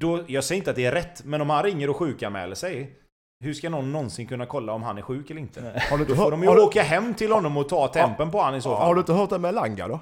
Då, 0.00 0.20
jag 0.26 0.44
säger 0.44 0.58
inte 0.58 0.70
att 0.70 0.76
det 0.76 0.86
är 0.86 0.92
rätt, 0.92 1.24
men 1.24 1.40
om 1.40 1.50
han 1.50 1.62
ringer 1.62 1.90
och 1.90 1.96
sjukanmäler 1.96 2.54
sig. 2.54 2.96
Hur 3.44 3.54
ska 3.54 3.70
någon 3.70 3.92
någonsin 3.92 4.26
kunna 4.26 4.46
kolla 4.46 4.72
om 4.72 4.82
han 4.82 4.98
är 4.98 5.02
sjuk 5.02 5.30
eller 5.30 5.40
inte? 5.40 5.82
Har 5.90 5.96
du 5.96 6.02
inte 6.02 6.12
Då 6.12 6.16
får 6.16 6.22
hört, 6.22 6.30
de 6.30 6.42
ju 6.42 6.48
åka 6.48 6.82
hem 6.82 7.14
till 7.14 7.32
honom 7.32 7.56
och 7.56 7.68
ta 7.68 7.88
tempen 7.88 8.30
på 8.30 8.40
han 8.40 8.54
i 8.54 8.62
så 8.62 8.76
fall. 8.76 8.86
har 8.86 8.94
du 8.94 9.00
inte 9.00 9.12
hört 9.12 9.30
det 9.30 9.38
med 9.38 9.54
Langa 9.54 9.88
då? 9.88 10.00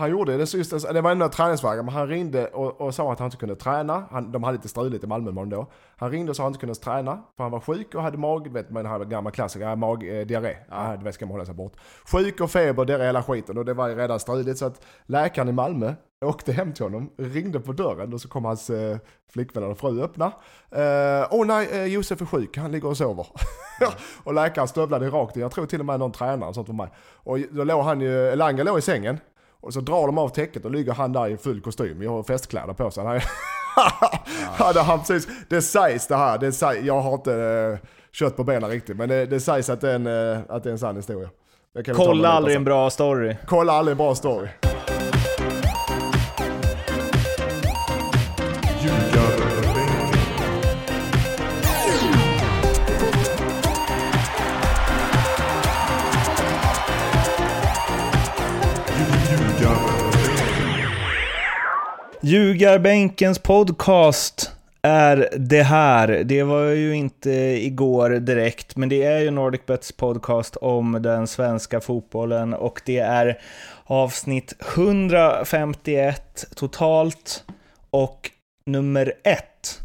Han 0.00 0.10
gjorde 0.10 0.36
det 0.36 0.46
sist, 0.46 0.92
det 0.92 1.00
var 1.00 1.10
ändå 1.10 1.28
träningsvägar, 1.28 1.82
men 1.82 1.94
han 1.94 2.08
ringde 2.08 2.46
och, 2.46 2.80
och 2.80 2.94
sa 2.94 3.12
att 3.12 3.18
han 3.18 3.26
inte 3.26 3.36
kunde 3.36 3.56
träna. 3.56 4.04
Han, 4.10 4.32
de 4.32 4.42
hade 4.42 4.56
lite 4.56 4.68
struligt 4.68 5.04
i 5.04 5.06
Malmö 5.06 5.32
med 5.32 5.48
då. 5.48 5.66
Han 5.96 6.10
ringde 6.10 6.30
och 6.30 6.36
sa 6.36 6.42
att 6.42 6.44
han 6.44 6.50
inte 6.50 6.60
kunde 6.60 6.74
träna, 6.74 7.22
för 7.36 7.44
han 7.44 7.50
var 7.50 7.60
sjuk 7.60 7.94
och 7.94 8.02
hade 8.02 8.18
mag, 8.18 8.52
vet 8.52 8.70
man, 8.70 8.86
hade 8.86 9.04
gamla 9.04 9.30
klassiker, 9.30 9.76
mag, 9.76 10.20
eh, 10.20 10.26
diarré. 10.26 10.56
Ja. 10.70 10.96
det 11.04 11.12
ska 11.12 11.26
man 11.26 11.32
hålla 11.32 11.44
sig 11.44 11.54
bort. 11.54 11.72
Sjuk 12.12 12.40
och 12.40 12.50
feber, 12.50 12.84
diarré, 12.84 13.04
hela 13.04 13.22
skiten. 13.22 13.58
Och 13.58 13.64
det 13.64 13.74
var 13.74 13.88
ju 13.88 13.94
redan 13.94 14.20
struligt 14.20 14.58
så 14.58 14.66
att 14.66 14.84
läkaren 15.06 15.48
i 15.48 15.52
Malmö 15.52 15.94
åkte 16.24 16.52
hem 16.52 16.72
till 16.72 16.84
honom, 16.84 17.10
ringde 17.16 17.60
på 17.60 17.72
dörren 17.72 18.12
och 18.14 18.20
så 18.20 18.28
kom 18.28 18.44
hans 18.44 18.70
eh, 18.70 18.98
flickvän 19.32 19.64
och 19.64 19.78
fru 19.78 20.02
öppna. 20.02 20.26
Eh, 20.70 21.26
Åh 21.30 21.46
nej, 21.46 21.68
eh, 21.72 21.84
Josef 21.84 22.20
är 22.20 22.26
sjuk, 22.26 22.56
han 22.56 22.72
ligger 22.72 22.88
och 22.88 22.96
sover. 22.96 23.26
och 24.24 24.34
läkaren 24.34 24.68
stövlade 24.68 25.08
rakt 25.08 25.36
in, 25.36 25.42
jag 25.42 25.52
tror 25.52 25.66
till 25.66 25.80
och 25.80 25.86
med 25.86 25.98
någon 25.98 26.12
tränare 26.12 26.48
och 26.48 26.54
sånt 26.54 26.68
var 26.68 26.74
med. 26.74 26.88
Och 27.14 27.38
då 27.50 27.64
låg 27.64 27.84
han 27.84 28.00
ju, 28.00 28.36
Langa 28.36 28.62
låg 28.62 28.78
i 28.78 28.82
sängen. 28.82 29.18
Och 29.60 29.72
så 29.72 29.80
drar 29.80 30.06
de 30.06 30.18
av 30.18 30.28
täcket 30.28 30.64
och 30.64 30.70
ligger 30.70 30.92
han 30.92 31.12
där 31.12 31.28
i 31.28 31.36
full 31.36 31.60
kostym. 31.60 32.02
Jag 32.02 32.10
har 32.10 32.22
festkläder 32.22 32.72
på 32.72 32.90
sig. 32.90 33.04
Han 33.04 33.20
hade 34.66 34.80
han 34.82 34.98
precis, 34.98 35.28
det 35.48 35.62
sägs 35.62 36.06
det 36.06 36.16
här, 36.16 36.38
det 36.38 36.52
sägs, 36.52 36.82
jag 36.84 37.00
har 37.00 37.14
inte 37.14 37.32
uh, 37.32 37.78
kött 38.12 38.36
på 38.36 38.44
benen 38.44 38.70
riktigt. 38.70 38.96
Men 38.96 39.08
det, 39.08 39.26
det 39.26 39.40
sägs 39.40 39.70
att 39.70 39.80
det 39.80 39.90
är 39.90 39.94
en, 39.94 40.06
uh, 40.06 40.38
att 40.48 40.62
det 40.62 40.70
är 40.70 40.72
en 40.72 40.78
sann 40.78 40.96
historia. 40.96 41.28
Kolla 41.94 42.28
aldrig 42.28 42.56
en 42.56 42.64
bra 42.64 42.90
story. 42.90 43.36
Kolla 43.46 43.72
aldrig 43.72 43.92
en 43.92 43.98
bra 43.98 44.14
story. 44.14 44.48
Ljugarbänkens 62.30 63.38
podcast 63.38 64.50
är 64.82 65.28
det 65.36 65.62
här. 65.62 66.22
Det 66.24 66.42
var 66.42 66.64
ju 66.64 66.96
inte 66.96 67.30
igår 67.66 68.10
direkt, 68.10 68.76
men 68.76 68.88
det 68.88 69.02
är 69.02 69.18
ju 69.18 69.30
NordicBets 69.30 69.92
podcast 69.92 70.56
om 70.56 70.98
den 71.02 71.26
svenska 71.26 71.80
fotbollen 71.80 72.54
och 72.54 72.82
det 72.86 72.98
är 72.98 73.40
avsnitt 73.84 74.54
151 74.76 76.46
totalt 76.54 77.44
och 77.90 78.30
nummer 78.66 79.12
ett 79.24 79.80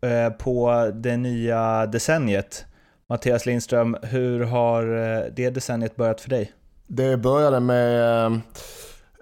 eh, 0.00 0.32
på 0.32 0.90
det 0.94 1.16
nya 1.16 1.86
decenniet. 1.86 2.64
Mattias 3.08 3.46
Lindström, 3.46 3.96
hur 4.02 4.40
har 4.40 4.82
eh, 4.82 5.24
det 5.36 5.50
decenniet 5.50 5.96
börjat 5.96 6.20
för 6.20 6.30
dig? 6.30 6.52
Det 6.86 7.16
började 7.16 7.60
med 7.60 8.24
eh, 8.24 8.38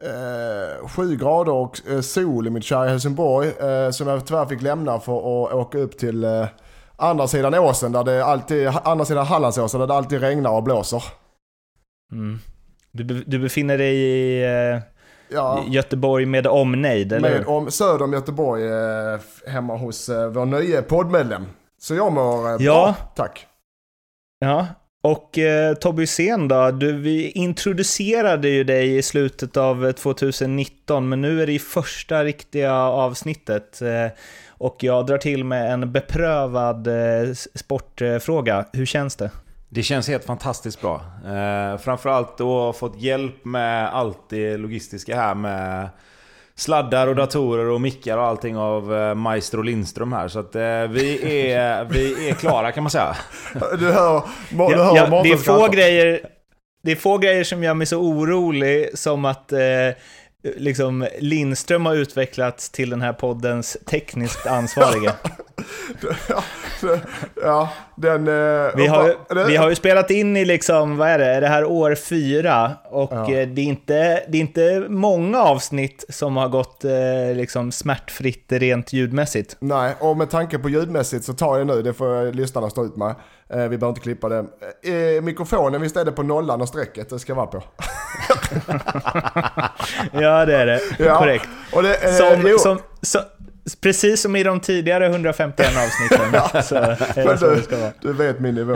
eh, 0.02 0.88
7 0.88 1.16
grader 1.16 1.52
och 1.52 1.80
eh, 1.90 2.00
sol 2.00 2.46
i 2.46 2.50
mitt 2.50 2.64
kära 2.64 2.88
Helsingborg. 2.88 3.48
Eh, 3.48 3.90
som 3.90 4.08
jag 4.08 4.26
tyvärr 4.26 4.46
fick 4.46 4.62
lämna 4.62 5.00
för 5.00 5.16
att 5.18 5.52
åka 5.54 5.78
upp 5.78 5.98
till 5.98 6.24
eh, 6.24 6.46
andra 6.96 7.28
sidan 7.28 7.54
åsen, 7.54 7.92
där 7.92 8.04
det 8.04 8.24
alltid, 8.24 8.68
andra 8.84 9.04
sidan 9.04 9.26
Hallandsåsen 9.26 9.80
där 9.80 9.86
det 9.86 9.94
alltid 9.94 10.20
regnar 10.20 10.50
och 10.50 10.62
blåser. 10.62 11.02
Mm. 12.12 12.38
Du, 12.92 13.04
du 13.04 13.38
befinner 13.38 13.78
dig 13.78 13.94
i 13.96 14.44
eh, 14.44 14.80
Ja, 15.30 15.64
Göteborg 15.68 16.26
med 16.26 16.46
omnejd, 16.46 17.12
eller 17.12 17.30
med 17.38 17.46
om, 17.46 17.70
söder 17.70 18.04
om 18.04 18.12
Göteborg, 18.12 18.62
hemma 19.46 19.76
hos 19.76 20.08
eh, 20.08 20.28
vår 20.28 20.46
nya 20.46 20.82
poddmedlem. 20.82 21.46
Så 21.80 21.94
jag 21.94 22.12
mår 22.12 22.48
Ja. 22.50 22.58
bra, 22.58 22.94
tack. 23.14 23.46
Ja, 24.38 24.66
och 25.02 25.38
eh, 25.38 25.74
Tobbe 25.74 26.02
Hysén 26.02 26.48
då, 26.48 26.70
du, 26.70 26.92
vi 26.92 27.30
introducerade 27.30 28.48
ju 28.48 28.64
dig 28.64 28.96
i 28.96 29.02
slutet 29.02 29.56
av 29.56 29.86
eh, 29.86 29.92
2019, 29.92 31.08
men 31.08 31.20
nu 31.20 31.42
är 31.42 31.46
det 31.46 31.52
i 31.52 31.58
första 31.58 32.24
riktiga 32.24 32.74
avsnittet. 32.74 33.82
Eh, 33.82 34.06
och 34.48 34.76
jag 34.80 35.06
drar 35.06 35.18
till 35.18 35.44
med 35.44 35.72
en 35.72 35.92
beprövad 35.92 36.86
eh, 36.86 37.32
sportfråga. 37.54 38.64
Hur 38.72 38.86
känns 38.86 39.16
det? 39.16 39.30
Det 39.68 39.82
känns 39.82 40.08
helt 40.08 40.24
fantastiskt 40.24 40.80
bra. 40.80 41.02
Eh, 41.24 41.78
framförallt 41.78 42.38
då 42.38 42.60
ha 42.60 42.72
fått 42.72 43.02
hjälp 43.02 43.44
med 43.44 43.94
allt 43.94 44.30
det 44.30 44.56
logistiska 44.56 45.16
här 45.16 45.34
med 45.34 45.88
sladdar 46.58 47.06
och 47.06 47.16
datorer 47.16 47.64
och 47.64 47.80
mickar 47.80 48.18
och 48.18 48.24
allting 48.24 48.56
av 48.56 48.94
eh, 48.94 49.14
Maestro 49.14 49.62
Lindström 49.62 50.12
här. 50.12 50.28
Så 50.28 50.38
att 50.38 50.54
eh, 50.54 50.62
vi, 50.62 51.18
är, 51.52 51.84
vi 51.84 52.28
är 52.28 52.34
klara 52.34 52.72
kan 52.72 52.82
man 52.82 52.90
säga. 52.90 53.16
Du 53.78 53.92
hör, 53.92 54.22
må, 54.50 54.68
du 54.68 54.74
Ja, 54.74 54.84
hör 54.84 54.96
ja, 54.96 55.22
det, 55.22 55.32
är 55.32 55.36
få 55.36 55.68
grejer, 55.68 56.20
det 56.82 56.92
är 56.92 56.96
få 56.96 57.18
grejer 57.18 57.44
som 57.44 57.64
gör 57.64 57.74
mig 57.74 57.86
så 57.86 57.96
orolig 57.96 58.98
som 58.98 59.24
att 59.24 59.52
eh, 59.52 59.58
liksom 60.56 61.06
Lindström 61.18 61.86
har 61.86 61.94
utvecklats 61.94 62.70
till 62.70 62.90
den 62.90 63.02
här 63.02 63.12
poddens 63.12 63.76
tekniskt 63.86 64.46
ansvarige. 64.46 65.12
ja, 67.42 67.68
den... 67.96 68.28
eh, 68.28 68.70
Vi 68.76 68.86
har, 68.86 69.06
ju, 69.06 69.44
vi 69.46 69.56
har 69.56 69.68
ju 69.68 69.74
spelat 69.74 70.10
in 70.10 70.36
i 70.36 70.44
liksom, 70.44 70.96
vad 70.96 71.08
är 71.08 71.18
det, 71.18 71.40
det 71.40 71.46
här 71.46 71.64
år 71.64 71.94
fyra? 71.94 72.70
Och 72.90 73.12
Ja. 73.12 73.32
eh, 73.32 73.48
det, 73.48 73.60
är 73.62 73.64
inte, 73.66 73.94
det 74.28 74.38
är 74.38 74.40
inte 74.40 74.84
många 74.88 75.42
avsnitt 75.42 76.04
som 76.08 76.36
har 76.36 76.48
gått 76.48 76.84
eh, 76.84 76.90
liksom 77.34 77.72
smärtfritt 77.72 78.44
rent 78.52 78.92
ljudmässigt. 78.92 79.56
Nej, 79.60 79.94
och 80.00 80.16
med 80.16 80.30
tanke 80.30 80.58
på 80.58 80.68
ljudmässigt 80.68 81.24
så 81.24 81.32
tar 81.32 81.58
jag 81.58 81.66
nu, 81.66 81.82
det 81.82 81.92
får 81.92 82.32
lyssnarna 82.32 82.70
stå 82.70 82.84
ut 82.84 82.96
med. 82.96 83.14
Vi 83.50 83.56
behöver 83.56 83.88
inte 83.88 84.00
klippa 84.00 84.28
det. 84.28 84.38
Eh, 84.38 85.22
mikrofonen, 85.22 85.80
visst 85.80 85.96
är 85.96 86.04
det 86.04 86.12
på 86.12 86.22
nollan 86.22 86.60
och 86.60 86.68
strecket 86.68 87.10
det 87.10 87.18
ska 87.18 87.34
vara 87.34 87.46
på? 87.46 87.62
Ja, 90.12 90.46
det 90.46 90.56
är 90.56 90.66
det. 90.66 90.80
Ja, 90.98 91.18
Korrekt. 91.18 91.48
Det, 91.72 92.04
eh, 92.08 92.58
Som, 92.58 92.78
som, 93.02 93.20
precis 93.76 94.22
som 94.22 94.36
i 94.36 94.42
de 94.42 94.60
tidigare 94.60 95.06
151 95.06 95.66
avsnitten. 95.76 96.62
så 97.38 97.46
du, 97.46 97.92
du 98.00 98.12
vet 98.12 98.40
min 98.40 98.54
nivå 98.54 98.74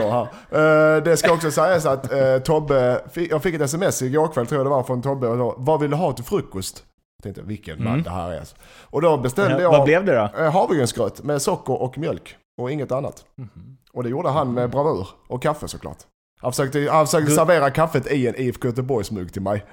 här. 0.51 0.95
Eh, 0.97 1.03
det 1.03 1.17
ska 1.17 1.33
också 1.33 1.51
sägas 1.51 1.85
att 1.85 2.11
eh, 2.13 2.37
Tobbe, 2.37 3.01
jag 3.29 3.43
fick 3.43 3.55
ett 3.55 3.61
sms 3.61 4.01
igår 4.01 4.27
kväll 4.27 4.47
tror 4.47 4.59
jag 4.59 4.65
det 4.65 4.69
var 4.69 4.83
från 4.83 5.01
Tobbe 5.01 5.27
och 5.27 5.37
då, 5.37 5.55
vad 5.57 5.79
vill 5.81 5.89
du 5.91 5.97
ha 5.97 6.13
till 6.13 6.25
frukost? 6.25 6.83
Jag 7.17 7.23
tänkte 7.23 7.41
vilken 7.41 7.83
man 7.83 8.03
det 8.03 8.09
här 8.09 8.31
är. 8.31 8.39
Alltså. 8.39 8.55
Och 8.81 9.01
då 9.01 9.17
beställde 9.17 9.51
Mm. 9.51 9.63
Ja, 9.63 9.71
jag 9.71 9.77
vad 9.77 9.85
blev 9.85 10.05
det 10.05 10.15
då? 10.15 10.43
eh, 10.43 10.51
havregrynsgröt 10.51 11.23
med 11.23 11.41
socker 11.41 11.81
och 11.81 11.97
mjölk 11.97 12.35
och 12.61 12.71
inget 12.71 12.91
annat. 12.91 13.25
Mhm. 13.35 13.77
Och 13.93 14.03
det 14.03 14.09
gjorde 14.09 14.29
han 14.29 14.53
med 14.53 14.69
bravur. 14.69 15.07
Och 15.27 15.41
kaffe 15.41 15.67
såklart. 15.67 15.97
Han 16.41 16.51
försökte, 16.51 16.87
han 16.91 17.05
försökte 17.05 17.31
servera 17.31 17.71
kaffet 17.71 18.11
i 18.11 18.27
en 18.27 18.35
IFK 18.41 18.67
Göteborgs-mugg 18.67 19.33
till 19.33 19.41
mig. 19.41 19.65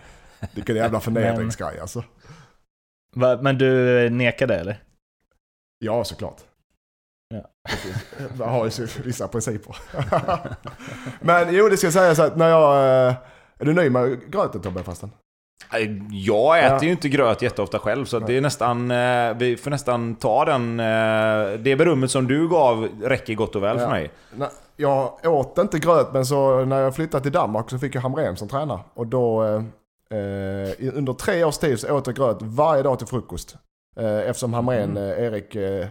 Vilken 0.54 0.76
jävla 0.76 1.00
förnedringsgrej 1.06 1.80
alltså. 1.80 2.04
Va, 3.16 3.38
men 3.42 3.58
du 3.58 4.10
nekade 4.10 4.54
eller? 4.56 4.82
Ja, 5.84 6.04
såklart. 6.04 6.36
Ja. 7.34 7.40
Jag 8.38 8.46
har 8.46 8.64
ju 8.64 8.86
vissa 9.04 9.28
principer. 9.28 9.76
Men 11.20 11.54
jo, 11.54 11.68
det 11.68 11.76
ska 11.76 11.90
sägas 11.90 12.18
att 12.18 12.36
när 12.36 12.48
jag... 12.48 12.72
eh, 13.08 13.14
Är 13.58 13.64
du 13.64 13.72
nöjd 13.74 13.92
med 13.92 14.30
gröten 14.32 14.60
Tobbe 14.60 14.82
förresten? 14.82 15.10
Eh, 15.74 15.78
Jag 16.10 16.58
äter 16.58 16.72
Ja. 16.76 16.82
ju 16.82 16.90
inte 16.90 17.08
gröt 17.08 17.42
jätteofta 17.42 17.78
själv, 17.78 18.04
så 18.04 18.18
det 18.18 18.36
är 18.36 18.40
nästan... 18.40 18.90
eh, 18.90 19.34
Vi 19.36 19.56
får 19.56 19.70
nästan 19.70 20.14
ta 20.14 20.44
den... 20.44 20.76
Det 21.64 21.76
berömmet 21.76 22.10
som 22.10 22.26
du 22.26 22.48
gav 22.48 22.88
räcker 23.02 23.34
gott 23.34 23.56
och 23.56 23.62
väl 23.62 23.76
för 23.78 23.84
Ja. 23.84 23.90
mig. 23.90 24.10
Nej, 24.34 24.48
Jag 24.76 25.26
åt 25.26 25.58
inte 25.58 25.78
gröt, 25.78 26.12
men 26.12 26.26
så 26.26 26.64
när 26.64 26.80
jag 26.80 26.94
flyttade 26.94 27.22
till 27.22 27.32
Danmark 27.32 27.70
så 27.70 27.78
fick 27.78 27.94
jag 27.94 28.02
Hamrén 28.02 28.36
som 28.36 28.48
tränare. 28.48 28.80
Och 28.94 29.06
då... 29.06 29.44
eh, 29.44 30.94
under 30.94 31.12
tre 31.12 31.44
års 31.44 31.58
tid 31.58 31.80
så 31.80 31.92
åt 31.96 32.06
jag 32.06 32.16
gröt 32.16 32.38
varje 32.42 32.82
dag 32.82 32.98
till 32.98 33.06
frukost. 33.08 33.56
Eh, 34.00 34.28
eftersom 34.28 34.52
Hamrén, 34.54 34.90
Mm. 34.96 35.02
eh, 35.18 35.24
Erik, 35.24 35.54
eh, 35.56 35.86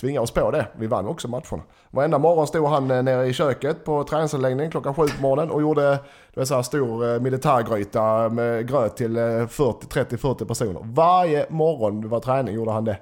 tvingade 0.00 0.22
oss 0.22 0.30
på 0.30 0.50
det. 0.50 0.66
Vi 0.78 0.86
vann 0.86 1.06
också 1.06 1.28
matcherna. 1.28 1.62
Varenda 1.90 2.18
morgon 2.18 2.46
stod 2.46 2.66
han 2.68 2.88
nere 2.88 3.26
i 3.26 3.32
köket 3.32 3.84
på 3.84 4.04
träningsanläggningen 4.04 4.70
klockan 4.70 4.94
sju 4.94 5.02
på 5.16 5.22
morgonen 5.22 5.50
och 5.50 5.60
gjorde 5.62 5.98
det 6.34 6.46
så 6.46 6.54
här 6.54 6.62
stor 6.62 7.20
militärgryta 7.20 8.28
med 8.28 8.68
gröt 8.68 8.96
till 8.96 9.16
eh, 9.16 9.46
40, 9.46 9.86
30-40 10.16 10.44
personer. 10.44 10.80
Varje 10.84 11.46
morgon 11.48 12.00
det 12.00 12.08
var 12.08 12.20
träning 12.20 12.54
gjorde 12.54 12.70
han 12.70 12.84
det. 12.84 12.96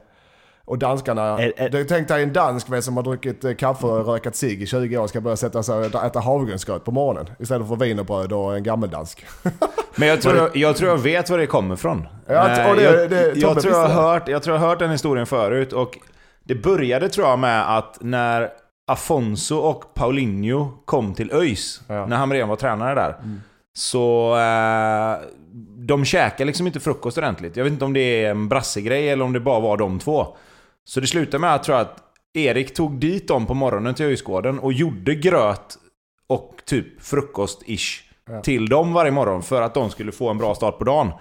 Och 0.67 0.79
danskarna, 0.79 1.23
är- 1.43 1.69
det 1.69 1.85
tänkte 1.85 2.15
jag 2.15 2.23
en 2.23 2.33
dansk 2.33 2.69
vet, 2.73 2.85
som 2.85 2.97
har 2.97 3.05
druckit 3.05 3.45
eh, 3.45 3.55
kaffe 3.55 3.87
och 3.87 4.07
rökat 4.07 4.37
cigg 4.37 4.63
i 4.63 4.67
20 4.67 4.99
år 4.99 5.07
ska 5.07 5.21
börja 5.21 5.37
sätta 5.37 5.63
sig 5.63 5.75
och 5.79 6.05
äta 6.05 6.21
havregrynsgröt 6.21 6.85
på 6.85 6.91
morgonen. 6.93 7.27
Istället 7.39 7.69
för 7.69 7.77
wienerbröd 7.77 8.33
och 8.33 8.57
en 8.57 8.63
gammeldansk. 8.63 9.25
Men 9.97 10.09
jag 10.09 10.23
tror, 10.23 10.51
jag 10.55 10.77
tror 10.77 10.91
jag 10.91 10.99
vet 10.99 11.31
var 11.31 11.39
det 11.39 11.47
kommer 11.47 11.75
ifrån. 11.75 12.07
Ja, 12.27 12.49
Eh, 12.51 12.75
det- 12.77 12.83
jag, 12.83 13.11
det- 13.11 13.27
jag, 13.35 13.41
Tobbe 13.49 13.61
tror 13.61 13.75
jag, 13.75 13.89
har 13.89 14.03
hört, 14.13 14.29
jag 14.29 14.43
tror 14.43 14.57
jag 14.57 14.61
har 14.61 14.69
hört 14.69 14.79
den 14.79 14.91
historien 14.91 15.27
förut 15.27 15.73
och 15.73 15.99
det 16.45 16.55
började 16.55 17.09
tror 17.09 17.27
jag 17.29 17.39
med 17.39 17.77
att 17.79 17.99
när 18.01 18.49
Afonso 18.87 19.57
och 19.57 19.95
Paulinho 19.95 20.69
kom 20.85 21.15
till 21.15 21.33
ÖIS, 21.33 21.81
Ja. 21.89 21.95
Mm. 21.95 22.09
när 22.11 22.17
Hamrén 22.17 22.49
var 22.49 22.57
tränare 22.57 22.95
där, 22.95 23.17
så 23.75 24.37
eh, 24.37 25.27
de 25.87 26.05
käkade 26.05 26.45
liksom 26.45 26.67
inte 26.67 26.81
frukost 26.81 27.19
ordentligt. 27.19 27.57
Jag 27.57 27.65
vet 27.65 27.73
inte 27.73 27.85
om 27.85 27.93
det 27.93 28.01
är 28.25 28.31
en 28.31 28.49
brassegrej 28.49 29.09
eller 29.11 29.25
om 29.25 29.33
det 29.33 29.41
bara 29.41 29.61
var 29.61 29.77
de 29.77 29.99
två. 29.99 30.37
Så 30.89 31.01
det 31.01 31.07
slutade 31.07 31.39
med 31.41 31.55
att, 31.55 31.63
tror 31.63 31.79
jag, 31.79 31.87
att 31.87 32.03
Erik 32.35 32.75
tog 32.75 33.01
dit 33.01 33.29
dem 33.29 33.47
på 33.47 33.55
morgonen 33.55 33.95
till 33.95 34.07
Öjsgården 34.07 34.59
och 34.59 34.73
gjorde 34.73 35.15
gröt 35.15 35.79
och 36.29 36.63
typ 36.65 37.01
frukost-ish 37.01 38.03
Ja. 38.31 38.41
till 38.41 38.69
dem 38.69 38.93
varje 38.93 39.11
morgon 39.11 39.43
för 39.43 39.63
att 39.63 39.75
de 39.75 39.91
skulle 39.91 40.13
få 40.13 40.31
en 40.31 40.39
bra 40.39 40.55
start 40.55 40.79
på 40.79 40.85
dagen. 40.85 41.13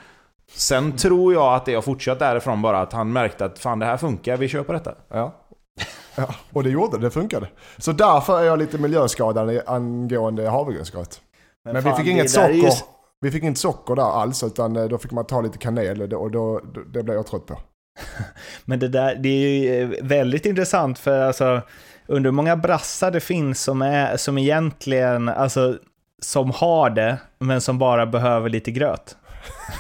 Sen 0.52 0.98
tror 0.98 1.34
jag 1.34 1.54
att 1.54 1.66
det 1.66 1.74
har 1.76 1.82
fortsatt 1.82 2.20
därifrån 2.20 2.62
bara 2.62 2.82
att 2.82 2.94
han 2.94 3.14
märkte 3.14 3.46
att 3.46 3.60
fan 3.60 3.80
det 3.80 3.86
här 3.86 3.98
funkar, 3.98 4.38
vi 4.38 4.48
kör 4.48 4.64
på 4.64 4.74
detta. 4.74 4.96
Ja. 5.10 5.36
ja. 6.16 6.36
Och 6.54 6.64
det 6.64 6.70
gjorde 6.70 6.98
det, 6.98 7.04
det 7.04 7.12
funkade. 7.12 7.48
Så 7.78 7.92
därför 7.92 8.40
är 8.40 8.44
jag 8.44 8.60
lite 8.60 8.78
miljöskadad 8.78 9.62
angående 9.66 10.50
havregrynsgröt. 10.50 11.22
Men, 11.66 11.76
vi 11.76 11.82
fan, 11.82 11.98
fick 11.98 12.06
det 12.06 12.12
inget 12.12 12.32
socker. 12.32 12.74
Vi 13.22 13.32
fick 13.32 13.44
inte 13.44 13.60
socker 13.60 13.96
där 13.96 14.04
alls, 14.04 14.44
utan 14.44 14.76
eh, 14.76 14.86
då 14.86 14.98
fick 14.98 15.12
man 15.12 15.26
ta 15.26 15.42
lite 15.42 15.58
kanel 15.58 16.02
och, 16.02 16.10
då, 16.10 16.18
och 16.18 16.32
då, 16.32 16.60
då, 16.74 16.82
det 16.82 17.04
blev 17.04 17.16
jag 17.18 17.28
trött 17.28 17.46
på. 17.46 17.58
Men 18.66 18.80
det 18.80 18.88
där, 18.88 19.16
det 19.16 19.30
är 19.30 19.50
ju 19.50 19.82
eh, 19.82 20.04
väldigt 20.04 20.46
intressant 20.46 21.00
för 21.00 21.22
alltså, 21.22 21.62
under 22.08 22.28
hur 22.28 22.36
många 22.36 22.56
brassar 22.56 23.12
det 23.12 23.20
finns 23.20 23.62
som, 23.62 23.82
är, 23.82 24.18
som 24.18 24.38
egentligen, 24.38 25.30
alltså, 25.30 25.78
som 26.22 26.52
har 26.52 26.90
det, 26.90 27.18
men 27.40 27.62
som 27.62 27.80
bara 27.80 28.06
behöver 28.06 28.50
lite 28.50 28.72
gröt. 28.72 29.18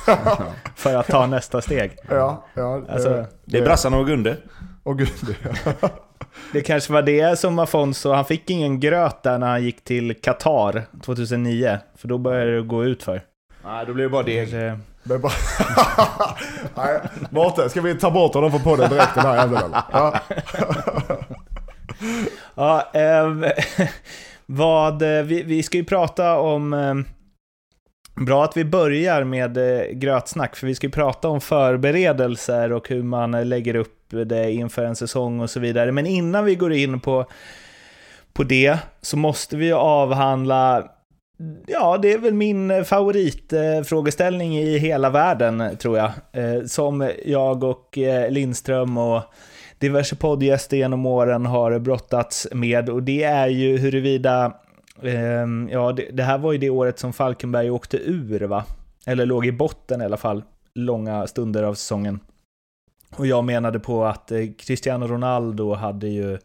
för 0.75 0.95
att 0.95 1.07
ta 1.07 1.27
nästa 1.27 1.61
steg. 1.61 1.97
Ja, 2.09 2.45
ja. 2.53 2.81
Alltså, 2.89 3.25
Det 3.45 3.57
är 3.57 3.61
brassarna 3.61 3.97
och 3.97 4.07
Gunde. 4.07 4.37
Och 4.83 4.97
gud, 4.97 5.09
det, 5.21 5.35
Det 6.53 6.61
kanske 6.61 6.93
var 6.93 7.01
det 7.01 7.39
som 7.39 7.59
Afonso, 7.59 8.11
han 8.11 8.25
fick 8.25 8.49
ingen 8.49 8.79
gröt 8.79 9.23
där 9.23 9.37
när 9.37 9.47
han 9.47 9.63
gick 9.63 9.83
till 9.83 10.15
Qatar 10.21 10.83
2009, 11.03 11.79
för 11.95 12.07
då 12.07 12.17
började 12.17 12.55
det 12.55 12.61
gå 12.61 12.85
ut 12.85 13.03
för. 13.03 13.21
Nej, 13.63 13.85
då 13.85 13.93
blir 13.93 14.03
det 14.03 14.09
bara 14.09 14.23
deg. 14.23 14.49
Men 15.07 15.21
bara... 15.21 15.33
Nej, 16.75 16.99
Mårten, 17.29 17.69
ska 17.69 17.81
vi 17.81 17.95
ta 17.95 18.11
bort 18.11 18.33
honom 18.33 18.51
från 18.51 18.63
podden 18.63 18.89
direkt 18.89 19.15
den 19.15 19.25
här 19.25 19.35
jäveln? 19.37 19.75
Ja. 19.91 20.19
Ja, 22.55 22.91
ehm, 22.93 23.45
vad, 24.45 25.01
eh, 25.01 25.23
vi, 25.23 25.43
vi 25.43 25.63
ska 25.63 25.77
ju 25.77 25.83
prata 25.85 26.39
om... 26.39 26.73
ehm, 26.73 27.05
bra 28.15 28.43
att 28.43 28.57
vi 28.57 28.65
börjar 28.65 29.23
med 29.23 29.57
eh, 29.57 29.87
grötsnack, 29.91 30.55
för 30.55 30.67
vi 30.67 30.75
ska 30.75 30.87
ju 30.87 30.91
prata 30.91 31.27
om 31.27 31.41
förberedelser 31.41 32.71
och 32.71 32.89
hur 32.89 33.03
man 33.03 33.33
eh, 33.33 33.45
lägger 33.45 33.75
upp 33.75 34.05
det 34.09 34.51
inför 34.51 34.85
en 34.85 34.95
säsong 34.95 35.39
och 35.39 35.49
så 35.49 35.59
vidare. 35.59 35.91
Men 35.91 36.05
innan 36.05 36.45
vi 36.45 36.55
går 36.55 36.73
in 36.73 36.99
på, 36.99 37.25
på 38.33 38.43
det 38.43 38.77
så 39.01 39.17
måste 39.17 39.57
vi 39.57 39.71
avhandla 39.71 40.91
Ja, 41.67 41.97
det 41.97 42.13
är 42.13 42.17
väl 42.17 42.33
min 42.33 42.71
eh, 42.71 42.83
favoritfrågeställning 42.83 44.57
i 44.57 44.77
hela 44.77 45.09
världen, 45.09 45.77
tror 45.77 45.97
jag. 45.97 46.11
Eh, 46.31 46.65
som 46.65 47.11
jag 47.25 47.63
och 47.63 47.97
eh, 47.97 48.31
Lindström 48.31 48.97
och 48.97 49.21
diverse 49.79 50.15
poddgäster 50.15 50.77
genom 50.77 51.05
åren 51.05 51.45
har 51.45 51.79
brottats 51.79 52.47
med. 52.51 52.89
Och 52.89 53.03
det 53.03 53.23
är 53.23 53.47
ju 53.47 53.77
huruvida, 53.77 54.53
ehm, 55.03 55.69
ja, 55.71 55.95
det, 56.13 56.23
här 56.23 56.37
var 56.37 56.51
ju 56.51 56.57
det 56.57 56.69
året 56.69 56.99
som 56.99 57.13
Falkenberg 57.13 57.71
åkte 57.71 57.97
ur, 57.97 58.41
va? 58.41 58.63
Eller 59.05 59.25
låg 59.25 59.45
i 59.45 59.51
botten 59.51 60.01
i 60.01 60.05
alla 60.05 60.17
fall, 60.17 60.43
långa 60.75 61.27
stunder 61.27 61.63
av 61.63 61.73
säsongen. 61.73 62.19
Och 63.15 63.27
jag 63.27 63.43
menade 63.43 63.79
på 63.79 64.05
att 64.05 64.31
Cristiano 64.57 65.07
Ronaldo 65.07 65.73
hade 65.73 66.07
ju 66.07 66.37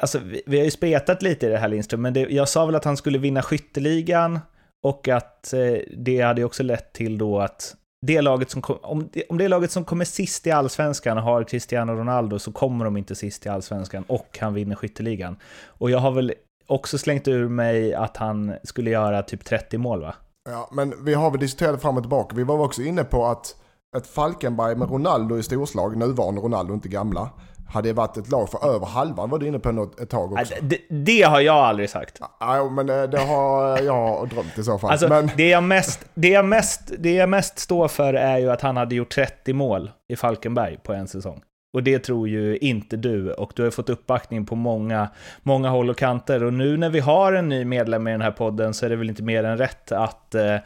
Alltså, 0.00 0.18
vi, 0.18 0.42
vi 0.46 0.58
har 0.58 0.64
ju 0.64 0.70
spretat 0.70 1.22
lite 1.22 1.46
i 1.46 1.48
det 1.48 1.58
här 1.58 1.68
Lindström, 1.68 2.02
men 2.02 2.12
det, 2.14 2.20
jag 2.20 2.48
sa 2.48 2.66
väl 2.66 2.74
att 2.74 2.84
han 2.84 2.96
skulle 2.96 3.18
vinna 3.18 3.42
skytteligan 3.42 4.38
och 4.84 5.08
att 5.08 5.52
eh, 5.52 5.80
det 5.96 6.20
hade 6.20 6.40
ju 6.40 6.44
också 6.44 6.62
lett 6.62 6.92
till 6.92 7.18
då 7.18 7.40
att 7.40 7.76
det 8.06 8.20
laget 8.22 8.50
som 8.50 8.62
kom, 8.62 8.78
om, 8.82 9.08
det- 9.12 9.24
om 9.28 9.38
det 9.38 9.48
laget 9.48 9.70
som 9.70 9.84
kommer 9.84 10.04
sist 10.04 10.46
i 10.46 10.50
allsvenskan 10.50 11.18
har 11.18 11.44
Cristiano 11.44 11.92
Ronaldo 11.92 12.38
så 12.38 12.52
kommer 12.52 12.84
de 12.84 12.96
inte 12.96 13.14
sist 13.14 13.46
i 13.46 13.48
allsvenskan 13.48 14.04
och 14.08 14.38
han 14.40 14.54
vinner 14.54 14.76
skytteligan. 14.76 15.36
Och 15.66 15.90
jag 15.90 15.98
har 15.98 16.10
väl 16.10 16.34
också 16.66 16.98
slängt 16.98 17.28
ur 17.28 17.48
mig 17.48 17.94
att 17.94 18.16
han 18.16 18.54
skulle 18.62 18.90
göra 18.90 19.22
typ 19.22 19.44
30 19.44 19.78
mål 19.78 20.00
va? 20.00 20.14
Ja, 20.50 20.68
men 20.72 21.04
vi 21.04 21.14
har 21.14 21.30
väl 21.30 21.40
diskuterat 21.40 21.82
fram 21.82 21.96
och 21.96 22.02
tillbaka. 22.02 22.36
Vi 22.36 22.44
var 22.44 22.58
också 22.58 22.82
inne 22.82 23.04
på 23.04 23.26
att 23.26 23.56
ett 23.96 24.06
Falkenberg 24.06 24.76
med 24.76 24.90
Ronaldo 24.90 25.38
i 25.38 25.42
storslag, 25.42 25.96
nuvarande 25.96 26.40
Ronaldo, 26.40 26.74
inte 26.74 26.88
gamla, 26.88 27.30
hade 27.74 27.92
varit 27.92 28.16
ett 28.16 28.30
lag 28.30 28.50
för 28.50 28.74
över 28.74 28.86
halvan 28.86 29.30
var 29.30 29.38
du 29.38 29.46
inne 29.46 29.58
på 29.58 29.72
något, 29.72 30.00
ett 30.00 30.10
tag 30.10 30.32
också. 30.32 30.54
Nej, 30.60 30.62
Det, 30.62 30.94
det 31.04 31.22
har 31.22 31.40
jag 31.40 31.56
aldrig 31.56 31.90
sagt. 31.90 32.20
Ja, 32.40 32.70
men 32.70 32.86
det, 32.86 33.06
det 33.06 33.18
har 33.18 33.78
jag 33.78 34.28
drömt 34.28 34.58
i 34.58 34.64
så 34.64 34.78
fall. 34.78 34.90
Alltså, 34.90 35.08
men, 35.08 35.30
det, 35.36 35.48
jag 35.48 35.62
mest, 35.62 36.06
det, 36.14 36.28
jag 36.28 36.44
mest, 36.44 36.92
det 36.98 37.14
jag 37.14 37.28
mest 37.28 37.58
står 37.58 37.88
för 37.88 38.14
är 38.14 38.38
ju 38.38 38.50
att 38.50 38.60
han 38.60 38.76
hade 38.76 38.94
gjort 38.94 39.14
30 39.14 39.52
mål 39.52 39.90
i 40.08 40.16
Falkenberg 40.16 40.78
på 40.82 40.92
en 40.92 41.08
säsong. 41.08 41.42
Och 41.72 41.82
det 41.82 41.98
tror 41.98 42.28
ju 42.28 42.56
inte 42.56 42.96
du, 42.96 43.32
och 43.32 43.52
du 43.56 43.62
har 43.62 43.70
fått 43.70 43.90
uppbackning 43.90 44.46
på 44.46 44.56
många, 44.56 45.08
många 45.42 45.68
håll 45.68 45.90
och 45.90 45.98
kanter. 45.98 46.44
Och 46.44 46.52
nu 46.54 46.76
när 46.76 46.90
vi 46.90 47.00
har 47.00 47.32
en 47.32 47.48
ny 47.48 47.64
medlem 47.64 48.08
i 48.08 48.10
den 48.10 48.20
här 48.20 48.30
podden 48.30 48.74
så 48.74 48.86
är 48.86 48.90
det 48.90 48.96
väl 48.96 49.08
inte 49.08 49.22
mer 49.22 49.44
än 49.44 49.58
rätt 49.58 49.92
att 49.92 50.34
eh, 50.34 50.56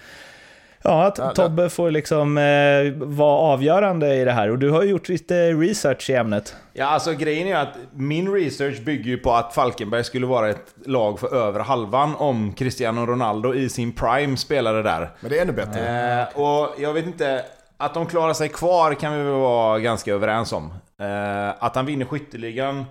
Ja, 0.83 1.07
att 1.07 1.35
Tobbe 1.35 1.71
får 1.71 1.91
liksom 1.91 2.39
eh, 2.39 2.93
vara 3.07 3.39
avgörande 3.53 4.15
i 4.15 4.25
det 4.25 4.33
här. 4.33 4.51
Och 4.51 4.59
du 4.59 4.71
har 4.71 4.83
ju 4.83 4.89
gjort 4.91 5.09
lite 5.09 5.53
research 5.53 6.11
i 6.11 6.15
ämnet. 6.15 6.57
Ja, 6.73 6.87
alltså 6.87 7.13
grejen 7.13 7.49
är 7.49 7.57
att 7.57 7.79
min 7.93 8.33
research 8.33 8.81
bygger 8.85 9.05
ju 9.11 9.19
på 9.19 9.33
att 9.33 9.55
Falkenberg 9.55 10.05
skulle 10.05 10.27
vara 10.27 10.49
ett 10.49 10.75
lag 10.87 11.21
för 11.21 11.35
över 11.35 11.61
halvan 11.61 12.15
om 12.17 12.53
Cristiano 12.53 13.07
Ronaldo 13.07 13.55
i 13.55 13.69
sin 13.69 13.93
prime 13.93 14.37
spelade 14.37 14.83
där. 14.83 15.11
men 15.21 15.31
det 15.31 15.39
är 15.39 15.43
ännu 15.43 15.53
bättre. 15.53 16.21
Eh, 16.21 16.41
och 16.41 16.75
jag 16.79 16.93
vet 16.93 17.07
inte, 17.07 17.45
att 17.77 17.95
de 17.95 18.07
klarar 18.07 18.33
sig 18.33 18.49
kvar 18.49 18.95
kan 18.95 19.13
vi 19.19 19.23
väl 19.23 19.33
vara 19.33 19.79
ganska 19.79 20.13
överens 20.13 20.53
om. 20.53 20.73
Eh, 21.01 21.65
att 21.65 21.77
han 21.77 21.87
vinner 21.87 22.05
skytteligan, 22.05 22.85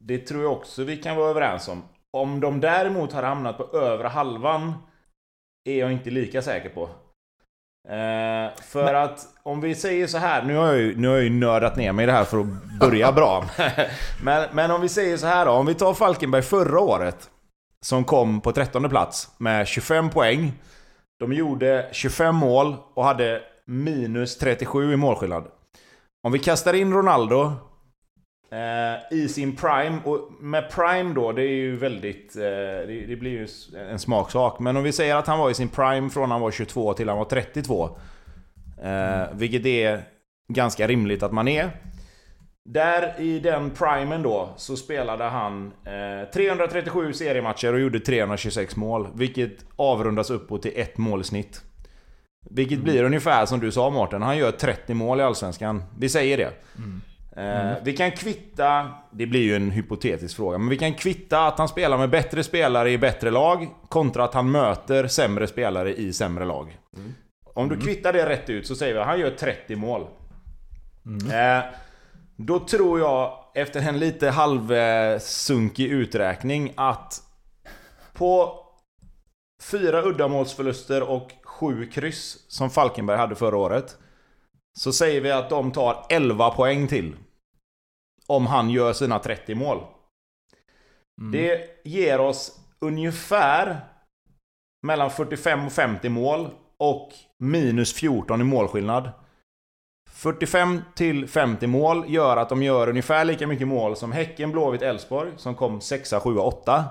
det 0.00 0.18
tror 0.18 0.42
jag 0.42 0.52
också 0.52 0.84
vi 0.84 0.96
kan 0.96 1.16
vara 1.16 1.30
överens 1.30 1.68
om. 1.68 1.82
Om 2.10 2.40
de 2.40 2.60
däremot 2.60 3.12
har 3.12 3.22
hamnat 3.22 3.58
på 3.58 3.78
övre 3.78 4.08
halvan, 4.08 4.72
är 5.64 5.78
jag 5.78 5.92
inte 5.92 6.10
lika 6.10 6.42
säker 6.42 6.68
på. 6.68 6.88
Eh, 7.88 8.62
för 8.62 8.94
att 8.94 9.26
om 9.42 9.60
vi 9.60 9.74
säger 9.74 10.06
så 10.06 10.18
här, 10.18 10.42
nu 10.42 10.56
har, 10.56 10.66
jag 10.66 10.78
ju, 10.78 10.96
nu 10.96 11.08
har 11.08 11.14
jag 11.14 11.24
ju 11.24 11.30
nördat 11.30 11.76
ner 11.76 11.92
mig 11.92 12.02
i 12.02 12.06
det 12.06 12.12
här 12.12 12.24
för 12.24 12.40
att 12.40 12.46
börja 12.80 13.12
bra. 13.12 13.44
men, 14.22 14.48
men 14.52 14.70
om 14.70 14.80
vi 14.80 14.88
säger 14.88 15.16
så 15.16 15.26
här 15.26 15.46
då, 15.46 15.52
om 15.52 15.66
vi 15.66 15.74
tar 15.74 15.94
Falkenberg 15.94 16.42
förra 16.42 16.80
året. 16.80 17.30
Som 17.80 18.04
kom 18.04 18.40
på 18.40 18.52
13 18.52 18.88
plats 18.88 19.30
med 19.38 19.66
25 19.66 20.10
poäng. 20.10 20.52
De 21.20 21.32
gjorde 21.32 21.88
25 21.92 22.34
mål 22.34 22.76
och 22.94 23.04
hade 23.04 23.42
minus 23.66 24.38
37 24.38 24.92
i 24.92 24.96
målskillnad. 24.96 25.44
Om 26.22 26.32
vi 26.32 26.38
kastar 26.38 26.74
in 26.74 26.92
Ronaldo 26.92 27.52
eh, 28.50 29.18
i 29.18 29.28
sin 29.28 29.56
prime, 29.56 29.98
och 30.04 30.32
med 30.40 30.70
prime 30.70 31.14
då, 31.14 31.32
det 31.32 31.42
är 31.42 31.54
ju 31.54 31.76
väldigt... 31.76 32.36
Eh, 32.36 32.42
det, 32.42 33.04
det 33.08 33.16
blir 33.16 33.30
ju 33.30 33.48
en 33.90 33.98
smaksak. 33.98 34.58
Men 34.58 34.76
om 34.76 34.82
vi 34.82 34.92
säger 34.92 35.16
att 35.16 35.26
han 35.26 35.38
var 35.38 35.50
i 35.50 35.54
sin 35.54 35.68
prime 35.68 36.10
från 36.10 36.30
han 36.30 36.40
var 36.40 36.50
22 36.50 36.94
till 36.94 37.08
han 37.08 37.18
var 37.18 37.24
32. 37.24 37.98
Eh, 38.82 39.22
vilket 39.32 39.66
är 39.66 40.02
ganska 40.52 40.86
rimligt 40.86 41.22
att 41.22 41.32
man 41.32 41.48
är. 41.48 41.70
Där 42.64 43.20
i 43.20 43.38
den 43.38 43.70
primen 43.70 44.22
då 44.22 44.48
så 44.56 44.76
spelade 44.76 45.24
han 45.24 45.72
eh, 45.84 46.30
337 46.32 47.12
seriematcher 47.12 47.72
och 47.72 47.80
gjorde 47.80 48.00
326 48.00 48.76
mål. 48.76 49.08
Vilket 49.14 49.64
avrundas 49.76 50.30
uppåt 50.30 50.62
till 50.62 50.72
ett 50.74 50.98
målsnitt. 50.98 51.62
Vilket 52.50 52.78
blir 52.78 53.04
ungefär 53.04 53.46
som 53.46 53.60
du 53.60 53.72
sa 53.72 53.90
Mårten, 53.90 54.22
han 54.22 54.38
gör 54.38 54.52
30 54.52 54.94
mål 54.94 55.20
i 55.20 55.22
Allsvenskan. 55.22 55.82
Vi 55.98 56.08
säger 56.08 56.36
det. 56.36 56.52
Eh, 57.38 57.76
vi 57.82 57.96
kan 57.96 58.10
kvitta, 58.10 58.90
det 59.10 59.26
blir 59.26 59.40
ju 59.40 59.56
en 59.56 59.70
hypotetisk 59.70 60.36
fråga, 60.36 60.58
men 60.58 60.68
vi 60.68 60.76
kan 60.76 60.94
kvitta 60.94 61.46
att 61.46 61.58
han 61.58 61.68
spelar 61.68 61.98
med 61.98 62.10
bättre 62.10 62.44
spelare 62.44 62.90
i 62.90 62.98
bättre 62.98 63.30
lag 63.30 63.68
kontra 63.88 64.24
att 64.24 64.34
han 64.34 64.50
möter 64.50 65.06
sämre 65.06 65.46
spelare 65.46 65.94
i 65.94 66.12
sämre 66.12 66.44
lag. 66.44 66.78
Om 67.54 67.68
du 67.68 67.80
kvittar 67.80 68.12
det 68.12 68.28
rätt 68.28 68.50
ut 68.50 68.66
så 68.66 68.74
säger 68.74 68.94
vi 68.94 69.00
att 69.00 69.06
han 69.06 69.20
gör 69.20 69.30
30 69.30 69.76
mål. 69.76 70.06
Eh, 71.32 71.64
då 72.36 72.58
tror 72.58 73.00
jag, 73.00 73.38
efter 73.54 73.88
en 73.88 73.98
lite 73.98 74.30
halvsunkig 74.30 75.86
uträkning, 75.86 76.72
att 76.76 77.22
på 78.12 78.58
fyra 79.62 80.02
uddamålsförluster 80.02 81.02
och 81.02 81.30
sju 81.44 81.86
kryss 81.86 82.44
som 82.48 82.70
Falkenberg 82.70 83.18
hade 83.18 83.34
förra 83.34 83.56
året. 83.56 83.96
Så 84.78 84.92
säger 84.92 85.20
vi 85.20 85.30
att 85.30 85.50
de 85.50 85.72
tar 85.72 86.06
11 86.10 86.50
poäng 86.50 86.88
till. 86.88 87.16
Om 88.28 88.46
han 88.46 88.70
gör 88.70 88.92
sina 88.92 89.18
30 89.18 89.54
mål. 89.54 89.78
Det 91.32 91.60
ger 91.84 92.20
oss 92.20 92.58
ungefär 92.80 93.80
mellan 94.82 95.10
45 95.10 95.66
och 95.66 95.72
50 95.72 96.08
mål 96.08 96.50
och 96.78 97.12
minus 97.38 97.94
14 97.94 98.40
i 98.40 98.44
målskillnad. 98.44 99.10
45 100.10 100.82
till 100.94 101.28
50 101.28 101.66
mål 101.66 102.04
gör 102.08 102.36
att 102.36 102.48
de 102.48 102.62
gör 102.62 102.88
ungefär 102.88 103.24
lika 103.24 103.46
mycket 103.46 103.68
mål 103.68 103.96
som 103.96 104.12
Häcken, 104.12 104.52
Blåvitt, 104.52 104.82
Elfsborg 104.82 105.32
som 105.36 105.54
kom 105.54 105.80
6, 105.80 106.14
7, 106.22 106.38
8. 106.38 106.84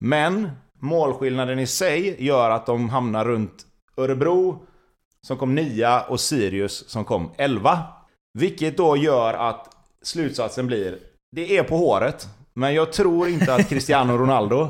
Men 0.00 0.50
målskillnaden 0.78 1.58
i 1.58 1.66
sig 1.66 2.24
gör 2.24 2.50
att 2.50 2.66
de 2.66 2.88
hamnar 2.88 3.24
runt 3.24 3.66
Örebro 3.96 4.66
som 5.26 5.36
kom 5.36 5.54
9 5.54 6.00
och 6.08 6.20
Sirius 6.20 6.88
som 6.88 7.04
kom 7.04 7.30
11. 7.36 7.78
Vilket 8.38 8.76
då 8.76 8.96
gör 8.96 9.34
att 9.34 9.79
slutsatsen 10.04 10.66
blir, 10.66 10.98
det 11.36 11.56
är 11.56 11.62
på 11.62 11.76
håret, 11.76 12.28
men 12.54 12.74
jag 12.74 12.92
tror 12.92 13.28
inte 13.28 13.54
att 13.54 13.68
Cristiano 13.68 14.16
Ronaldo 14.18 14.68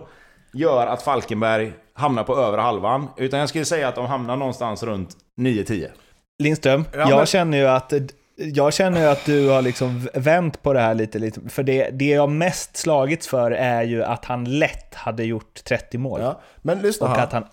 gör 0.53 0.87
att 0.87 1.03
Falkenberg 1.03 1.73
hamnar 1.95 2.25
på 2.25 2.37
övre 2.37 2.61
halvan. 2.61 3.07
Utan 3.17 3.41
jag 3.41 3.49
skulle 3.49 3.65
säga 3.65 3.89
att 3.89 3.95
de 3.95 4.07
hamnar 4.07 4.37
någonstans 4.37 4.83
runt 4.83 5.17
9-10. 5.41 5.89
Lindström, 6.43 6.85
Ja, 6.93 6.99
jag 6.99 7.17
men- 7.17 7.27
känner 7.27 7.59
ju 7.59 7.67
att 7.67 7.93
jag 8.37 8.73
känner 8.75 9.01
ju 9.01 9.07
att 9.07 9.25
du 9.27 9.49
har 9.49 9.63
liksom 9.63 10.09
vänt 10.15 10.63
på 10.63 10.73
det 10.73 10.81
här 10.81 10.95
lite, 10.95 11.19
lite. 11.19 11.41
För 11.49 11.63
det, 11.63 11.91
det 11.91 12.05
jag 12.09 12.31
mest 12.31 12.77
slagits 12.77 13.29
för 13.29 13.51
är 13.51 13.83
ju 13.83 14.03
att 14.05 14.25
han 14.25 14.59
lätt 14.59 14.95
hade 14.95 15.25
gjort 15.25 15.65
30 15.65 15.99
mål. 15.99 16.21
Ja. 16.21 16.41
Men 16.57 16.79
lyssna 16.83 17.07
Och 17.07 17.13
här. 17.17 17.25
att 17.25 17.33
han... 17.33 17.45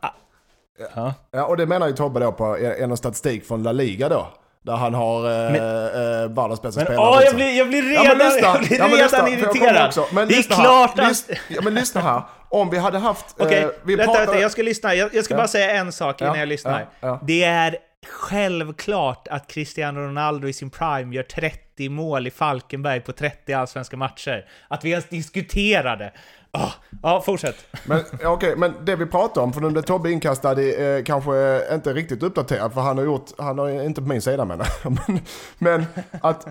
Ja. 0.95 1.13
Ja, 1.31 1.45
och 1.45 1.57
det 1.57 1.65
menar 1.65 1.87
ju 1.87 1.93
Tobbe 1.93 2.19
då 2.19 2.31
på 2.31 2.57
en 2.57 2.97
statistik 2.97 3.45
från 3.47 3.63
La 3.63 3.71
Liga 3.71 4.09
då. 4.09 4.27
Där 4.67 4.75
han 4.75 4.93
har 4.93 5.25
eh, 5.29 5.55
eh, 5.55 6.29
världens 6.29 6.61
bästa 6.61 6.79
Men 6.79 6.85
spelare. 6.85 6.97
åh, 7.09 7.21
jag 7.25 7.35
blir, 7.35 7.57
jag 7.57 7.67
blir 7.67 7.81
redan, 7.81 8.05
Ja, 8.05 8.15
men 8.17 8.27
lyssna. 8.27 8.47
jag 8.47 8.59
blir 8.59 8.77
Ja, 8.79 8.87
men 8.87 8.97
redan 8.97 9.25
lyssna, 9.25 9.29
irriterad. 9.59 9.87
också. 9.87 10.05
Men 10.11 10.27
det 10.27 10.33
är 10.33 10.37
lyssna 10.37 10.55
klart 10.55 10.97
här. 10.99 11.03
att... 11.03 11.09
Lys, 11.09 11.25
ja, 11.47 11.61
men 11.63 11.73
lyssna 11.73 12.01
här. 12.01 12.21
Om 12.49 12.69
vi 12.69 12.77
hade 12.77 12.97
haft... 12.97 13.25
Okej, 13.39 13.63
eh, 13.63 13.69
vi 13.85 13.95
vänta, 13.95 14.11
pratade- 14.13 14.25
vänta, 14.25 14.41
jag 14.41 14.51
ska 14.51 14.61
lyssna. 14.63 14.95
Jag, 14.95 15.15
jag 15.15 15.25
ska 15.25 15.33
Ja. 15.33 15.37
bara 15.37 15.47
säga 15.47 15.71
en 15.71 15.91
sak 15.91 16.21
innan 16.21 16.33
Ja, 16.33 16.39
jag 16.39 16.47
lyssnar. 16.49 16.85
ja. 16.99 17.19
Det 17.23 17.43
är 17.43 17.77
självklart 18.41 19.27
att 19.27 19.47
Cristiano 19.47 19.99
Ronaldo 19.99 20.47
i 20.47 20.53
sin 20.53 20.69
prime 20.69 21.15
gör 21.15 21.23
30 21.23 21.89
mål 21.89 22.27
i 22.27 22.31
Falkenberg 22.31 22.99
på 22.99 23.11
30 23.11 23.53
allsvenska 23.53 23.97
matcher. 23.97 24.45
Att 24.67 24.83
vi 24.85 24.89
ens 24.89 25.09
diskuterade. 25.09 26.11
Ah, 26.51 26.71
ja, 27.03 27.21
fortsätt. 27.21 27.55
Men, 27.85 28.03
ja, 28.21 28.29
okej, 28.29 28.55
men 28.55 28.73
det 28.85 28.95
vi 28.95 29.05
pratar 29.05 29.41
om, 29.41 29.53
för 29.53 29.61
nu 29.61 29.69
blev 29.69 29.81
Tobbe 29.81 30.11
inkastad 30.11 30.61
i, 30.61 30.97
eh, 30.97 31.03
kanske 31.03 31.61
inte 31.73 31.93
riktigt 31.93 32.23
uppdaterad, 32.23 32.73
för 32.73 32.81
han 32.81 32.97
har 32.97 33.05
gjort, 33.05 33.31
han 33.37 33.59
har 33.59 33.69
inte 33.69 34.01
på 34.01 34.07
min 34.07 34.21
sida 34.21 34.45
menar 34.45 34.67
jag. 34.83 34.91
men, 35.07 35.19
men 35.57 35.85
att 36.21 36.47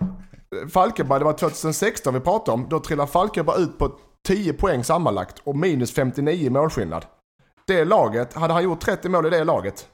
Falkenberg, 0.72 1.18
det 1.18 1.24
var 1.24 1.32
2016 1.32 2.14
vi 2.14 2.20
pratade 2.20 2.54
om, 2.54 2.66
då 2.68 2.80
trillade 2.80 3.12
Falkenberg 3.12 3.62
ut 3.62 3.78
på 3.78 3.92
10 4.26 4.52
poäng 4.52 4.84
sammanlagt 4.84 5.38
och 5.44 5.56
minus 5.56 5.92
59 5.94 6.46
i 6.46 6.50
målskillnad. 6.50 7.06
Det 7.66 7.84
laget, 7.84 8.34
hade 8.34 8.54
han 8.54 8.64
gjort 8.64 8.80
30 8.80 9.08
mål 9.08 9.26
i 9.26 9.30
det 9.30 9.44
laget? 9.44 9.88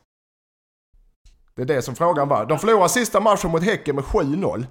Det 1.55 1.63
är 1.63 1.67
det 1.67 1.83
som 1.83 1.95
frågan 1.95 2.29
var. 2.29 2.47
De 2.47 2.59
förlorade 2.59 2.89
sista 2.89 3.21
matchen 3.21 3.51
mot 3.51 3.63
Häcken 3.63 3.95
med 3.95 4.05
7-0. 4.05 4.67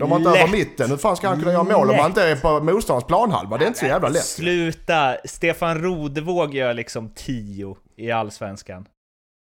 De 0.00 0.10
var 0.10 0.16
inte 0.16 0.30
Lätt. 0.30 0.42
över 0.42 0.52
mitten. 0.52 0.90
Hur 0.90 0.96
fan 0.96 1.16
ska 1.16 1.28
han 1.28 1.38
kunna 1.38 1.52
göra 1.52 1.62
mål 1.62 1.90
om 1.90 1.96
han 1.96 2.06
inte 2.06 2.22
är 2.22 2.36
på 2.36 2.60
motståndarens 2.60 3.06
planhalva? 3.06 3.58
Det 3.58 3.64
är 3.64 3.66
inte 3.66 3.78
så 3.78 3.86
jävla 3.86 4.08
lätt. 4.08 4.24
Sluta! 4.24 5.16
Stefan 5.24 5.82
Rodevåg 5.82 6.54
gör 6.54 6.74
liksom 6.74 7.10
10 7.14 7.76
i 7.96 8.10
Allsvenskan. 8.10 8.88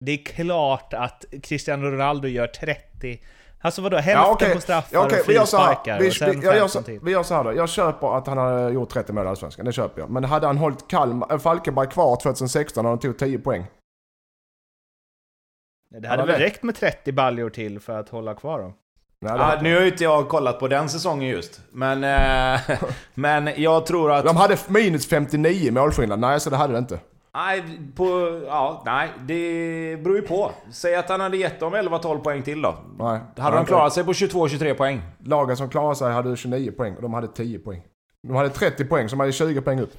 Det 0.05 0.11
är 0.11 0.25
klart 0.25 0.93
att 0.93 1.25
Cristiano 1.43 1.85
Ronaldo 1.87 2.27
gör 2.27 2.47
30. 2.47 3.19
Alltså 3.61 3.81
vadå, 3.81 3.97
hälften 3.97 4.31
okej. 4.31 4.53
på 4.53 4.61
straffar 4.61 4.89
Ja, 4.97 5.05
okej, 5.05 5.19
och 5.19 5.25
frisparkar 5.25 5.99
Vi, 5.99 6.09
och 6.09 6.13
sen 6.13 6.39
vi, 6.39 6.45
jag 6.45 6.55
gör 6.55 6.67
15 6.67 6.69
så, 6.69 6.81
till. 6.83 6.99
vi 7.03 7.11
gör 7.11 7.23
så 7.23 7.33
här 7.35 7.43
då. 7.43 7.53
Jag 7.53 7.69
köper 7.69 8.17
att 8.17 8.27
han 8.27 8.37
har 8.37 8.69
gjort 8.69 8.89
30 8.89 9.13
mål 9.13 9.25
i 9.25 9.29
Allsvenskan. 9.29 9.65
Det 9.65 9.71
köper 9.71 10.01
jag. 10.01 10.09
Men 10.09 10.23
hade 10.23 10.47
han 10.47 10.57
hållit 10.57 10.87
Kalmar, 10.87 11.33
äh, 11.33 11.39
Falkenberg 11.39 11.87
kvar 11.89 12.15
2016 12.15 12.83
när 12.83 12.89
de 12.89 12.99
tog 12.99 13.17
10 13.17 13.39
poäng? 13.39 13.65
Det 16.01 16.07
hade 16.07 16.21
Ja, 16.21 16.25
väl 16.25 16.39
räckt 16.39 16.63
med 16.63 16.75
30 16.75 17.11
baljor 17.11 17.49
till 17.49 17.79
för 17.79 17.99
att 17.99 18.09
hålla 18.09 18.33
kvar 18.35 18.59
dem? 18.59 18.73
Det, 19.21 19.59
nu 19.61 19.75
har 19.75 19.81
ju 19.81 19.87
inte 19.87 20.03
jag 20.03 20.29
kollat 20.29 20.59
på 20.59 20.67
den 20.67 20.89
säsongen 20.89 21.29
just. 21.29 21.61
Men, 21.71 22.03
eh, 22.03 22.61
men 23.13 23.49
jag 23.55 23.85
tror 23.85 24.11
att... 24.11 24.25
de 24.25 24.37
hade 24.37 24.57
minus 24.67 25.07
59 25.07 25.71
målskillnad. 25.71 26.19
Nej, 26.19 26.39
så 26.39 26.49
det 26.49 26.55
hade 26.55 26.73
det 26.73 26.79
inte. 26.79 26.99
Nej, 27.33 27.63
på, 27.95 28.05
ja, 28.47 28.81
nej, 28.85 29.09
det 29.19 30.03
beror 30.03 30.15
ju 30.15 30.21
på. 30.21 30.51
Säg 30.71 30.95
att 30.95 31.09
han 31.09 31.21
hade 31.21 31.37
gett 31.37 31.59
dem 31.59 31.75
11-12 31.75 32.19
poäng 32.19 32.43
till 32.43 32.61
då. 32.61 32.75
Nej. 32.99 33.19
Hade 33.37 33.57
de 33.57 33.65
klarat 33.65 33.93
sig 33.93 34.03
på 34.03 34.11
22-23 34.11 34.73
poäng? 34.73 35.01
Lagen 35.23 35.57
som 35.57 35.69
klarade 35.69 35.95
sig 35.95 36.13
hade 36.13 36.35
29 36.35 36.71
poäng 36.71 36.95
och 36.95 37.01
de 37.01 37.13
hade 37.13 37.27
10 37.27 37.59
poäng. 37.59 37.81
De 38.23 38.35
hade 38.35 38.49
30 38.49 38.85
poäng, 38.85 39.09
så 39.09 39.15
de 39.15 39.19
hade 39.19 39.31
20 39.31 39.61
poäng 39.61 39.79
upp 39.79 39.93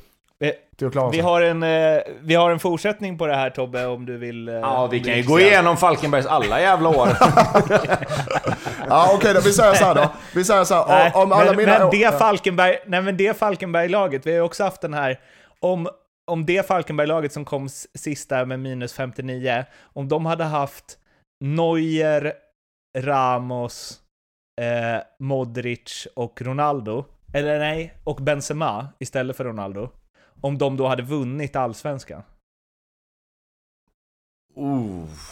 Eh, 0.45 0.53
Vi 0.81 1.13
sig. 1.13 1.21
har, 1.21 1.41
en, 1.43 1.63
eh, 1.63 2.01
vi 2.21 2.35
har 2.35 2.51
en 2.51 2.59
fortsättning 2.59 3.19
på 3.19 3.27
det 3.27 3.35
här 3.37 3.51
Tobbe, 3.51 3.87
om 3.87 4.07
du 4.07 4.17
vill... 4.19 4.49
eh, 4.49 4.55
Ja, 4.55 4.87
vi 4.87 5.01
kan 5.01 5.17
ju 5.17 5.23
gå 5.23 5.41
igenom 5.41 5.77
Falkenbergs 5.77 6.27
alla 6.27 6.61
jävla 6.61 6.89
år. 6.89 7.09
Ja, 8.89 9.11
okej 9.15 9.35
då. 9.35 9.41
Vi 9.41 9.53
säger 9.53 9.75
så 9.75 9.85
här 9.85 9.95
då. 9.95 10.11
Vi 10.35 10.45
säger 10.45 10.65
så 10.65 10.75
här. 10.75 10.87
Nej, 10.89 11.13
om 11.15 11.33
alla 11.33 11.45
men, 11.45 11.57
mina... 11.57 11.79
men 11.79 11.91
det. 11.91 12.19
Falkenberg, 12.19 12.79
nej 12.87 13.03
men 13.03 13.17
det 13.17 13.39
Falkenberg-laget, 13.39 14.27
vi 14.27 14.31
har 14.31 14.37
ju 14.37 14.43
också 14.43 14.65
haft 14.65 14.81
den 14.81 14.95
här, 14.95 15.21
om, 15.61 15.89
om 16.31 16.47
det 16.47 16.67
Falkenberg-laget 16.67 17.33
som 17.33 17.45
kom 17.45 17.69
sist 17.95 18.29
där 18.29 18.45
med 18.45 18.61
minus 18.61 18.93
59, 18.93 19.65
om 19.83 20.09
de 20.09 20.27
hade 20.27 20.45
haft 20.45 20.85
Neuer, 21.45 22.33
Ramos, 22.99 24.01
eh, 24.61 25.03
Modric 25.19 26.07
och 26.17 26.43
Ronaldo, 26.43 27.05
eller 27.35 27.59
nej, 27.59 27.95
och 28.05 28.17
Benzema 28.17 28.89
istället 28.99 29.37
för 29.37 29.45
Ronaldo, 29.45 29.89
om 30.41 30.59
de 30.59 30.77
då 30.77 30.87
hade 30.87 31.03
vunnit 31.03 31.57
allsvenskan. 31.57 32.23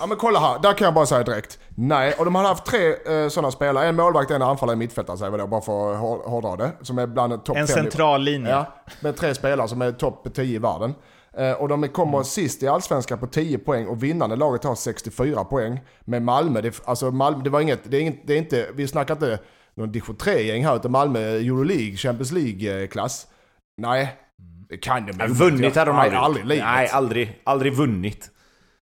Ja 0.01 0.07
men 0.07 0.17
kolla 0.17 0.39
här, 0.41 0.59
där 0.59 0.73
kan 0.73 0.85
jag 0.85 0.95
bara 0.95 1.07
säga 1.07 1.23
direkt. 1.23 1.59
Nej, 1.77 2.15
och 2.19 2.25
de 2.25 2.35
hade 2.35 2.49
haft 2.49 2.65
tre 2.67 2.89
eh, 3.07 3.29
sådana 3.29 3.51
spelare. 3.51 3.87
En 3.87 3.97
målvakt, 3.97 4.31
en 4.31 4.43
anfallare, 4.43 4.75
en 4.75 4.79
mittfältare 4.79 5.19
säger 5.19 5.33
vi 5.33 5.39
då, 5.39 5.47
bara 5.47 5.61
för 5.61 5.93
att 5.95 6.01
hår- 6.01 6.29
hårdra 6.29 6.57
det. 6.57 6.73
Som 6.83 6.99
är 6.99 7.07
bland 7.07 7.45
topp 7.45 7.57
En 7.57 7.67
central 7.69 8.23
linje. 8.23 8.51
Ja, 8.51 8.67
med 9.01 9.17
tre 9.17 9.35
spelare 9.35 9.69
som 9.69 9.83
är 9.83 9.93
topp 9.93 10.35
10 10.35 10.45
i 10.57 10.59
världen. 10.59 10.95
Eh, 11.37 11.53
och 11.53 11.69
de 11.69 11.89
kommer 11.89 12.23
sist 12.23 12.63
i 12.63 12.69
Allsvenskan 12.69 13.19
på 13.19 13.27
10 13.27 13.59
poäng 13.59 13.87
och 13.87 14.03
vinnande 14.03 14.37
laget 14.37 14.65
har 14.65 14.75
64 14.75 15.45
poäng. 15.45 15.81
Med 16.05 16.23
Malmö, 16.23 16.61
det, 16.61 16.81
alltså 16.85 17.11
Malmö, 17.11 17.43
det 17.45 17.51
var 17.51 17.61
inget, 17.61 17.81
det 17.91 17.97
är, 17.97 18.01
inget, 18.01 18.27
det 18.27 18.33
är 18.35 18.39
inte, 18.39 18.67
vi 18.75 18.89
snackar 18.89 19.15
inte 19.15 19.39
någon 19.75 19.93
division 19.93 20.17
3-gäng 20.17 20.65
här, 20.65 20.77
utan 20.77 20.91
Malmö 20.91 21.19
Euroleague, 21.21 21.97
Champions 21.97 22.33
League-klass. 22.33 23.27
Nej, 23.77 24.17
det 24.69 24.77
kan 24.77 25.07
de 25.07 25.27
ju 25.27 25.33
vunnit 25.33 25.77
hade 25.77 25.91
de 25.91 25.97
Nej, 25.97 26.05
aldrig. 26.05 26.19
aldrig 26.21 26.47
livet. 26.47 26.65
Nej, 26.65 26.89
aldrig. 26.89 27.41
Aldrig 27.45 27.73
vunnit. 27.75 28.31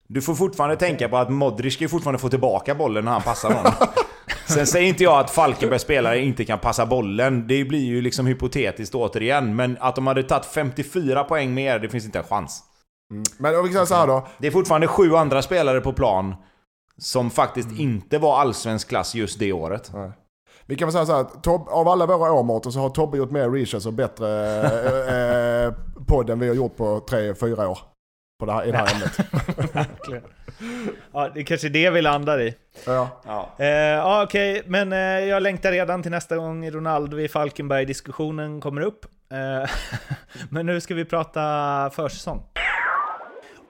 Du 0.09 0.23
får 0.23 0.35
fortfarande 0.35 0.77
tänka 0.77 1.09
på 1.09 1.17
att 1.17 1.31
Modric 1.31 1.75
ska 1.75 1.85
ju 1.85 1.89
fortfarande 1.89 2.19
få 2.19 2.29
tillbaka 2.29 2.75
bollen 2.75 3.05
när 3.05 3.13
han 3.13 3.23
passar 3.23 3.51
någon. 3.51 3.73
Sen 4.47 4.67
säger 4.67 4.89
inte 4.89 5.05
jag 5.05 5.19
att 5.21 5.31
Falkenbergs 5.31 5.83
spelare 5.89 6.19
inte 6.21 6.45
kan 6.45 6.59
passa 6.59 6.87
bollen. 6.87 7.47
Det 7.47 7.65
blir 7.65 7.85
ju 7.85 8.01
liksom 8.03 8.27
hypotetiskt 8.27 8.95
återigen. 8.95 9.57
Men 9.57 9.77
att 9.81 9.95
de 9.95 10.07
hade 10.07 10.23
tagit 10.23 10.47
54 10.47 11.25
poäng 11.25 11.55
mer, 11.55 11.79
det 11.79 11.89
finns 11.89 12.05
inte 12.05 12.19
en 12.19 12.25
chans. 12.25 12.63
Men 13.39 13.57
om 13.59 13.67
vi 13.67 13.73
säger 13.73 13.85
så 13.87 13.95
här 13.95 14.07
då. 14.07 14.27
Det 14.39 14.47
är 14.47 14.51
fortfarande 14.51 14.87
sju 14.87 15.17
andra 15.17 15.43
spelare 15.43 15.81
på 15.81 15.93
plan 15.93 16.35
som 16.99 17.31
faktiskt 17.31 17.69
Mm. 17.69 17.81
inte 17.81 18.19
var 18.19 18.39
allsvensk 18.41 18.89
klass 18.89 19.15
just 19.15 19.39
det 19.39 19.53
året. 19.53 19.93
Vi 20.69 20.77
kan 20.77 20.87
väl 20.87 20.93
säga 20.93 21.07
så 21.07 21.13
här 21.13 21.21
att 21.21 21.43
Tob, 21.43 21.69
av 21.69 21.89
alla 21.89 22.07
våra 22.07 22.33
år 22.33 22.43
Mårten 22.43 22.73
så 22.73 22.81
har 22.81 22.91
Tobbe 22.91 23.19
gjort 23.19 23.31
mer 23.31 23.51
research 23.51 23.87
och 23.87 23.93
bättre 23.93 24.29
eh, 24.61 25.65
eh, 25.65 25.73
podd 26.07 26.31
än 26.31 26.39
vi 26.39 26.49
har 26.49 26.55
gjort 26.55 26.77
på 26.77 27.01
tre, 27.01 27.35
fyra 27.35 27.69
år. 27.69 27.79
På 28.41 28.47
det 28.47 28.53
här, 28.53 28.65
I 28.65 28.71
det 28.71 28.79
här 28.79 28.95
ämnet. 28.95 30.23
Ja, 31.13 31.31
det 31.35 31.41
är 31.41 31.45
kanske 31.45 31.69
det 31.69 31.91
vi 31.91 32.03
landar 32.03 32.41
i. 32.41 32.55
Ja. 32.87 33.09
Ja. 33.27 33.51
Eh, 33.59 33.67
ja, 33.69 34.23
okej, 34.23 34.63
men 34.67 34.93
eh, 34.93 34.99
jag 34.99 35.43
längtar 35.43 35.73
redan 35.73 36.03
till 36.03 36.11
nästa 36.11 36.37
gång 36.37 36.71
Ronaldo 36.71 37.21
i 37.21 37.29
Falkenberg-diskussionen 37.29 38.61
kommer 38.61 38.81
upp. 38.81 39.05
Eh, 39.33 39.71
men 40.51 40.67
nu 40.67 40.81
ska 40.81 40.95
vi 40.95 41.05
prata 41.05 41.41
försäsong. 41.95 42.43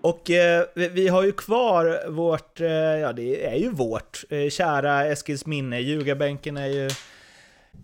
Och 0.07 0.31
eh, 0.31 0.65
vi, 0.75 0.89
vi 0.89 1.09
har 1.09 1.23
ju 1.23 1.33
kvar 1.33 2.11
vårt, 2.11 2.61
eh, 2.61 2.69
ja 2.69 3.13
det 3.13 3.47
är 3.47 3.57
ju 3.57 3.71
vårt, 3.71 4.25
eh, 4.31 4.49
kära 4.49 5.05
Eskilsminne. 5.05 5.81
Ljugarbänken 5.81 6.57
är 6.57 6.67
ju 6.67 6.87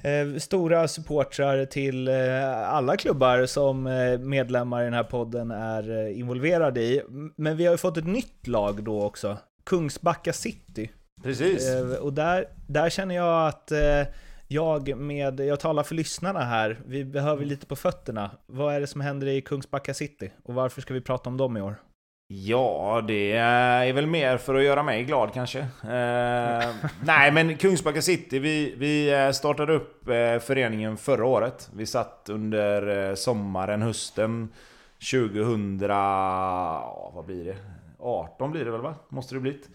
eh, 0.02 0.38
stora 0.38 0.88
supportrar 0.88 1.64
till 1.64 2.09
eh, 2.09 2.69
alla 2.69 2.97
klubbar 2.97 3.47
som 3.47 3.87
eh, 3.87 4.19
medlemmar 4.19 4.83
i 4.83 4.85
den 4.85 4.95
här 4.95 5.05
podden 5.05 5.50
är 5.50 6.09
involverade 6.09 6.83
i. 6.83 7.02
Men 7.37 7.57
vi 7.57 7.64
har 7.64 7.73
ju 7.73 7.79
fått 7.79 7.97
ett 7.97 8.07
nytt 8.07 8.47
lag 8.47 8.85
då 8.85 9.02
också. 9.02 9.38
Kungsbacka 9.67 10.33
City. 10.33 10.91
Precis. 11.23 11.71
Och 12.00 12.12
där, 12.12 12.49
där 12.69 12.91
känner 12.91 13.14
jag 13.14 13.49
att 13.49 13.73
jag 14.49 14.97
med, 14.97 15.41
jag 15.41 15.61
talar 15.61 15.83
för 15.83 15.95
lyssnarna 15.95 16.41
här, 16.41 16.81
vi 16.87 17.05
behöver 17.05 17.45
lite 17.45 17.67
på 17.67 17.76
fötterna. 17.76 18.31
Vad 18.47 18.75
är 18.75 18.81
det 18.81 18.87
som 18.87 19.00
händer 19.00 19.26
i 19.26 19.41
Kungsbacka 19.41 19.95
City? 19.95 20.31
Och 20.45 20.55
varför 20.55 20.81
ska 20.81 20.95
vi 20.95 21.00
prata 21.00 21.31
om 21.31 21.37
dem 21.37 21.57
i 21.57 21.61
år? 21.62 21.76
Ja, 22.35 23.05
det 23.09 23.33
är 23.33 23.93
väl 23.93 24.07
mer 24.07 24.37
för 24.37 24.55
att 24.55 24.62
göra 24.62 24.83
mig 24.83 25.05
glad 25.05 25.33
kanske. 25.33 25.59
Eh, 25.61 26.71
nej, 27.05 27.33
men 27.33 27.57
Kungsbacka 27.57 28.03
City, 28.03 28.39
vi, 28.39 28.75
vi 28.79 29.12
eh, 29.12 29.31
startade 29.31 29.73
upp 29.73 30.09
eh, 30.09 30.39
föreningen 30.39 30.97
förra 30.97 31.27
året. 31.27 31.71
Vi 31.75 31.87
satt 31.87 32.29
under 32.29 33.09
eh, 33.09 33.15
sommaren, 33.15 33.83
hösten 33.83 34.49
2000... 35.11 35.81
Ja, 35.89 37.12
vad 37.15 37.25
blir 37.25 37.45
det? 37.45 37.57
18 37.99 38.51
blir 38.51 38.65
det 38.65 38.71
väl 38.71 38.81
va? 38.81 38.95
Måste 39.09 39.35
det 39.35 39.41
blivit. 39.41 39.69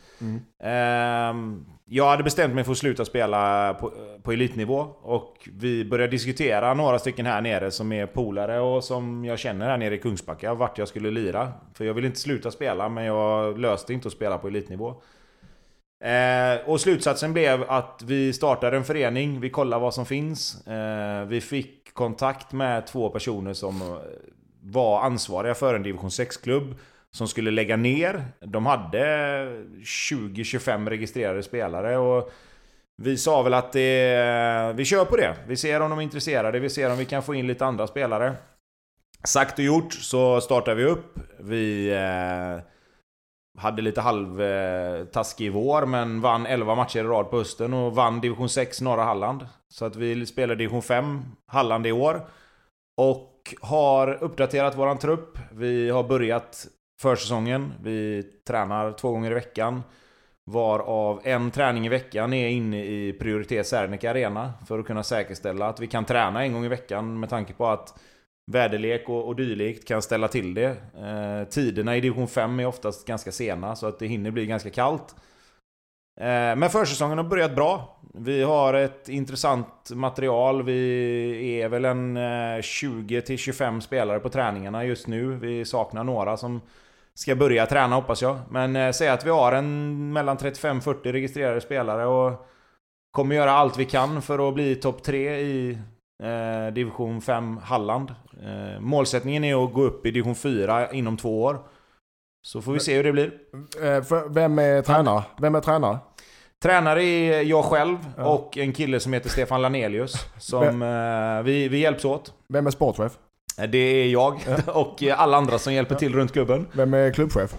Ehm, 0.60 1.66
jag 1.90 2.10
hade 2.10 2.24
bestämt 2.24 2.56
mig 2.56 2.64
för 2.64 2.72
att 2.72 2.78
sluta 2.78 3.06
spela 3.06 3.74
på, 3.74 3.94
på 4.24 4.32
elitnivå 4.32 4.88
och 5.02 5.50
vi 5.54 5.86
började 5.86 6.12
diskutera 6.12 6.74
några 6.74 7.00
stycken 7.00 7.26
här 7.26 7.42
nere 7.42 7.72
som 7.72 7.92
är 7.92 8.06
polare 8.06 8.60
och 8.60 8.84
som 8.84 9.26
jag 9.26 9.40
känner 9.40 9.70
här 9.70 9.78
nere 9.78 9.96
i 9.96 9.98
Kungsbacka 9.98 10.54
vart 10.54 10.78
jag 10.78 10.88
skulle 10.88 11.12
lira. 11.12 11.54
För 11.74 11.86
jag 11.86 11.94
ville 11.94 12.08
inte 12.08 12.20
sluta 12.20 12.52
spela 12.52 12.90
men 12.90 13.04
jag 13.06 13.60
löste 13.60 13.94
inte 13.94 14.08
att 14.08 14.14
spela 14.14 14.38
på 14.38 14.48
elitnivå. 14.48 15.02
Eh, 16.04 16.70
och 16.70 16.82
slutsatsen 16.82 17.34
blev 17.34 17.64
att 17.72 18.02
vi 18.06 18.34
startade 18.34 18.78
en 18.78 18.84
förening, 18.84 19.40
vi 19.40 19.50
kollade 19.50 19.82
vad 19.82 19.94
som 19.94 20.06
finns. 20.06 20.68
Eh, 20.68 21.26
vi 21.26 21.42
fick 21.42 21.94
kontakt 21.94 22.52
med 22.52 22.88
två 22.88 23.10
personer 23.10 23.54
som 23.54 23.82
eh, 23.82 23.98
var 24.62 25.02
ansvariga 25.02 25.56
för 25.56 25.76
en 25.76 25.84
division 25.84 26.10
6-klubb 26.10 26.76
som 27.16 27.28
skulle 27.28 27.52
lägga 27.52 27.78
ner. 27.78 28.26
De 28.40 28.66
hade 28.66 28.98
20-25 29.84 30.90
registrerade 30.90 31.44
spelare 31.44 31.98
och 31.98 32.32
vi 33.02 33.18
sa 33.18 33.42
väl 33.42 33.54
att 33.54 33.74
det, 33.74 34.74
vi 34.76 34.86
kör 34.86 35.06
på 35.06 35.16
det. 35.16 35.36
Vi 35.48 35.58
ser 35.58 35.82
om 35.82 35.90
de 35.90 36.00
är 36.00 36.04
intresserade, 36.04 36.60
vi 36.60 36.70
ser 36.70 36.92
om 36.92 36.98
vi 36.98 37.06
kan 37.06 37.24
få 37.24 37.36
in 37.36 37.48
lite 37.48 37.66
andra 37.66 37.88
spelare. 37.88 38.36
Sagt 39.24 39.60
och 39.60 39.66
gjort 39.66 39.94
så 39.94 40.42
startar 40.42 40.76
vi 40.76 40.84
upp. 40.84 41.20
Vi 41.40 41.90
eh, 41.90 42.64
hade 43.62 43.82
lite 43.82 44.02
halvtaskig 44.02 45.52
vår 45.52 45.86
men 45.86 46.22
vann 46.22 46.46
11 46.46 46.76
matcher 46.76 47.00
i 47.00 47.04
rad 47.04 47.30
på 47.30 47.38
hösten 47.38 47.74
och 47.74 47.96
vann 47.96 48.22
division 48.22 48.50
6 48.50 48.82
norra 48.82 49.04
Halland. 49.04 49.48
Så 49.70 49.86
att 49.86 49.96
vi 49.96 50.26
spelar 50.26 50.56
division 50.56 50.82
5 50.82 51.22
Halland 51.48 51.88
i 51.88 51.92
år. 51.92 52.28
Och 52.98 53.34
har 53.62 54.24
uppdaterat 54.24 54.78
våran 54.78 54.98
trupp. 54.98 55.40
Vi 55.52 55.90
har 55.90 56.04
börjat 56.04 56.68
försäsongen. 57.00 57.74
Vi 57.84 58.24
tränar 58.48 58.92
två 58.92 59.12
gånger 59.12 59.32
i 59.32 59.34
veckan. 59.34 59.84
Varav 60.46 61.22
en 61.24 61.52
träning 61.52 61.86
i 61.86 61.90
veckan 61.90 62.34
är 62.34 62.48
inne 62.48 62.86
i 62.86 63.14
Prioritet 63.14 63.68
Serneke 63.68 64.10
Arena. 64.10 64.54
För 64.68 64.80
att 64.80 64.86
kunna 64.86 65.04
säkerställa 65.04 65.68
att 65.68 65.80
vi 65.80 65.88
kan 65.88 66.06
träna 66.06 66.44
en 66.44 66.54
gång 66.54 66.66
i 66.66 66.68
veckan 66.68 67.20
med 67.20 67.30
tanke 67.30 67.54
på 67.54 67.68
att 67.68 68.00
väderlek 68.52 69.10
och, 69.10 69.28
och 69.28 69.36
dylikt 69.36 69.88
kan 69.88 70.02
ställa 70.02 70.28
till 70.28 70.54
det. 70.54 70.78
Eh, 70.98 71.50
tiderna 71.50 71.98
i 71.98 72.02
division 72.02 72.28
5 72.28 72.60
är 72.60 72.66
oftast 72.66 73.08
ganska 73.08 73.32
sena 73.32 73.76
så 73.76 73.88
att 73.88 74.00
det 74.00 74.08
hinner 74.08 74.32
bli 74.32 74.46
ganska 74.46 74.70
kallt. 74.70 75.16
Eh, 76.20 76.56
men 76.56 76.70
försäsongen 76.70 77.18
har 77.18 77.26
börjat 77.26 77.56
bra. 77.56 78.00
Vi 78.14 78.44
har 78.44 78.74
ett 78.74 79.10
intressant 79.10 79.92
material. 79.94 80.64
Vi 80.64 81.62
är 81.62 81.70
väl 81.70 81.86
en 81.86 82.18
eh, 82.18 82.60
20-25 82.62 83.80
spelare 83.80 84.20
på 84.20 84.30
träningarna 84.30 84.86
just 84.86 85.08
nu. 85.08 85.36
Vi 85.36 85.66
saknar 85.66 86.04
några 86.04 86.38
som 86.38 86.62
ska 87.18 87.36
börja 87.36 87.66
träna 87.66 87.96
hoppas 87.96 88.22
jag. 88.22 88.40
Men 88.50 88.76
eh, 88.76 88.92
säg 88.92 89.08
att 89.08 89.26
vi 89.26 89.30
har 89.30 89.52
en 89.52 90.14
mellan 90.14 90.38
35-40 90.38 91.12
registrerade 91.12 91.62
spelare 91.62 92.06
och 92.06 92.48
kommer 93.12 93.36
göra 93.36 93.52
allt 93.52 93.78
vi 93.78 93.86
kan 93.86 94.22
för 94.22 94.48
att 94.48 94.54
bli 94.54 94.76
topp 94.76 95.04
3 95.04 95.40
i 95.40 95.78
eh, 96.24 96.74
division 96.74 97.22
5 97.22 97.58
Halland. 97.58 98.16
Eh, 98.44 98.80
målsättningen 98.80 99.44
är 99.44 99.64
att 99.66 99.74
gå 99.74 99.84
upp 99.84 100.06
i 100.06 100.12
division 100.12 100.36
4 100.36 100.92
inom 100.92 101.18
två 101.18 101.44
år. 101.44 101.60
Så 102.48 102.62
får 102.62 102.74
vi 102.74 102.80
se 102.80 102.96
hur 102.96 103.04
det 103.04 103.12
blir. 103.12 103.32
Eh, 103.82 104.04
Vem 104.30 104.60
är 104.60 104.82
tränare? 104.82 105.24
Vem 105.42 105.56
är 105.56 105.62
tränare? 105.62 105.98
Tränare 106.64 107.04
är 107.04 107.42
jag 107.42 107.66
själv 107.66 107.98
och 108.18 108.58
en 108.58 108.74
kille 108.74 109.00
som 109.00 109.14
heter 109.14 109.30
Stefan 109.30 109.62
Lanelius. 109.62 110.14
Som 110.38 110.82
eh, 110.82 111.44
vi, 111.44 111.68
vi 111.68 111.78
hjälps 111.78 112.06
åt. 112.06 112.34
Vem 112.48 112.68
är 112.68 112.72
sportchef? 112.72 113.12
Det 113.66 113.78
är 113.78 114.08
jag 114.08 114.40
och 114.66 115.04
alla 115.18 115.38
andra 115.38 115.60
som 115.60 115.74
hjälper 115.74 115.96
till 115.96 116.14
runt 116.14 116.34
klubben. 116.34 116.68
Vem 116.72 116.94
är 116.94 117.12
klubbchef? 117.14 117.56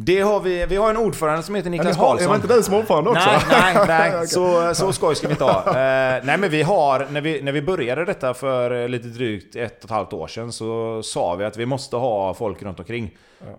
Det 0.00 0.20
har 0.20 0.40
vi, 0.40 0.66
vi 0.66 0.76
har 0.76 0.90
en 0.90 0.96
ordförande 0.96 1.42
som 1.42 1.54
heter 1.54 1.70
Niklas 1.70 1.96
Ja, 1.96 2.02
Karlsson. 2.02 2.30
Är 2.32 2.34
inte 2.36 2.54
du 2.54 2.62
som 2.62 2.74
ordförande 2.74 3.10
också? 3.10 3.30
Nej, 3.50 3.74
nej, 3.74 3.86
nej. 4.12 4.26
Så, 4.28 4.74
så 4.74 4.92
skoj 4.92 5.14
ska 5.14 5.26
vi 5.28 5.32
inte 5.32 5.44
ha. 5.44 5.64
Eh, 5.68 6.24
nej 6.24 6.38
men 6.38 6.50
vi 6.50 6.62
har, 6.62 7.06
när 7.10 7.20
vi, 7.20 7.42
när 7.42 7.52
vi 7.52 7.62
började 7.62 8.04
detta 8.04 8.34
för 8.34 8.82
eh, 8.82 8.88
lite 8.88 9.08
drygt 9.08 9.56
ett 9.56 9.78
och 9.78 9.84
ett 9.84 9.90
halvt 9.90 10.12
år 10.12 10.26
sedan 10.26 10.52
så 10.52 11.02
sa 11.02 11.34
vi 11.34 11.44
att 11.44 11.56
vi 11.56 11.66
måste 11.66 11.96
ha 11.96 12.34
folk 12.34 12.62
runt 12.62 12.78
omkring. 12.78 13.10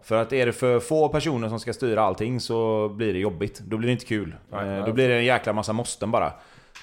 För 0.04 0.16
att 0.22 0.34
är 0.34 0.46
det 0.46 0.54
för 0.54 0.80
få 0.80 1.10
personer 1.10 1.50
som 1.50 1.60
ska 1.60 1.74
styra 1.74 2.02
allting 2.02 2.40
så 2.40 2.90
blir 2.90 3.14
det 3.14 3.20
jobbigt. 3.20 3.60
Då 3.60 3.78
blir 3.78 3.88
det 3.88 3.94
inte 3.94 4.06
kul. 4.06 4.36
Nej, 4.52 4.62
Eh, 4.62 4.68
nej. 4.68 4.84
Då 4.86 4.94
blir 4.94 5.10
det 5.10 5.16
en 5.16 5.26
jäkla 5.26 5.54
massa 5.54 5.74
måsten 5.74 6.12
bara. 6.12 6.32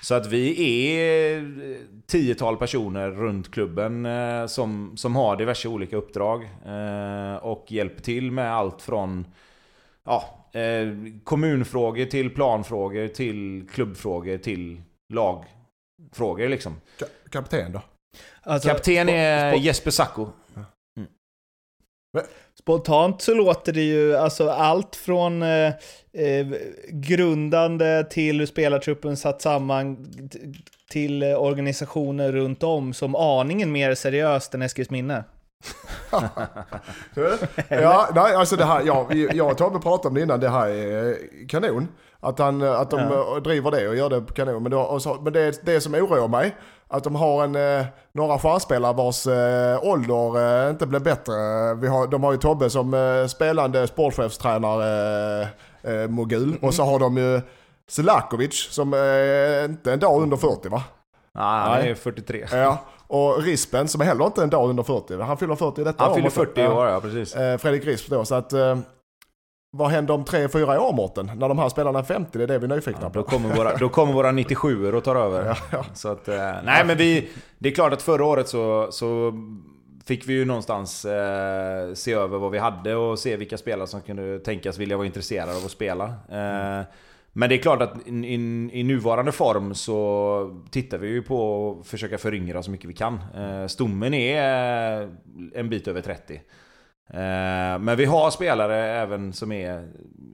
Så 0.02 0.14
att 0.14 0.26
vi 0.26 0.56
är 0.96 1.36
eh, 1.38 1.76
tiotal 2.06 2.56
personer 2.56 3.10
runt 3.10 3.50
klubben 3.50 4.06
eh, 4.06 4.46
som, 4.46 4.96
som 4.96 5.16
har 5.16 5.36
diverse 5.36 5.68
olika 5.68 5.96
uppdrag. 5.96 6.42
Eh, 6.66 7.36
och 7.36 7.66
hjälper 7.72 8.02
till 8.02 8.30
med 8.32 8.52
allt 8.54 8.82
från 8.82 9.26
ja, 10.04 10.48
kommunfrågor 11.24 12.04
till 12.04 12.30
planfrågor 12.30 13.08
till 13.08 13.66
klubbfrågor 13.72 14.38
till 14.38 14.80
lagfrågor 15.12 16.48
liksom. 16.48 16.74
Ka- 16.98 17.28
Kapten 17.30 17.72
då? 17.72 17.82
Alltså, 18.42 18.68
Kapten 18.68 19.08
är 19.08 19.54
Jesper 19.54 19.90
Sacco. 19.90 20.28
Spontant 22.58 23.22
så 23.22 23.34
låter 23.34 23.72
det 23.72 23.82
ju 23.82 24.16
alltså 24.16 24.50
allt 24.50 24.96
från 24.96 25.42
eh, 25.42 25.66
eh, 26.12 26.46
grundande 26.88 28.04
till 28.10 28.38
hur 28.38 28.46
spelartruppen 28.46 29.16
satt 29.16 29.42
samman 29.42 30.06
till 30.90 31.22
eh, 31.22 31.42
organisationer 31.42 32.32
runt 32.32 32.62
om 32.62 32.94
som 32.94 33.14
aningen 33.14 33.72
mer 33.72 33.94
seriöst 33.94 34.54
än 34.54 34.62
Eskilsminne. 34.62 35.24
ja, 37.68 38.08
nej, 38.14 38.34
alltså 38.34 38.56
det 38.56 38.64
här, 38.64 38.82
ja, 38.86 39.08
jag 39.12 39.50
och 39.50 39.58
Tobbe 39.58 39.78
pratade 39.78 40.08
om 40.08 40.14
det 40.14 40.20
innan, 40.22 40.40
det 40.40 40.48
här 40.48 40.68
är 40.68 41.08
eh, 41.08 41.16
kanon. 41.48 41.88
Att, 42.20 42.38
han, 42.38 42.62
att 42.62 42.90
de 42.90 43.00
Ja. 43.00 43.40
driver 43.44 43.70
det 43.70 43.88
och 43.88 43.96
gör 43.96 44.10
det 44.10 44.22
kanon. 44.34 44.62
Men, 44.62 44.72
då, 44.72 45.00
så, 45.00 45.14
men 45.14 45.32
det, 45.32 45.66
det 45.66 45.80
som 45.80 45.94
oroar 45.94 46.28
mig, 46.28 46.56
att 46.88 47.04
de 47.04 47.14
har 47.16 47.44
en, 47.44 47.54
eh, 47.80 47.86
några 48.12 48.38
stjärnspelare 48.38 48.92
vars 48.92 49.26
eh, 49.26 49.84
ålder 49.84 50.64
eh, 50.64 50.70
inte 50.70 50.86
blev 50.86 51.02
bättre. 51.02 51.34
Vi 51.74 51.88
har, 51.88 52.06
de 52.06 52.24
har 52.24 52.32
ju 52.32 52.38
Tobbe 52.38 52.70
som 52.70 52.94
eh, 52.94 53.26
spelande 53.26 53.86
sportchefstränare, 53.86 55.46
eh, 55.84 55.92
eh, 55.94 56.08
mogul. 56.08 56.56
Och 56.62 56.74
så 56.74 56.82
har 56.84 56.98
de 56.98 57.16
ju 57.16 57.40
Selakovic 57.88 58.68
som 58.70 58.94
eh, 58.94 59.64
inte 59.64 59.90
är 59.90 59.92
en 59.92 60.00
dag 60.00 60.22
under 60.22 60.36
40 60.36 60.68
va? 60.68 60.82
Nej, 61.34 61.44
han 61.44 61.80
är 61.80 61.94
43. 61.94 62.46
Ja. 62.52 62.78
Och 63.08 63.42
Rispen 63.42 63.88
som 63.88 64.00
är 64.00 64.04
heller 64.04 64.24
inte 64.26 64.42
en 64.42 64.50
dag 64.50 64.70
under 64.70 64.82
40. 64.82 65.22
Han 65.22 65.36
fyller 65.36 65.54
40 65.54 65.80
i 65.80 65.84
detta 65.84 66.02
Han 66.04 66.10
år, 66.10 66.14
fyller 66.14 66.26
måste- 66.26 66.40
40 66.40 66.60
i 66.60 66.66
år, 66.68 66.86
ja 66.88 67.00
precis. 67.00 67.36
Eh, 67.36 67.58
Fredrik 67.58 67.84
Risp 67.84 68.10
då. 68.10 68.24
Så 68.24 68.34
att, 68.34 68.52
vad 69.76 69.90
händer 69.90 70.14
om 70.14 70.24
tre, 70.24 70.48
fyra 70.48 70.80
år 70.80 70.92
Mårten? 70.92 71.30
När 71.36 71.48
de 71.48 71.58
här 71.58 71.68
spelarna 71.68 71.98
är 71.98 72.02
50, 72.02 72.38
det 72.38 72.44
är 72.44 72.48
det 72.48 72.58
vi 72.58 72.64
är 72.64 72.74
nyfikna 72.74 73.08
Då 73.08 73.22
på. 73.22 73.30
kommer 73.30 73.56
våra, 73.56 73.76
då 73.76 73.88
kommer 73.88 74.12
våra 74.12 74.32
97 74.32 74.92
och 74.92 75.04
tar 75.04 75.16
över. 75.16 75.58
Så 75.94 76.08
att, 76.08 76.28
eh, 76.28 76.52
nej 76.64 76.84
men 76.84 76.96
vi... 76.96 77.28
Det 77.58 77.68
är 77.68 77.72
klart 77.72 77.92
att 77.92 78.02
förra 78.02 78.24
året 78.24 78.48
så, 78.48 78.88
så 78.90 79.32
fick 80.06 80.28
vi 80.28 80.34
ju 80.34 80.44
någonstans 80.44 81.04
eh, 81.04 81.94
se 81.94 82.12
över 82.12 82.38
vad 82.38 82.50
vi 82.50 82.58
hade 82.58 82.94
och 82.94 83.18
se 83.18 83.36
vilka 83.36 83.58
spelare 83.58 83.86
som 83.86 84.00
kunde 84.00 84.38
tänkas 84.38 84.78
vilja 84.78 84.96
vara 84.96 85.06
intresserade 85.06 85.56
av 85.56 85.64
att 85.64 85.70
spela. 85.70 86.04
Eh, 86.04 86.86
men 87.32 87.48
det 87.48 87.54
är 87.54 87.58
klart 87.58 87.82
att 87.82 88.08
i, 88.08 88.34
i, 88.72 88.82
nuvarande 88.82 89.32
form 89.32 89.74
så 89.74 90.62
tittar 90.70 90.98
vi 90.98 91.08
ju 91.08 91.22
på 91.22 91.70
att 91.80 91.86
försöka 91.86 92.18
föryngra 92.18 92.62
så 92.62 92.70
mycket 92.70 92.90
vi 92.90 92.94
kan. 92.94 93.18
Eh, 93.36 93.66
stommen 93.66 94.14
är 94.14 95.10
en 95.54 95.68
bit 95.68 95.88
över 95.88 96.00
30. 96.00 96.40
Eh, 97.10 97.78
Men 97.78 97.96
vi 97.96 98.04
har 98.04 98.30
spelare 98.30 98.76
även 98.76 99.32
som 99.32 99.52
är 99.52 99.88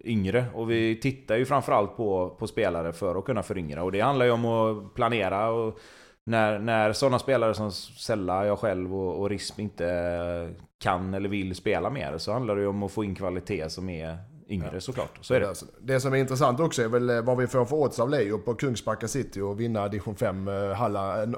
yngre 0.04 0.44
och 0.54 0.70
vi 0.70 1.00
tittar 1.00 1.36
ju 1.36 1.46
framförallt 1.46 1.96
på, 1.96 2.36
på 2.38 2.46
spelare 2.46 2.92
för 2.92 3.18
att 3.18 3.24
kunna 3.24 3.42
föryngra. 3.42 3.82
Och 3.82 3.92
det 3.92 4.00
handlar 4.00 4.26
ju 4.26 4.32
om 4.32 4.44
att 4.44 4.94
planera 4.94 5.50
och 5.50 5.78
när, 6.24 6.58
när 6.58 6.92
sådana 6.92 7.18
spelare 7.18 7.54
som 7.54 7.72
Sella, 7.72 8.46
jag 8.46 8.58
själv 8.58 8.96
och, 8.96 9.20
och 9.20 9.30
Risp 9.30 9.58
inte 9.58 10.54
kan 10.78 11.14
eller 11.14 11.28
vill 11.28 11.54
spela 11.54 11.90
mer 11.90 12.18
så 12.18 12.32
handlar 12.32 12.56
det 12.56 12.62
ju 12.62 12.68
om 12.68 12.82
att 12.82 12.92
få 12.92 13.04
in 13.04 13.14
kvalitet 13.14 13.70
som 13.70 13.88
är 13.88 14.16
yngre 14.48 14.80
såklart. 14.80 15.18
Så 15.20 15.34
är 15.34 15.40
det. 15.40 15.48
Alltså, 15.48 15.66
Det 15.80 16.00
som 16.00 16.12
är 16.12 16.16
intressant 16.16 16.60
också 16.60 16.82
är 16.82 16.88
väl 16.88 17.10
eh, 17.10 17.22
vad 17.22 17.36
vi 17.36 17.46
får 17.46 17.64
för 17.64 17.76
odds 17.76 18.00
av 18.00 18.10
Leo 18.10 18.38
på 18.38 18.54
Kungsbacka 18.54 19.08
City 19.08 19.40
och 19.40 19.60
vinna 19.60 19.88
division 19.88 20.16
5 20.16 20.48
eh, 20.48 20.72
Halland, 20.72 21.36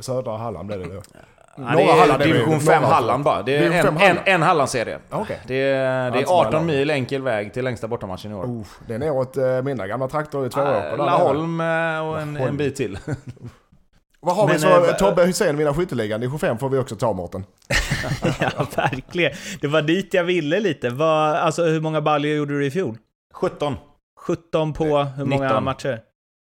södra 0.00 0.36
Halland 0.36 0.66
blir 0.66 0.78
det 0.78 0.94
då. 0.94 1.02
Ja, 1.56 1.62
det 1.76 1.82
är 1.82 2.18
division 2.18 2.60
5 2.60 2.82
Norra 2.82 2.94
Halland 2.94 3.24
bara. 3.24 3.42
Det 3.42 3.56
är 3.56 3.66
en, 3.66 3.72
en, 3.72 3.96
Halland. 3.96 4.18
en 4.24 4.42
Hallandsserie. 4.42 4.98
Okej. 5.10 5.40
Det 5.46 5.54
är, 5.54 6.10
det 6.10 6.18
är 6.18 6.22
18 6.22 6.50
mellan. 6.50 6.66
mil 6.66 6.90
enkel 6.90 7.22
väg 7.22 7.52
till 7.54 7.64
längsta 7.64 7.88
bortamatchen 7.88 8.30
i 8.30 8.34
år. 8.34 8.44
Oh, 8.44 8.66
det 8.86 8.94
är 8.94 8.98
neråt 8.98 9.36
eh, 9.36 9.62
mina 9.62 9.86
gamla 9.86 10.08
trakter 10.08 10.46
i 10.46 10.50
två 10.50 10.60
år. 10.60 10.66
Ah, 10.66 10.96
Laholm 10.96 11.60
eh, 11.60 12.08
och 12.08 12.20
en, 12.20 12.36
en 12.36 12.56
bit 12.56 12.76
till. 12.76 12.98
Vad 14.20 14.36
har 14.36 14.46
vi 14.46 14.52
Men, 14.52 14.60
så? 14.60 14.84
eh, 14.86 14.96
Tobbe 14.96 15.24
Hysén 15.24 15.56
vinner 15.56 15.72
skytteligan. 15.72 16.20
Division 16.20 16.38
5 16.38 16.58
får 16.58 16.68
vi 16.68 16.78
också 16.78 16.96
ta 16.96 17.12
Mårten. 17.12 17.44
ja, 18.40 18.66
verkligen. 18.76 19.32
Det 19.60 19.68
var 19.68 19.82
dit 19.82 20.14
jag 20.14 20.24
ville 20.24 20.60
lite. 20.60 20.90
Vad, 20.90 21.36
alltså, 21.36 21.64
hur 21.64 21.80
många 21.80 22.00
baljor 22.00 22.36
gjorde 22.36 22.58
du 22.58 22.66
i 22.66 22.70
fjol? 22.70 22.98
17. 23.34 23.76
17 24.26 24.72
på 24.72 24.84
hur 25.02 25.24
många 25.24 25.44
19. 25.44 25.64
matcher? 25.64 26.00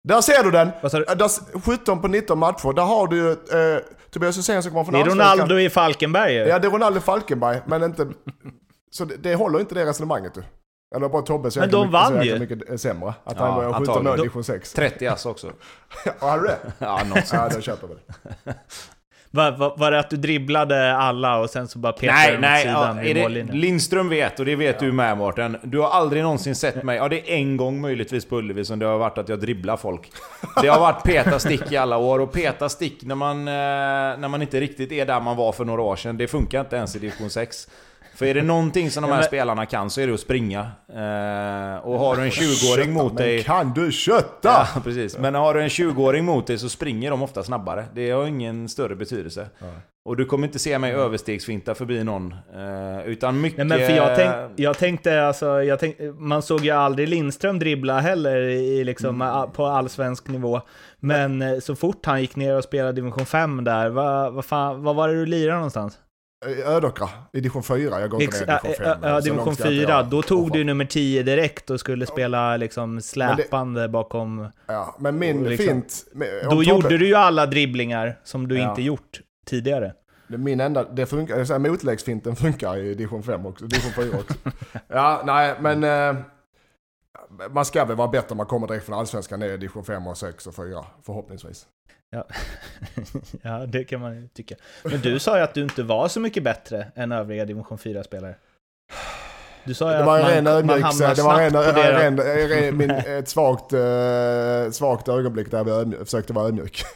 Där 0.08 0.22
ser 0.22 0.44
du 0.44 0.52
den! 0.52 0.70
Vad 0.82 0.92
sa 0.92 1.00
du? 1.00 1.06
Eh, 1.10 1.16
Där, 1.18 1.60
17 1.60 2.02
på 2.02 2.08
19 2.08 2.40
matcher. 2.40 2.74
Där 2.74 2.84
har 2.84 3.08
du 3.08 3.16
ju 3.18 3.32
eh, 3.32 3.82
Tobias 4.12 4.38
Hysén 4.38 4.64
som 4.64 4.72
kommer 4.72 4.84
från 4.84 4.94
Det 4.94 5.00
är 5.00 5.02
Allsvenskan. 5.02 5.36
Ronaldo 5.38 5.60
i 5.60 5.70
Falkenberg 5.70 6.34
ju. 6.34 6.40
Ja, 6.40 6.60
det 6.60 6.68
är 6.68 6.72
Ronaldo 6.72 7.00
Falkenberg, 7.00 7.62
men 7.66 7.84
inte... 7.84 8.08
Så 8.92 9.06
det, 9.06 9.16
det 9.18 9.36
håller 9.36 9.60
inte 9.60 9.76
det 9.76 9.86
resonemanget 9.86 10.34
du. 10.34 10.44
Eller 10.96 11.10
bara 11.10 11.22
Tobbe 11.22 11.52
så 11.52 11.60
Men 11.60 11.72
de 11.72 11.78
mycket, 11.80 11.94
vann 11.94 12.22
ju. 12.26 12.40
mycket 12.40 12.82
sämre. 12.82 13.14
Att 13.24 13.36
Ja, 13.40 13.46
han 13.46 13.56
var 13.56 13.64
17 13.64 13.76
antagligen. 13.76 14.04
mål 14.06 14.20
i 14.20 14.22
division 14.22 14.44
6. 14.44 14.74
30 14.74 15.08
ass 15.08 15.26
också. 15.26 15.48
Ja, 16.06 16.12
har 16.20 16.40
du 16.40 16.48
det? 16.48 16.58
Ja, 16.80 17.02
något 17.06 17.28
sånt. 17.28 17.42
Ja, 17.42 17.50
då 17.56 17.62
köper 17.62 17.88
vi 17.88 17.94
det. 17.94 18.54
Var, 19.38 19.52
var, 19.52 19.74
var 19.78 19.92
det 19.92 20.00
att 20.00 20.10
du 20.10 20.18
dribblade 20.18 20.96
alla 20.96 21.40
och 21.40 21.50
sen 21.50 21.68
så 21.68 21.80
bara 21.80 21.94
petade 21.94 22.18
Nej, 22.18 22.38
nej. 22.42 22.62
sidan 22.62 22.98
Ja, 22.98 23.04
vid 23.04 23.18
mållinjen? 23.18 23.60
Lindström 23.60 24.10
vet, 24.10 24.40
och 24.40 24.46
det 24.46 24.56
vet 24.56 24.80
du 24.80 24.92
med 24.92 25.18
Mårten. 25.18 25.58
Du 25.64 25.80
har 25.80 25.90
aldrig 25.90 26.24
någonsin 26.24 26.56
sett 26.56 26.84
mig, 26.84 26.98
ja 26.98 27.10
det 27.10 27.32
är 27.32 27.36
en 27.36 27.58
gång 27.58 27.82
möjligtvis 27.82 28.26
på 28.26 28.38
Ullevi 28.38 28.66
som 28.66 28.80
det 28.80 28.86
har 28.86 28.98
varit 28.98 29.18
att 29.18 29.30
jag 29.30 29.40
dribblar 29.40 29.78
folk. 29.78 30.12
Det 30.62 30.68
har 30.68 30.80
varit 30.80 31.04
peta 31.04 31.40
stick 31.40 31.72
i 31.72 31.78
alla 31.78 31.98
år, 31.98 32.20
och 32.20 32.34
peta 32.34 32.70
stick 32.70 33.04
när 33.04 33.16
man, 33.16 33.48
eh, 33.48 33.54
när 34.20 34.28
man 34.28 34.42
inte 34.42 34.60
riktigt 34.60 34.92
är 34.92 35.06
där 35.06 35.20
man 35.22 35.38
var 35.38 35.52
för 35.52 35.66
några 35.66 35.82
år 35.82 35.96
sedan, 35.96 36.18
det 36.18 36.28
funkar 36.28 36.60
inte 36.62 36.76
ens 36.76 36.96
i 36.96 37.00
division 37.00 37.30
6. 37.30 37.68
För 38.18 38.26
är 38.26 38.34
det 38.34 38.44
någonting 38.44 38.92
som 38.92 39.04
de 39.04 39.12
här 39.12 39.18
Ja, 39.22 39.24
spelarna 39.28 39.66
kan 39.66 39.90
så 39.90 40.02
är 40.02 40.08
det 40.08 40.14
att 40.14 40.20
springa. 40.20 40.60
Eh, 40.90 41.86
och 41.88 42.00
har 42.00 42.16
du 42.16 42.22
en 42.24 42.30
20-åring 42.30 42.94
mot 42.94 43.14
Men 43.14 43.24
dig... 43.24 43.44
kan 43.44 43.74
du 43.74 43.92
kötta? 43.92 44.68
Ja, 44.76 44.82
precis. 44.84 45.18
Men 45.18 45.36
har 45.36 45.54
du 45.54 45.62
en 45.62 45.68
20-åring 45.70 46.26
mot 46.26 46.48
dig 46.48 46.58
så 46.58 46.70
springer 46.70 47.12
de 47.12 47.22
ofta 47.24 47.44
snabbare. 47.44 47.86
Det 47.94 48.12
har 48.12 48.26
ingen 48.28 48.70
större 48.70 48.96
betydelse. 48.96 49.48
Och 50.06 50.18
du 50.18 50.26
kommer 50.26 50.48
inte 50.48 50.60
se 50.60 50.80
mig 50.80 50.94
överstegsfinta 50.94 51.76
förbi 51.76 52.04
någon. 52.04 52.32
Eh, 52.56 53.08
utan 53.08 53.42
mycket... 53.42 53.68
Nej, 53.68 53.78
men 53.78 53.88
för 53.88 53.96
jag, 53.96 54.16
tänk, 54.16 54.32
jag 54.56 54.78
tänkte 54.78 55.24
alltså, 55.28 55.64
jag 55.64 55.80
tänk, 55.80 55.96
man 56.18 56.42
såg 56.42 56.66
ju 56.66 56.72
aldrig 56.72 57.08
Lindström 57.10 57.60
dribbla 57.60 58.00
heller 58.00 58.42
i, 58.42 58.84
liksom, 58.84 59.22
Mm. 59.22 59.52
på 59.52 59.66
allsvensk 59.66 60.28
nivå. 60.28 60.62
Men 61.00 61.42
eh, 61.42 61.60
så 61.60 61.76
fort 61.76 62.06
han 62.06 62.22
gick 62.22 62.36
ner 62.36 62.56
och 62.58 62.64
spelade 62.64 62.94
division 62.94 63.26
5 63.26 63.64
där, 63.64 63.90
vad, 63.90 64.34
vad, 64.34 64.46
fan, 64.46 64.84
vad 64.84 64.96
var 64.96 65.08
det 65.08 65.14
du 65.16 65.26
lirade 65.26 65.56
någonstans? 65.56 65.98
I 66.46 66.62
Ödåkra, 66.64 67.10
i 67.34 67.40
division 67.40 67.64
4. 67.64 68.00
Jag 68.02 68.10
går 68.10 68.22
inte 68.22 68.38
Ex- 68.38 68.48
ner 68.48 68.54
i 68.54 68.58
ja, 68.62 68.62
division 68.62 68.86
5. 68.86 69.00
ja, 69.04 69.22
division 69.22 69.56
4, 69.56 70.04
då 70.04 70.22
tog 70.22 70.52
du 70.52 70.64
nummer 70.64 70.86
10 70.86 71.24
direkt 71.24 71.70
och 71.70 71.80
skulle 71.80 72.06
spela 72.06 72.58
liksom 72.58 72.96
det- 72.96 73.02
släpande 73.02 73.90
bakom. 73.90 74.48
Ja, 74.68 74.96
men 75.00 75.20
min 75.20 75.44
liksom- 75.44 75.68
fint... 75.68 76.06
Då 76.44 76.50
Tobbe- 76.50 76.64
gjorde 76.64 76.98
du 76.98 77.08
ju 77.08 77.16
alla 77.16 77.46
dribblingar 77.46 78.20
som 78.24 78.48
du 78.48 78.58
Ja. 78.58 78.70
inte 78.70 78.82
gjort 78.82 79.22
tidigare. 79.46 79.94
Det- 80.28 80.38
Min 80.38 80.60
enda, 80.60 80.84
det 80.84 81.06
funkar, 81.06 81.38
jag 81.38 81.48
säger, 81.48 81.60
motläggsfinten 81.60 82.36
funkar 82.36 82.78
i 82.78 82.94
division 82.94 83.24
5 83.24 83.46
också, 83.46 83.66
division 83.66 83.92
4 83.92 84.20
också. 84.20 84.34
ja, 84.88 85.22
nej 85.26 85.56
men... 85.60 85.84
Eh, 85.84 86.22
man 87.52 87.66
ska 87.66 87.86
väl 87.86 87.96
vara 87.98 88.08
bättre 88.08 88.28
om 88.32 88.38
man 88.38 88.46
kommer 88.46 88.68
direkt 88.68 88.86
från 88.86 89.00
allsvenskan 89.00 89.40
ner 89.40 89.50
i 89.50 89.58
division 89.58 89.84
5 89.86 90.08
och 90.08 90.18
6 90.18 90.48
och 90.48 90.56
4, 90.56 90.86
förhoppningsvis. 91.06 91.66
ja, 93.42 93.66
det 93.66 93.84
kan 93.84 94.02
man 94.02 94.16
ju 94.16 94.28
tycka. 94.28 94.56
Men 94.84 95.02
du 95.02 95.20
sa 95.20 95.38
ju 95.38 95.44
att 95.44 95.54
du 95.54 95.64
inte 95.64 95.84
var 95.84 96.08
så 96.08 96.20
mycket 96.20 96.44
bättre 96.44 96.88
än 96.96 97.12
övriga 97.12 97.46
division 97.46 97.78
4-spelare. 97.78 98.36
Du 99.66 99.74
sa 99.74 99.92
ju 99.92 99.98
Det 99.98 100.04
var 100.04 100.20
en 100.20 100.26
att 100.26 100.32
ren 100.32 100.44
man, 100.44 100.66
man 100.66 100.84
hamnar 100.84 101.16
det 101.16 101.22
var 101.22 101.42
en, 101.42 101.56
en, 101.56 102.20
en, 102.20 102.64
en, 102.64 102.78
min, 102.78 102.92
ett 103.08 103.30
svagt, 103.30 103.74
eh, 103.74 104.72
svagt 104.72 105.08
ögonblick 105.08 105.52
där 105.52 105.70
ödmjuk, 105.70 106.00
försökte 106.00 106.34
vara 106.34 106.48
ödmjuk. 106.48 106.84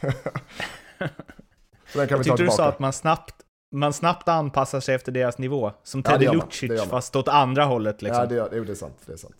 Så 1.92 1.98
den 1.98 2.08
kan 2.08 2.18
Jag 2.18 2.18
vi 2.18 2.24
ta 2.30 2.36
tyckte 2.36 2.42
du 2.42 2.48
sa 2.48 2.52
tillbaka. 2.56 2.64
att 2.68 2.78
man 2.78 2.92
snabbt, 2.92 3.34
man 3.74 3.92
snabbt 3.92 4.28
anpassar 4.28 4.80
sig 4.80 4.94
efter 4.94 5.12
deras 5.12 5.38
nivå. 5.38 5.72
Som 5.82 6.02
Ja, 6.04 6.10
det 6.10 6.18
Teddy 6.18 6.26
man. 6.26 6.46
Lucic, 6.46 6.70
Det 6.70 6.76
man. 6.76 6.86
fast 6.88 7.16
åt 7.16 7.28
andra 7.28 7.64
hållet 7.64 8.02
liksom. 8.02 8.20
Ja, 8.20 8.26
det, 8.48 8.56
jo, 8.56 8.64
det 8.64 8.72
är 8.72 8.74
sant. 8.74 8.96
Det 9.06 9.12
är 9.12 9.16
sant. 9.16 9.34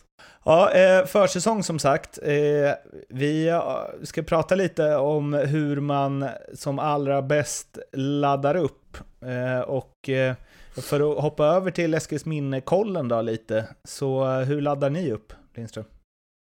Ja, 0.45 0.73
eh, 0.73 1.05
försäsong 1.07 1.63
som 1.63 1.79
sagt. 1.79 2.19
Eh, 2.23 2.73
vi 3.09 3.49
eh, 3.49 3.85
ska 4.03 4.23
prata 4.23 4.55
lite 4.55 4.97
om 4.97 5.33
hur 5.33 5.81
man 5.81 6.29
som 6.55 6.79
allra 6.79 7.23
bäst 7.23 7.79
laddar 7.93 8.57
upp. 8.57 8.97
Och 9.67 10.11
för 10.77 11.13
att 11.13 11.23
hoppa 11.23 11.47
över 11.47 11.71
till 11.71 11.95
Eskilsminne-kollen 11.95 13.09
då 13.09 13.23
lite, 13.23 13.69
så 13.85 14.25
hur 14.27 14.61
laddar 14.61 14.91
ni 14.91 15.13
upp, 15.13 15.33
Lindström? 15.55 15.85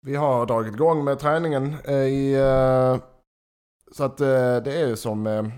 Vi 0.07 0.17
har 0.17 0.47
dragit 0.47 0.75
igång 0.75 1.05
med 1.05 1.19
träningen 1.19 1.75
i... 1.91 2.37
Så 3.93 4.05
att 4.05 4.17
det 4.17 4.73
är 4.73 4.87
ju 4.87 4.97
som 4.97 5.51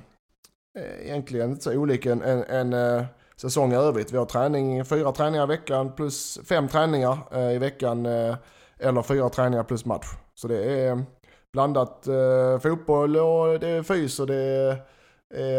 egentligen 1.01 1.51
inte 1.51 1.63
så 1.63 1.77
olika 1.77 2.13
en, 2.13 2.23
en, 2.23 2.73
en 2.73 3.05
säsong 3.41 3.73
i 3.73 3.77
övrigt. 3.77 4.13
Vi 4.13 4.17
har 4.17 4.27
träning, 4.27 4.85
fyra 4.85 5.13
träningar 5.13 5.45
i 5.45 5.47
veckan 5.47 5.93
plus 5.93 6.39
fem 6.49 6.69
träningar 6.69 7.19
eh, 7.33 7.53
i 7.53 7.59
veckan. 7.59 8.07
Eh, 8.07 8.37
eller 8.79 9.03
fyra 9.03 9.29
träningar 9.29 9.65
plus 9.65 9.85
match. 9.85 10.07
Så 10.35 10.49
det 10.49 10.81
är 10.87 11.05
blandat 11.53 12.07
eh, 12.07 12.59
fotboll 12.59 13.17
och 13.17 13.61
det 13.61 13.69
är 13.69 13.83
fys 13.83 14.21
och 14.21 14.27
det 14.27 14.37
är 14.37 14.71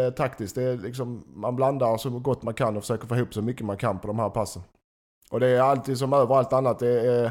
eh, 0.06 0.12
taktiskt. 0.12 0.54
Det 0.54 0.62
är 0.62 0.76
liksom, 0.76 1.24
man 1.28 1.56
blandar 1.56 1.96
så 1.96 2.10
gott 2.10 2.42
man 2.42 2.54
kan 2.54 2.76
och 2.76 2.82
försöker 2.82 3.06
få 3.06 3.16
ihop 3.16 3.34
så 3.34 3.42
mycket 3.42 3.66
man 3.66 3.76
kan 3.76 3.98
på 3.98 4.06
de 4.06 4.18
här 4.18 4.30
passen. 4.30 4.62
Och 5.30 5.40
det 5.40 5.46
är 5.46 5.60
alltid 5.60 5.98
som 5.98 6.12
överallt 6.12 6.52
annat. 6.52 6.78
Det 6.78 7.00
är 7.00 7.30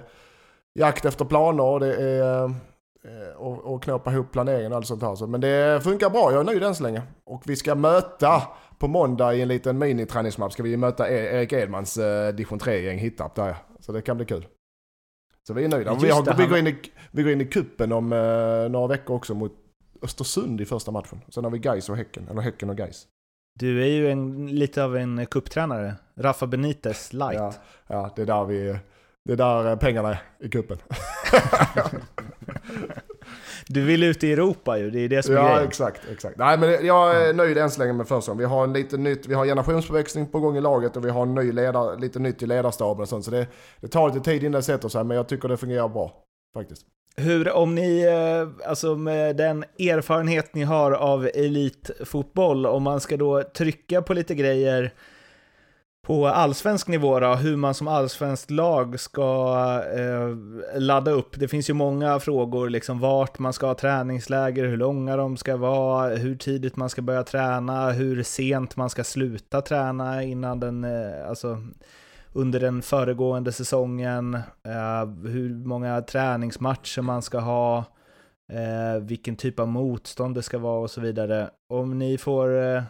jakt 0.79 1.05
efter 1.05 1.25
planer 1.25 1.63
och 1.63 1.79
det 1.79 1.95
är 1.95 2.43
eh, 2.43 3.35
och, 3.37 3.73
och 3.73 3.83
knåpa 3.83 4.11
ihop 4.11 4.31
planeringen 4.31 4.71
och 4.71 4.77
allt 4.77 4.87
sånt 4.87 5.01
här. 5.01 5.27
Men 5.27 5.41
det 5.41 5.83
funkar 5.83 6.09
bra, 6.09 6.31
jag 6.31 6.39
är 6.39 6.43
nöjd 6.43 6.63
än 6.63 6.75
så 6.75 6.83
länge. 6.83 7.01
Och 7.25 7.41
vi 7.45 7.55
ska 7.55 7.75
möta 7.75 8.41
på 8.79 8.87
måndag 8.87 9.33
i 9.35 9.41
en 9.41 9.47
liten 9.47 9.77
miniträningsmatch 9.77 10.53
ska 10.53 10.63
vi 10.63 10.77
möta 10.77 11.09
E- 11.09 11.37
Erik 11.37 11.53
Edmans 11.53 11.97
eh, 11.97 12.33
division 12.33 12.59
3-gäng 12.59 12.97
Hittarp 12.97 13.35
där. 13.35 13.55
Så 13.79 13.91
det 13.91 14.01
kan 14.01 14.17
bli 14.17 14.25
kul. 14.25 14.47
Så 15.47 15.53
vi 15.53 15.63
är 15.63 15.69
nöjda. 15.69 15.97
Vi, 16.01 16.09
har, 16.09 16.23
det, 16.23 16.35
vi, 16.37 16.45
går 16.45 16.57
in 16.57 16.67
i, 16.67 16.77
vi 17.11 17.23
går 17.23 17.31
in 17.31 17.41
i 17.41 17.45
kuppen 17.45 17.91
om 17.91 18.13
eh, 18.13 18.69
några 18.69 18.87
veckor 18.87 19.15
också 19.15 19.33
mot 19.33 19.53
Östersund 20.01 20.61
i 20.61 20.65
första 20.65 20.91
matchen. 20.91 21.21
Sen 21.29 21.43
har 21.43 21.51
vi 21.51 21.59
Gais 21.59 21.89
och 21.89 21.97
Häcken, 21.97 22.27
eller 22.29 22.41
Häcken 22.41 22.69
och 22.69 22.77
Gais. 22.77 23.07
Du 23.59 23.83
är 23.83 23.87
ju 23.87 24.11
en, 24.11 24.47
lite 24.47 24.83
av 24.83 24.97
en 24.97 25.25
kupptränare. 25.25 25.95
Rafa 26.15 26.47
Benitez 26.47 27.13
light. 27.13 27.33
Ja, 27.35 27.53
ja, 27.87 28.13
det 28.15 28.21
är 28.21 28.25
där 28.25 28.45
vi... 28.45 28.79
Det 29.25 29.33
är 29.33 29.37
där 29.37 29.69
eh, 29.69 29.75
pengarna 29.75 30.09
är 30.09 30.19
i 30.39 30.49
kuppen. 30.49 30.77
Du 33.69 33.81
vill 33.81 34.03
ut 34.03 34.23
i 34.23 34.31
Europa 34.33 34.77
ju, 34.77 34.91
det 34.91 34.99
är 34.99 35.09
det 35.09 35.23
som 35.23 35.33
är 35.35 35.39
Ja, 35.39 35.47
grejen. 35.53 35.67
exakt, 35.67 36.01
exakt. 36.11 36.37
Nej, 36.37 36.57
men 36.57 36.85
jag 36.85 37.27
är 37.29 37.33
nöjd 37.33 37.57
än 37.57 37.69
så 37.69 37.79
länge 37.79 37.93
med 37.93 38.07
försäsongen. 38.07 38.37
Vi 38.39 38.45
har 38.45 38.63
en 38.63 38.73
lite 38.73 38.97
nytt, 38.97 39.27
vi 39.27 39.33
har 39.33 39.45
generationsförväxling 39.45 40.27
på 40.27 40.39
gång 40.39 40.57
i 40.57 40.61
laget 40.61 40.97
och 40.97 41.05
vi 41.05 41.09
har 41.09 41.21
en 41.21 41.35
ny 41.35 41.51
ledare, 41.51 41.99
lite 41.99 42.19
nytt 42.19 42.43
i 42.43 42.45
ledarstaben 42.45 43.01
och 43.01 43.09
sånt. 43.09 43.25
Så 43.25 43.31
det, 43.31 43.47
det 43.81 43.87
tar 43.87 44.07
lite 44.07 44.19
tid 44.19 44.43
innan 44.43 44.51
det 44.51 44.63
sätter 44.63 44.89
sig, 44.89 45.03
men 45.03 45.17
jag 45.17 45.27
tycker 45.27 45.47
det 45.49 45.57
fungerar 45.57 45.89
bra. 45.89 46.13
Faktiskt. 46.53 46.81
Hur, 47.15 47.51
om 47.51 47.75
ni, 47.75 48.01
eh, 48.03 48.69
alltså 48.69 48.95
med 48.95 49.35
den 49.35 49.63
erfarenhet 49.79 50.53
ni 50.55 50.63
har 50.63 50.91
av 50.91 51.29
elitfotboll, 51.33 52.65
om 52.65 52.83
man 52.83 52.99
ska 52.99 53.17
då 53.17 53.43
trycka 53.43 54.01
på 54.01 54.13
lite 54.13 54.35
grejer 54.35 54.93
på 56.07 56.27
allsvensk 56.27 56.87
nivå 56.87 57.19
då, 57.19 57.35
hur 57.35 57.55
man 57.55 57.73
som 57.73 57.87
allsvenskt 57.87 58.51
lag 58.51 58.99
ska 58.99 59.55
eh, 59.95 60.35
ladda 60.79 61.11
upp. 61.11 61.39
Det 61.39 61.47
finns 61.47 61.69
ju 61.69 61.73
många 61.73 62.19
frågor, 62.19 62.69
liksom 62.69 62.99
vart 62.99 63.39
man 63.39 63.53
ska 63.53 63.67
ha 63.67 63.73
träningsläger, 63.73 64.65
hur 64.65 64.77
långa 64.77 65.17
de 65.17 65.37
ska 65.37 65.57
vara, 65.57 66.15
hur 66.15 66.35
tidigt 66.35 66.75
man 66.75 66.89
ska 66.89 67.01
börja 67.01 67.23
träna, 67.23 67.91
hur 67.91 68.23
sent 68.23 68.75
man 68.75 68.89
ska 68.89 69.03
sluta 69.03 69.61
träna 69.61 70.23
innan 70.23 70.59
den, 70.59 70.83
eh, 70.83 71.29
alltså 71.29 71.57
under 72.33 72.59
den 72.59 72.81
föregående 72.81 73.51
säsongen, 73.51 74.33
eh, 74.63 75.29
hur 75.31 75.65
många 75.65 76.01
träningsmatcher 76.01 77.01
man 77.01 77.21
ska 77.21 77.39
ha, 77.39 77.77
eh, 78.51 79.01
vilken 79.01 79.35
typ 79.35 79.59
av 79.59 79.67
motstånd 79.67 80.35
det 80.35 80.43
ska 80.43 80.57
vara 80.57 80.79
och 80.79 80.91
så 80.91 81.01
vidare. 81.01 81.49
Om 81.69 81.99
ni 81.99 82.17
får 82.17 82.75
eh, 82.75 82.83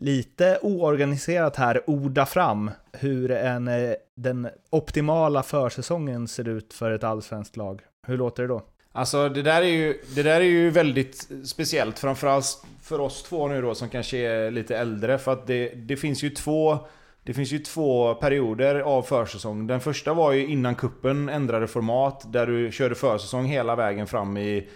lite 0.00 0.58
oorganiserat 0.62 1.56
här 1.56 1.82
orda 1.86 2.26
fram 2.26 2.70
hur 2.92 3.30
en, 3.30 3.68
eh, 3.68 3.92
den 4.14 4.48
optimala 4.70 5.42
försäsongen 5.42 6.28
ser 6.28 6.48
ut 6.48 6.74
för 6.74 6.90
ett 6.90 7.04
allsvenskt 7.04 7.56
lag. 7.56 7.80
Hur 8.06 8.16
låter 8.16 8.42
det 8.42 8.48
då? 8.48 8.62
Alltså 8.92 9.28
det 9.28 9.42
där 9.42 9.62
är 9.62 9.66
ju, 9.66 10.00
det 10.14 10.22
där 10.22 10.40
är 10.40 10.44
ju 10.44 10.70
väldigt 10.70 11.28
speciellt. 11.44 11.98
Framförallt 11.98 12.64
för 12.82 13.00
oss 13.00 13.22
två 13.22 13.48
nu 13.48 13.62
då 13.62 13.74
som 13.74 13.88
kanske 13.88 14.18
är 14.18 14.50
lite 14.50 14.76
äldre. 14.76 15.18
För 15.18 15.32
att 15.32 15.46
det, 15.46 15.68
det 15.68 15.96
finns 15.96 16.22
ju 16.22 16.30
två... 16.30 16.78
Det 17.22 17.34
finns 17.34 17.52
ju 17.52 17.58
två 17.58 18.14
perioder 18.14 18.74
av 18.80 19.02
försäsong. 19.02 19.66
Den 19.66 19.80
första 19.80 20.14
var 20.14 20.32
ju 20.32 20.46
innan 20.46 20.74
kuppen 20.74 21.28
ändrade 21.28 21.66
format. 21.66 22.32
Där 22.32 22.46
du 22.46 22.72
körde 22.72 22.94
försäsong 22.94 23.44
hela 23.44 23.76
vägen 23.76 24.06
fram 24.06 24.36
i 24.36 24.68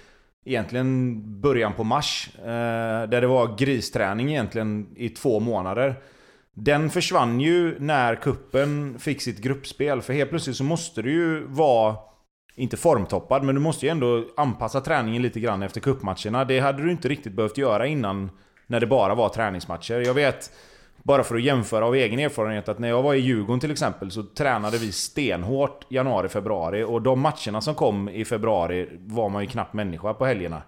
egentligen 0.44 1.20
början 1.40 1.72
på 1.72 1.84
mars. 1.84 2.30
Eh, 2.38 3.08
där 3.08 3.20
det 3.20 3.26
var 3.26 3.56
gristräning 3.58 4.30
egentligen 4.30 4.88
i 4.96 5.08
två 5.08 5.40
månader. 5.40 5.94
Den 6.54 6.90
försvann 6.90 7.40
ju 7.40 7.76
när 7.78 8.14
kuppen 8.14 8.98
fick 8.98 9.22
sitt 9.22 9.38
gruppspel. 9.38 10.02
För 10.02 10.12
helt 10.12 10.30
plötsligt 10.30 10.56
så 10.56 10.64
måste 10.64 11.02
du 11.02 11.12
ju 11.12 11.46
vara 11.46 11.96
inte 12.56 12.76
formtoppad, 12.76 13.44
men 13.44 13.54
du 13.54 13.60
måste 13.60 13.86
ju 13.86 13.90
ändå 13.90 14.24
anpassa 14.36 14.80
träningen 14.80 15.22
lite 15.22 15.40
grann 15.40 15.62
efter 15.62 15.80
kuppmatcherna. 15.80 16.44
Det 16.44 16.60
hade 16.60 16.82
du 16.82 16.90
inte 16.90 17.08
riktigt 17.08 17.32
behövt 17.32 17.58
göra 17.58 17.86
innan 17.86 18.30
när 18.66 18.80
det 18.80 18.86
bara 18.86 19.14
var 19.14 19.28
träningsmatcher. 19.28 20.00
Jag 20.00 20.14
vet, 20.14 20.50
bara 21.02 21.24
för 21.24 21.34
att 21.34 21.42
jämföra 21.42 21.86
av 21.86 21.94
egen 21.94 22.18
erfarenhet, 22.18 22.68
att 22.68 22.78
när 22.78 22.88
jag 22.88 23.02
var 23.02 23.14
i 23.14 23.18
Djurgården 23.18 23.60
till 23.60 23.70
exempel 23.70 24.10
så 24.10 24.22
tränade 24.22 24.78
vi 24.78 24.92
stenhårt 24.92 25.86
januari, 25.88 26.28
februari. 26.28 26.82
Och 26.82 27.02
de 27.02 27.20
matcherna 27.20 27.60
som 27.60 27.74
kom 27.74 28.08
i 28.08 28.24
februari 28.24 28.88
var 29.00 29.28
man 29.28 29.42
ju 29.42 29.48
knappt 29.48 29.74
människa 29.74 30.14
på 30.14 30.26
helgerna. 30.26 30.62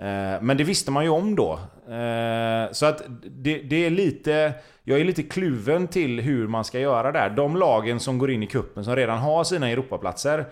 Eh, 0.00 0.42
men 0.42 0.56
det 0.56 0.64
visste 0.64 0.90
man 0.90 1.04
ju 1.04 1.10
om 1.10 1.34
då. 1.34 1.52
Eh, 1.92 2.72
så 2.72 2.86
att 2.86 3.02
det, 3.22 3.58
det 3.58 3.86
är 3.86 3.90
lite... 3.90 4.52
Jag 4.88 5.00
är 5.00 5.04
lite 5.04 5.22
kluven 5.22 5.88
till 5.88 6.20
hur 6.20 6.48
man 6.48 6.64
ska 6.64 6.80
göra 6.80 7.12
där. 7.12 7.30
De 7.30 7.56
lagen 7.56 8.00
som 8.00 8.18
går 8.18 8.30
in 8.30 8.42
i 8.42 8.46
kuppen 8.46 8.84
som 8.84 8.96
redan 8.96 9.18
har 9.18 9.44
sina 9.44 9.70
Europaplatser. 9.70 10.44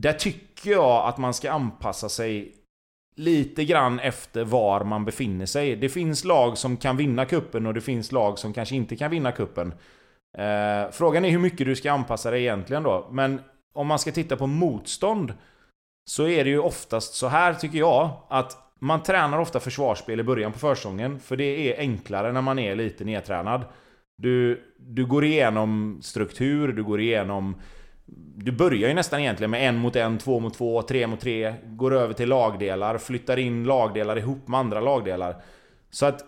Där 0.00 0.12
tycker 0.12 0.70
jag 0.70 1.08
att 1.08 1.18
man 1.18 1.34
ska 1.34 1.50
anpassa 1.50 2.08
sig 2.08 2.54
lite 3.16 3.64
grann 3.64 4.00
efter 4.00 4.44
var 4.44 4.84
man 4.84 5.04
befinner 5.04 5.46
sig. 5.46 5.76
Det 5.76 5.88
finns 5.88 6.24
lag 6.24 6.58
som 6.58 6.76
kan 6.76 6.96
vinna 6.96 7.24
kuppen 7.24 7.66
och 7.66 7.74
det 7.74 7.80
finns 7.80 8.12
lag 8.12 8.38
som 8.38 8.52
kanske 8.52 8.76
inte 8.76 8.96
kan 8.96 9.10
vinna 9.10 9.32
kuppen. 9.32 9.74
Eh, 10.38 10.90
frågan 10.92 11.24
är 11.24 11.30
hur 11.30 11.38
mycket 11.38 11.66
du 11.66 11.76
ska 11.76 11.92
anpassa 11.92 12.30
dig 12.30 12.40
egentligen 12.42 12.82
då. 12.82 13.08
Men 13.10 13.40
om 13.74 13.86
man 13.86 13.98
ska 13.98 14.12
titta 14.12 14.36
på 14.36 14.46
motstånd 14.46 15.34
så 16.10 16.28
är 16.28 16.44
det 16.44 16.50
ju 16.50 16.58
oftast 16.58 17.14
så 17.14 17.28
här 17.28 17.54
tycker 17.54 17.78
jag 17.78 18.10
att 18.28 18.56
man 18.80 19.02
tränar 19.02 19.38
ofta 19.38 19.60
försvarsspel 19.60 20.20
i 20.20 20.22
början 20.22 20.52
på 20.52 20.58
försäsongen 20.58 21.20
för 21.20 21.36
det 21.36 21.72
är 21.72 21.78
enklare 21.78 22.32
när 22.32 22.42
man 22.42 22.58
är 22.58 22.76
lite 22.76 23.04
nedtränad. 23.04 23.64
Du, 24.18 24.62
du 24.78 25.06
går 25.06 25.24
igenom 25.24 25.98
struktur, 26.02 26.72
du 26.72 26.84
går 26.84 27.00
igenom 27.00 27.56
du 28.36 28.52
börjar 28.52 28.88
ju 28.88 28.94
nästan 28.94 29.20
egentligen 29.20 29.50
med 29.50 29.68
en 29.68 29.76
mot 29.76 29.96
en, 29.96 30.18
två 30.18 30.40
mot 30.40 30.54
två, 30.54 30.82
tre 30.82 31.06
mot 31.06 31.20
tre. 31.20 31.54
Går 31.64 31.94
över 31.94 32.14
till 32.14 32.28
lagdelar, 32.28 32.98
flyttar 32.98 33.36
in 33.36 33.64
lagdelar 33.64 34.18
ihop 34.18 34.48
med 34.48 34.60
andra 34.60 34.80
lagdelar. 34.80 35.36
Så 35.90 36.06
att 36.06 36.24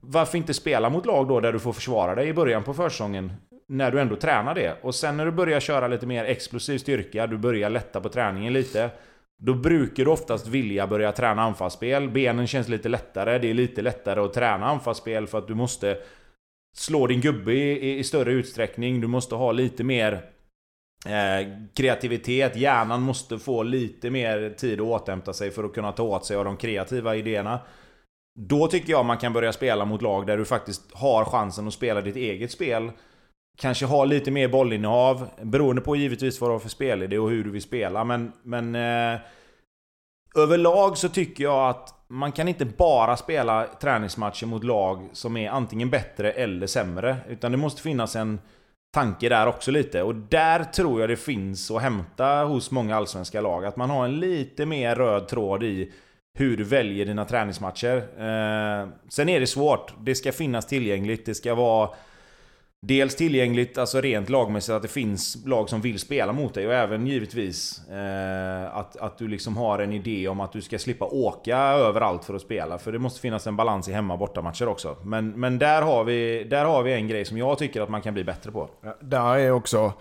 varför 0.00 0.38
inte 0.38 0.54
spela 0.54 0.90
mot 0.90 1.06
lag 1.06 1.28
då 1.28 1.40
där 1.40 1.52
du 1.52 1.58
får 1.58 1.72
försvara 1.72 2.14
dig 2.14 2.28
i 2.28 2.34
början 2.34 2.64
på 2.64 2.74
försäsongen? 2.74 3.32
När 3.68 3.90
du 3.90 4.00
ändå 4.00 4.16
tränar 4.16 4.54
det. 4.54 4.76
Och 4.82 4.94
sen 4.94 5.16
när 5.16 5.26
du 5.26 5.32
börjar 5.32 5.60
köra 5.60 5.88
lite 5.88 6.06
mer 6.06 6.24
explosiv 6.24 6.78
styrka, 6.78 7.26
du 7.26 7.38
börjar 7.38 7.70
lätta 7.70 8.00
på 8.00 8.08
träningen 8.08 8.52
lite. 8.52 8.90
Då 9.38 9.54
brukar 9.54 10.04
du 10.04 10.10
oftast 10.10 10.48
vilja 10.48 10.86
börja 10.86 11.12
träna 11.12 11.42
anfallsspel. 11.42 12.10
Benen 12.10 12.46
känns 12.46 12.68
lite 12.68 12.88
lättare, 12.88 13.38
det 13.38 13.50
är 13.50 13.54
lite 13.54 13.82
lättare 13.82 14.20
att 14.20 14.32
träna 14.32 14.66
anfallsspel 14.66 15.26
för 15.26 15.38
att 15.38 15.48
du 15.48 15.54
måste 15.54 15.98
slå 16.76 17.06
din 17.06 17.20
gubbe 17.20 17.52
i, 17.52 17.98
i 17.98 18.04
större 18.04 18.32
utsträckning. 18.32 19.00
Du 19.00 19.06
måste 19.06 19.34
ha 19.34 19.52
lite 19.52 19.84
mer 19.84 20.22
Eh, 21.06 21.48
kreativitet, 21.74 22.56
hjärnan 22.56 23.02
måste 23.02 23.38
få 23.38 23.62
lite 23.62 24.10
mer 24.10 24.54
tid 24.56 24.80
att 24.80 24.86
återhämta 24.86 25.32
sig 25.32 25.50
för 25.50 25.64
att 25.64 25.74
kunna 25.74 25.92
ta 25.92 26.02
åt 26.02 26.26
sig 26.26 26.36
av 26.36 26.44
de 26.44 26.56
kreativa 26.56 27.16
idéerna. 27.16 27.60
Då 28.38 28.66
tycker 28.66 28.90
jag 28.90 29.04
man 29.04 29.18
kan 29.18 29.32
börja 29.32 29.52
spela 29.52 29.84
mot 29.84 30.02
lag 30.02 30.26
där 30.26 30.36
du 30.36 30.44
faktiskt 30.44 30.82
har 30.92 31.24
chansen 31.24 31.68
att 31.68 31.74
spela 31.74 32.00
ditt 32.00 32.16
eget 32.16 32.50
spel. 32.50 32.90
Kanske 33.58 33.86
ha 33.86 34.04
lite 34.04 34.30
mer 34.30 34.48
bollinnehav, 34.48 35.28
beroende 35.42 35.82
på 35.82 35.96
givetvis 35.96 36.40
vad 36.40 36.50
du 36.50 36.52
har 36.52 36.60
för 36.60 36.68
spelidé 36.68 37.18
och 37.18 37.30
hur 37.30 37.44
du 37.44 37.50
vill 37.50 37.62
spela. 37.62 38.04
Men, 38.04 38.32
men 38.42 38.74
eh, 38.74 39.20
överlag 40.36 40.98
så 40.98 41.08
tycker 41.08 41.44
jag 41.44 41.68
att 41.68 41.94
man 42.08 42.32
kan 42.32 42.48
inte 42.48 42.64
bara 42.64 43.16
spela 43.16 43.66
träningsmatcher 43.80 44.46
mot 44.46 44.64
lag 44.64 45.10
som 45.12 45.36
är 45.36 45.50
antingen 45.50 45.90
bättre 45.90 46.32
eller 46.32 46.66
sämre. 46.66 47.16
Utan 47.28 47.52
det 47.52 47.58
måste 47.58 47.82
finnas 47.82 48.16
en 48.16 48.40
tanke 48.92 49.28
där 49.28 49.46
också 49.46 49.70
lite. 49.70 50.02
Och 50.02 50.14
där 50.14 50.64
tror 50.64 51.00
jag 51.00 51.10
det 51.10 51.16
finns 51.16 51.70
att 51.70 51.82
hämta 51.82 52.44
hos 52.44 52.70
många 52.70 52.96
allsvenska 52.96 53.40
lag. 53.40 53.64
Att 53.64 53.76
man 53.76 53.90
har 53.90 54.04
en 54.04 54.20
lite 54.20 54.66
mer 54.66 54.94
röd 54.96 55.28
tråd 55.28 55.62
i 55.62 55.92
hur 56.34 56.56
du 56.56 56.64
väljer 56.64 57.06
dina 57.06 57.24
träningsmatcher. 57.24 57.96
Eh, 57.96 58.88
sen 59.08 59.28
är 59.28 59.40
det 59.40 59.46
svårt. 59.46 59.94
Det 60.00 60.14
ska 60.14 60.32
finnas 60.32 60.66
tillgängligt. 60.66 61.26
Det 61.26 61.34
ska 61.34 61.54
vara 61.54 61.90
Dels 62.86 63.16
tillgängligt, 63.16 63.78
alltså 63.78 64.00
rent 64.00 64.28
lagmässigt, 64.28 64.74
att 64.74 64.82
det 64.82 64.88
finns 64.88 65.46
lag 65.46 65.68
som 65.68 65.80
vill 65.80 65.98
spela 65.98 66.32
mot 66.32 66.54
dig 66.54 66.66
och 66.66 66.72
även 66.72 67.06
givetvis 67.06 67.88
eh, 67.88 68.76
att, 68.76 68.96
att 68.96 69.18
du 69.18 69.28
liksom 69.28 69.56
har 69.56 69.78
en 69.78 69.92
idé 69.92 70.28
om 70.28 70.40
att 70.40 70.52
du 70.52 70.62
ska 70.62 70.78
slippa 70.78 71.04
åka 71.04 71.56
överallt 71.58 72.24
för 72.24 72.34
att 72.34 72.42
spela. 72.42 72.78
För 72.78 72.92
det 72.92 72.98
måste 72.98 73.20
finnas 73.20 73.46
en 73.46 73.56
balans 73.56 73.88
i 73.88 73.92
hemma 73.92 74.14
och 74.14 74.18
bortamatcher 74.18 74.68
också. 74.68 74.96
Men, 75.02 75.30
men 75.30 75.58
där, 75.58 75.82
har 75.82 76.04
vi, 76.04 76.44
där 76.44 76.64
har 76.64 76.82
vi 76.82 76.92
en 76.92 77.08
grej 77.08 77.24
som 77.24 77.38
jag 77.38 77.58
tycker 77.58 77.80
att 77.80 77.88
man 77.88 78.02
kan 78.02 78.14
bli 78.14 78.24
bättre 78.24 78.52
på. 78.52 78.70
Ja, 78.80 78.96
där 79.00 79.38
är 79.38 79.50
också... 79.50 79.92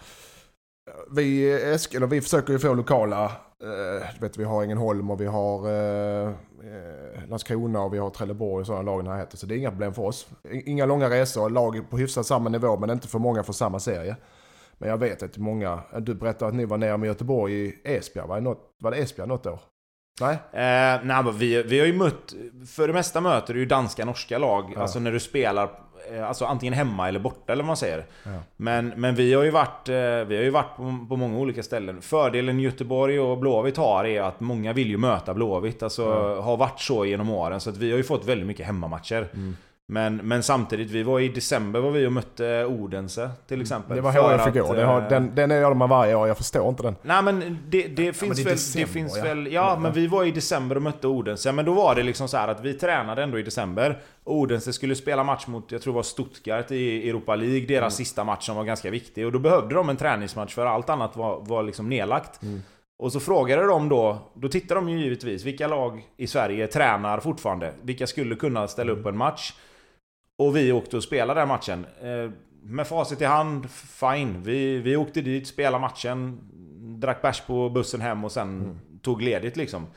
Vi, 1.12 1.52
Eskil, 1.52 2.06
vi 2.06 2.22
försöker 2.22 2.54
ju 2.54 2.60
få 2.60 2.74
lokala 2.74 3.32
Uh, 3.64 4.22
vet, 4.22 4.38
vi 4.38 4.44
har 4.44 4.64
Ängelholm 4.64 5.12
och 5.12 5.22
vi 5.22 5.26
har 5.26 5.70
uh, 5.70 6.34
Landskrona 7.28 7.82
och 7.82 7.94
vi 7.94 7.98
har 7.98 8.10
Trelleborg 8.10 8.62
och 8.62 8.66
sådana 8.66 8.92
lag 8.92 9.00
i 9.00 9.04
närheten. 9.04 9.38
Så 9.38 9.46
det 9.46 9.56
är 9.56 9.58
inga 9.58 9.72
problem 9.72 9.94
för 9.94 10.02
oss. 10.02 10.28
Inga 10.52 10.86
långa 10.86 11.10
resor, 11.10 11.50
lag 11.50 11.90
på 11.90 11.98
hyfsat 11.98 12.26
samma 12.26 12.50
nivå 12.50 12.78
men 12.78 12.90
inte 12.90 13.08
för 13.08 13.20
många 13.20 13.44
för 13.44 13.54
samma 13.54 13.80
serie. 13.80 14.16
Men 14.78 14.90
jag 14.90 14.98
vet 14.98 15.24
att 15.24 15.38
många, 15.38 15.80
du 16.00 16.14
berättade 16.14 16.50
att 16.50 16.56
ni 16.56 16.66
var 16.66 16.78
nere 16.78 16.98
med 16.98 17.08
Göteborg 17.08 17.54
i 17.54 17.82
Esbjerg, 17.84 18.28
var 18.28 18.36
det, 18.36 18.42
något, 18.42 18.76
var 18.80 18.92
det 18.92 18.98
Esbjerg 18.98 19.28
något 19.28 19.46
år? 19.46 19.60
Nej? 20.22 20.34
Eh, 20.34 21.00
nej 21.04 21.24
vi, 21.34 21.64
vi 21.64 21.80
har 21.80 21.88
ju 21.88 21.94
mött, 21.94 22.34
för 22.68 22.88
det 22.88 22.94
mesta 22.94 23.22
möter 23.22 23.54
du 23.54 23.60
ju 23.60 23.66
danska, 23.66 24.06
norska 24.06 24.38
lag. 24.38 24.72
Ja. 24.76 24.82
Alltså 24.82 25.00
när 25.00 25.12
du 25.12 25.20
spelar 25.20 25.64
Eh, 25.64 25.91
alltså 26.20 26.46
antingen 26.46 26.74
hemma 26.74 27.08
eller 27.08 27.20
borta 27.20 27.54
eller 27.54 27.64
vad 27.64 27.68
man 27.68 27.78
säger. 27.78 28.06
Ja. 28.24 28.30
Men, 28.58 28.88
men 28.88 29.16
vi 29.16 29.34
har 29.34 29.44
ju 29.44 29.52
varit, 29.52 29.90
eh, 29.90 29.96
vi 30.28 30.36
har 30.36 30.44
ju 30.44 30.50
varit 30.50 30.76
på, 30.76 31.06
på, 31.10 31.16
många 31.16 31.38
olika 31.38 31.64
ställen. 31.64 32.02
Fördelen 32.02 32.60
Göteborg 32.60 33.20
och 33.20 33.38
Blåvitt 33.38 33.78
har 33.78 34.06
är 34.06 34.22
att 34.22 34.40
många 34.40 34.74
vill 34.74 34.90
ju 34.90 34.98
möta 34.98 35.34
Blåvitt. 35.34 35.84
Alltså 35.84 36.02
ja. 36.02 36.42
har 36.42 36.58
varit 36.58 36.80
så 36.80 37.06
genom 37.06 37.30
åren. 37.30 37.60
Så 37.60 37.70
att 37.70 37.78
vi 37.78 37.92
har 37.92 37.98
ju 37.98 38.04
fått 38.04 38.26
väldigt 38.26 38.48
mycket 38.48 38.66
hemmamatcher. 38.66 39.28
Mm. 39.34 39.58
Men, 39.92 40.16
men 40.16 40.44
samtidigt, 40.44 40.92
vi 40.92 41.04
var 41.04 41.20
i 41.20 41.28
december 41.28 41.80
var 41.80 41.92
vi 41.92 42.08
och 42.08 42.14
mötte 42.14 42.66
Odense 42.66 43.30
till 43.48 43.56
mm. 43.56 43.62
exempel. 43.62 43.96
Det 43.96 44.02
var 44.02 44.12
HIF 44.12 44.56
igår. 44.56 44.76
Det 44.76 44.84
har, 44.84 45.02
den, 45.10 45.36
den 45.36 45.52
är 45.52 45.62
de 45.62 45.80
varje 45.80 46.16
år, 46.16 46.28
jag 46.28 46.38
förstår 46.38 46.70
inte 46.70 46.84
den. 46.84 46.96
Nej 47.02 47.24
men 47.24 47.60
det, 47.70 47.88
det 47.88 48.14
finns 48.14 48.40
ja, 48.40 48.44
det 48.44 48.50
väl... 48.50 48.54
December, 48.54 48.88
det 48.88 48.94
finns 48.94 49.18
ja. 49.18 49.24
väl 49.24 49.46
ja, 49.46 49.52
ja, 49.52 49.80
men 49.80 49.94
vi 49.94 50.08
var 50.08 50.26
i 50.26 50.32
december 50.32 50.76
och 50.76 50.82
mötte 50.82 51.08
Odense. 51.08 51.52
Men 51.52 51.66
då 51.66 51.74
var 51.74 51.96
det 51.96 52.04
liksom 52.04 52.28
så 52.28 52.38
att 52.38 52.62
vi 52.62 52.74
tränade 52.74 53.24
ändå 53.24 53.40
i 53.40 53.44
december. 53.44 54.00
Odense 54.24 54.74
skulle 54.74 54.96
spela 54.96 55.24
match 55.24 55.48
mot, 55.48 55.72
jag 55.72 55.82
tror 55.82 55.94
det 55.94 55.96
var 55.96 56.04
Stuttgart 56.04 56.72
i 56.72 57.10
Europa 57.10 57.36
League. 57.36 57.66
Deras 57.66 57.82
mm. 57.82 57.92
sista 57.92 58.24
match 58.24 58.46
som 58.46 58.56
var 58.56 58.64
ganska 58.64 58.90
viktig. 58.90 59.26
Och 59.26 59.32
då 59.32 59.40
behövde 59.40 59.76
de 59.76 59.90
en 59.90 59.98
träningsmatch 59.98 60.54
för 60.54 60.66
allt 60.66 60.90
annat 60.90 61.16
var, 61.16 61.42
var 61.42 61.64
liksom 61.64 61.90
nedlagt. 61.90 62.42
Mm. 62.44 62.62
Och 63.00 63.12
så 63.12 63.20
frågade 63.20 63.66
de 63.66 63.90
då, 63.90 64.18
då 64.34 64.50
tittar 64.50 64.76
de 64.76 64.90
ju 64.90 65.00
givetvis, 65.00 65.46
vilka 65.46 65.68
lag 65.68 66.02
i 66.18 66.28
Sverige 66.28 66.68
tränar 66.68 67.20
fortfarande? 67.20 67.74
Vilka 67.82 68.08
skulle 68.08 68.36
kunna 68.36 68.68
ställa 68.68 68.92
upp 68.92 69.00
mm. 69.00 69.14
en 69.14 69.18
match? 69.18 69.54
Och 70.40 70.56
vi 70.56 70.72
åkte 70.72 70.98
och 70.98 71.04
spelade 71.04 71.40
den 71.40 71.48
matchen. 71.48 71.86
Eh, 72.02 72.32
med 72.64 72.88
facit 72.88 73.22
i 73.22 73.26
hand, 73.26 73.70
fine. 73.72 74.44
Vi, 74.44 74.80
vi 74.80 74.96
åkte 74.96 75.22
dit, 75.22 75.48
spelade 75.48 75.82
matchen, 75.82 76.40
drack 77.00 77.22
bärs 77.22 77.42
på 77.42 77.70
bussen 77.70 78.02
hem 78.02 78.24
och 78.24 78.32
sen 78.32 78.62
mm. 78.62 78.80
tog 79.02 79.22
ledigt 79.22 79.58
liksom. 79.58 79.88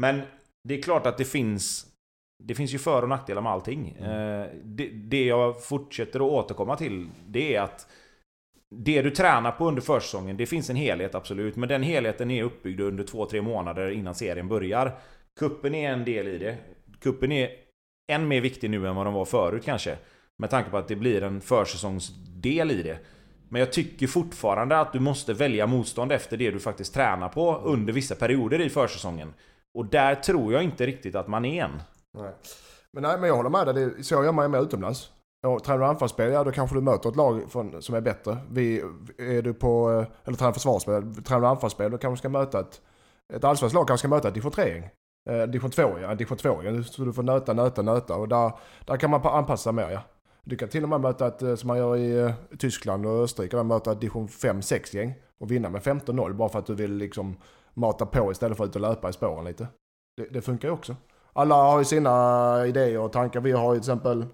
Men 0.00 0.22
det 0.68 0.78
är 0.78 0.82
klart 0.82 1.06
att 1.06 1.18
det 1.18 1.24
finns 1.24 1.86
det 2.38 2.54
finns 2.54 2.74
ju 2.74 2.78
för 2.78 3.02
och 3.02 3.08
nackdelar 3.08 3.42
med 3.42 3.52
allting. 3.52 3.96
Mm. 3.98 4.40
Eh, 4.40 4.48
det, 4.64 4.88
det 4.88 5.24
jag 5.24 5.64
fortsätter 5.64 6.20
att 6.20 6.32
återkomma 6.32 6.76
till, 6.76 7.08
det 7.26 7.54
är 7.54 7.60
att 7.60 7.86
det 8.70 9.02
du 9.02 9.10
tränar 9.10 9.52
på 9.52 9.68
under 9.68 9.82
försäsongen, 9.82 10.36
det 10.36 10.46
finns 10.46 10.70
en 10.70 10.76
helhet 10.76 11.14
absolut. 11.14 11.56
Men 11.56 11.68
den 11.68 11.82
helheten 11.82 12.30
är 12.30 12.42
uppbyggd 12.42 12.80
under 12.80 13.04
två, 13.04 13.26
tre 13.26 13.42
månader 13.42 13.90
innan 13.90 14.14
serien 14.14 14.48
börjar. 14.48 14.98
Kuppen 15.38 15.74
är 15.74 15.92
en 15.92 16.04
del 16.04 16.28
i 16.28 16.38
det. 16.38 16.56
Kuppen 17.00 17.32
är 17.32 17.50
än 18.08 18.28
mer 18.28 18.40
viktig 18.40 18.70
nu 18.70 18.88
än 18.88 18.96
vad 18.96 19.06
de 19.06 19.14
var 19.14 19.24
förut 19.24 19.64
kanske. 19.64 19.98
Med 20.38 20.50
tanke 20.50 20.70
på 20.70 20.76
att 20.76 20.88
det 20.88 20.96
blir 20.96 21.22
en 21.22 21.40
försäsongsdel 21.40 22.70
i 22.70 22.82
det. 22.82 22.98
Men 23.48 23.60
jag 23.60 23.72
tycker 23.72 24.06
fortfarande 24.06 24.80
att 24.80 24.92
du 24.92 25.00
måste 25.00 25.34
välja 25.34 25.66
motstånd 25.66 26.12
efter 26.12 26.36
det 26.36 26.50
du 26.50 26.60
faktiskt 26.60 26.94
tränar 26.94 27.28
på 27.28 27.56
under 27.56 27.92
vissa 27.92 28.14
perioder 28.14 28.60
i 28.60 28.70
försäsongen. 28.70 29.34
Och 29.74 29.86
där 29.86 30.14
tror 30.14 30.52
jag 30.52 30.62
inte 30.62 30.86
riktigt 30.86 31.14
att 31.14 31.28
man 31.28 31.44
är 31.44 31.64
än. 31.64 31.82
Nej. 32.18 32.32
Men 32.92 33.02
nej, 33.02 33.18
men 33.18 33.28
jag 33.28 33.36
håller 33.36 33.50
med 33.50 33.74
dig. 33.74 34.04
Så 34.04 34.24
gör 34.24 34.32
man 34.32 34.44
ju 34.44 34.48
med 34.48 34.62
utomlands. 34.62 35.10
Och 35.46 35.64
tränar 35.64 35.78
du 35.78 35.84
anfallsspel, 35.84 36.32
ja 36.32 36.44
då 36.44 36.52
kanske 36.52 36.76
du 36.76 36.80
möter 36.80 37.08
ett 37.08 37.16
lag 37.16 37.42
från, 37.48 37.82
som 37.82 37.94
är 37.94 38.00
bättre. 38.00 38.36
Vi, 38.50 38.82
är 39.18 39.42
du 39.42 39.54
på, 39.54 39.90
eh, 39.90 40.06
eller 40.24 40.36
tränar 40.36 40.52
försvarsspel, 40.52 41.14
tränar 41.14 41.40
du 41.40 41.46
anfallsspel 41.46 41.90
då 41.90 41.98
kanske 41.98 42.14
du 42.14 42.18
ska 42.18 42.28
möta 42.28 42.60
ett, 42.60 42.80
ett 43.34 43.44
allsvenskt 43.44 43.74
lag 43.74 43.86
kanske 43.88 44.08
ska 44.08 44.14
möta 44.14 44.28
ett 44.28 44.34
division 44.34 44.52
3 44.52 44.90
Eh, 45.26 45.42
division 45.42 45.70
2 45.70 45.98
ja, 45.98 46.14
division 46.14 46.38
2 46.38 46.62
ja. 46.62 46.82
Så 46.82 47.04
du 47.04 47.12
får 47.12 47.22
nöta, 47.22 47.52
nöta, 47.52 47.82
nöta 47.82 48.16
och 48.16 48.28
där, 48.28 48.52
där 48.84 48.96
kan 48.96 49.10
man 49.10 49.26
anpassa 49.26 49.72
mer 49.72 49.90
ja. 49.90 50.02
Du 50.44 50.56
kan 50.56 50.68
till 50.68 50.82
och 50.82 50.88
med 50.88 51.00
möta 51.00 51.26
ett, 51.26 51.42
eh, 51.42 51.54
som 51.54 51.68
man 51.68 51.78
gör 51.78 51.96
i 51.96 52.18
eh, 52.18 52.32
Tyskland 52.58 53.06
och 53.06 53.22
Österrike, 53.22 53.56
man 53.56 53.66
möta 53.66 53.92
ett 53.92 54.00
division 54.00 54.28
5-6 54.28 54.96
gäng 54.96 55.14
och 55.38 55.50
vinna 55.50 55.70
med 55.70 55.82
15-0 55.82 56.32
bara 56.32 56.48
för 56.48 56.58
att 56.58 56.66
du 56.66 56.74
vill 56.74 56.96
liksom 56.96 57.36
mata 57.74 58.06
på 58.06 58.32
istället 58.32 58.56
för 58.56 58.64
att 58.64 58.70
ut 58.70 58.76
och 58.76 58.82
löpa 58.82 59.08
i 59.08 59.12
spåren 59.12 59.44
lite. 59.44 59.68
Det, 60.16 60.28
det 60.32 60.42
funkar 60.42 60.68
ju 60.68 60.74
också. 60.74 60.96
Alla 61.32 61.54
har 61.54 61.78
ju 61.78 61.84
sina 61.84 62.66
idéer 62.66 62.98
och 62.98 63.12
tankar. 63.12 63.40
Vi 63.40 63.52
har 63.52 63.74
ju 63.74 63.80
till 63.80 63.90
exempel 63.90 64.26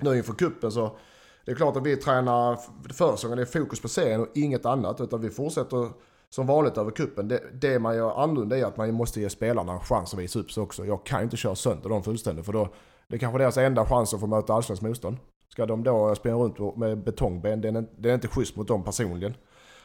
nu 0.00 0.16
inför 0.16 0.32
kuppen 0.32 0.72
så 0.72 0.96
det 1.44 1.52
är 1.52 1.56
klart 1.56 1.76
att 1.76 1.86
vi 1.86 1.96
tränar 1.96 2.58
försäsongen, 2.92 3.36
det 3.36 3.42
är 3.42 3.60
fokus 3.60 3.80
på 3.80 3.88
serien 3.88 4.20
och 4.20 4.28
inget 4.34 4.66
annat 4.66 5.00
utan 5.00 5.20
vi 5.20 5.30
fortsätter 5.30 5.88
som 6.36 6.46
vanligt 6.46 6.78
över 6.78 6.90
kuppen. 6.90 7.28
Det, 7.28 7.40
det 7.52 7.78
man 7.78 7.96
gör 7.96 8.22
annorlunda 8.22 8.58
är 8.58 8.64
att 8.64 8.76
man 8.76 8.94
måste 8.94 9.20
ge 9.20 9.30
spelarna 9.30 9.72
en 9.72 9.80
chans 9.80 10.14
att 10.14 10.20
visa 10.20 10.38
upp 10.38 10.52
sig 10.52 10.62
också. 10.62 10.84
Jag 10.84 11.06
kan 11.06 11.22
inte 11.22 11.36
köra 11.36 11.54
sönder 11.54 11.88
dem 11.88 12.02
fullständigt 12.02 12.46
för 12.46 12.52
då 12.52 12.68
det 13.08 13.16
är 13.16 13.18
kanske 13.18 13.38
deras 13.38 13.56
enda 13.56 13.86
chans 13.86 14.14
att 14.14 14.20
få 14.20 14.26
möta 14.26 14.54
allsvenskt 14.54 14.82
motstånd. 14.82 15.16
Ska 15.48 15.66
de 15.66 15.84
då 15.84 16.14
springa 16.14 16.36
runt 16.36 16.76
med 16.76 16.98
betongben, 16.98 17.60
det 17.60 17.68
är, 17.68 17.86
det 17.98 18.10
är 18.10 18.14
inte 18.14 18.28
schysst 18.28 18.56
mot 18.56 18.68
dem 18.68 18.84
personligen. 18.84 19.34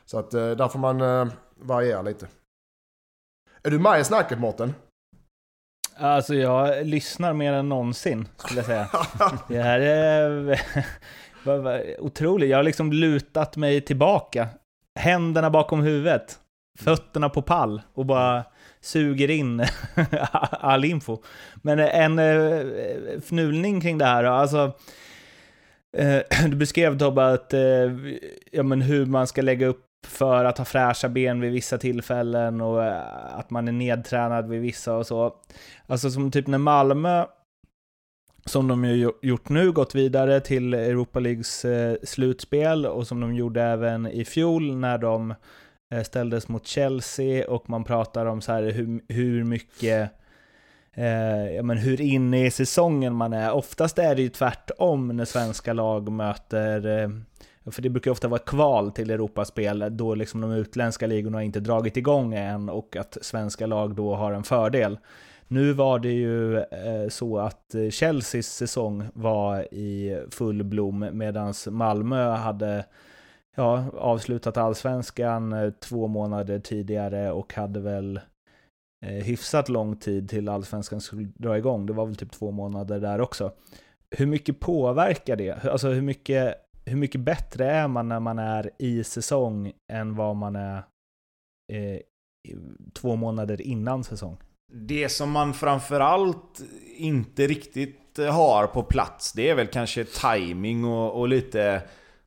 Så 0.06 0.20
att 0.20 0.34
eh, 0.34 0.50
där 0.52 0.68
får 0.68 0.80
man 0.80 1.02
eh, 1.02 1.28
variera 1.56 2.02
lite. 2.02 2.28
Är 3.64 3.72
du 3.72 3.80
med 3.80 4.00
i 4.00 4.04
snacket 4.04 4.40
Mårten? 4.40 4.74
Alltså 5.96 6.36
jag 6.36 6.88
lyssnar 6.88 7.34
mer 7.34 7.54
än 7.54 7.70
någonsin 7.70 8.28
skulle 8.36 8.60
jag 8.60 8.66
säga. 8.66 8.90
det 9.48 9.62
här 9.62 9.80
är 9.80 10.60
otroligt. 12.00 12.50
Jag 12.50 12.58
har 12.58 12.64
liksom 12.64 12.94
lutat 12.94 13.58
mig 13.58 13.82
tillbaka 13.82 14.48
händerna 14.96 15.50
bakom 15.50 15.82
huvudet 15.82 16.41
fötterna 16.80 17.30
på 17.30 17.42
pall 17.42 17.82
och 17.94 18.06
bara 18.06 18.44
suger 18.82 19.30
in 19.30 19.60
all 20.52 20.86
info. 20.86 21.22
Men 21.62 21.80
eh, 21.80 22.00
en 22.00 22.20
eh, 22.20 23.20
fnulning 23.22 23.82
kring 23.82 23.98
det 23.98 24.06
här, 24.06 24.24
alltså 24.24 24.74
eh, 25.98 26.20
du 26.50 26.56
beskrev 26.56 26.98
Tobbe 26.98 27.28
att, 27.28 27.54
ja 28.52 28.64
men 28.64 28.82
hur 28.82 29.06
man 29.06 29.28
ska 29.28 29.42
lägga 29.42 29.68
upp 29.68 29.88
för 30.08 30.46
att 30.46 30.58
ha 30.58 30.66
fräscha 30.66 31.10
ben 31.10 31.42
vid 31.42 31.52
vissa 31.52 31.78
tillfällen 31.78 32.62
och 32.62 32.84
att 33.40 33.50
man 33.50 33.68
är 33.68 33.72
nedtränad 33.72 34.50
vid 34.50 34.62
vissa 34.62 34.96
och 34.96 35.08
så. 35.08 35.36
Alltså 35.88 36.12
som 36.12 36.32
typ 36.32 36.48
när 36.48 36.58
Malmö, 36.58 37.26
som 38.46 38.68
de 38.68 38.86
ju 38.86 39.12
gjort 39.22 39.50
nu, 39.50 39.72
gått 39.72 39.96
vidare 39.96 40.40
till 40.40 40.74
Europa 40.74 41.20
Leagues 41.20 41.66
slutspel 42.04 42.86
och 42.86 43.08
som 43.08 43.20
de 43.20 43.36
gjorde 43.36 43.62
även 43.62 44.08
i 44.08 44.26
fjol 44.26 44.76
när 44.76 44.98
de 44.98 45.34
Eh, 45.92 46.04
ställdes 46.04 46.48
mot 46.48 46.68
Chelsea 46.68 47.48
och 47.48 47.70
man 47.70 47.84
pratar 47.84 48.26
om 48.26 48.42
så 48.42 48.52
här 48.52 48.64
hur, 48.64 49.02
hur 49.08 49.44
mycket 49.44 50.12
eh, 50.94 51.56
ja, 51.56 51.64
men 51.64 51.78
hur 51.78 52.02
inne 52.02 52.46
i 52.46 52.52
säsongen 52.52 53.14
man 53.14 53.34
är. 53.34 53.52
Oftast 53.52 54.00
är 54.00 54.16
det 54.16 54.22
ju 54.22 54.30
tvärtom 54.30 55.08
när 55.08 55.26
svenska 55.26 55.74
lag 55.74 56.12
möter 56.12 57.02
eh, 57.04 57.10
för 57.72 57.82
det 57.82 57.90
brukar 57.90 58.12
ofta 58.12 58.28
vara 58.28 58.40
kval 58.40 58.92
till 58.92 59.10
Europaspel 59.10 59.98
då 59.98 60.16
liksom 60.16 60.42
de 60.42 60.52
utländska 60.52 61.08
ligorna 61.08 61.44
inte 61.44 61.60
dragit 61.60 61.98
igång 61.98 62.34
än 62.34 62.70
och 62.70 62.96
att 62.96 63.18
svenska 63.22 63.66
lag 63.66 63.96
då 63.96 64.16
har 64.16 64.32
en 64.32 64.44
fördel. 64.44 65.00
Nu 65.48 65.74
var 65.74 66.00
det 66.00 66.12
ju 66.12 66.58
eh, 66.58 67.10
så 67.10 67.40
att 67.40 67.76
Chelseas 67.92 68.48
säsong 68.48 69.04
var 69.14 69.74
i 69.74 70.22
full 70.32 70.64
blom 70.64 71.10
medan 71.12 71.54
Malmö 71.70 72.30
hade 72.30 72.86
ja, 73.56 73.86
avslutat 73.94 74.58
allsvenskan 74.58 75.54
eh, 75.54 75.72
två 75.72 76.08
månader 76.08 76.60
tidigare 76.60 77.32
och 77.32 77.54
hade 77.54 77.80
väl 77.80 78.20
eh, 79.06 79.24
hyfsat 79.24 79.70
lång 79.70 79.96
tid 79.96 80.30
till 80.30 80.50
allsvenskan 80.50 81.02
skulle 81.02 81.32
dra 81.36 81.58
igång. 81.58 81.86
Det 81.86 81.94
var 81.94 82.06
väl 82.06 82.16
typ 82.16 82.32
två 82.32 82.52
månader 82.52 83.00
där 83.00 83.22
också. 83.22 83.52
Hur 84.10 84.26
mycket 84.26 84.60
påverkar 84.60 85.36
det? 85.36 85.66
Alltså 85.66 85.90
hur 85.90 86.02
mycket 86.02 86.56
hur 86.86 86.98
mycket 86.98 87.22
bättre 87.22 87.72
är 87.72 87.88
man 87.88 88.10
när 88.10 88.20
man 88.20 88.40
är 88.40 88.72
i 88.80 89.04
säsong 89.04 89.72
än 89.92 90.16
vad 90.16 90.36
man 90.36 90.56
är 90.56 90.78
eh, 91.74 92.00
två 92.94 93.16
månader 93.16 93.62
innan 93.62 94.04
säsong? 94.04 94.38
Det 94.74 95.10
som 95.10 95.32
man 95.32 95.54
framförallt 95.54 96.62
inte 96.98 97.48
riktigt 97.48 98.18
har 98.18 98.68
på 98.68 98.84
plats, 98.84 99.34
det 99.34 99.50
är 99.50 99.56
väl 99.56 99.68
kanske 99.68 100.06
timing 100.06 100.86
och, 100.86 101.20
och 101.20 101.28
lite... 101.28 101.82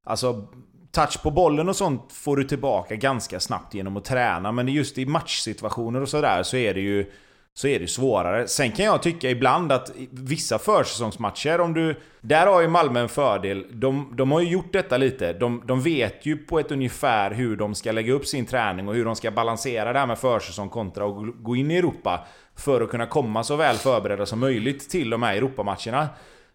Alltså, 0.06 0.48
touch 0.94 1.22
på 1.22 1.30
bollen 1.30 1.68
och 1.68 1.76
sånt 1.76 2.12
får 2.12 2.36
du 2.36 2.44
tillbaka 2.44 2.96
ganska 2.96 3.40
snabbt 3.40 3.74
genom 3.74 3.96
att 3.96 4.04
träna, 4.04 4.52
men 4.52 4.68
just 4.68 4.98
i 4.98 5.06
matchsituationer 5.06 6.00
och 6.00 6.08
sådär 6.08 6.42
så 6.42 6.56
är 6.56 6.74
det 6.74 6.80
ju 6.80 7.10
så 7.56 7.68
är 7.68 7.80
det 7.80 7.86
svårare. 7.86 8.48
Sen 8.48 8.72
kan 8.72 8.84
jag 8.84 9.02
tycka 9.02 9.30
ibland 9.30 9.72
att 9.72 9.92
vissa 10.10 10.58
försäsongsmatcher, 10.58 11.60
om 11.60 11.74
du... 11.74 12.00
Där 12.20 12.46
har 12.46 12.60
ju 12.60 12.68
Malmö 12.68 13.00
en 13.00 13.08
fördel. 13.08 13.66
De, 13.72 14.12
de 14.16 14.32
har 14.32 14.40
ju 14.40 14.48
gjort 14.48 14.72
detta 14.72 14.96
lite. 14.96 15.32
De, 15.32 15.62
de 15.66 15.80
vet 15.80 16.26
ju 16.26 16.36
på 16.36 16.58
ett 16.58 16.72
ungefär 16.72 17.30
hur 17.30 17.56
de 17.56 17.74
ska 17.74 17.92
lägga 17.92 18.12
upp 18.12 18.26
sin 18.26 18.46
träning 18.46 18.88
och 18.88 18.94
hur 18.94 19.04
de 19.04 19.16
ska 19.16 19.30
balansera 19.30 19.92
det 19.92 19.98
här 19.98 20.06
med 20.06 20.18
försäsong 20.18 20.68
kontra 20.68 21.04
att 21.06 21.42
gå 21.42 21.56
in 21.56 21.70
i 21.70 21.76
Europa. 21.76 22.26
För 22.56 22.80
att 22.80 22.90
kunna 22.90 23.06
komma 23.06 23.44
så 23.44 23.56
väl 23.56 23.76
förberedda 23.76 24.26
som 24.26 24.40
möjligt 24.40 24.90
till 24.90 25.10
de 25.10 25.22
här 25.22 25.36
Europamatcherna. 25.36 26.08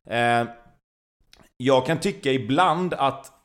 Eh, 0.10 0.48
jag 1.58 1.86
kan 1.86 2.00
tycka 2.00 2.32
ibland 2.32 2.94
att 2.94 3.39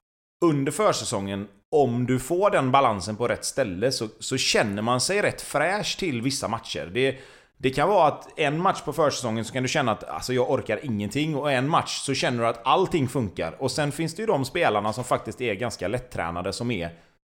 under 0.44 0.72
försäsongen 0.72 1.48
om 1.70 2.06
du 2.06 2.18
får 2.18 2.50
den 2.50 2.70
balansen 2.70 3.16
på 3.16 3.28
rätt 3.28 3.44
ställe 3.44 3.92
så, 3.92 4.08
så 4.18 4.36
känner 4.36 4.82
man 4.82 5.00
sig 5.00 5.22
rätt 5.22 5.42
fräsch 5.42 5.98
till 5.98 6.22
vissa 6.22 6.48
matcher. 6.48 6.90
Det, 6.94 7.18
det 7.56 7.70
kan 7.70 7.88
vara 7.88 8.08
att 8.08 8.38
en 8.38 8.60
match 8.60 8.82
på 8.82 8.92
försäsongen 8.92 9.44
så 9.44 9.52
kan 9.52 9.62
du 9.62 9.68
känna 9.68 9.92
att 9.92 10.04
alltså, 10.04 10.32
jag 10.32 10.50
orkar 10.50 10.84
ingenting 10.84 11.36
och 11.36 11.52
en 11.52 11.68
match 11.68 11.98
så 11.98 12.14
känner 12.14 12.42
du 12.42 12.48
att 12.48 12.66
allting 12.66 13.08
funkar. 13.08 13.56
Och 13.58 13.70
sen 13.70 13.92
finns 13.92 14.14
det 14.14 14.22
ju 14.22 14.26
de 14.26 14.44
spelarna 14.44 14.92
som 14.92 15.04
faktiskt 15.04 15.40
är 15.40 15.54
ganska 15.54 15.88
lättränade 15.88 16.52
som 16.52 16.70
är 16.70 16.90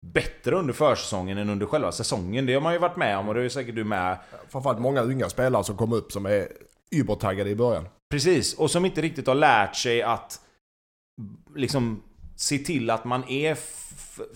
bättre 0.07 0.57
under 0.57 0.75
försäsongen 0.75 1.39
än 1.39 1.51
under 1.51 1.67
själva 1.67 1.93
säsongen. 1.93 2.47
Det 2.47 2.55
har 2.55 2.61
man 2.61 2.73
ju 2.73 2.79
varit 2.79 2.97
med 2.97 3.19
om 3.19 3.29
och 3.29 3.35
det 3.35 3.43
är 3.43 3.49
säkert 3.49 3.75
du 3.75 3.85
med. 3.85 4.19
Framförallt 4.49 4.81
många 4.81 5.03
unga 5.03 5.29
spelare 5.29 5.65
som 5.65 5.77
kom 5.77 5.93
upp 5.93 6.13
som 6.13 6.27
är 6.27 6.49
übertaggade 6.91 7.51
i 7.51 7.57
början. 7.57 7.89
Precis, 8.11 8.55
och 8.55 8.71
som 8.71 8.85
inte 8.85 9.01
riktigt 9.01 9.27
har 9.27 9.35
lärt 9.35 9.77
sig 9.77 10.03
att 10.03 10.41
liksom 11.55 12.03
se 12.39 12.59
till 12.59 12.91
att 12.91 13.05
man 13.05 13.29
är 13.29 13.57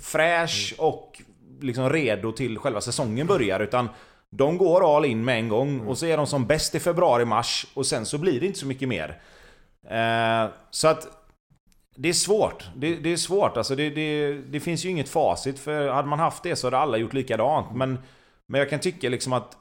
fräsch 0.01 0.75
och 0.79 1.23
liksom 1.61 1.91
redo 1.91 2.33
till 2.33 2.59
själva 2.59 2.81
säsongen 2.81 3.27
börjar. 3.27 3.61
Utan 3.61 3.89
de 4.31 4.59
går 4.59 4.97
all 4.97 5.05
in 5.05 5.25
med 5.25 5.39
en 5.39 5.49
gång 5.49 5.69
mm. 5.69 5.89
och 5.89 5.99
så 5.99 6.07
är 6.07 6.17
de 6.17 6.27
som 6.27 6.47
bäst 6.47 6.75
i 6.75 6.81
februari-mars 6.81 7.67
och 7.75 7.87
sen 7.87 8.07
så 8.07 8.19
blir 8.19 8.41
det 8.41 8.47
inte 8.47 8.59
så 8.59 8.67
mycket 8.67 8.89
mer. 8.89 9.21
Eh, 9.91 10.51
så 10.71 10.89
att 10.89 11.07
det 11.97 12.09
är 12.09 12.13
svårt. 12.13 12.65
Det, 12.77 12.97
det 12.97 13.13
är 13.13 13.17
svårt. 13.17 13.57
Alltså 13.57 13.77
det, 13.77 13.91
det, 13.91 14.33
det, 14.33 14.61
finns 14.61 14.85
ju 14.85 14.89
inget 14.89 15.09
facit. 15.09 15.59
För 15.59 15.89
hade 15.89 16.09
man 16.09 16.19
haft 16.19 16.43
det 16.43 16.57
så 16.57 16.67
hade 16.67 16.79
alla 16.79 16.97
gjort 16.97 17.13
likadant. 17.13 17.67
Men, 17.75 17.99
men 18.49 18.59
jag 18.59 18.71
kan 18.71 18.81
tycka 18.81 19.09
liksom 19.09 19.33
att 19.33 19.57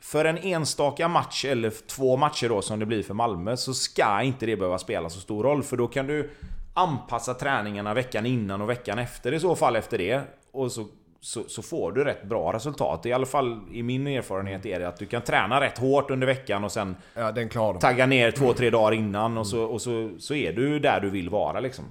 för 0.00 0.24
en 0.24 0.38
enstaka 0.38 1.08
match, 1.08 1.44
eller 1.44 1.72
två 1.86 2.16
matcher 2.16 2.48
då 2.48 2.62
som 2.62 2.78
det 2.78 2.86
blir 2.86 3.02
för 3.02 3.14
Malmö, 3.14 3.56
så 3.56 3.74
ska 3.74 4.22
inte 4.22 4.46
det 4.46 4.56
behöva 4.56 4.78
spela 4.78 5.10
så 5.10 5.20
stor 5.20 5.42
roll. 5.42 5.62
För 5.62 5.76
då 5.76 5.86
kan 5.86 6.06
du 6.06 6.30
anpassa 6.74 7.34
träningarna 7.34 7.94
veckan 7.94 8.26
innan 8.26 8.60
och 8.60 8.70
veckan 8.70 8.98
efter 8.98 9.32
i 9.32 9.40
så 9.40 9.56
fall 9.56 9.76
efter 9.76 9.98
det. 9.98 10.22
Och 10.52 10.72
så 10.72 10.86
så, 11.20 11.44
så, 11.48 11.62
får 11.62 11.92
du 11.92 12.04
rätt 12.04 12.24
bra 12.24 12.52
resultat. 12.52 13.06
I 13.06 13.12
alla 13.12 13.26
fall 13.26 13.60
i 13.72 13.82
min 13.82 14.06
erfarenhet 14.06 14.66
är 14.66 14.80
det 14.80 14.88
att 14.88 14.96
du 14.96 15.06
kan 15.06 15.22
träna 15.22 15.60
rätt 15.60 15.78
hårt 15.78 16.10
under 16.10 16.26
veckan 16.26 16.64
och 16.64 16.72
sen 16.72 16.96
ja, 17.14 17.32
den 17.32 17.48
klar 17.48 17.74
tagga 17.74 18.06
ner 18.06 18.30
två, 18.30 18.52
tre 18.52 18.70
dagar 18.70 18.92
innan 18.92 19.38
och, 19.38 19.46
så, 19.46 19.62
och 19.62 19.82
så, 19.82 20.10
så 20.18 20.34
är 20.34 20.52
du 20.52 20.78
där 20.78 21.00
du 21.00 21.10
vill 21.10 21.30
vara 21.30 21.60
liksom. 21.60 21.84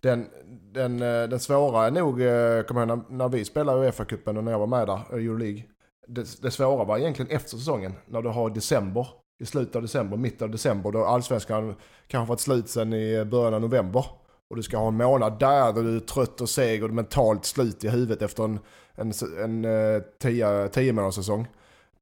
Den, 0.00 0.26
den, 0.72 1.02
eh, 1.02 1.22
den 1.22 1.40
svåra 1.40 1.86
är 1.86 1.90
nog, 1.90 2.22
eh, 2.22 2.62
kommer 2.62 2.80
jag 2.80 2.88
när, 2.88 3.00
när 3.08 3.28
vi 3.28 3.44
spelade 3.44 3.90
Uefa-cupen 3.90 4.38
och 4.38 4.44
när 4.44 4.52
jag 4.52 4.58
var 4.58 4.66
med 4.66 4.86
där, 4.86 5.00
Euroleague. 5.12 5.62
Det, 6.06 6.42
det 6.42 6.50
svåra 6.50 6.84
var 6.84 6.98
egentligen 6.98 7.30
efter 7.30 7.56
säsongen, 7.56 7.92
när 8.06 8.22
du 8.22 8.28
har 8.28 8.50
december. 8.50 9.06
I 9.42 9.46
slutet 9.46 9.76
av 9.76 9.82
december, 9.82 10.16
mitten 10.16 10.44
av 10.44 10.50
december, 10.50 10.92
då 10.92 11.04
allsvenskan 11.04 11.74
kanske 12.06 12.28
varit 12.28 12.40
slut 12.40 12.68
sen 12.68 12.92
i 12.92 13.24
början 13.24 13.54
av 13.54 13.60
november. 13.60 14.06
Och 14.50 14.56
du 14.56 14.62
ska 14.62 14.78
ha 14.78 14.88
en 14.88 14.96
månad 14.96 15.38
där 15.38 15.72
då 15.72 15.82
du 15.82 15.96
är 15.96 16.00
trött 16.00 16.40
och 16.40 16.48
seg 16.48 16.84
och 16.84 16.90
mentalt 16.90 17.44
slut 17.44 17.84
i 17.84 17.88
huvudet 17.88 18.22
efter 18.22 18.44
en, 18.44 18.58
en, 18.94 19.12
en, 19.42 19.64
eh, 19.64 19.94
en 19.94 20.02
tio, 20.22 20.68
tio 20.68 20.92
månaders 20.92 21.14
säsong. 21.14 21.46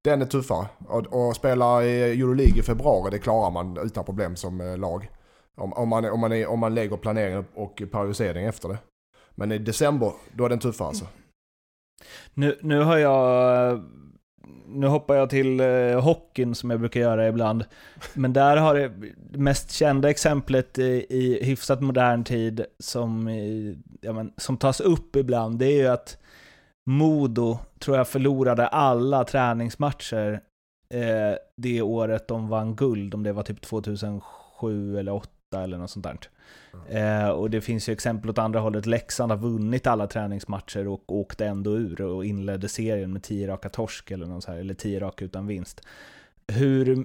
Den 0.02 0.22
är 0.22 0.26
tuffare. 0.26 0.66
Och, 0.88 1.06
och 1.06 1.36
spela 1.36 1.84
i 1.84 2.20
Euroleague 2.20 2.58
i 2.58 2.62
februari, 2.62 3.10
det 3.10 3.18
klarar 3.18 3.50
man 3.50 3.76
utan 3.76 4.04
problem 4.04 4.36
som 4.36 4.60
eh, 4.60 4.78
lag. 4.78 5.10
Om, 5.54 5.72
om, 5.72 5.88
man, 5.88 6.04
om, 6.04 6.20
man, 6.20 6.32
är, 6.32 6.46
om 6.46 6.58
man 6.58 6.74
lägger 6.74 6.96
planeringen 6.96 7.44
och 7.54 7.82
periodisering 7.92 8.46
efter 8.46 8.68
det. 8.68 8.78
Men 9.34 9.52
i 9.52 9.58
december, 9.58 10.12
då 10.32 10.44
är 10.44 10.48
den 10.48 10.58
tuffare 10.58 10.88
alltså. 10.88 11.06
Nu, 12.34 12.58
nu 12.62 12.80
har 12.80 12.98
jag 12.98 13.70
eh, 13.70 13.80
nu 14.66 14.86
hoppar 14.86 15.14
jag 15.14 15.30
till 15.30 15.60
eh, 15.60 16.00
hockeyn 16.00 16.54
som 16.54 16.70
jag 16.70 16.80
brukar 16.80 17.00
göra 17.00 17.28
ibland. 17.28 17.64
Men 18.14 18.32
där 18.32 18.56
har 18.56 18.74
det 18.74 18.92
mest 19.38 19.70
kända 19.70 20.10
exemplet 20.10 20.78
i, 20.78 21.06
i 21.08 21.44
hyfsat 21.44 21.80
modern 21.80 22.24
tid 22.24 22.64
som, 22.78 23.28
ja, 24.00 24.12
men, 24.12 24.32
som 24.36 24.56
tas 24.56 24.80
upp 24.80 25.16
ibland, 25.16 25.58
det 25.58 25.66
är 25.66 25.76
ju 25.76 25.86
att 25.86 26.18
Modo, 26.86 27.58
tror 27.78 27.96
jag, 27.96 28.08
förlorade 28.08 28.66
alla 28.66 29.24
träningsmatcher 29.24 30.40
eh, 30.94 31.36
det 31.56 31.82
året 31.82 32.28
de 32.28 32.48
vann 32.48 32.76
guld, 32.76 33.14
om 33.14 33.22
det 33.22 33.32
var 33.32 33.42
typ 33.42 33.60
2007 33.60 34.98
eller 34.98 35.12
2008 35.12 35.41
eller 35.60 35.78
något 35.78 35.90
sånt 35.90 36.04
där. 36.04 36.18
Eh, 36.88 37.28
och 37.28 37.50
det 37.50 37.60
finns 37.60 37.88
ju 37.88 37.92
exempel 37.92 38.30
åt 38.30 38.38
andra 38.38 38.60
hållet. 38.60 38.86
Leksand 38.86 39.32
har 39.32 39.38
vunnit 39.38 39.86
alla 39.86 40.06
träningsmatcher 40.06 40.88
och 40.88 41.12
åkte 41.12 41.46
ändå 41.46 41.70
ur 41.70 42.00
och 42.00 42.24
inledde 42.24 42.68
serien 42.68 43.12
med 43.12 43.22
10 43.22 43.48
raka 43.48 43.68
torsk 43.68 44.10
eller 44.10 44.26
något 44.26 44.44
här, 44.44 44.56
eller 44.56 44.74
10 44.74 45.00
raka 45.00 45.24
utan 45.24 45.46
vinst. 45.46 45.80
Hur, 46.48 47.04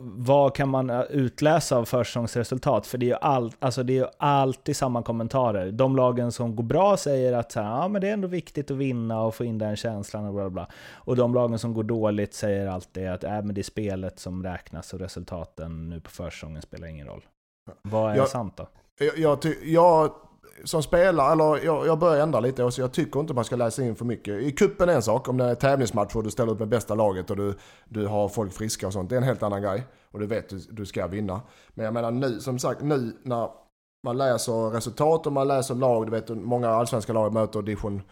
vad 0.00 0.54
kan 0.54 0.68
man 0.68 0.90
eh, 0.90 1.00
utläsa 1.00 1.76
av 1.76 1.84
försäsongsresultat? 1.84 2.86
För 2.86 2.98
det 2.98 3.06
är 3.06 3.08
ju 3.08 3.14
all, 3.14 3.52
alltså 3.58 3.82
det 3.82 3.98
är 3.98 4.10
alltid 4.18 4.76
samma 4.76 5.02
kommentarer. 5.02 5.72
De 5.72 5.96
lagen 5.96 6.32
som 6.32 6.56
går 6.56 6.64
bra 6.64 6.96
säger 6.96 7.32
att 7.32 7.52
så 7.52 7.60
här, 7.60 7.68
ja, 7.68 7.88
men 7.88 8.00
det 8.00 8.08
är 8.08 8.12
ändå 8.12 8.28
viktigt 8.28 8.70
att 8.70 8.76
vinna 8.76 9.22
och 9.22 9.34
få 9.34 9.44
in 9.44 9.58
den 9.58 9.76
känslan 9.76 10.24
och 10.24 10.34
bla 10.34 10.50
bla. 10.50 10.68
Och 10.92 11.16
de 11.16 11.34
lagen 11.34 11.58
som 11.58 11.74
går 11.74 11.84
dåligt 11.84 12.34
säger 12.34 12.66
alltid 12.66 13.08
att 13.08 13.24
äh, 13.24 13.30
men 13.30 13.54
det 13.54 13.60
är 13.60 13.62
spelet 13.62 14.18
som 14.18 14.42
räknas 14.42 14.92
och 14.92 15.00
resultaten 15.00 15.88
nu 15.90 16.00
på 16.00 16.10
försäsongen 16.10 16.62
spelar 16.62 16.88
ingen 16.88 17.06
roll. 17.06 17.22
Vad 17.82 18.12
är 18.12 18.16
jag, 18.16 18.28
sant 18.28 18.56
då? 18.56 18.68
Jag, 18.98 19.18
jag, 19.18 19.38
jag, 19.62 20.10
som 20.64 20.82
spelare, 20.82 21.32
eller 21.32 21.64
jag, 21.64 21.86
jag 21.86 21.98
börjar 21.98 22.22
ändra 22.22 22.40
lite. 22.40 22.70
Så 22.70 22.80
jag 22.80 22.92
tycker 22.92 23.20
inte 23.20 23.34
man 23.34 23.44
ska 23.44 23.56
läsa 23.56 23.82
in 23.82 23.96
för 23.96 24.04
mycket. 24.04 24.42
I 24.42 24.52
kuppen 24.52 24.88
är 24.88 24.92
en 24.92 25.02
sak, 25.02 25.28
om 25.28 25.36
det 25.36 25.44
är 25.44 25.54
tävlingsmatch 25.54 26.16
och 26.16 26.24
du 26.24 26.30
ställer 26.30 26.52
upp 26.52 26.58
med 26.58 26.68
bästa 26.68 26.94
laget 26.94 27.30
och 27.30 27.36
du, 27.36 27.54
du 27.88 28.06
har 28.06 28.28
folk 28.28 28.52
friska 28.52 28.86
och 28.86 28.92
sånt. 28.92 29.10
Det 29.10 29.16
är 29.16 29.20
en 29.20 29.22
helt 29.22 29.42
annan 29.42 29.62
grej. 29.62 29.86
Och 30.10 30.20
du 30.20 30.26
vet 30.26 30.48
du, 30.48 30.58
du 30.70 30.86
ska 30.86 31.06
vinna. 31.06 31.40
Men 31.68 31.84
jag 31.84 31.94
menar 31.94 32.10
nu, 32.10 32.40
som 32.40 32.58
sagt, 32.58 32.82
nu 32.82 33.16
när 33.22 33.48
man 34.04 34.18
läser 34.18 34.70
resultat 34.70 35.26
och 35.26 35.32
man 35.32 35.48
läser 35.48 35.74
lag. 35.74 36.06
Du 36.06 36.10
vet, 36.10 36.28
många 36.28 36.70
allsvenska 36.70 37.12
lag 37.12 37.32
möter 37.32 37.62
division 37.62 38.02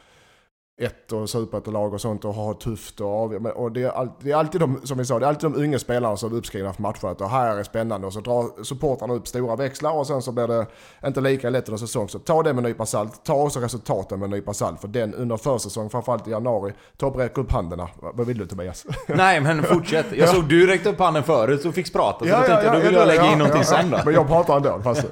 ett 0.78 1.12
och 1.12 1.30
superettan-lag 1.30 1.94
och 1.94 2.00
sånt 2.00 2.24
och 2.24 2.34
ha 2.34 2.54
tufft 2.54 3.00
och 3.00 3.22
av, 3.22 3.32
men- 3.32 3.52
och 3.52 3.72
det 3.72 3.82
är, 3.82 3.88
all, 3.88 4.08
det 4.20 4.30
är 4.30 4.36
alltid 4.36 4.60
de, 4.60 4.80
som 4.84 4.98
vi 4.98 5.04
sa, 5.04 5.18
det 5.18 5.26
är 5.26 5.28
alltid 5.28 5.50
de 5.50 5.62
unga 5.62 5.78
spelarna 5.78 6.16
som 6.16 6.32
är 6.32 6.36
uppskrivna 6.36 6.72
för 6.72 6.82
matcher. 6.82 7.06
Att 7.06 7.18
det 7.18 7.26
här 7.26 7.56
är 7.56 7.62
spännande 7.62 8.06
och 8.06 8.12
så 8.12 8.20
drar 8.20 8.62
supportrarna 8.64 9.14
upp 9.14 9.28
stora 9.28 9.56
växlar 9.56 9.92
och 9.92 10.06
sen 10.06 10.22
så 10.22 10.32
blir 10.32 10.46
det 10.46 10.66
inte 11.06 11.20
lika 11.20 11.50
lätt 11.50 11.68
under 11.68 11.78
säsong. 11.78 12.08
Så 12.08 12.18
ta 12.18 12.42
det 12.42 12.52
med 12.52 12.64
en 12.64 12.70
nypa 12.70 12.86
salt. 12.86 13.24
Ta 13.24 13.34
också 13.34 13.60
resultaten 13.60 14.18
med 14.18 14.26
en 14.26 14.30
nypa 14.30 14.54
salt. 14.54 14.80
För 14.80 14.88
den 14.88 15.14
under 15.14 15.36
försäsong, 15.36 15.90
framförallt 15.90 16.28
i 16.28 16.30
januari, 16.30 16.72
ta 16.96 17.06
och 17.06 17.16
räck 17.16 17.38
upp 17.38 17.52
händerna. 17.52 17.88
Vad 18.00 18.26
vill 18.26 18.38
du 18.38 18.46
Tobias? 18.46 18.86
Nej 19.08 19.40
men 19.40 19.62
fortsätt. 19.62 20.06
Jag 20.12 20.28
såg 20.28 20.44
du 20.48 20.66
räckte 20.66 20.88
upp 20.88 20.98
handen 20.98 21.22
förut 21.22 21.64
och 21.64 21.74
fick 21.74 21.92
prata 21.92 22.18
så 22.18 22.24
då 22.24 22.30
tänkte 22.30 22.66
jag 22.66 22.74
då 22.74 22.80
vill 22.80 22.94
jag 22.94 23.06
lägga 23.06 23.32
in 23.32 23.38
någonting 23.38 23.64
sen 23.64 23.90
då. 23.90 23.98
Men 24.04 24.14
jag 24.14 24.26
pratar 24.26 24.56
ändå. 24.56 24.80
Fast, 24.84 25.04
uh, 25.04 25.10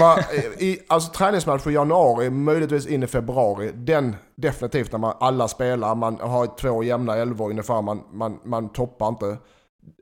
va, 0.00 0.18
i, 0.58 0.78
alltså 0.88 1.12
träningsmatch 1.12 1.66
i 1.66 1.70
januari, 1.70 2.30
möjligtvis 2.30 2.86
in 2.86 3.02
i 3.02 3.06
februari. 3.06 3.72
Den 3.74 4.16
definitivt 4.36 4.92
när 4.92 4.98
man 4.98 5.16
alla 5.20 5.48
spelar, 5.48 5.94
man 5.94 6.20
har 6.20 6.46
två 6.56 6.82
jämna 6.82 7.16
elvor 7.16 7.50
ungefär, 7.50 7.82
man, 7.82 8.02
man, 8.12 8.40
man 8.44 8.68
toppar 8.68 9.08
inte. 9.08 9.36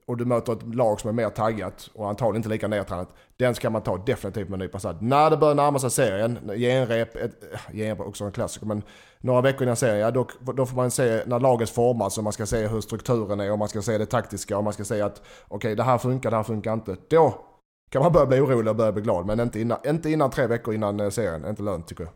Och 0.07 0.17
du 0.17 0.25
möter 0.25 0.53
ett 0.53 0.75
lag 0.75 1.01
som 1.01 1.09
är 1.09 1.15
mer 1.15 1.31
taggat 1.31 1.91
och 1.95 2.09
antagligen 2.09 2.37
inte 2.37 2.49
lika 2.49 2.69
nedtränat. 2.69 3.09
Den 3.37 3.55
ska 3.55 3.71
man 3.71 3.83
ta 3.83 3.97
definitivt 3.97 4.49
med 4.49 4.55
en 4.55 4.67
nypa 4.67 4.79
salt. 4.79 5.01
När 5.01 5.31
det 5.31 5.37
börjar 5.37 5.55
närma 5.55 5.79
sig 5.79 5.91
serien, 5.91 6.39
genrep, 6.57 7.17
ett, 7.17 7.53
eh, 7.53 7.73
genrep 7.73 8.01
är 8.01 8.09
också 8.09 8.25
en 8.25 8.33
klassiker, 8.33 8.67
men 8.67 8.83
några 9.19 9.41
veckor 9.41 9.63
innan 9.63 9.77
serien, 9.77 9.99
ja, 9.99 10.11
då, 10.11 10.27
då 10.53 10.67
får 10.67 10.77
man 10.77 10.91
se 10.91 11.23
när 11.27 11.41
laget 11.41 11.71
formas 11.71 12.19
och 12.19 12.25
man 12.25 12.33
ska 12.33 12.47
se 12.47 12.67
hur 12.67 12.81
strukturen 12.81 13.41
är 13.41 13.53
och 13.53 13.59
man 13.59 13.69
ska 13.69 13.83
se 13.83 13.99
det 13.99 14.07
taktiska 14.07 14.59
och 14.59 14.65
man 14.65 14.73
ska 14.73 14.85
se 14.85 15.01
att 15.01 15.23
okej, 15.49 15.75
det 15.75 15.83
här 15.83 15.99
funkar, 15.99 16.31
det 16.31 16.37
här 16.37 16.45
funkar 16.45 16.73
inte. 16.73 16.97
Då 17.09 17.35
kan 17.91 18.03
man 18.03 18.13
börja 18.13 18.27
bli 18.27 18.41
orolig 18.41 18.69
och 18.69 18.77
börja 18.77 18.93
bli 18.93 19.03
glad, 19.03 19.27
men 19.27 19.41
inte 19.41 19.61
innan, 19.61 19.79
inte 19.87 20.11
innan 20.11 20.31
tre 20.31 20.47
veckor 20.47 20.75
innan 20.75 21.01
eh, 21.01 21.11
serien. 21.11 21.49
Inte 21.49 21.63
lönt 21.63 21.87
tycker 21.87 22.05
jag. 22.05 22.13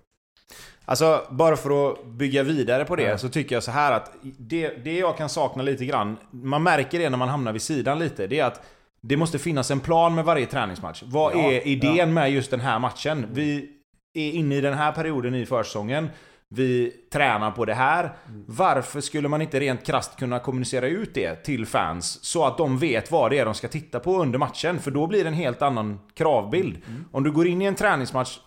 Alltså, 0.84 1.22
bara 1.30 1.56
för 1.56 1.90
att 1.90 2.06
bygga 2.06 2.42
vidare 2.42 2.84
på 2.84 2.96
det 2.96 3.18
så 3.18 3.28
tycker 3.28 3.56
jag 3.56 3.62
så 3.62 3.70
här 3.70 3.92
att 3.92 4.12
det, 4.22 4.68
det 4.84 4.98
jag 4.98 5.16
kan 5.16 5.28
sakna 5.28 5.62
lite 5.62 5.84
grann, 5.84 6.16
man 6.30 6.62
märker 6.62 6.98
det 6.98 7.10
när 7.10 7.18
man 7.18 7.28
hamnar 7.28 7.52
vid 7.52 7.62
sidan 7.62 7.98
lite, 7.98 8.26
det 8.26 8.38
är 8.38 8.44
att 8.44 8.66
det 9.00 9.16
måste 9.16 9.38
finnas 9.38 9.70
en 9.70 9.80
plan 9.80 10.14
med 10.14 10.24
varje 10.24 10.46
träningsmatch. 10.46 11.02
Vad 11.06 11.34
Ja, 11.34 11.38
är 11.38 11.66
idén 11.66 12.14
med 12.14 12.32
just 12.32 12.50
den 12.50 12.60
här 12.60 12.78
matchen? 12.78 13.26
Vi 13.32 13.68
är 14.14 14.30
inne 14.32 14.56
i 14.56 14.60
den 14.60 14.74
här 14.74 14.92
perioden 14.92 15.34
i 15.34 15.46
försäsongen. 15.46 16.08
Vi 16.50 16.92
tränar 17.12 17.50
på 17.50 17.64
det 17.64 17.74
här. 17.74 18.12
Varför 18.46 19.00
skulle 19.00 19.28
man 19.28 19.42
inte 19.42 19.60
rent 19.60 19.86
krasst 19.86 20.18
kunna 20.18 20.38
kommunicera 20.38 20.86
ut 20.86 21.14
det 21.14 21.44
till 21.44 21.66
fans 21.66 22.24
så 22.24 22.44
att 22.44 22.58
de 22.58 22.78
vet 22.78 23.10
vad 23.10 23.30
det 23.30 23.38
är 23.38 23.44
de 23.44 23.54
ska 23.54 23.68
titta 23.68 24.00
på 24.00 24.22
under 24.22 24.38
matchen? 24.38 24.78
För 24.78 24.90
då 24.90 25.06
blir 25.06 25.24
det 25.24 25.28
en 25.28 25.34
helt 25.34 25.62
annan 25.62 26.00
kravbild. 26.14 26.78
Om 27.12 27.24
du 27.24 27.32
går 27.32 27.46
in 27.46 27.62
i 27.62 27.64
en 27.64 27.74
träningsmatch 27.74 28.38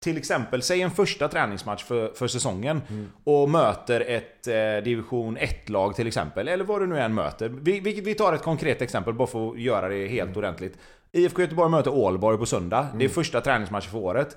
till 0.00 0.16
exempel, 0.16 0.62
säg 0.62 0.82
en 0.82 0.90
första 0.90 1.28
träningsmatch 1.28 1.84
för, 1.84 2.12
för 2.14 2.26
säsongen 2.26 2.80
och 3.24 3.50
möter 3.50 4.00
ett 4.00 4.46
eh, 4.46 4.84
division 4.84 5.38
1-lag 5.38 5.96
till 5.96 6.06
exempel, 6.06 6.48
eller 6.48 6.64
vad 6.64 6.80
du 6.80 6.86
nu 6.86 6.98
än 6.98 7.14
möter. 7.14 7.48
Vi, 7.48 7.80
vi, 7.80 8.00
vi 8.00 8.14
tar 8.14 8.32
ett 8.32 8.42
konkret 8.42 8.82
exempel 8.82 9.14
bara 9.14 9.26
för 9.28 9.50
att 9.50 9.60
göra 9.60 9.88
det 9.88 10.06
helt 10.08 10.36
ordentligt. 10.36 10.78
IFK 11.12 11.42
Göteborg 11.42 11.70
möter 11.70 11.90
Ålborg 11.94 12.38
på 12.38 12.46
söndag. 12.46 12.86
Det 12.98 13.04
är 13.04 13.08
första 13.08 13.40
träningsmatchen 13.40 13.90
för 13.90 13.98
året. 13.98 14.36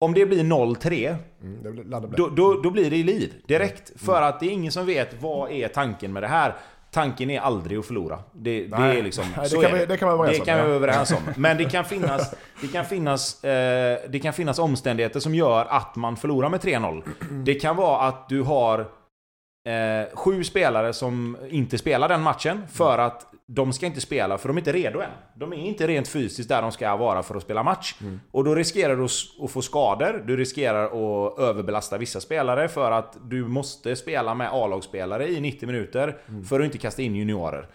Om 0.00 0.14
det 0.14 0.26
blir 0.26 0.44
0-3, 0.44 1.16
Mm, 1.42 1.90
då, 2.16 2.28
då, 2.28 2.60
då 2.60 2.70
blir 2.70 2.90
det 2.90 2.96
liv 3.02 3.32
direkt. 3.46 3.92
För 3.96 4.22
att 4.22 4.40
det 4.40 4.46
är 4.46 4.50
ingen 4.50 4.72
som 4.72 4.86
vet 4.86 5.22
vad 5.22 5.50
är 5.50 5.68
tanken 5.68 6.12
med 6.12 6.22
det 6.22 6.26
här. 6.26 6.54
Tanken 6.90 7.30
är 7.30 7.40
aldrig 7.40 7.78
att 7.78 7.86
förlora. 7.86 8.18
Det, 8.32 8.66
det 8.66 8.76
är 8.76 9.02
liksom... 9.02 9.24
Nej, 9.36 9.48
det 9.50 9.56
kan 9.62 9.64
är 9.74 9.78
vi- 9.78 9.86
det 9.86 9.96
kan 9.96 10.08
vi 10.08 10.16
vara 10.16 10.28
det 10.28 10.38
kan 10.38 10.56
vi 10.56 10.62
vara 10.62 10.74
överens 10.74 11.10
om. 11.12 11.18
Men 11.36 11.56
det 11.56 11.64
kan 11.64 11.84
finnas, 11.84 12.34
det 12.60 12.68
kan 12.68 12.84
finnas, 12.84 13.44
eh, 13.44 13.98
det 14.08 14.18
kan 14.18 14.32
finnas 14.32 14.58
omständigheter 14.58 15.20
som 15.20 15.34
gör 15.34 15.64
att 15.70 15.96
man 15.96 16.16
förlorar 16.16 16.48
med 16.48 16.60
3-0. 16.60 17.02
Det 17.44 17.54
kan 17.54 17.76
vara 17.76 18.00
att 18.08 18.28
du 18.28 18.42
har 18.42 18.80
eh, 18.80 20.14
sju 20.16 20.44
spelare 20.44 20.92
som 20.92 21.36
inte 21.50 21.78
spelar 21.78 22.08
den 22.08 22.22
matchen 22.22 22.62
för 22.72 22.98
att 22.98 23.26
de 23.48 23.72
ska 23.72 23.86
inte 23.86 24.00
spela 24.00 24.38
för 24.38 24.48
de 24.48 24.56
är 24.56 24.60
inte 24.60 24.72
redo 24.72 25.00
än. 25.00 25.10
De 25.34 25.52
är 25.52 25.56
inte 25.56 25.86
rent 25.86 26.08
fysiskt 26.08 26.48
där 26.48 26.62
de 26.62 26.72
ska 26.72 26.96
vara 26.96 27.22
för 27.22 27.34
att 27.34 27.42
spela 27.42 27.62
match. 27.62 27.94
Och 28.30 28.44
då 28.44 28.54
riskerar 28.54 28.96
du 28.96 29.04
att 29.44 29.50
få 29.50 29.62
skador, 29.62 30.24
du 30.26 30.36
riskerar 30.36 30.84
att 30.84 31.38
överbelasta 31.38 31.98
vissa 31.98 32.20
spelare 32.20 32.68
för 32.68 32.90
att 32.90 33.16
du 33.30 33.48
måste 33.48 33.96
spela 33.96 34.34
med 34.34 34.48
A-lagsspelare 34.52 35.28
i 35.28 35.40
90 35.40 35.66
minuter 35.66 36.16
för 36.48 36.60
att 36.60 36.66
inte 36.66 36.78
kasta 36.78 37.02
in 37.02 37.16
juniorer. 37.16 37.68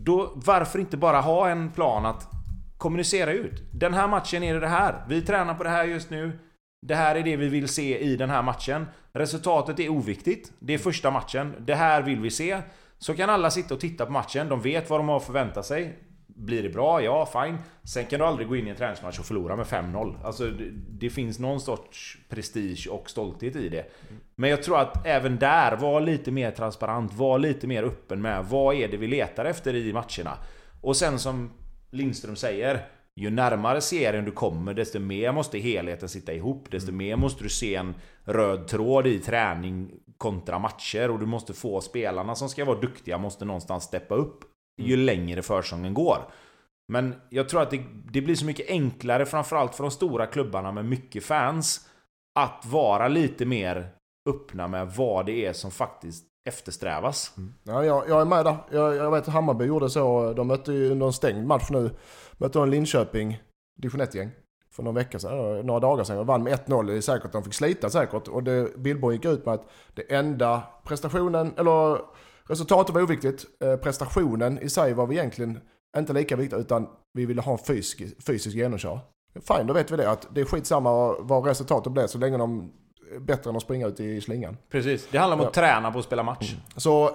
Då, 0.00 0.32
varför 0.34 0.78
inte 0.78 0.96
bara 0.96 1.20
ha 1.20 1.48
en 1.48 1.72
plan 1.72 2.06
att 2.06 2.28
kommunicera 2.78 3.32
ut? 3.32 3.62
Den 3.72 3.94
här 3.94 4.08
matchen 4.08 4.42
är 4.42 4.54
det 4.54 4.60
det 4.60 4.68
här. 4.68 5.04
Vi 5.08 5.22
tränar 5.22 5.54
på 5.54 5.64
det 5.64 5.70
här 5.70 5.84
just 5.84 6.10
nu. 6.10 6.38
Det 6.86 6.94
här 6.94 7.16
är 7.16 7.22
det 7.22 7.36
vi 7.36 7.48
vill 7.48 7.68
se 7.68 7.98
i 7.98 8.16
den 8.16 8.30
här 8.30 8.42
matchen. 8.42 8.86
Resultatet 9.12 9.80
är 9.80 9.88
oviktigt. 9.88 10.52
Det 10.58 10.74
är 10.74 10.78
första 10.78 11.10
matchen. 11.10 11.54
Det 11.58 11.74
här 11.74 12.02
vill 12.02 12.20
vi 12.20 12.30
se. 12.30 12.62
Så 12.98 13.14
kan 13.14 13.30
alla 13.30 13.50
sitta 13.50 13.74
och 13.74 13.80
titta 13.80 14.06
på 14.06 14.12
matchen. 14.12 14.48
De 14.48 14.60
vet 14.60 14.90
vad 14.90 15.00
de 15.00 15.08
har 15.08 15.16
att 15.16 15.24
förvänta 15.24 15.62
sig. 15.62 15.98
Blir 16.26 16.62
det 16.62 16.68
bra? 16.68 17.02
Ja, 17.02 17.26
fine. 17.26 17.58
Sen 17.82 18.06
kan 18.06 18.20
du 18.20 18.26
aldrig 18.26 18.48
gå 18.48 18.56
in 18.56 18.66
i 18.66 18.70
en 18.70 18.76
träningsmatch 18.76 19.18
och 19.18 19.24
förlora 19.24 19.56
med 19.56 19.66
5-0. 19.66 20.24
Alltså, 20.24 20.44
det, 20.44 20.70
det 20.88 21.10
finns 21.10 21.38
någon 21.38 21.60
sorts 21.60 22.18
prestige 22.28 22.88
och 22.90 23.10
stolthet 23.10 23.56
i 23.56 23.68
det. 23.68 23.90
Men 24.34 24.50
jag 24.50 24.62
tror 24.62 24.78
att 24.78 25.06
även 25.06 25.38
där, 25.38 25.76
var 25.76 26.00
lite 26.00 26.30
mer 26.30 26.50
transparent. 26.50 27.14
Var 27.14 27.38
lite 27.38 27.66
mer 27.66 27.82
öppen 27.82 28.22
med 28.22 28.44
vad 28.44 28.74
är 28.74 28.88
det 28.88 28.96
vi 28.96 29.06
letar 29.06 29.44
efter 29.44 29.74
i 29.74 29.92
matcherna. 29.92 30.38
Och 30.80 30.96
sen 30.96 31.18
som 31.18 31.50
Lindström 31.90 32.36
säger, 32.36 32.86
ju 33.14 33.30
närmare 33.30 33.80
serien 33.80 34.24
du 34.24 34.30
kommer, 34.30 34.74
desto 34.74 34.98
mer 34.98 35.32
måste 35.32 35.58
helheten 35.58 36.08
sitta 36.08 36.32
ihop. 36.32 36.70
Desto 36.70 36.92
mer 36.92 37.16
måste 37.16 37.42
du 37.42 37.48
se 37.48 37.74
en 37.74 37.94
röd 38.24 38.68
tråd 38.68 39.06
i 39.06 39.18
träning 39.18 39.90
kontra 40.18 40.58
matcher. 40.58 41.10
Och 41.10 41.18
du 41.18 41.26
måste 41.26 41.54
få 41.54 41.80
spelarna 41.80 42.34
som 42.34 42.48
ska 42.48 42.64
vara 42.64 42.80
duktiga, 42.80 43.18
måste 43.18 43.44
någonstans 43.44 43.84
steppa 43.84 44.14
upp 44.14 44.44
ju 44.82 44.96
längre 44.96 45.42
försäsongen 45.42 45.94
går. 45.94 46.18
Men 46.92 47.14
jag 47.28 47.48
tror 47.48 47.62
att 47.62 47.70
det, 47.70 47.84
det 48.12 48.20
blir 48.20 48.34
så 48.34 48.44
mycket 48.44 48.68
enklare, 48.68 49.26
framförallt 49.26 49.74
för 49.74 49.84
de 49.84 49.90
stora 49.90 50.26
klubbarna 50.26 50.72
med 50.72 50.84
mycket 50.84 51.24
fans, 51.24 51.88
att 52.38 52.62
vara 52.66 53.08
lite 53.08 53.44
mer 53.46 53.88
öppna 54.28 54.68
med 54.68 54.92
vad 54.96 55.26
det 55.26 55.46
är 55.46 55.52
som 55.52 55.70
faktiskt 55.70 56.24
eftersträvas. 56.48 57.34
Ja, 57.62 57.84
jag, 57.84 58.08
jag 58.08 58.20
är 58.20 58.24
med 58.24 58.44
där. 58.44 58.56
Jag, 58.70 58.96
jag 58.96 59.10
vet 59.10 59.28
att 59.28 59.34
Hammarby 59.34 59.64
gjorde 59.64 59.90
så. 59.90 60.32
De 60.32 60.46
mötte 60.46 60.72
ju 60.72 60.90
under 60.90 61.06
en 61.06 61.12
stängd 61.12 61.46
match 61.46 61.70
nu. 61.70 61.90
Mötte 62.38 62.60
en 62.60 62.70
Linköping, 62.70 63.42
division 63.78 64.00
1-gäng. 64.00 64.30
För 64.76 64.82
någon 64.82 64.94
vecka 64.94 65.18
sedan, 65.18 65.66
några 65.66 65.80
dagar 65.80 66.04
sedan. 66.04 66.18
Och 66.18 66.26
vann 66.26 66.42
med 66.42 66.58
1-0. 66.66 66.86
Det 66.86 66.96
är 66.96 67.00
säkert 67.00 67.32
de 67.32 67.44
fick 67.44 67.54
slita 67.54 67.90
säkert. 67.90 68.28
Och 68.28 68.42
det, 68.42 68.76
Billborn 68.78 69.12
gick 69.12 69.24
ut 69.24 69.46
med 69.46 69.54
att 69.54 69.68
det 69.94 70.14
enda 70.14 70.62
prestationen, 70.84 71.54
eller 71.56 71.98
resultatet 72.48 72.94
var 72.94 73.02
oviktigt. 73.02 73.44
Eh, 73.60 73.76
prestationen 73.76 74.58
i 74.58 74.68
sig 74.68 74.92
var 74.92 75.06
vi 75.06 75.16
egentligen 75.16 75.60
inte 75.96 76.12
lika 76.12 76.36
viktig. 76.36 76.56
Utan 76.56 76.88
vi 77.12 77.26
ville 77.26 77.42
ha 77.42 77.52
en 77.52 77.58
fysisk, 77.58 78.24
fysisk 78.26 78.56
genomkör. 78.56 79.00
Fine, 79.34 79.66
då 79.66 79.74
vet 79.74 79.90
vi 79.90 79.96
det. 79.96 80.10
Att 80.10 80.26
det 80.30 80.40
är 80.40 80.44
skitsamma 80.44 81.14
vad 81.18 81.46
resultatet 81.46 81.92
blir 81.92 82.06
så 82.06 82.18
länge 82.18 82.38
de 82.38 82.72
är 83.14 83.20
bättre 83.20 83.50
än 83.50 83.56
att 83.56 83.62
springa 83.62 83.86
ut 83.86 84.00
i 84.00 84.20
slingan. 84.20 84.56
Precis. 84.70 85.08
Det 85.10 85.18
handlar 85.18 85.38
om 85.38 85.46
att 85.46 85.54
träna 85.54 85.92
på 85.92 85.98
att 85.98 86.04
spela 86.04 86.22
match. 86.22 86.56
Så, 86.76 87.10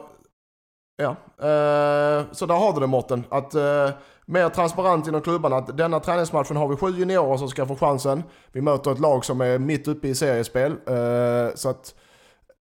ja. 0.98 1.10
Eh, 1.38 2.26
så 2.32 2.46
där 2.46 2.56
har 2.56 2.74
du 2.74 2.80
det 2.80 2.88
Mårten. 2.88 3.24
Att 3.30 3.56
eh, 3.56 3.90
mer 4.32 4.50
transparent 4.50 5.08
inom 5.08 5.22
klubbarna. 5.22 5.56
Att 5.58 5.78
denna 5.78 6.00
träningsmatchen 6.00 6.58
har 6.58 6.68
vi 6.68 6.76
sju 6.76 6.90
juniorer 7.00 7.38
som 7.38 7.48
ska 7.50 7.66
få 7.66 7.76
chansen. 7.76 8.24
Vi 8.52 8.62
möter 8.62 8.92
ett 8.92 9.00
lag 9.00 9.26
som 9.26 9.42
är 9.42 9.58
mitt 9.60 9.88
uppe 9.88 10.08
i 10.08 10.16
seriespel. 10.16 10.72
Eh, 10.72 11.56
så 11.56 11.70
att, 11.70 11.96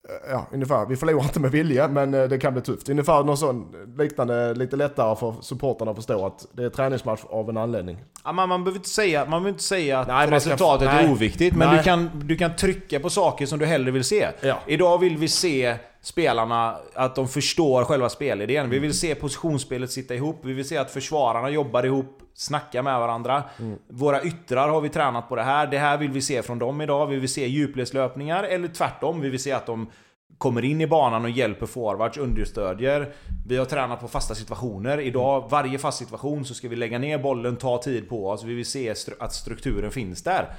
eh, 0.10 0.32
ja 0.32 0.48
ungefär. 0.54 0.86
Vi 0.86 0.96
förlorar 0.96 1.24
inte 1.24 1.40
med 1.40 1.52
vilja 1.52 1.88
men 1.88 2.14
eh, 2.14 2.24
det 2.24 2.38
kan 2.38 2.54
bli 2.54 2.62
tufft. 2.62 2.90
Ungefär 2.90 3.24
något 3.24 3.40
sånt 3.40 3.76
liknande, 3.98 4.54
lite 4.54 4.76
lättare 4.76 5.16
för 5.16 5.36
supportarna 5.42 5.92
att 5.92 5.98
förstå 5.98 6.26
att 6.26 6.46
det 6.54 6.64
är 6.64 6.70
träningsmatch 6.70 7.22
av 7.30 7.50
en 7.50 7.58
anledning. 7.58 7.98
Ja, 8.24 8.32
man, 8.32 8.50
man, 8.50 8.64
behöver 8.64 8.78
inte 8.80 8.90
säga, 8.90 9.20
man 9.20 9.30
behöver 9.30 9.50
inte 9.50 9.64
säga 9.64 10.00
att 10.00 10.08
Nej, 10.08 10.30
man 10.30 10.40
ska- 10.42 10.50
resultatet 10.50 10.88
är 10.88 10.94
nej. 10.94 11.12
oviktigt, 11.12 11.56
men 11.56 11.68
Nej. 11.68 11.78
du 11.78 11.84
kan, 11.84 12.10
du 12.24 12.36
kan 12.36 12.56
trycka 12.56 13.00
på 13.00 13.10
saker 13.10 13.46
som 13.46 13.60
du 13.60 13.66
hellre 13.66 13.92
vill 13.92 14.04
se. 14.04 14.28
Ja. 14.42 14.58
Idag 14.68 14.98
vill 14.98 15.18
vi 15.18 15.28
se 15.28 15.76
spelarna, 16.02 16.78
att 16.94 17.16
de 17.16 17.28
förstår 17.28 17.84
själva 17.84 18.10
spelidén. 18.10 18.70
Vi 18.70 18.80
vill 18.80 18.94
se 18.94 19.16
positionsspelet 19.16 19.92
sitta 19.92 20.16
ihop, 20.16 20.40
vi 20.44 20.54
vill 20.54 20.68
se 20.68 20.78
att 20.78 20.92
försvararna 20.92 21.50
jobbar 21.50 21.86
ihop, 21.86 22.22
snackar 22.34 22.82
med 22.82 23.00
varandra. 23.00 23.44
Våra 23.88 24.24
yttrar 24.24 24.70
har 24.70 24.82
vi 24.82 24.90
tränat 24.90 25.30
på 25.30 25.36
det 25.36 25.44
här, 25.44 25.68
det 25.68 25.78
här 25.78 25.98
vill 25.98 26.12
vi 26.12 26.22
se 26.22 26.44
från 26.44 26.60
dem 26.60 26.82
idag. 26.82 27.08
Vi 27.08 27.20
vill 27.20 27.30
se 27.30 27.48
djupledslöpningar, 27.48 28.44
eller 28.44 28.68
tvärtom, 28.68 29.22
vi 29.22 29.30
vill 29.30 29.44
se 29.44 29.52
att 29.52 29.66
de 29.66 29.90
kommer 30.38 30.66
in 30.66 30.82
i 30.82 30.88
banan 30.88 31.24
och 31.24 31.30
hjälper 31.30 31.66
forwards, 31.66 32.18
understödjer. 32.18 33.14
Vi 33.48 33.58
har 33.58 33.66
tränat 33.66 34.00
på 34.00 34.08
fasta 34.08 34.36
situationer. 34.36 35.00
Idag, 35.00 35.48
varje 35.50 35.80
fast 35.80 35.98
situation 35.98 36.46
så 36.46 36.54
ska 36.54 36.68
vi 36.68 36.76
lägga 36.76 37.00
ner 37.00 37.18
bollen, 37.18 37.56
ta 37.56 37.78
tid 37.82 38.10
på 38.10 38.30
oss. 38.30 38.44
Vi 38.44 38.54
vill 38.54 38.66
se 38.66 38.94
att 39.20 39.34
strukturen 39.34 39.92
finns 39.92 40.24
där. 40.24 40.54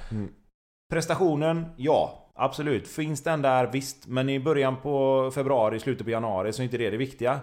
Prestationen, 0.91 1.65
ja. 1.77 2.20
Absolut. 2.41 2.87
Finns 2.87 3.23
den 3.23 3.41
där? 3.41 3.67
Visst. 3.71 4.07
Men 4.07 4.29
i 4.29 4.39
början 4.39 4.75
på 4.77 5.31
februari, 5.33 5.79
slutet 5.79 6.05
på 6.05 6.11
januari 6.11 6.53
så 6.53 6.61
är 6.61 6.63
inte 6.63 6.77
det 6.77 6.89
det 6.89 6.97
viktiga. 6.97 7.39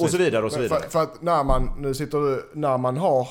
Och 0.00 0.10
så 0.10 0.18
vidare 0.18 0.44
och 0.44 0.52
så 0.52 0.60
vidare. 0.60 0.80
För, 0.80 0.88
för 0.90 1.02
att 1.02 1.22
när 1.22 1.44
man, 1.44 1.70
nu 1.78 1.94
sitter 1.94 2.18
du, 2.18 2.50
när 2.54 2.78
man 2.78 2.96
har 2.96 3.28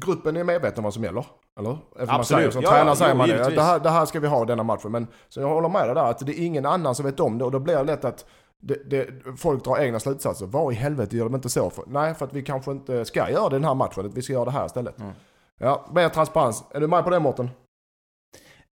gruppen 0.00 0.36
är 0.36 0.44
medveten 0.44 0.78
om 0.78 0.84
vad 0.84 0.94
som 0.94 1.04
gäller. 1.04 1.26
Eller? 1.58 1.70
Eftersom 1.72 2.06
Man 2.06 2.20
Absolut. 2.20 2.40
säger, 2.40 2.50
som 2.50 2.62
Ja, 2.62 2.70
tränare 2.70 2.96
säger 2.96 3.14
man 3.14 3.28
det. 3.28 3.62
här, 3.62 3.78
det 3.78 3.90
här 3.90 4.06
ska 4.06 4.20
vi 4.20 4.26
ha 4.28 4.44
denna 4.44 4.62
matchen. 4.62 4.92
Men 4.92 5.06
så 5.28 5.40
jag 5.40 5.48
håller 5.48 5.68
med 5.68 5.86
dig 5.88 5.94
där 5.94 6.04
att 6.04 6.26
det 6.26 6.40
är 6.40 6.44
ingen 6.44 6.66
annan 6.66 6.94
som 6.94 7.06
vet 7.06 7.20
om 7.20 7.38
det 7.38 7.44
och 7.44 7.50
då 7.50 7.58
blir 7.58 7.76
det 7.76 7.84
lätt 7.84 8.04
att 8.04 8.24
det, 8.60 8.90
det, 8.90 9.08
folk 9.36 9.64
drar 9.64 9.78
egna 9.78 10.00
slutsatser. 10.00 10.46
Vad 10.46 10.72
i 10.72 10.76
helvete 10.76 11.16
gör 11.16 11.24
de 11.24 11.34
inte 11.34 11.48
så? 11.48 11.70
För? 11.70 11.84
Nej, 11.86 12.14
för 12.14 12.26
att 12.26 12.32
vi 12.32 12.42
kanske 12.42 12.70
inte 12.70 13.04
ska 13.04 13.30
göra 13.30 13.48
den 13.48 13.64
här 13.64 13.74
matchen. 13.74 14.12
Vi 14.14 14.22
ska 14.22 14.32
göra 14.32 14.44
det 14.44 14.50
här 14.50 14.66
istället. 14.66 14.98
Mm. 14.98 15.12
Ja, 15.58 15.86
mer 15.92 16.08
transparens. 16.08 16.64
Är 16.70 16.80
du 16.80 16.86
med 16.86 17.04
på 17.04 17.10
det 17.10 17.20
Mårten? 17.20 17.50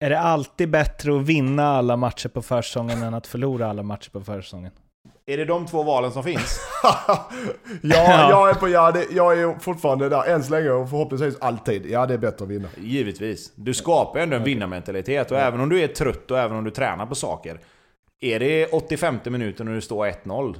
Är 0.00 0.10
det 0.10 0.20
alltid 0.20 0.70
bättre 0.70 1.16
att 1.16 1.22
vinna 1.22 1.66
alla 1.68 1.96
matcher 1.96 2.28
på 2.28 2.42
försäsongen 2.42 3.02
än 3.02 3.14
att 3.14 3.26
förlora 3.26 3.66
alla 3.70 3.82
matcher 3.82 4.10
på 4.10 4.20
försäsongen? 4.20 4.72
Är 5.26 5.36
det 5.36 5.44
de 5.44 5.66
två 5.66 5.82
valen 5.82 6.12
som 6.12 6.22
finns? 6.22 6.60
ja, 7.82 8.30
jag 8.30 8.50
är 8.50 8.54
på 8.54 8.68
ja. 8.68 8.92
Det, 8.92 9.06
jag 9.10 9.40
är 9.40 9.58
fortfarande 9.58 10.08
där 10.08 10.24
än 10.24 10.44
så 10.44 10.50
länge 10.50 10.70
och 10.70 10.90
förhoppningsvis 10.90 11.36
alltid. 11.40 11.86
Ja, 11.86 12.06
det 12.06 12.14
är 12.14 12.18
bättre 12.18 12.44
att 12.44 12.50
vinna. 12.50 12.68
Givetvis. 12.76 13.52
Du 13.54 13.74
skapar 13.74 14.18
ju 14.18 14.22
ändå 14.22 14.36
en 14.36 14.44
vinnarmentalitet 14.44 15.30
och 15.30 15.38
även 15.38 15.60
om 15.60 15.68
du 15.68 15.80
är 15.82 15.88
trött 15.88 16.30
och 16.30 16.38
även 16.38 16.56
om 16.56 16.64
du 16.64 16.70
tränar 16.70 17.06
på 17.06 17.14
saker. 17.14 17.60
Är 18.20 18.40
det 18.40 18.66
85 18.66 19.18
minuter 19.24 19.64
när 19.64 19.72
du 19.74 19.80
står 19.80 20.06
1-0, 20.06 20.54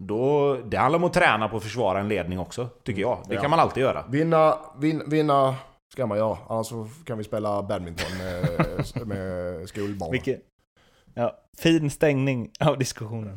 då... 0.00 0.54
Det 0.64 0.76
handlar 0.76 0.98
om 0.98 1.04
att 1.04 1.12
träna 1.12 1.48
på 1.48 1.56
att 1.56 1.62
försvara 1.62 2.00
en 2.00 2.08
ledning 2.08 2.38
också, 2.38 2.68
tycker 2.84 3.00
jag. 3.00 3.18
Det 3.28 3.34
Ja. 3.34 3.40
kan 3.40 3.50
man 3.50 3.60
alltid 3.60 3.82
göra. 3.82 4.04
Vinna, 4.08 4.58
vin, 4.78 5.02
vinna 5.06 5.54
ska 5.92 6.06
man 6.06 6.18
göra. 6.18 6.38
Annars 6.48 6.66
så 6.66 6.88
kan 7.04 7.18
vi 7.18 7.24
spela 7.24 7.62
badminton 7.62 8.18
med, 8.18 9.06
med 9.06 9.68
skolbarn. 9.68 10.10
Vilket, 10.12 10.40
ja, 11.14 11.38
fin 11.58 11.90
stängning 11.90 12.50
av 12.60 12.78
diskussionen. 12.78 13.36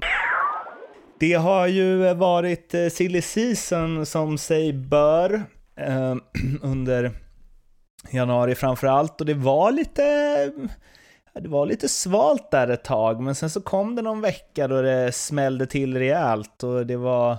Det 1.20 1.34
har 1.34 1.68
ju 1.68 2.14
varit 2.14 2.74
eh, 2.74 2.88
silly 2.88 3.22
season 3.22 4.06
som 4.06 4.38
sig 4.38 4.74
bör 4.74 5.44
eh, 5.76 6.16
under 6.62 7.12
januari 8.12 8.56
framför 8.56 8.88
allt 8.88 9.22
och 9.22 9.28
det 9.28 9.34
var 9.34 9.72
lite 9.72 10.04
det 11.34 11.50
var 11.50 11.66
lite 11.66 11.90
svalt 11.90 12.52
där 12.52 12.68
ett 12.68 12.84
tag, 12.84 13.22
men 13.22 13.36
sen 13.36 13.50
så 13.50 13.62
kom 13.62 13.96
det 13.96 14.02
någon 14.02 14.22
vecka 14.22 14.68
då 14.68 14.82
det 14.82 15.12
smällde 15.12 15.66
till 15.66 15.98
rejält 15.98 16.64
och 16.64 16.86
det 16.86 16.98
var 16.98 17.38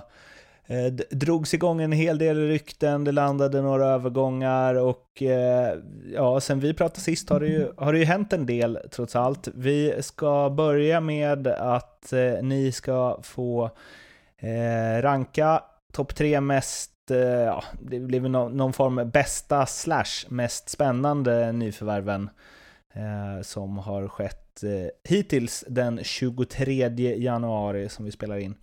eh, 0.67 0.93
drogs 1.11 1.53
igång 1.53 1.81
en 1.81 1.91
hel 1.91 2.17
del 2.17 2.47
rykten, 2.47 3.03
det 3.03 3.11
landade 3.11 3.61
några 3.61 3.85
övergångar 3.85 4.75
och 4.75 5.21
eh, 5.21 5.77
ja, 6.13 6.39
sen 6.39 6.59
vi 6.59 6.73
pratade 6.73 7.01
sist 7.01 7.29
har 7.29 7.39
det, 7.39 7.47
ju, 7.47 7.71
har 7.77 7.93
det 7.93 7.99
ju 7.99 8.05
hänt 8.05 8.33
en 8.33 8.45
del 8.45 8.79
trots 8.91 9.15
allt. 9.15 9.47
Vi 9.55 9.93
ska 9.99 10.49
börja 10.49 11.01
med 11.01 11.47
att 11.47 12.13
eh, 12.13 12.33
ni 12.41 12.71
ska 12.71 13.19
få 13.23 13.71
eh, 14.37 15.01
ranka 15.01 15.63
topp 15.91 16.15
tre 16.15 16.41
mest, 16.41 17.11
eh, 17.11 17.17
ja, 17.19 17.63
det 17.81 17.99
blir 17.99 18.19
väl 18.19 18.31
någon, 18.31 18.57
någon 18.57 18.73
form 18.73 19.09
bästa 19.13 19.65
slash 19.65 20.27
mest 20.27 20.69
spännande 20.69 21.51
nyförvärven 21.51 22.29
eh, 22.93 23.41
som 23.41 23.77
har 23.77 24.07
skett 24.07 24.63
eh, 24.63 24.89
hittills 25.09 25.65
den 25.67 25.99
23 26.03 26.89
januari 27.17 27.89
som 27.89 28.05
vi 28.05 28.11
spelar 28.11 28.37
in. 28.37 28.55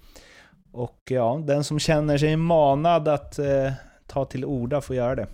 Och 0.75 1.01
ja, 1.11 1.43
den 1.47 1.65
som 1.65 1.79
känner 1.79 2.19
sig 2.19 2.37
manad 2.37 3.09
att 3.09 3.39
eh, 3.39 3.73
ta 4.07 4.25
till 4.25 4.45
orda 4.45 4.81
får 4.81 4.97
göra 4.97 5.15
det. 5.15 5.27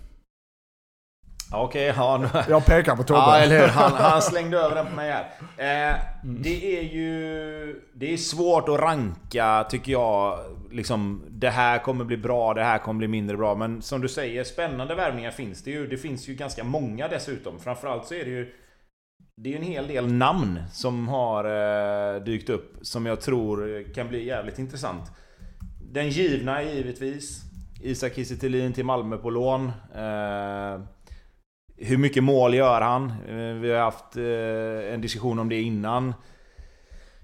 Ja, 1.50 1.62
Okej, 1.62 1.94
ja, 1.96 2.18
nu... 2.18 2.40
Jag 2.48 2.66
pekar 2.66 2.96
på 2.96 3.02
Tobbe. 3.02 3.20
Ja, 3.20 3.36
eller 3.36 3.60
hur? 3.60 3.66
Han, 3.66 3.92
han 3.92 4.22
slängde 4.22 4.58
över 4.58 4.76
den 4.76 4.86
på 4.86 4.96
mig 4.96 5.10
här. 5.10 5.90
Eh, 5.90 5.96
det 6.22 6.78
är 6.78 6.82
ju... 6.82 7.80
Det 7.94 8.12
är 8.12 8.16
svårt 8.16 8.68
att 8.68 8.80
ranka, 8.80 9.66
tycker 9.70 9.92
jag. 9.92 10.38
Liksom, 10.70 11.24
det 11.28 11.50
här 11.50 11.78
kommer 11.78 12.04
bli 12.04 12.16
bra, 12.16 12.54
det 12.54 12.64
här 12.64 12.78
kommer 12.78 12.98
bli 12.98 13.08
mindre 13.08 13.36
bra. 13.36 13.54
Men 13.54 13.82
som 13.82 14.00
du 14.00 14.08
säger, 14.08 14.44
spännande 14.44 14.94
värvningar 14.94 15.30
finns 15.30 15.64
det 15.64 15.70
ju. 15.70 15.86
Det 15.86 15.96
finns 15.96 16.28
ju 16.28 16.34
ganska 16.34 16.64
många 16.64 17.08
dessutom. 17.08 17.58
Framförallt 17.58 18.06
så 18.06 18.14
är 18.14 18.24
det 18.24 18.30
ju... 18.30 18.54
Det 19.36 19.48
är 19.48 19.52
ju 19.52 19.58
en 19.58 19.72
hel 19.72 19.86
del 19.86 20.12
namn 20.12 20.62
som 20.72 21.08
har 21.08 21.44
eh, 22.14 22.22
dykt 22.22 22.50
upp 22.50 22.76
som 22.82 23.06
jag 23.06 23.20
tror 23.20 23.84
kan 23.94 24.08
bli 24.08 24.26
jävligt 24.26 24.58
intressant. 24.58 25.12
Den 25.92 26.08
givna 26.08 26.62
är 26.62 26.74
givetvis 26.74 27.40
Isak 27.80 28.14
Kiese 28.14 28.36
Thelin 28.36 28.72
till 28.72 28.84
Malmö 28.84 29.16
på 29.16 29.30
lån. 29.30 29.66
Eh, 29.94 30.80
hur 31.76 31.96
mycket 31.96 32.24
mål 32.24 32.54
gör 32.54 32.80
han? 32.80 33.10
Eh, 33.28 33.60
Vi 33.60 33.70
har 33.72 33.78
haft 33.80 34.16
eh, 34.16 34.94
en 34.94 35.00
diskussion 35.00 35.38
om 35.38 35.48
det 35.48 35.60
innan. 35.60 36.14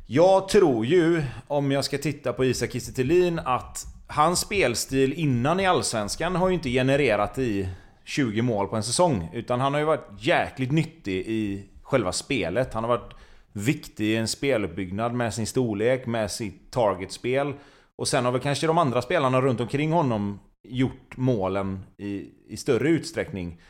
Jag 0.06 0.48
tror 0.48 0.86
ju, 0.86 1.22
om 1.46 1.72
jag 1.72 1.84
ska 1.84 1.98
titta 1.98 2.32
på 2.32 2.44
Isak 2.44 2.72
Kiese 2.72 2.92
Thelin, 2.92 3.38
att 3.44 3.84
hans 4.06 4.40
spelstil 4.40 5.12
innan 5.12 5.60
i 5.60 5.66
Allsvenskan 5.66 6.36
har 6.36 6.48
ju 6.48 6.54
inte 6.54 6.70
genererat 6.70 7.38
i 7.38 7.68
20 8.04 8.42
mål 8.42 8.68
på 8.68 8.76
en 8.76 8.82
säsong. 8.82 9.30
Utan 9.32 9.60
han 9.60 9.72
har 9.72 9.80
ju 9.80 9.86
varit 9.86 10.08
jäkligt 10.18 10.72
nyttig 10.72 11.26
i 11.26 11.68
själva 11.82 12.12
spelet. 12.12 12.74
Han 12.74 12.84
har 12.84 12.88
varit 12.88 13.14
viktig 13.52 14.04
i 14.04 14.16
en 14.16 14.28
speluppbyggnad 14.28 15.14
med 15.14 15.34
sin 15.34 15.46
storlek, 15.46 16.06
med 16.06 16.30
sitt 16.30 16.70
targetspel. 16.70 17.52
Och 17.98 18.08
sen 18.08 18.24
har 18.24 18.32
väl 18.32 18.40
kanske 18.40 18.66
de 18.66 18.78
andra 18.78 19.02
spelarna 19.02 19.40
runt 19.40 19.60
omkring 19.60 19.92
honom 19.92 20.40
gjort 20.68 21.16
målen 21.16 21.80
i, 21.96 22.30
i 22.48 22.56
större 22.56 22.88
utsträckning. 22.88 23.60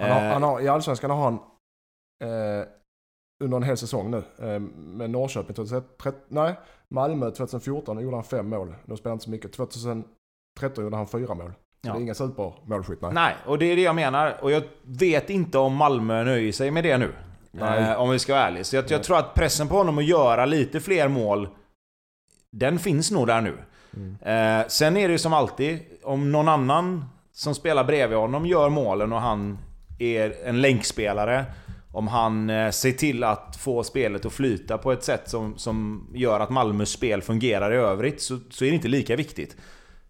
Han 0.00 0.10
har, 0.10 0.20
Eh, 0.26 0.32
han 0.32 0.42
har, 0.42 0.60
I 0.60 0.68
Allsvenskan 0.68 1.10
har 1.10 1.22
han 1.24 1.34
eh, 2.24 2.66
under 3.44 3.56
en 3.56 3.62
hel 3.62 3.76
säsong 3.76 4.10
nu 4.10 4.22
eh, 4.38 4.58
med 4.76 5.10
Norrköping 5.10 5.54
2013, 5.54 6.20
nej, 6.28 6.54
Malmö 6.88 7.30
2014 7.30 8.00
gjorde 8.00 8.16
han 8.16 8.24
fem 8.24 8.48
mål. 8.48 8.74
De 8.86 8.96
spelade 8.96 9.12
inte 9.12 9.24
så 9.24 9.30
mycket. 9.30 9.52
2013 9.52 10.84
gjorde 10.84 10.96
han 10.96 11.06
fyra 11.08 11.34
mål. 11.34 11.52
Så 11.82 11.88
Ja. 11.88 11.92
det 11.92 11.98
är 11.98 12.02
inga 12.02 12.14
supermålskytt, 12.14 13.00
nej. 13.00 13.10
Nej, 13.14 13.34
och 13.46 13.58
det 13.58 13.66
är 13.66 13.76
det 13.76 13.82
jag 13.82 13.94
menar. 13.94 14.38
Och 14.42 14.50
jag 14.50 14.62
vet 14.82 15.30
inte 15.30 15.58
om 15.58 15.76
Malmö 15.76 16.24
nöjer 16.24 16.52
sig 16.52 16.70
med 16.70 16.84
det 16.84 16.98
nu. 16.98 17.12
Eh, 17.60 18.00
om 18.00 18.10
vi 18.10 18.18
ska 18.18 18.32
vara 18.34 18.44
ärliga. 18.46 18.64
Så 18.64 18.76
jag, 18.76 18.90
jag 18.90 19.02
tror 19.02 19.18
att 19.18 19.34
pressen 19.34 19.68
på 19.68 19.74
honom 19.74 19.98
att 19.98 20.04
göra 20.04 20.46
lite 20.46 20.80
fler 20.80 21.08
mål, 21.08 21.48
den 22.50 22.78
finns 22.78 23.10
nog 23.10 23.26
där 23.26 23.40
nu. 23.40 23.56
Mm. 23.96 24.16
Eh, 24.60 24.66
sen 24.68 24.96
är 24.96 25.08
det 25.08 25.12
ju 25.12 25.18
som 25.18 25.32
alltid, 25.32 25.78
om 26.02 26.32
någon 26.32 26.48
annan 26.48 27.04
som 27.32 27.54
spelar 27.54 27.84
bredvid 27.84 28.18
honom 28.18 28.46
gör 28.46 28.68
målen 28.68 29.12
och 29.12 29.20
han 29.20 29.58
är 29.98 30.34
en 30.44 30.60
länkspelare. 30.60 31.44
Om 31.92 32.08
han 32.08 32.50
eh, 32.50 32.70
ser 32.70 32.92
till 32.92 33.24
att 33.24 33.56
få 33.56 33.82
spelet 33.82 34.26
att 34.26 34.32
flyta 34.32 34.78
på 34.78 34.92
ett 34.92 35.04
sätt 35.04 35.30
som, 35.30 35.58
som 35.58 36.08
gör 36.14 36.40
att 36.40 36.50
Malmös 36.50 36.90
spel 36.90 37.22
fungerar 37.22 37.72
i 37.72 37.76
övrigt 37.76 38.22
så, 38.22 38.38
så 38.50 38.64
är 38.64 38.68
det 38.68 38.74
inte 38.74 38.88
lika 38.88 39.16
viktigt. 39.16 39.56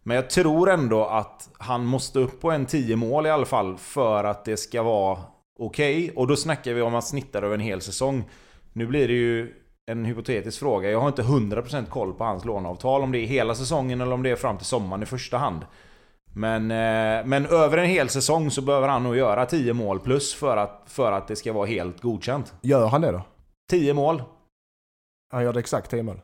Men 0.03 0.15
jag 0.15 0.31
tror 0.31 0.71
ändå 0.71 1.05
att 1.05 1.49
han 1.59 1.85
måste 1.85 2.19
upp 2.19 2.41
på 2.41 2.51
en 2.51 2.67
10 2.67 2.97
mål 2.97 3.27
i 3.27 3.31
alla 3.31 3.47
fall 3.47 3.77
för 3.79 4.25
att 4.25 4.45
det 4.45 4.57
ska 4.57 4.83
vara 4.83 5.19
okej. 5.59 6.13
Och 6.17 6.27
då 6.27 6.37
snackar 6.37 6.75
vi 6.75 6.83
om 6.83 6.95
att 6.95 7.07
snittar 7.07 7.43
över 7.43 7.55
en 7.55 7.61
hel 7.61 7.81
säsong. 7.81 8.25
Nu 8.73 8.87
blir 8.87 9.09
det 9.09 9.15
ju 9.15 9.55
en 9.91 10.05
hypotetisk 10.05 10.59
fråga. 10.59 10.91
Jag 10.91 11.01
har 11.01 11.09
inte 11.09 11.23
100% 11.23 11.87
koll 11.87 12.13
på 12.15 12.25
hans 12.25 12.45
låneavtal. 12.45 13.03
Om 13.03 13.13
det 13.13 13.19
är 13.19 13.27
hela 13.27 13.55
säsongen 13.55 14.01
eller 14.01 14.13
om 14.13 14.23
det 14.23 14.31
är 14.31 14.37
fram 14.37 14.57
till 14.57 14.67
sommaren 14.67 15.03
i 15.03 15.07
första 15.07 15.39
hand. 15.39 15.67
Men, 16.35 16.63
eh, 16.71 17.27
men 17.27 17.47
över 17.47 17.79
en 17.79 17.87
hel 17.89 18.09
säsong 18.09 18.51
så 18.51 18.63
behöver 18.63 18.89
han 18.89 19.03
nog 19.03 19.17
göra 19.17 19.47
10 19.47 19.73
mål 19.73 20.01
plus 20.01 20.35
för 20.35 20.57
att, 20.57 20.83
för 20.87 21.13
att 21.13 21.29
det 21.29 21.37
ska 21.37 21.53
vara 21.53 21.67
helt 21.67 22.01
godkänt. 22.01 22.55
Gör 22.63 22.87
han 22.87 23.01
det 23.01 23.13
då? 23.13 23.23
10 23.71 23.95
mål. 23.95 24.23
Han 25.33 25.43
gör 25.43 25.53
det 25.53 25.61
exakt 25.61 25.91
10 25.91 26.03
mål. 26.03 26.21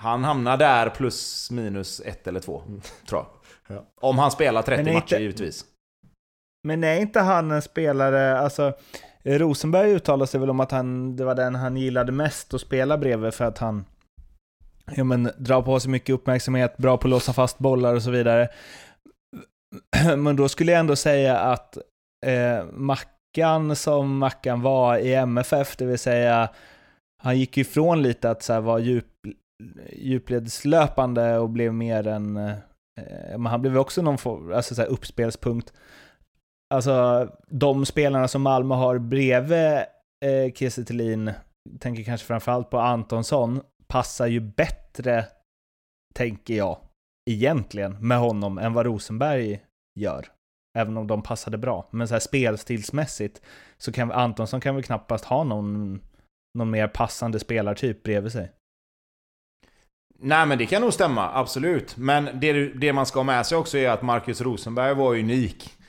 Han 0.00 0.24
hamnar 0.24 0.56
där 0.56 0.90
plus 0.90 1.50
minus 1.50 2.00
ett 2.00 2.26
eller 2.26 2.40
två, 2.40 2.62
tror 3.08 3.24
jag. 3.68 3.76
Ja. 3.76 3.84
Om 4.00 4.18
han 4.18 4.30
spelar 4.30 4.62
30 4.62 4.82
Men 4.82 4.88
är 4.88 4.94
matcher 4.94 5.02
inte- 5.04 5.16
givetvis. 5.22 5.64
Men 6.68 6.84
är 6.84 7.00
inte 7.00 7.20
han 7.20 7.50
en 7.50 7.62
spelare, 7.62 8.38
alltså 8.38 8.72
Eh, 9.22 9.38
Rosenberg 9.38 9.90
uttalade 9.90 10.26
sig 10.26 10.40
väl 10.40 10.50
om 10.50 10.60
att 10.60 10.70
han, 10.70 11.16
det 11.16 11.24
var 11.24 11.34
den 11.34 11.54
han 11.54 11.76
gillade 11.76 12.12
mest 12.12 12.54
att 12.54 12.60
spela 12.60 12.98
bredvid 12.98 13.34
för 13.34 13.44
att 13.44 13.58
han 13.58 13.84
ja, 14.94 15.04
men, 15.04 15.30
drar 15.38 15.62
på 15.62 15.80
sig 15.80 15.90
mycket 15.90 16.14
uppmärksamhet, 16.14 16.76
bra 16.76 16.96
på 16.96 17.06
att 17.06 17.10
låsa 17.10 17.32
fast 17.32 17.58
bollar 17.58 17.94
och 17.94 18.02
så 18.02 18.10
vidare. 18.10 18.48
Men 20.16 20.36
då 20.36 20.48
skulle 20.48 20.72
jag 20.72 20.80
ändå 20.80 20.96
säga 20.96 21.38
att 21.38 21.78
eh, 22.26 22.64
Mackan 22.72 23.76
som 23.76 24.18
Mackan 24.18 24.62
var 24.62 24.98
i 24.98 25.14
MFF, 25.14 25.76
det 25.76 25.84
vill 25.84 25.98
säga 25.98 26.48
han 27.22 27.38
gick 27.38 27.56
ju 27.56 27.60
ifrån 27.60 28.02
lite 28.02 28.30
att 28.30 28.42
så 28.42 28.52
här, 28.52 28.60
vara 28.60 28.78
djup, 28.78 29.06
djupledslöpande 29.92 31.38
och 31.38 31.50
blev 31.50 31.74
mer 31.74 32.06
en, 32.06 32.36
eh, 32.36 32.54
men 33.30 33.46
han 33.46 33.62
blev 33.62 33.78
också 33.78 34.02
någon 34.02 34.18
form, 34.18 34.52
alltså 34.52 34.74
så 34.74 34.82
här, 34.82 34.88
uppspelspunkt. 34.88 35.72
Alltså 36.74 37.28
de 37.48 37.86
spelarna 37.86 38.28
som 38.28 38.42
Malmö 38.42 38.74
har 38.74 38.98
bredvid 38.98 39.76
eh, 40.24 40.52
Kiese 40.54 40.84
Thelin, 40.84 41.32
tänker 41.80 42.04
kanske 42.04 42.26
framförallt 42.26 42.70
på 42.70 42.78
Antonsson, 42.78 43.60
passar 43.86 44.26
ju 44.26 44.40
bättre, 44.40 45.24
tänker 46.14 46.54
jag, 46.54 46.78
egentligen 47.30 48.08
med 48.08 48.18
honom 48.18 48.58
än 48.58 48.72
vad 48.72 48.86
Rosenberg 48.86 49.60
gör. 50.00 50.26
Även 50.78 50.96
om 50.96 51.06
de 51.06 51.22
passade 51.22 51.58
bra. 51.58 51.88
Men 51.90 52.08
så 52.08 52.14
här 52.14 52.20
spelstilsmässigt 52.20 53.42
så 53.78 53.92
kan 53.92 54.12
Antonsson 54.12 54.60
kan 54.60 54.74
väl 54.74 54.84
knappast 54.84 55.24
ha 55.24 55.44
någon, 55.44 56.00
någon 56.58 56.70
mer 56.70 56.88
passande 56.88 57.38
spelartyp 57.38 58.02
bredvid 58.02 58.32
sig. 58.32 58.52
Nej 60.18 60.46
men 60.46 60.58
det 60.58 60.66
kan 60.66 60.82
nog 60.82 60.92
stämma, 60.92 61.30
absolut. 61.34 61.96
Men 61.96 62.40
det, 62.40 62.68
det 62.68 62.92
man 62.92 63.06
ska 63.06 63.18
ha 63.18 63.24
med 63.24 63.46
sig 63.46 63.58
också 63.58 63.78
är 63.78 63.90
att 63.90 64.02
Marcus 64.02 64.40
Rosenberg 64.40 64.94
var 64.94 65.18
unik. 65.18 65.79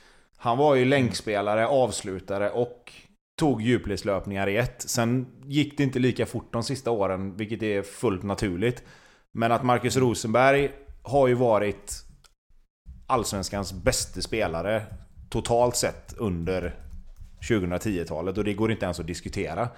Han 0.44 0.58
var 0.58 0.76
ju 0.76 0.86
länkspelare, 0.86 1.68
avslutare 1.68 2.50
och 2.50 2.94
tog 3.39 3.62
djupledslöpningar 3.62 4.48
i 4.48 4.58
ett. 4.58 4.82
Sen 4.82 5.28
gick 5.46 5.78
det 5.78 5.84
inte 5.84 6.00
lika 6.00 6.26
fort 6.26 6.54
de 6.54 6.64
sista 6.64 6.92
åren, 6.92 7.38
vilket 7.38 7.64
är 7.64 7.82
fullt 7.82 8.24
naturligt. 8.24 8.84
Men 9.32 9.52
att 9.52 9.64
Marcus 9.64 9.98
Rosenberg 9.98 10.72
har 11.04 11.28
ju 11.28 11.34
varit 11.34 11.94
Allsvenskans 13.08 13.74
bästa 13.74 14.22
spelare 14.22 14.86
totalt 15.30 15.76
sett 15.76 16.14
under 16.18 16.76
2010-talet 17.50 18.38
och 18.38 18.44
det 18.44 18.54
går 18.54 18.72
inte 18.72 18.86
ens 18.86 19.00
att 19.00 19.08
diskutera. 19.08 19.70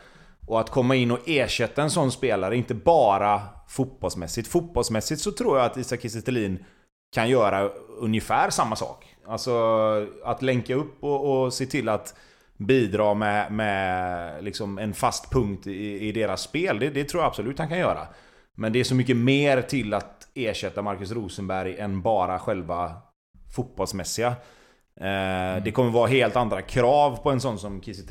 Och 0.47 0.59
att 0.59 0.69
komma 0.69 0.95
in 0.95 1.11
och 1.11 1.19
ersätta 1.25 1.83
en 1.83 1.91
sån 1.91 2.11
spelare, 2.11 2.57
inte 2.57 2.73
bara 2.73 3.41
fotbollsmässigt. 3.67 4.47
Fotbollsmässigt 4.47 5.21
så 5.21 5.31
tror 5.31 5.57
jag 5.57 5.65
att 5.65 5.77
Isak 5.77 6.01
Kiese 6.01 6.57
kan 7.13 7.29
göra 7.29 7.69
ungefär 7.99 8.49
samma 8.49 8.75
sak. 8.75 9.12
Alltså 9.27 9.53
att 10.23 10.41
länka 10.41 10.75
upp 10.75 11.03
och, 11.03 11.43
och 11.43 11.53
se 11.53 11.65
till 11.65 11.89
att 11.89 12.15
bidra 12.57 13.13
med, 13.13 13.51
med 13.51 14.43
liksom 14.43 14.77
en 14.77 14.93
fast 14.93 15.31
punkt 15.31 15.67
i, 15.67 16.07
i 16.07 16.11
deras 16.11 16.41
spel. 16.41 16.79
Det, 16.79 16.89
det, 16.89 17.03
tror 17.03 17.23
jag 17.23 17.27
absolut 17.27 17.59
han 17.59 17.69
kan 17.69 17.79
göra. 17.79 18.07
Men 18.55 18.73
det 18.73 18.79
är 18.79 18.83
så 18.83 18.95
mycket 18.95 19.17
mer 19.17 19.61
till 19.61 19.93
att 19.93 20.27
ersätta 20.33 20.81
Marcus 20.81 21.11
Rosenberg 21.11 21.77
än 21.77 22.01
bara 22.01 22.39
själva 22.39 22.91
fotbollsmässiga. 23.55 24.27
Eh, 24.99 25.07
mm. 25.07 25.63
Det 25.63 25.71
kommer 25.71 25.91
vara 25.91 26.07
helt 26.07 26.35
andra 26.35 26.61
krav 26.61 27.17
på 27.23 27.31
en 27.31 27.41
sån 27.41 27.59
som 27.59 27.81
Kiese 27.81 28.03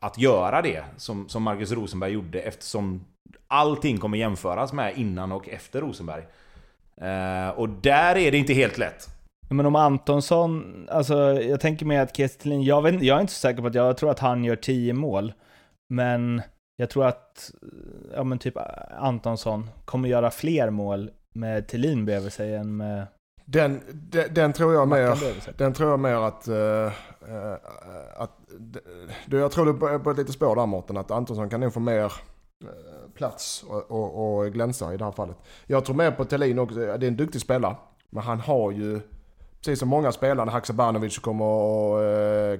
att 0.00 0.18
göra 0.18 0.62
det 0.62 0.84
som, 0.96 1.28
som 1.28 1.42
Marcus 1.42 1.72
Rosenberg 1.72 2.12
gjorde 2.12 2.40
eftersom 2.40 3.04
allting 3.48 3.98
kommer 3.98 4.18
jämföras 4.18 4.72
med 4.72 4.96
innan 4.96 5.32
och 5.32 5.48
efter 5.48 5.80
Rosenberg. 5.80 6.22
Eh, 7.00 7.48
och 7.48 7.68
där 7.68 8.16
är 8.16 8.30
det 8.30 8.38
inte 8.38 8.52
helt 8.52 8.78
lätt. 8.78 9.08
Men 9.52 9.66
om 9.66 9.76
Antonsson, 9.76 10.86
alltså 10.90 11.14
jag 11.32 11.60
tänker 11.60 11.86
mig 11.86 11.98
att 11.98 12.16
Kestelin, 12.16 12.62
jag, 12.62 12.82
vet, 12.82 13.02
jag 13.02 13.16
är 13.16 13.20
inte 13.20 13.32
så 13.32 13.38
säker 13.38 13.60
på 13.60 13.68
att 13.68 13.74
jag 13.74 13.96
tror 13.96 14.10
att 14.10 14.18
han 14.18 14.44
gör 14.44 14.56
10 14.56 14.92
mål. 14.92 15.32
Men 15.88 16.42
jag 16.76 16.90
tror 16.90 17.06
att, 17.06 17.50
ja 18.14 18.24
men 18.24 18.38
typ 18.38 18.54
Antonsson 18.98 19.70
kommer 19.84 20.08
göra 20.08 20.30
fler 20.30 20.70
mål 20.70 21.10
med 21.34 21.68
Thelin 21.68 22.04
bredvid 22.04 22.32
sig 22.32 22.54
än 22.54 22.76
med... 22.76 23.06
Den, 23.44 23.80
den, 23.92 24.34
den 24.34 24.52
tror 24.52 24.74
jag 24.74 24.88
mer, 24.88 25.18
den 25.58 25.72
tror 25.72 25.90
jag 25.90 26.00
mer 26.00 26.14
att, 26.14 26.48
uh, 26.48 26.54
uh, 26.54 27.52
att 28.16 28.30
uh, 29.32 29.40
jag 29.40 29.52
tror 29.52 29.64
du 29.64 29.94
är 29.94 29.98
på 29.98 30.10
ett 30.10 30.16
litet 30.16 30.34
spår 30.34 30.56
där 30.56 30.66
Mårten, 30.66 30.96
att 30.96 31.10
Antonsson 31.10 31.50
kan 31.50 31.60
nog 31.60 31.72
få 31.72 31.80
mer 31.80 32.12
plats 33.14 33.64
och, 33.68 33.90
och, 33.90 34.38
och 34.38 34.52
glänsa 34.52 34.94
i 34.94 34.96
det 34.96 35.04
här 35.04 35.12
fallet. 35.12 35.36
Jag 35.66 35.84
tror 35.84 35.96
mer 35.96 36.10
på 36.10 36.24
Thelin 36.24 36.58
också, 36.58 36.78
det 36.78 36.86
är 36.86 37.04
en 37.04 37.16
duktig 37.16 37.40
spelare. 37.40 37.76
Men 38.10 38.22
han 38.22 38.40
har 38.40 38.70
ju 38.70 39.00
precis 39.64 39.78
som 39.78 39.88
många 39.88 40.12
spelare, 40.12 40.50
Haksabanovic 40.50 41.18
kommer 41.18 41.44
och 41.44 42.02
eh, 42.02 42.58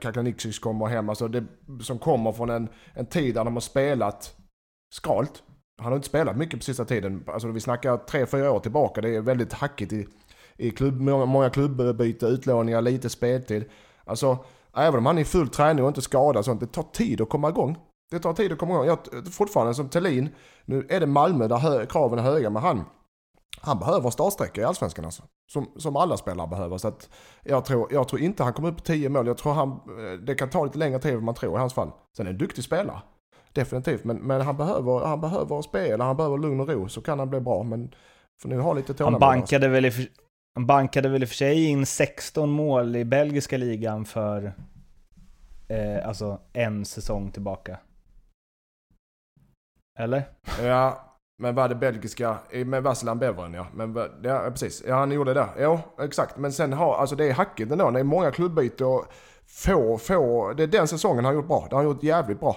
kommer 0.60 0.86
hem, 0.86 1.08
alltså 1.08 1.28
det, 1.28 1.44
som 1.80 1.98
kommer 1.98 2.32
från 2.32 2.50
en, 2.50 2.68
en 2.94 3.06
tid 3.06 3.34
där 3.34 3.44
de 3.44 3.54
har 3.54 3.60
spelat 3.60 4.34
skralt. 4.94 5.42
Han 5.78 5.92
har 5.92 5.96
inte 5.96 6.08
spelat 6.08 6.36
mycket 6.36 6.58
på 6.58 6.64
sista 6.64 6.84
tiden. 6.84 7.24
Alltså 7.26 7.48
vi 7.48 7.60
snackar 7.60 7.96
tre 7.96 8.26
fyra 8.26 8.52
år 8.52 8.60
tillbaka. 8.60 9.00
Det 9.00 9.16
är 9.16 9.20
väldigt 9.20 9.52
hackigt 9.52 9.92
i, 9.92 10.06
i 10.56 10.70
klubb, 10.70 11.00
många, 11.00 11.26
många 11.26 11.50
klubbyte, 11.50 12.26
utlåningar, 12.26 12.80
lite 12.80 13.08
speltid. 13.08 13.64
Alltså, 14.04 14.38
även 14.76 14.98
om 14.98 15.06
han 15.06 15.18
är 15.18 15.22
i 15.22 15.24
full 15.24 15.48
träning 15.48 15.84
och 15.84 15.88
inte 15.88 16.02
skadad 16.02 16.44
sånt, 16.44 16.60
det 16.60 16.66
tar 16.66 16.82
tid 16.82 17.20
att 17.20 17.28
komma 17.28 17.48
igång. 17.48 17.78
Det 18.10 18.18
tar 18.18 18.32
tid 18.32 18.52
att 18.52 18.58
komma 18.58 18.74
igång. 18.74 18.86
Jag, 18.86 18.98
fortfarande 19.32 19.74
som 19.74 19.88
Tellin, 19.88 20.28
nu 20.64 20.86
är 20.88 21.00
det 21.00 21.06
Malmö 21.06 21.48
där 21.48 21.56
hö, 21.56 21.86
kraven 21.86 22.18
är 22.18 22.22
höga, 22.22 22.50
men 22.50 22.62
han, 22.62 22.84
han 23.60 23.78
behöver 23.78 24.10
startsträcka 24.10 24.60
i 24.60 24.64
Allsvenskan 24.64 25.04
alltså. 25.04 25.22
Som, 25.52 25.70
som 25.76 25.96
alla 25.96 26.16
spelare 26.16 26.48
behöver. 26.48 26.78
Så 26.78 26.88
att 26.88 27.10
jag, 27.42 27.64
tror, 27.64 27.92
jag 27.92 28.08
tror 28.08 28.20
inte 28.20 28.42
han 28.42 28.52
kommer 28.52 28.68
upp 28.68 28.76
på 28.76 28.82
10 28.82 29.08
mål. 29.08 29.26
Jag 29.26 29.38
tror 29.38 29.52
han, 29.52 29.70
eh, 29.70 30.18
det 30.26 30.34
kan 30.34 30.50
ta 30.50 30.64
lite 30.64 30.78
längre 30.78 30.98
tid 30.98 31.14
än 31.14 31.24
man 31.24 31.34
tror 31.34 31.56
i 31.56 31.60
hans 31.60 31.74
fall. 31.74 31.90
Sen 32.16 32.26
är 32.26 32.30
han 32.30 32.34
en 32.34 32.38
duktig 32.38 32.64
spelare. 32.64 33.02
Definitivt. 33.52 34.04
Men, 34.04 34.16
men 34.16 34.40
han, 34.40 34.56
behöver, 34.56 35.06
han 35.06 35.20
behöver 35.20 35.62
spela, 35.62 36.04
han 36.04 36.16
behöver 36.16 36.38
lugn 36.38 36.60
och 36.60 36.68
ro. 36.68 36.88
Så 36.88 37.00
kan 37.00 37.18
han 37.18 37.30
bli 37.30 37.40
bra. 37.40 37.62
Men 37.62 37.94
får 38.42 38.48
nu 38.48 38.60
ha 38.60 38.72
lite 38.72 38.94
tålamod. 38.94 39.22
Han 39.22 39.38
bankade 39.38 39.68
väl 39.68 39.84
i 39.84 39.90
för, 39.90 40.06
han 40.54 40.66
bankade 40.66 41.08
väl 41.08 41.22
i 41.22 41.24
och 41.24 41.28
för 41.28 41.36
sig 41.36 41.64
in 41.64 41.86
16 41.86 42.50
mål 42.50 42.96
i 42.96 43.04
belgiska 43.04 43.56
ligan 43.56 44.04
för 44.04 44.54
eh, 45.68 46.08
alltså 46.08 46.40
en 46.52 46.84
säsong 46.84 47.30
tillbaka. 47.30 47.78
Eller? 49.98 50.28
Ja, 50.62 51.11
men 51.42 51.54
var 51.54 51.68
det 51.68 51.74
belgiska, 51.74 52.36
med 52.66 52.82
Vassilan 52.82 53.18
Beveren 53.18 53.54
ja. 53.54 53.66
Men, 53.74 53.96
ja, 54.22 54.50
precis. 54.50 54.84
Ja, 54.86 54.94
han 54.94 55.12
gjorde 55.12 55.34
det. 55.34 55.48
Ja, 55.58 55.80
exakt. 56.00 56.36
Men 56.36 56.52
sen 56.52 56.72
har, 56.72 56.94
alltså 56.94 57.16
det 57.16 57.24
är 57.24 57.32
hackigt 57.32 57.72
ändå. 57.72 57.90
Det 57.90 58.00
är 58.00 58.04
många 58.04 58.30
klubbyte 58.30 58.84
och 58.84 59.04
få, 59.46 59.98
få. 59.98 60.52
Det 60.52 60.62
är 60.62 60.66
den 60.66 60.88
säsongen 60.88 61.24
han 61.24 61.24
har 61.24 61.32
gjort 61.32 61.48
bra. 61.48 61.66
Det 61.70 61.76
har 61.76 61.82
han 61.82 61.92
gjort 61.92 62.02
jävligt 62.02 62.40
bra. 62.40 62.56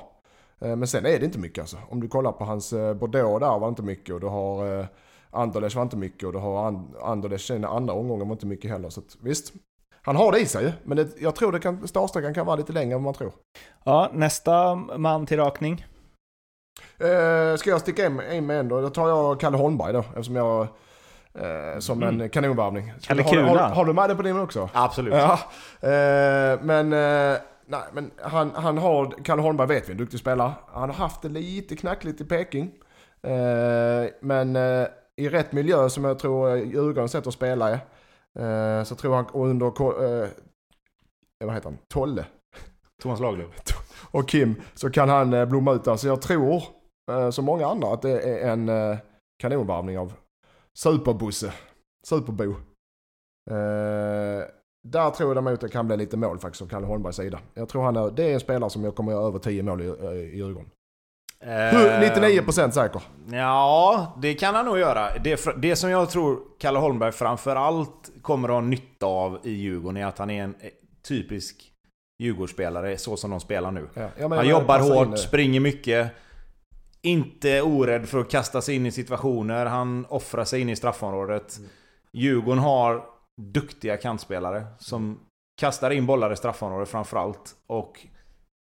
Eh, 0.60 0.76
men 0.76 0.88
sen 0.88 1.06
är 1.06 1.20
det 1.20 1.26
inte 1.26 1.40
mycket 1.40 1.62
alltså. 1.62 1.78
Om 1.90 2.00
du 2.00 2.08
kollar 2.08 2.32
på 2.32 2.44
hans 2.44 2.74
eh, 2.74 2.94
Bordeaux 2.94 3.40
där 3.40 3.60
var 3.60 3.60
det 3.60 3.70
inte 3.70 3.84
mycket 3.84 4.16
och 4.16 4.22
du 4.22 4.28
har 4.28 4.80
eh, 4.80 4.86
Anderlecht 5.32 5.76
var 5.76 5.84
inte 5.84 5.98
mycket 5.98 6.24
och 6.24 6.34
du 6.34 6.40
har 6.40 6.86
Anderlecht 7.04 7.50
i 7.50 7.64
andra 7.64 7.94
omgången 7.94 8.28
var 8.28 8.36
inte 8.36 8.46
mycket 8.46 8.72
heller. 8.72 8.90
Så 8.90 9.00
att, 9.00 9.18
visst. 9.22 9.54
Han 10.02 10.16
har 10.16 10.32
det 10.32 10.40
i 10.40 10.46
sig 10.46 10.74
men 10.84 10.98
det, 10.98 11.08
jag 11.20 11.36
tror 11.36 11.56
att 11.56 11.90
startsträckan 11.90 12.34
kan 12.34 12.46
vara 12.46 12.56
lite 12.56 12.74
längre 12.74 12.96
än 12.96 13.04
vad 13.04 13.04
man 13.04 13.14
tror. 13.14 13.32
Ja, 13.84 14.10
nästa 14.14 14.76
man 14.76 15.26
till 15.26 15.38
rakning. 15.38 15.86
Eh, 16.98 17.56
ska 17.58 17.70
jag 17.70 17.82
sticka 17.82 18.06
in, 18.06 18.22
in 18.32 18.46
med 18.46 18.60
en 18.60 18.68
då? 18.68 18.82
Då 18.82 18.90
tar 18.90 19.10
jag 19.10 19.40
Kalle 19.40 19.58
Holmberg 19.58 19.94
då, 19.94 20.00
eftersom 20.00 20.36
jag... 20.36 20.68
Eh, 21.34 21.80
som 21.80 22.04
mm. 22.04 22.22
en 22.22 22.30
kanonvarvning. 22.30 22.94
Kalle. 23.02 23.24
Har, 23.24 23.36
har, 23.36 23.58
har, 23.58 23.86
du 23.86 23.94
med 23.94 24.10
det 24.10 24.16
på 24.16 24.22
din 24.22 24.40
också? 24.40 24.70
Absolut. 24.74 25.14
Ja. 25.14 25.40
Eh, 25.90 26.60
men... 26.62 26.94
Eh, 26.94 27.38
nej, 27.66 27.82
men 27.94 28.12
han, 28.22 28.52
han 28.56 28.78
har... 28.78 29.24
Kalle 29.24 29.42
Holmberg 29.42 29.68
vet 29.68 29.90
vi, 29.90 29.92
en 29.92 29.98
duktig 29.98 30.20
spelare. 30.20 30.54
Han 30.68 30.90
har 30.90 30.98
haft 30.98 31.22
det 31.22 31.30
lite 31.30 31.76
knackligt 31.76 32.22
i 32.22 32.26
Peking. 32.26 32.72
Eh, 33.22 34.10
men 34.22 34.56
eh, 34.56 34.88
i 35.16 35.30
rätt 35.30 35.52
miljö 35.52 35.90
som 35.90 36.04
jag 36.04 36.20
tror 36.20 36.58
Djurgården 36.58 37.10
sätter 37.10 37.28
att 37.28 37.34
spela 37.34 37.74
i. 37.74 37.78
så 38.86 38.96
tror 38.96 39.16
han, 39.16 39.26
och 39.26 39.48
under... 39.48 39.66
vad 41.46 41.54
heter 41.54 41.70
han? 41.70 41.78
Tolle. 41.88 42.26
Thomas 43.02 43.20
Lagerlöf. 43.20 43.50
Och 44.16 44.30
Kim 44.30 44.56
så 44.74 44.90
kan 44.90 45.10
han 45.10 45.50
blomma 45.50 45.74
ut 45.74 45.84
där. 45.84 45.96
Så 45.96 46.08
jag 46.08 46.22
tror 46.22 46.64
Eh, 47.12 47.30
som 47.30 47.46
många 47.46 47.68
andra 47.68 47.94
att 47.94 48.02
det 48.02 48.22
är 48.22 48.50
en 48.50 48.70
eh, 48.70 48.98
kanonvarvning 49.40 50.00
av 50.00 50.14
Superbosse. 50.74 51.54
Superbo. 52.08 52.50
Eh, 53.52 54.46
där 54.88 55.10
tror 55.10 55.30
jag 55.30 55.36
däremot 55.36 55.54
att 55.54 55.60
det 55.60 55.70
kan 55.70 55.88
bli 55.88 55.98
lite 55.98 56.18
mål 56.18 56.40
faktiskt 56.40 56.62
av 56.62 56.68
Kalle 56.68 56.86
Holmbergs 56.86 57.16
sida. 57.16 57.40
Jag 57.54 57.70
tror 57.70 57.84
han 57.84 57.96
är, 57.96 58.12
det 58.12 58.24
är 58.24 58.34
en 58.34 58.40
spelare 58.40 58.70
som 58.70 58.84
jag 58.84 58.96
kommer 58.96 59.12
göra 59.12 59.28
över 59.28 59.40
10 59.40 59.64
mål 59.64 59.82
i, 59.82 59.86
i 59.86 60.36
Djurgården. 60.36 60.70
Uh, 61.44 61.50
99% 61.50 62.72
säker. 62.72 63.02
Ja, 63.32 64.14
det 64.22 64.34
kan 64.34 64.56
han 64.56 64.66
nog 64.66 64.80
göra. 64.80 65.10
Det, 65.24 65.40
det 65.58 65.76
som 65.76 65.90
jag 65.90 66.10
tror 66.10 66.40
Kalle 66.60 66.80
Holmberg 66.80 67.12
framförallt 67.12 68.12
kommer 68.22 68.50
att 68.50 68.54
ha 68.54 68.62
nytta 68.62 69.06
av 69.06 69.40
i 69.44 69.52
Djurgården 69.52 69.98
är 69.98 70.06
att 70.06 70.18
han 70.18 70.30
är 70.30 70.44
en 70.44 70.56
typisk 71.08 71.75
Djurgårdsspelare 72.20 72.98
så 72.98 73.18
som 73.18 73.32
de 73.32 73.40
spelar 73.40 73.72
nu. 73.72 73.88
Ja, 73.94 74.36
han 74.36 74.48
jobbar 74.48 74.80
hårt, 74.80 75.20
springer 75.20 75.60
mycket. 75.60 76.12
Inte 77.02 77.62
orädd 77.62 78.10
för 78.10 78.20
att 78.20 78.30
kasta 78.30 78.62
sig 78.62 78.76
in 78.76 78.86
i 78.86 78.92
situationer. 78.92 79.66
Han 79.66 80.06
offrar 80.10 80.46
sig 80.46 80.62
in 80.62 80.70
i 80.70 80.76
straffområdet. 80.76 81.58
Mm. 81.58 81.70
Djurgården 82.14 82.60
har 82.60 83.04
duktiga 83.42 83.98
kantspelare 83.98 84.66
som 84.80 85.20
kastar 85.62 85.92
in 85.92 86.06
bollar 86.06 86.34
i 86.34 86.36
straffområdet 86.36 86.90
framförallt. 86.90 87.56
Och 87.68 88.08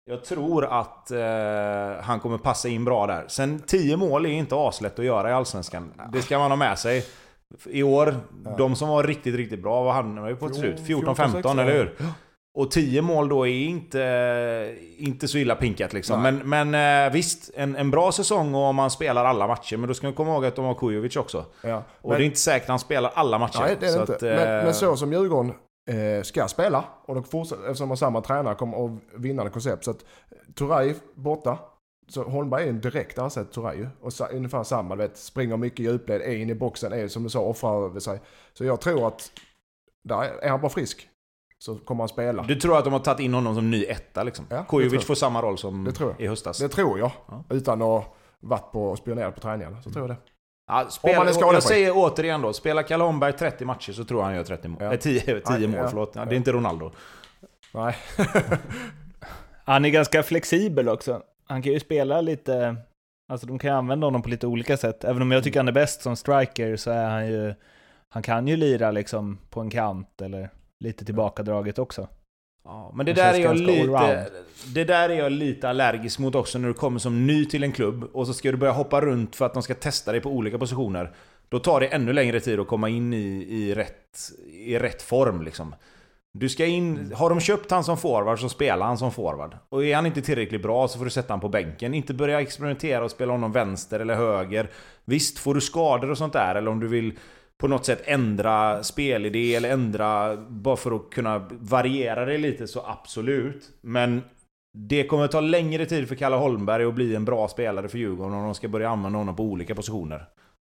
jag 0.06 0.24
tror 0.24 0.66
att 0.66 1.12
eh, 1.12 2.02
han 2.02 2.20
kommer 2.20 2.38
passa 2.38 2.70
in 2.70 2.86
bra 2.86 3.08
där. 3.08 3.26
Sen 3.28 3.60
10 3.60 3.98
mål 3.98 4.26
är 4.26 4.30
inte 4.30 4.56
aslätt 4.56 5.00
att 5.00 5.06
göra 5.06 5.30
i 5.30 5.34
Allsvenskan. 5.34 5.94
Det 6.14 6.22
ska 6.22 6.40
man 6.40 6.52
ha 6.52 6.56
med 6.56 6.80
sig. 6.80 7.06
I 7.66 7.84
år, 7.84 8.16
ja. 8.46 8.56
de 8.58 8.76
som 8.76 8.90
var 8.90 9.04
riktigt, 9.04 9.36
riktigt 9.36 9.62
bra, 9.62 9.84
vad 9.84 9.94
hamnade 9.94 10.28
vi 10.28 10.36
på 10.36 10.50
till 10.50 10.60
slut? 10.60 10.80
14-15, 10.80 11.62
eller 11.62 11.74
hur? 11.74 11.96
Och 12.56 12.72
10 12.72 13.02
mål 13.02 13.30
då 13.30 13.48
är 13.48 13.52
inte, 13.52 14.76
inte 14.98 15.28
så 15.28 15.38
illa 15.38 15.56
pinkat 15.56 15.94
liksom. 15.94 16.22
Men, 16.22 16.50
men 16.50 17.06
eh, 17.06 17.14
visst, 17.14 17.52
en, 17.56 17.76
en 17.76 17.92
bra 17.92 18.12
säsong 18.12 18.56
och 18.56 18.62
om 18.62 18.76
man 18.76 18.92
spelar 18.92 19.26
alla 19.26 19.48
matcher. 19.48 19.78
Men 19.78 19.88
då 19.88 19.94
ska 19.94 20.08
man 20.08 20.14
komma 20.14 20.34
ihåg 20.34 20.46
att 20.46 20.56
de 20.56 20.66
har 20.66 20.74
Kujovic 20.74 21.16
också. 21.16 21.46
Ja, 21.62 21.84
och 22.02 22.10
men, 22.10 22.18
det 22.18 22.24
är 22.24 22.26
inte 22.26 22.40
säkert 22.40 22.64
att 22.64 22.70
han 22.70 22.80
spelar 22.80 23.12
alla 23.16 23.40
matcher. 23.40 23.60
Nej, 23.60 23.78
det 23.80 23.88
är 23.88 23.94
det 23.94 24.00
inte. 24.00 24.14
Att, 24.14 24.22
men, 24.22 24.36
men, 24.36 24.68
eh, 24.68 24.72
så 24.72 24.98
som 24.98 25.14
Djurgården 25.14 25.54
eh, 25.90 26.24
ska 26.24 26.48
spela, 26.48 26.84
och 27.06 27.16
de 27.16 27.24
fortsätter, 27.24 27.64
eftersom 27.64 27.88
de 27.88 27.90
har 27.90 27.96
samma 27.96 28.22
tränare, 28.22 28.56
kommer 28.56 28.86
att 28.86 28.92
vinnande 29.16 29.52
koncept. 29.52 29.84
Så 29.84 29.92
att 29.92 30.06
Turay 30.56 30.94
borta. 31.16 31.58
Så 32.08 32.24
Holmberg 32.24 32.64
är 32.64 32.70
en 32.70 32.82
direkt 32.82 33.18
ersättare 33.18 33.46
till 33.46 33.54
Turay 33.54 33.88
Och 34.02 34.14
så, 34.14 34.26
ungefär 34.26 34.64
samma, 34.64 34.96
vet, 34.96 35.18
springer 35.18 35.58
mycket 35.58 35.80
i 35.80 35.84
djupled, 35.84 36.22
är 36.22 36.36
in 36.36 36.50
i 36.50 36.56
boxen, 36.56 36.94
är 36.94 37.08
som 37.08 37.24
du 37.24 37.30
sa, 37.30 37.40
offrar 37.40 37.86
över 37.86 38.00
sig. 38.00 38.22
Så 38.54 38.66
jag 38.66 38.82
tror 38.82 39.08
att, 39.08 39.32
där 40.04 40.24
är 40.42 40.50
han 40.50 40.62
bara 40.62 40.70
frisk 40.70 41.10
så 41.64 41.76
kommer 41.76 42.02
han 42.02 42.10
spela. 42.10 42.44
Du 42.44 42.56
tror 42.56 42.78
att 42.78 42.84
de 42.84 42.94
har 42.94 43.00
tagit 43.00 43.20
in 43.20 43.34
honom 43.34 43.56
som 43.56 43.72
ny 43.72 43.86
etta 43.86 44.24
liksom? 44.24 44.46
Ja, 44.50 44.66
Kujovic 44.70 45.06
får 45.06 45.16
samma 45.16 45.42
roll 45.42 45.58
som 45.58 45.84
det 45.84 45.92
tror 45.92 46.12
jag. 46.12 46.22
i 46.22 46.28
höstas? 46.28 46.58
Det 46.58 46.70
tror 46.70 47.00
jag. 47.00 47.12
Ja. 47.28 47.44
Utan 47.50 47.82
att 47.82 48.06
varit 48.40 48.72
på 48.72 48.86
och 48.86 48.98
spionerat 48.98 49.36
på 49.36 49.42
träningarna. 49.42 49.82
Så 49.82 49.90
tror 49.90 50.08
jag 50.08 50.18
det. 50.18 50.22
Ja, 50.68 50.90
spela, 50.90 51.20
Om 51.20 51.26
man 51.26 51.36
är 51.36 51.54
jag 51.54 51.64
säger 51.64 51.92
återigen 51.96 52.42
då, 52.42 52.54
spelar 52.54 52.84
Kalle 52.84 53.04
Holmberg 53.04 53.34
30 53.34 53.66
matcher 53.66 53.94
så 53.94 54.04
tror 54.04 54.20
jag 54.20 54.26
han 54.26 54.36
gör 54.36 54.44
30 54.44 54.68
mål. 54.68 54.84
Ja. 54.84 54.94
Eh, 54.94 55.00
10, 55.00 55.40
10 55.40 55.68
mål, 55.68 55.88
förlåt. 55.90 56.14
det 56.14 56.20
är 56.20 56.34
inte 56.34 56.52
Ronaldo. 56.52 56.92
Nej. 57.74 57.96
Han 59.66 59.86
är 59.86 59.90
ganska 59.90 60.24
flexibel 60.24 60.90
också. 60.90 61.22
Han 61.48 61.62
kan 61.62 61.74
ju 61.74 61.80
spela 61.80 62.22
lite, 62.22 62.76
alltså 63.30 63.48
de 63.48 63.60
kan 63.60 63.70
ju 63.72 63.78
använda 63.78 64.08
honom 64.08 64.22
på 64.22 64.30
lite 64.30 64.48
olika 64.48 64.78
sätt. 64.78 65.04
Även 65.04 65.22
om 65.22 65.32
jag 65.32 65.44
tycker 65.44 65.60
han 65.60 65.68
är 65.68 65.72
bäst 65.72 66.02
som 66.02 66.16
striker 66.16 66.76
så 66.76 66.92
är 66.92 67.10
han 67.10 67.28
ju, 67.28 67.54
han 68.10 68.24
kan 68.24 68.48
ju 68.48 68.56
lira 68.56 68.92
liksom 68.92 69.38
på 69.50 69.62
en 69.62 69.70
kant 69.70 70.22
eller 70.22 70.50
lite 70.84 71.06
tillbakadraget 71.06 71.80
också. 71.80 72.08
Ja, 72.64 72.92
men 72.96 73.06
det 73.06 73.14
där, 73.14 73.34
är 73.34 73.38
jag 73.38 73.56
lite, 73.56 74.30
det 74.74 74.84
där 74.84 75.10
är 75.10 75.18
jag 75.18 75.32
lite 75.32 75.70
allergisk 75.70 76.20
mot 76.20 76.36
också 76.36 76.60
när 76.60 76.68
du 76.68 76.74
kommer 76.74 77.00
som 77.00 77.28
ny 77.28 77.46
till 77.46 77.64
en 77.64 77.72
klubb 77.72 78.04
och 78.14 78.28
så 78.28 78.34
ska 78.34 78.52
du 78.52 78.58
börja 78.58 78.74
hoppa 78.74 79.02
runt 79.02 79.36
för 79.36 79.46
att 79.46 79.54
de 79.54 79.64
ska 79.64 79.74
testa 79.74 80.12
dig 80.12 80.22
på 80.22 80.30
olika 80.30 80.58
positioner. 80.58 81.16
Då 81.50 81.60
tar 81.60 81.80
det 81.80 81.88
ännu 81.88 82.14
längre 82.14 82.40
tid 82.40 82.60
att 82.60 82.68
komma 82.68 82.90
in 82.90 83.14
i, 83.14 83.46
i, 83.50 83.76
rätt, 83.76 84.18
i 84.54 84.80
rätt 84.80 85.02
form 85.02 85.42
liksom. 85.42 85.76
Du 86.34 86.50
ska 86.50 86.66
in, 86.66 87.14
har 87.16 87.30
de 87.30 87.40
köpt 87.40 87.72
han 87.72 87.84
som 87.84 87.98
forward 87.98 88.40
så 88.40 88.50
spelar 88.50 88.86
han 88.86 88.98
som 88.98 89.12
forward. 89.12 89.58
Och 89.70 89.86
är 89.86 89.96
han 89.96 90.06
inte 90.06 90.22
tillräckligt 90.22 90.62
bra 90.62 90.88
så 90.88 90.98
får 90.98 91.06
du 91.06 91.12
sätta 91.12 91.34
han 91.34 91.40
på 91.40 91.50
bänken. 91.50 91.94
Inte 91.94 92.14
börja 92.14 92.42
experimentera 92.42 93.04
och 93.04 93.12
spela 93.12 93.32
honom 93.32 93.52
vänster 93.52 94.00
eller 94.00 94.16
höger. 94.16 94.70
Visst, 95.06 95.40
får 95.40 95.56
du 95.56 95.62
skador 95.62 96.12
och 96.12 96.18
sånt 96.18 96.34
där 96.34 96.56
eller 96.56 96.72
om 96.72 96.80
du 96.80 96.88
vill 96.88 97.14
på 97.64 97.68
något 97.68 97.86
sätt 97.86 98.02
ändra 98.06 98.84
spelidé 98.84 99.56
eller 99.56 99.70
ändra 99.70 100.38
bara 100.38 100.76
för 100.76 100.96
att 100.96 101.10
kunna 101.10 101.48
variera 101.50 102.26
det 102.26 102.38
lite 102.38 102.68
så 102.68 102.82
absolut. 102.86 103.70
Men 103.82 104.22
det 104.78 105.04
kommer 105.04 105.28
ta 105.28 105.42
längre 105.42 105.86
tid 105.86 106.08
för 106.08 106.16
Kalle 106.16 106.36
Holmberg 106.36 106.86
att 106.86 106.94
bli 106.94 107.16
en 107.16 107.26
bra 107.26 107.48
spelare 107.48 107.88
för 107.88 107.98
Djurgården 107.98 108.34
om 108.34 108.44
de 108.44 108.56
ska 108.56 108.68
börja 108.68 108.90
använda 108.90 109.20
honom 109.20 109.36
på 109.36 109.44
olika 109.44 109.76
positioner. 109.76 110.26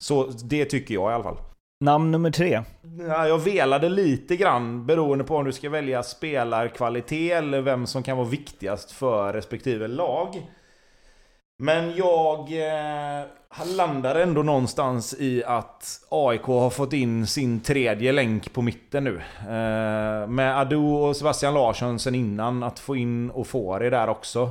Så 0.04 0.28
det 0.28 0.66
tycker 0.66 0.94
jag 0.94 1.12
i 1.12 1.14
alla 1.14 1.24
fall. 1.24 1.38
Namn 1.84 2.12
nummer 2.12 2.32
tre. 2.32 2.62
Ja, 3.08 3.28
jag 3.28 3.38
velade 3.38 3.90
lite 3.90 4.36
grann 4.36 4.86
beroende 4.86 5.24
på 5.24 5.36
om 5.36 5.46
du 5.46 5.52
ska 5.52 5.70
välja 5.70 6.04
spelarkvalitet 6.04 7.32
eller 7.32 7.62
vem 7.62 7.88
som 7.88 8.04
kan 8.04 8.18
vara 8.18 8.28
viktigast 8.28 8.92
för 8.92 9.34
respektive 9.34 9.88
lag. 9.88 10.42
Men 11.64 11.96
jag 11.96 12.40
eh, 12.40 13.26
landar 13.78 14.16
ändå 14.16 14.44
någonstans 14.44 15.16
i 15.20 15.44
att 15.44 16.06
AIK 16.10 16.42
har 16.42 16.70
fått 16.70 16.94
in 16.94 17.28
sin 17.28 17.60
tredje 17.60 18.12
länk 18.12 18.54
på 18.54 18.62
mitten 18.62 19.04
nu. 19.04 19.16
Eh, 19.40 20.28
med 20.28 20.60
Adu 20.60 20.78
och 20.78 21.16
Sebastian 21.16 21.54
Larsson 21.54 22.00
sen 22.00 22.16
innan, 22.16 22.64
att 22.64 22.80
få 22.80 22.96
in 22.96 23.30
och 23.30 23.48
få 23.48 23.80
det 23.80 23.90
där 23.90 24.10
också. 24.10 24.50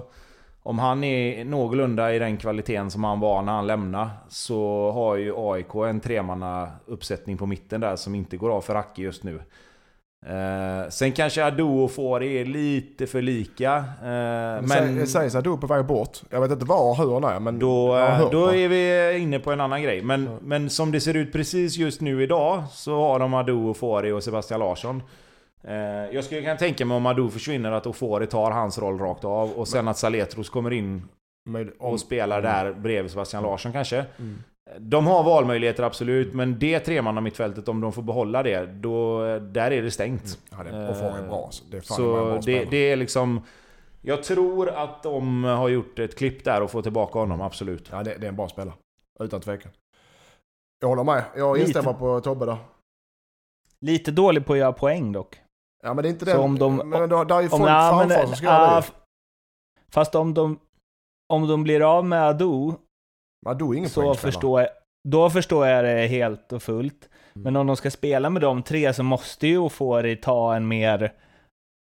Om 0.63 0.79
han 0.79 1.05
är 1.05 1.45
någorlunda 1.45 2.15
i 2.15 2.19
den 2.19 2.37
kvaliteten 2.37 2.91
som 2.91 3.05
han 3.05 3.21
var 3.21 3.43
när 3.43 3.53
han 3.53 3.67
lämnade 3.67 4.11
så 4.29 4.91
har 4.91 5.17
ju 5.17 5.35
AIK 5.37 5.75
en 5.75 6.01
tremanna 6.01 6.71
uppsättning 6.87 7.39
på 7.39 7.47
mitten 7.47 7.81
där 7.81 7.97
som 7.97 8.15
inte 8.15 8.37
går 8.37 8.51
av 8.51 8.61
för 8.61 8.75
Racke 8.75 9.03
just 9.03 9.25
nu. 9.25 9.41
Eh, 10.27 10.89
sen 10.89 11.13
kanske 11.13 11.45
Adu 11.45 11.63
och 11.63 11.91
Fori 11.91 12.41
är 12.41 12.45
lite 12.45 13.07
för 13.07 13.23
lika. 13.23 13.77
Eh, 13.77 13.83
Men... 14.03 14.67
men 14.67 15.07
sägs 15.07 15.35
är 15.35 15.57
på 15.57 15.67
väg 15.67 15.85
bort. 15.87 16.23
Jag 16.31 16.41
vet 16.41 16.51
inte 16.51 16.65
var 16.65 16.91
och 16.91 16.97
hur 16.97 17.13
han 17.13 17.25
är, 17.25 17.41
men 17.41 17.59
då, 17.59 17.89
då 18.33 18.51
det. 18.51 18.59
är 18.59 18.69
vi 18.69 19.19
inne 19.19 19.39
på 19.39 19.53
en 19.53 19.61
annan 19.61 19.83
grej. 19.83 20.03
Men, 20.03 20.39
men 20.43 20.71
som 20.71 20.93
det 20.93 21.01
ser 21.01 21.15
ut 21.15 21.33
precis 21.33 21.77
just 21.77 22.01
nu 22.01 22.23
idag 22.23 22.63
så 22.71 23.01
har 23.01 23.19
de 23.19 23.35
Adu 23.35 23.53
och 23.53 23.77
Fori 23.77 24.13
och 24.13 24.23
Sebastian 24.23 24.61
Larsson. 24.61 25.03
Eh, 25.65 25.75
jag 26.15 26.25
skulle 26.25 26.41
kunna 26.41 26.57
tänka 26.57 26.85
mig 26.85 26.97
om 26.97 27.07
Adu 27.07 27.31
försvinner 27.31 27.73
att 27.73 27.87
Ofori 27.87 28.27
tar 28.27 28.51
hans 28.51 28.79
roll 28.79 28.99
rakt 28.99 29.25
av 29.25 29.51
och 29.51 29.69
sen 29.69 29.89
att 29.89 29.99
Saletros 29.99 30.51
kommer 30.51 30.71
in 30.71 31.09
om, 31.79 31.93
och 31.93 32.01
spelar 32.01 32.43
där 32.43 32.73
bredvid 32.73 33.11
Sebastian 33.11 33.43
Larsson 33.43 33.73
kanske. 33.73 34.05
Mm. 34.19 34.39
De 34.79 35.07
har 35.07 35.23
valmöjligheter 35.23 35.83
absolut, 35.83 36.35
men 36.35 36.59
det 36.59 36.81
tremanna 36.81 37.21
mittfältet 37.21 37.69
om 37.69 37.81
de 37.81 37.93
får 37.93 38.03
behålla 38.03 38.43
det, 38.43 38.67
då, 38.67 39.19
där 39.39 39.71
är 39.71 39.83
det 39.83 39.91
stängt. 39.91 40.39
Ja, 40.51 40.63
det, 40.63 40.89
och 40.89 40.97
får 40.97 41.07
är 41.07 41.29
bra. 41.29 41.49
Så 41.51 41.65
det 41.71 41.77
är 41.77 41.81
fan 41.81 41.95
en 42.01 42.05
Så 42.05 42.13
bra 42.13 42.41
det, 42.41 42.65
det 42.65 42.77
är 42.77 42.97
liksom... 42.97 43.41
Jag 44.03 44.23
tror 44.23 44.69
att 44.69 45.03
de 45.03 45.45
har 45.45 45.69
gjort 45.69 45.99
ett 45.99 46.19
klipp 46.19 46.45
där 46.45 46.63
och 46.63 46.71
får 46.71 46.83
tillbaka 46.83 47.19
honom, 47.19 47.41
absolut. 47.41 47.89
Ja, 47.93 48.03
det, 48.03 48.15
det 48.15 48.27
är 48.27 48.29
en 48.29 48.37
bra 48.37 48.49
spelare. 48.49 48.75
Utan 49.21 49.41
tvekan. 49.41 49.73
Jag 50.81 50.89
håller 50.89 51.05
med. 51.05 51.25
Jag 51.37 51.57
Lite. 51.57 51.67
instämmer 51.69 51.93
på 51.93 52.21
Tobbe 52.21 52.47
där. 52.47 52.57
Lite 53.81 54.11
dålig 54.11 54.47
på 54.47 54.53
att 54.53 54.59
göra 54.59 54.73
poäng 54.73 55.13
dock. 55.13 55.41
Ja, 55.83 55.95
men 55.95 56.03
det 56.03 56.09
är 56.09 56.11
inte 56.11 56.25
den... 56.25 56.41
om 56.41 56.59
de- 56.59 56.77
men 56.77 57.09
där 57.09 57.35
är 57.39 57.41
ju 57.43 57.49
folk 57.49 57.63
framför 57.63 58.27
som 58.27 58.37
ska 58.37 58.47
göra 58.47 58.81
det. 58.81 58.87
Fast 59.93 60.15
om 60.15 60.35
de, 60.35 60.59
om 61.33 61.49
de 61.49 61.63
blir 61.63 61.97
av 61.97 62.05
med 62.05 62.23
Adu 62.29 62.73
Men 63.47 63.59
du 63.59 63.65
är 63.65 63.75
ingen 63.75 63.91
så 63.91 64.15
förstår 64.15 64.61
jag, 64.61 64.69
då 65.09 65.31
förstår 65.31 65.67
jag 65.67 65.85
det 65.85 66.07
helt 66.07 66.53
och 66.53 66.63
fullt. 66.63 67.09
Mm. 67.35 67.43
Men 67.45 67.57
om 67.57 67.67
de 67.67 67.77
ska 67.77 67.91
spela 67.91 68.31
med 68.31 68.43
de 68.43 68.63
tre 68.63 68.93
så 68.95 69.03
måste 69.03 69.47
ju 69.47 69.59
Ofori 69.59 70.17
ta 70.17 70.55
en 70.57 70.69
mer... 70.69 71.13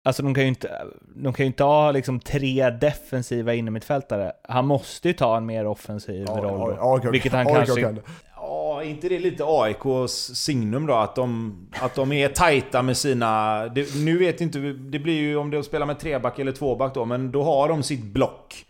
Alltså 0.07 0.23
de 0.23 0.33
kan 0.33 0.43
ju 0.43 0.49
inte, 0.49 0.81
de 1.15 1.33
kan 1.33 1.43
ju 1.43 1.47
inte 1.47 1.63
ha 1.63 1.91
liksom 1.91 2.19
tre 2.19 2.69
defensiva 2.69 3.53
innermittfältare. 3.53 4.31
Han 4.43 4.67
måste 4.67 5.07
ju 5.07 5.13
ta 5.13 5.37
en 5.37 5.45
mer 5.45 5.65
offensiv 5.67 6.25
Ja, 6.27 6.33
roll. 6.33 6.75
ja, 6.79 6.81
då. 6.81 6.93
AIK 6.95 7.13
Vilket 7.13 7.31
han 7.33 7.47
AIK 7.47 7.55
kanske- 7.55 7.81
kan 7.81 7.95
det. 7.95 8.01
Ja, 8.35 8.83
inte 8.83 9.09
det 9.09 9.19
lite 9.19 9.43
AIKs 9.47 10.11
signum 10.13 10.85
då? 10.85 10.93
Att 10.93 11.15
de, 11.15 11.55
att 11.81 11.95
de 11.95 12.11
är 12.11 12.29
tajta 12.29 12.81
med 12.81 12.97
sina... 12.97 13.65
Det, 13.67 13.95
nu 13.95 14.17
vet 14.17 14.41
inte 14.41 14.59
Det 14.59 14.99
blir 14.99 15.13
ju 15.19 15.35
om 15.37 15.51
de 15.51 15.63
spelar 15.63 15.85
med 15.85 15.99
treback 15.99 16.39
eller 16.39 16.51
tvåback 16.51 16.93
då, 16.93 17.05
men 17.05 17.31
då 17.31 17.43
har 17.43 17.69
de 17.69 17.83
sitt 17.83 18.03
block. 18.03 18.65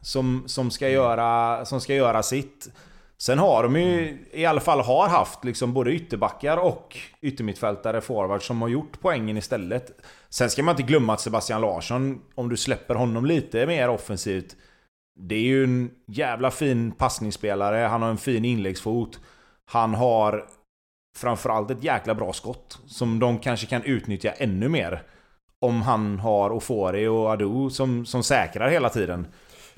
Som, 0.00 0.42
som, 0.46 0.70
ska, 0.70 0.88
göra, 0.88 1.64
som 1.64 1.80
ska 1.80 1.94
göra 1.94 2.22
sitt. 2.22 2.68
Sen 3.18 3.38
har 3.38 3.62
de 3.62 3.76
ju 3.76 4.18
i 4.32 4.46
alla 4.46 4.60
fall 4.60 4.80
har 4.80 5.08
haft 5.08 5.44
liksom 5.44 5.72
både 5.72 5.92
ytterbackar 5.92 6.56
och 6.56 6.98
yttermittfältare, 7.20 8.00
forward, 8.00 8.42
som 8.42 8.62
har 8.62 8.68
gjort 8.68 9.00
poängen 9.00 9.36
istället. 9.36 10.00
Sen 10.28 10.50
ska 10.50 10.62
man 10.62 10.72
inte 10.72 10.82
glömma 10.82 11.12
att 11.12 11.20
Sebastian 11.20 11.60
Larsson, 11.60 12.20
om 12.34 12.48
du 12.48 12.56
släpper 12.56 12.94
honom 12.94 13.24
lite 13.24 13.66
mer 13.66 13.88
offensivt, 13.88 14.56
det 15.20 15.34
är 15.34 15.42
ju 15.42 15.64
en 15.64 15.90
jävla 16.06 16.50
fin 16.50 16.92
passningsspelare, 16.92 17.76
han 17.76 18.02
har 18.02 18.10
en 18.10 18.18
fin 18.18 18.44
inläggsfot. 18.44 19.20
Han 19.64 19.94
har 19.94 20.44
framförallt 21.16 21.70
ett 21.70 21.84
jäkla 21.84 22.14
bra 22.14 22.32
skott 22.32 22.78
som 22.86 23.18
de 23.18 23.38
kanske 23.38 23.66
kan 23.66 23.82
utnyttja 23.82 24.30
ännu 24.30 24.68
mer. 24.68 25.02
Om 25.60 25.82
han 25.82 26.18
har 26.18 26.50
Ofori 26.50 27.06
och 27.06 27.32
Adu 27.32 27.70
som, 27.70 28.06
som 28.06 28.22
säkrar 28.22 28.70
hela 28.70 28.88
tiden. 28.88 29.26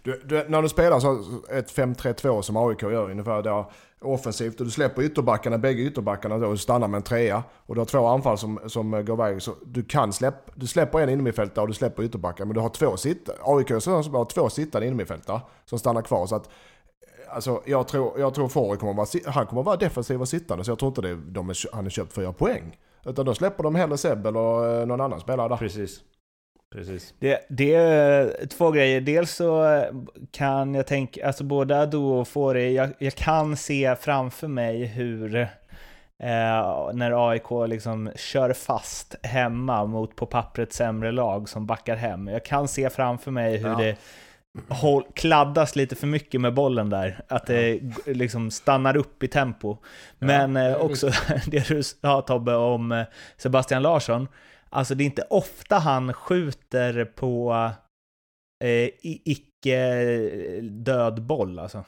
Du, 0.03 0.23
du, 0.25 0.45
när 0.49 0.63
du 0.63 0.69
spelar 0.69 1.01
så 1.01 1.25
ett 1.51 1.77
5-3-2 1.77 2.43
som 2.43 2.57
AIK 2.57 2.83
gör 2.83 3.11
ungefär 3.11 3.43
där 3.43 3.65
offensivt 4.01 4.61
och 4.61 4.67
du 4.67 4.71
släpper 4.73 5.03
ytterbackarna, 5.03 5.59
bägge 5.59 5.83
ytterbackarna 5.83 6.39
då 6.39 6.47
och 6.47 6.61
stannar 6.61 6.89
med 6.89 6.99
en 6.99 7.03
trea 7.03 7.43
och 7.67 7.75
du 7.75 7.81
har 7.81 7.87
två 7.87 8.07
anfall 8.07 8.39
som, 8.39 8.61
som 8.67 8.91
går 8.91 9.15
iväg. 9.15 9.43
Så 9.43 9.55
du 9.67 9.83
kan 9.83 10.13
släppa, 10.13 10.53
du 10.55 10.67
släpper 10.67 10.99
en 10.99 11.09
innermittfältare 11.09 11.63
och 11.63 11.69
du 11.69 11.75
släpper 11.75 12.03
ytterbackar 12.03 12.45
men 12.45 12.55
du 12.55 12.61
har 12.61 12.69
två 12.69 12.97
sittare. 12.97 13.37
AIK 13.43 13.83
som 13.83 14.15
har 14.15 14.25
två 14.25 14.49
sittande 14.51 14.87
innermittfältare 14.87 15.41
som 15.65 15.79
stannar 15.79 16.03
kvar. 16.03 16.27
Så 16.27 16.37
att, 16.37 16.49
alltså, 17.31 17.63
jag 17.67 17.89
tror, 17.89 18.21
jag 18.21 18.35
tror 18.35 18.49
Fori 18.49 18.79
kommer 18.79 18.95
vara, 18.95 19.07
han 19.27 19.47
kommer 19.47 19.63
vara 19.63 19.77
defensiv 19.77 20.21
och 20.21 20.29
sittande 20.29 20.65
så 20.65 20.71
jag 20.71 20.79
tror 20.79 20.89
inte 20.89 21.03
det, 21.03 21.15
de 21.15 21.51
är, 21.51 21.75
han 21.75 21.87
är 21.87 21.91
köpt 21.91 22.13
för 22.13 22.21
att 22.21 22.25
göra 22.25 22.33
poäng. 22.33 22.77
Utan 23.05 23.27
då 23.27 23.35
släpper 23.35 23.63
de 23.63 23.75
hellre 23.75 23.99
Seb 23.99 24.27
eller 24.27 24.81
eh, 24.81 24.87
någon 24.87 25.01
annan 25.01 25.21
spelare 25.21 25.49
där. 25.49 25.57
Precis. 25.57 26.01
Precis. 26.73 27.15
Det, 27.19 27.47
det 27.49 27.75
är 27.75 28.47
två 28.47 28.71
grejer. 28.71 29.01
Dels 29.01 29.35
så 29.35 29.83
kan 30.31 30.75
jag 30.75 30.87
tänka, 30.87 31.27
alltså 31.27 31.45
både 31.45 31.81
Adu 31.81 31.99
och 31.99 32.29
Fori, 32.29 32.75
jag, 32.75 32.91
jag 32.99 33.15
kan 33.15 33.57
se 33.57 33.97
framför 34.01 34.49
mig 34.49 34.85
hur 34.85 35.37
eh, 35.37 35.49
när 36.93 37.31
AIK 37.31 37.69
liksom 37.69 38.11
kör 38.17 38.53
fast 38.53 39.15
hemma 39.23 39.85
mot 39.85 40.17
på 40.17 40.27
pappret 40.27 40.73
sämre 40.73 41.13
lag 41.13 41.49
som 41.49 41.67
backar 41.67 41.97
hem. 41.97 42.29
Jag 42.29 42.45
kan 42.45 42.69
se 42.69 42.91
framför 42.91 43.31
mig 43.31 43.57
hur 43.57 43.69
Ja. 43.69 43.77
det 43.79 43.97
håll, 44.69 45.05
kladdas 45.15 45.77
lite 45.77 45.97
för 45.97 46.07
mycket 46.07 46.41
med 46.41 46.55
bollen 46.55 46.91
där. 46.91 47.21
Att 47.29 47.47
det 47.47 47.81
liksom 48.07 48.51
stannar 48.51 48.97
upp 48.97 49.23
i 49.23 49.29
tempo. 49.29 49.77
Men 50.19 50.55
det 50.55 50.61
eh, 50.61 50.67
är 50.67 50.83
också 50.83 51.11
det 51.47 51.69
du 51.69 51.83
sa 51.83 52.21
Tobbe 52.23 52.55
om 52.55 52.93
eh, 52.93 53.05
Sebastian 53.37 53.83
Larsson. 53.83 54.29
Alltså 54.73 54.95
det 54.95 55.05
är 55.05 55.07
inte 55.07 55.27
ofta 55.31 55.79
han 55.79 56.13
skjuter 56.13 57.05
på 57.05 57.71
eh, 58.65 58.89
icke 59.03 60.01
död 60.61 61.23
boll 61.23 61.59
alltså. 61.59 61.85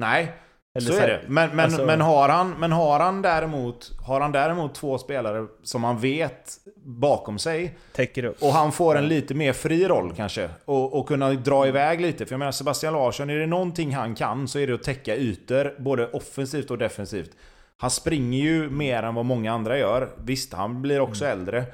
Nej, 0.00 0.32
Eller 0.78 0.86
så 0.86 0.98
är 0.98 1.08
det. 1.08 1.20
Men, 1.28 1.50
men, 1.50 1.60
alltså- 1.64 1.84
men, 1.84 2.00
har 2.00 2.28
han, 2.28 2.50
men 2.58 2.72
har 2.72 3.00
han 3.00 3.22
däremot 3.22 3.92
Har 4.06 4.20
han 4.20 4.32
däremot 4.32 4.74
två 4.74 4.98
spelare 4.98 5.46
som 5.62 5.84
han 5.84 5.98
vet 5.98 6.58
bakom 6.76 7.38
sig 7.38 7.78
Täcker 7.92 8.24
upp. 8.24 8.42
och 8.42 8.52
han 8.52 8.72
får 8.72 8.96
en 8.98 9.08
lite 9.08 9.34
mer 9.34 9.52
fri 9.52 9.88
roll 9.88 10.14
kanske 10.16 10.50
och, 10.64 10.98
och 10.98 11.08
kunna 11.08 11.30
dra 11.32 11.66
iväg 11.68 12.00
lite. 12.00 12.26
För 12.26 12.32
jag 12.32 12.38
menar 12.38 12.52
Sebastian 12.52 12.92
Larsson, 12.94 13.30
är 13.30 13.38
det 13.38 13.46
någonting 13.46 13.94
han 13.94 14.14
kan 14.14 14.48
så 14.48 14.58
är 14.58 14.66
det 14.66 14.74
att 14.74 14.82
täcka 14.82 15.16
ytor 15.16 15.74
både 15.78 16.10
offensivt 16.10 16.70
och 16.70 16.78
defensivt. 16.78 17.30
Han 17.80 17.90
springer 17.90 18.38
ju 18.38 18.70
mer 18.70 19.02
än 19.02 19.14
vad 19.14 19.24
många 19.24 19.52
andra 19.52 19.78
gör. 19.78 20.10
Visst, 20.24 20.52
han 20.52 20.82
blir 20.82 21.00
också 21.00 21.24
äldre. 21.24 21.64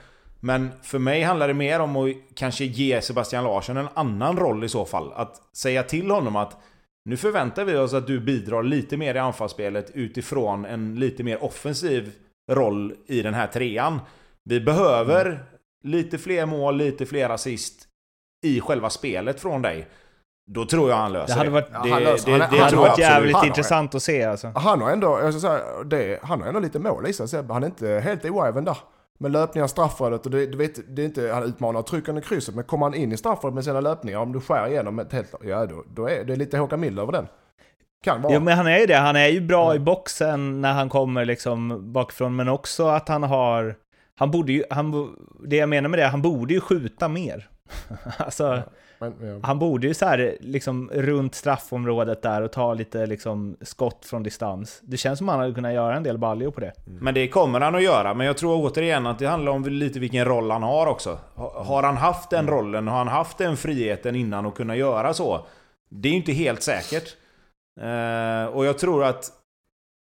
Men 0.41 0.71
för 0.83 0.99
mig 0.99 1.23
handlar 1.23 1.49
det 1.49 1.55
mer 1.55 1.81
om 1.81 1.97
att 1.97 2.17
kanske 2.35 2.65
ge 2.65 3.01
Sebastian 3.01 3.45
Larsson 3.45 3.77
en 3.77 3.89
annan 3.95 4.37
roll 4.37 4.65
i 4.65 4.69
så 4.69 4.85
fall. 4.85 5.13
Att 5.13 5.43
säga 5.57 5.83
till 5.83 6.11
honom 6.11 6.37
att 6.37 6.57
nu 7.05 7.17
förväntar 7.17 7.65
vi 7.65 7.77
oss 7.77 7.95
att 7.95 8.07
du 8.07 8.21
bidrar 8.21 8.63
lite 8.63 8.97
mer 8.97 9.15
i 9.15 9.19
anfallsspelet 9.19 9.91
utifrån 9.95 10.65
en 10.65 10.95
lite 10.95 11.23
mer 11.23 11.45
offensiv 11.45 12.13
roll 12.51 12.95
i 13.07 13.23
den 13.23 13.35
här 13.35 13.47
trean. 13.47 14.01
Vi 14.45 14.61
behöver 14.61 15.45
lite 15.85 16.19
fler 16.19 16.47
mål, 16.47 16.77
lite 16.77 17.07
fler 17.07 17.31
assist 17.31 17.89
i 18.45 18.61
själva 18.61 18.91
spelet 18.91 19.41
från 19.41 19.63
dig. 19.63 19.87
Då 20.47 20.65
tror 20.65 20.91
jag 20.91 20.97
han 20.97 21.13
löser 21.13 21.35
Det 21.35 21.39
hade 21.39 21.51
varit, 21.51 21.69
det, 21.85 21.91
han 21.91 22.03
löser- 22.03 22.31
det, 22.33 22.39
det 22.39 22.49
det 22.51 22.63
hade 22.63 22.77
varit 22.77 22.99
jävligt 22.99 23.33
Han 23.35 23.41
har- 23.41 23.47
intressant 23.47 23.95
att 23.95 24.03
se 24.03 24.25
alltså. 24.25 24.53
Han 24.55 24.81
har 24.83 24.91
ändå, 24.91 25.19
jag 25.23 25.33
ska 25.35 25.41
säga, 25.41 25.61
det, 25.85 26.19
han 26.23 26.41
har 26.41 26.49
ändå 26.49 26.61
lite 26.61 26.79
mål 26.79 27.07
i 27.07 27.13
sig. 27.13 27.43
Han 27.49 27.63
är 27.63 27.67
inte 27.67 27.89
helt 28.05 28.25
oäven 28.25 28.65
där. 28.65 28.77
Med 29.19 29.31
löpningar, 29.33 29.67
straffområdet 29.67 30.25
och 30.27 30.31
det, 30.33 30.47
du 30.47 30.59
vet, 30.59 30.97
det 30.97 31.03
är 31.03 31.07
inte, 31.07 31.31
han 31.33 31.43
utmanar 31.43 31.83
trycken 31.83 32.19
i 32.19 32.21
krysset. 32.21 32.55
Men 32.55 32.65
kommer 32.65 32.87
han 32.87 32.95
in 32.95 33.13
i 33.13 33.17
straffområdet 33.17 33.55
med 33.55 33.65
sina 33.65 33.81
löpningar, 33.81 34.19
om 34.19 34.33
du 34.33 34.41
skär 34.41 34.67
igenom 34.69 34.99
ett 34.99 35.13
helt, 35.13 35.35
ja 35.43 35.67
då, 35.67 35.85
då 35.95 36.09
är 36.09 36.25
det 36.25 36.37
lite 36.37 36.59
Håkan 36.59 36.81
Mild 36.81 36.99
över 36.99 37.13
den. 37.13 37.27
Kan 38.05 38.23
vara. 38.23 38.35
Jo 38.35 38.41
men 38.41 38.57
han 38.57 38.67
är 38.67 38.79
ju 38.79 38.87
det, 38.87 38.97
han 38.97 39.17
är 39.17 39.29
ju 39.29 39.41
bra 39.41 39.75
i 39.75 39.79
boxen 39.79 40.61
när 40.61 40.73
han 40.73 40.89
kommer 40.89 41.25
liksom 41.25 41.93
bakifrån, 41.93 42.37
men 42.37 42.49
också 42.49 42.87
att 42.89 43.09
han 43.09 43.23
har... 43.23 43.75
Han 44.19 44.31
borde 44.31 44.53
ju, 44.53 44.65
han, 44.71 45.15
det 45.47 45.57
jag 45.57 45.69
menar 45.69 45.89
med 45.89 45.99
det, 45.99 46.07
han 46.07 46.23
borde 46.23 46.55
ju 46.55 46.61
skjuta 46.61 47.09
mer. 47.09 47.49
alltså, 48.19 48.63
Men, 49.11 49.29
ja. 49.29 49.41
han 49.43 49.59
borde 49.59 49.87
ju 49.87 49.95
så 49.95 50.07
här 50.07 50.37
liksom 50.41 50.91
runt 50.95 51.35
straffområdet 51.35 52.23
där 52.23 52.43
och 52.43 52.53
ta 52.53 52.75
lite 52.75 53.07
liksom 53.07 53.57
skott 53.61 54.05
från 54.07 54.23
distans. 54.23 54.81
Det 54.83 54.97
känns 54.97 55.19
som 55.19 55.29
han 55.29 55.39
hade 55.41 55.55
kunnat 55.55 55.73
göra 55.73 55.97
en 55.97 56.03
del 56.03 56.19
baljor 56.19 56.51
på 56.51 56.61
det. 56.61 56.73
Men 56.85 57.15
det 57.15 57.29
kommer 57.29 57.61
han 57.61 57.75
att 57.75 57.83
göra. 57.83 58.15
Men 58.15 58.27
jag 58.27 58.37
tror 58.37 58.65
återigen 58.71 59.07
att 59.07 59.19
det 59.19 59.27
handlar 59.27 59.53
om 59.53 59.65
lite 59.65 59.99
vilken 60.01 60.25
roll 60.25 60.51
han 60.51 60.63
har 60.63 60.87
också. 60.87 61.19
Ha- 61.35 61.63
Har 61.65 61.83
han 61.83 61.97
haft 61.97 62.31
den 62.31 62.47
rollen, 62.49 62.89
har 62.89 62.99
han 62.99 63.09
haft 63.09 63.39
den 63.39 63.57
friheten 63.57 64.17
innan 64.17 64.47
att 64.47 64.55
kunna 64.55 64.77
göra 64.77 65.15
så? 65.15 65.47
Det 65.89 66.09
är 66.09 66.11
ju 66.11 66.17
inte 66.19 66.33
helt 66.33 66.63
säkert. 66.63 67.17
Eh, 67.81 68.45
och 68.57 68.65
jag 68.67 68.79
tror 68.79 69.05
att 69.05 69.31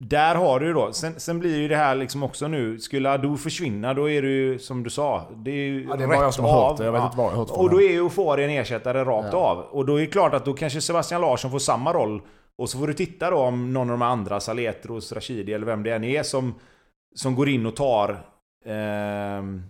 där 0.01 0.35
har 0.35 0.61
du 0.61 0.73
då, 0.73 0.93
sen, 0.93 1.21
sen 1.21 1.39
blir 1.39 1.57
ju 1.57 1.69
det 1.69 1.77
här 1.77 1.95
liksom 1.95 2.23
också 2.23 2.49
nu, 2.49 2.79
skulle 2.79 3.11
Ado 3.11 3.37
försvinna 3.37 3.95
då 3.95 4.11
är 4.11 4.23
det 4.23 4.29
ju 4.29 4.59
som 4.59 4.83
du 4.83 4.91
sa, 4.91 5.31
det 5.37 5.51
är 5.51 5.55
ju 5.55 5.87
Ja, 5.91 5.97
det 5.97 6.07
rätt 6.07 6.21
jag 6.21 6.35
som 6.35 6.45
av. 6.45 6.77
det. 6.77 6.85
Jag 6.85 6.93
vet 6.93 7.03
inte 7.03 7.17
vad 7.17 7.27
jag 7.27 7.49
från 7.49 7.57
Och 7.61 7.71
då 7.71 7.83
är 7.83 7.89
ju 7.91 7.97
Eufori 7.99 8.45
en 8.45 8.51
ersättare 8.51 9.05
rakt 9.05 9.29
Ja. 9.33 9.39
av. 9.39 9.59
Och 9.59 9.87
då 9.87 9.97
är 9.97 10.01
det 10.01 10.07
klart 10.07 10.35
att 10.35 10.45
då 10.45 10.53
kanske 10.55 10.81
Sebastian 10.81 11.21
Larsson 11.21 11.51
får 11.51 11.59
samma 11.59 11.93
roll. 11.93 12.23
Och 12.59 12.71
så 12.71 12.79
får 12.79 12.87
du 12.87 12.95
titta 12.95 13.31
då 13.31 13.37
om 13.37 13.73
någon 13.73 13.91
av 13.91 13.99
de 13.99 14.03
andra, 14.03 14.41
Saletros, 14.41 15.13
Rashidi 15.13 15.53
eller 15.53 15.67
vem 15.67 15.83
det 15.83 15.93
än 15.95 16.05
är, 16.05 16.23
som, 16.23 16.55
som 17.15 17.35
går 17.35 17.49
in 17.49 17.67
och 17.67 17.77
tar 17.77 18.25
ehm, 18.67 19.63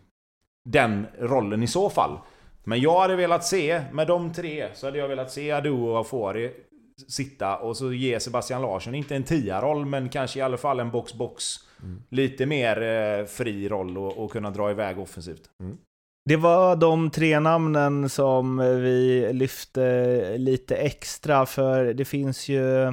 den 0.65 1.07
rollen 1.21 1.63
i 1.63 1.67
så 1.67 1.91
fall. 1.91 2.19
Men 2.65 2.81
jag 2.81 3.01
hade 3.01 3.17
velat 3.17 3.45
se, 3.45 3.83
med 3.93 4.07
de 4.07 4.33
tre, 4.33 4.69
så 4.75 4.87
hade 4.87 4.99
jag 4.99 5.09
velat 5.09 5.31
se 5.31 5.53
Ado 5.53 5.87
och 5.89 5.99
Eufori 5.99 6.51
sitta 7.09 7.57
och 7.57 7.77
så 7.77 7.93
ge 7.93 8.21
Sebastian 8.21 8.63
Larsson, 8.63 8.95
inte 8.95 9.17
en 9.17 9.25
tia-roll, 9.25 9.87
men 9.87 10.09
kanske 10.09 10.39
i 10.39 10.43
alla 10.43 10.57
fall 10.57 10.81
en 10.81 10.91
box-box. 10.91 11.45
Lite 12.09 12.47
mer 12.47 12.83
eh, 12.83 13.27
fri 13.27 13.69
roll 13.69 13.99
och, 13.99 14.25
och 14.25 14.33
kunna 14.33 14.51
dra 14.51 14.71
iväg 14.71 14.99
offensivt. 14.99 15.43
Det 16.29 16.37
var 16.37 16.77
de 16.77 17.11
tre 17.11 17.41
namnen 17.41 18.09
som 18.09 18.59
vi 18.59 19.29
lyfte 19.33 20.39
lite 20.39 20.77
extra 20.77 21.47
för 21.47 21.85
det 21.85 22.05
finns 22.05 22.49
ju 22.49 22.83
eh, 22.83 22.93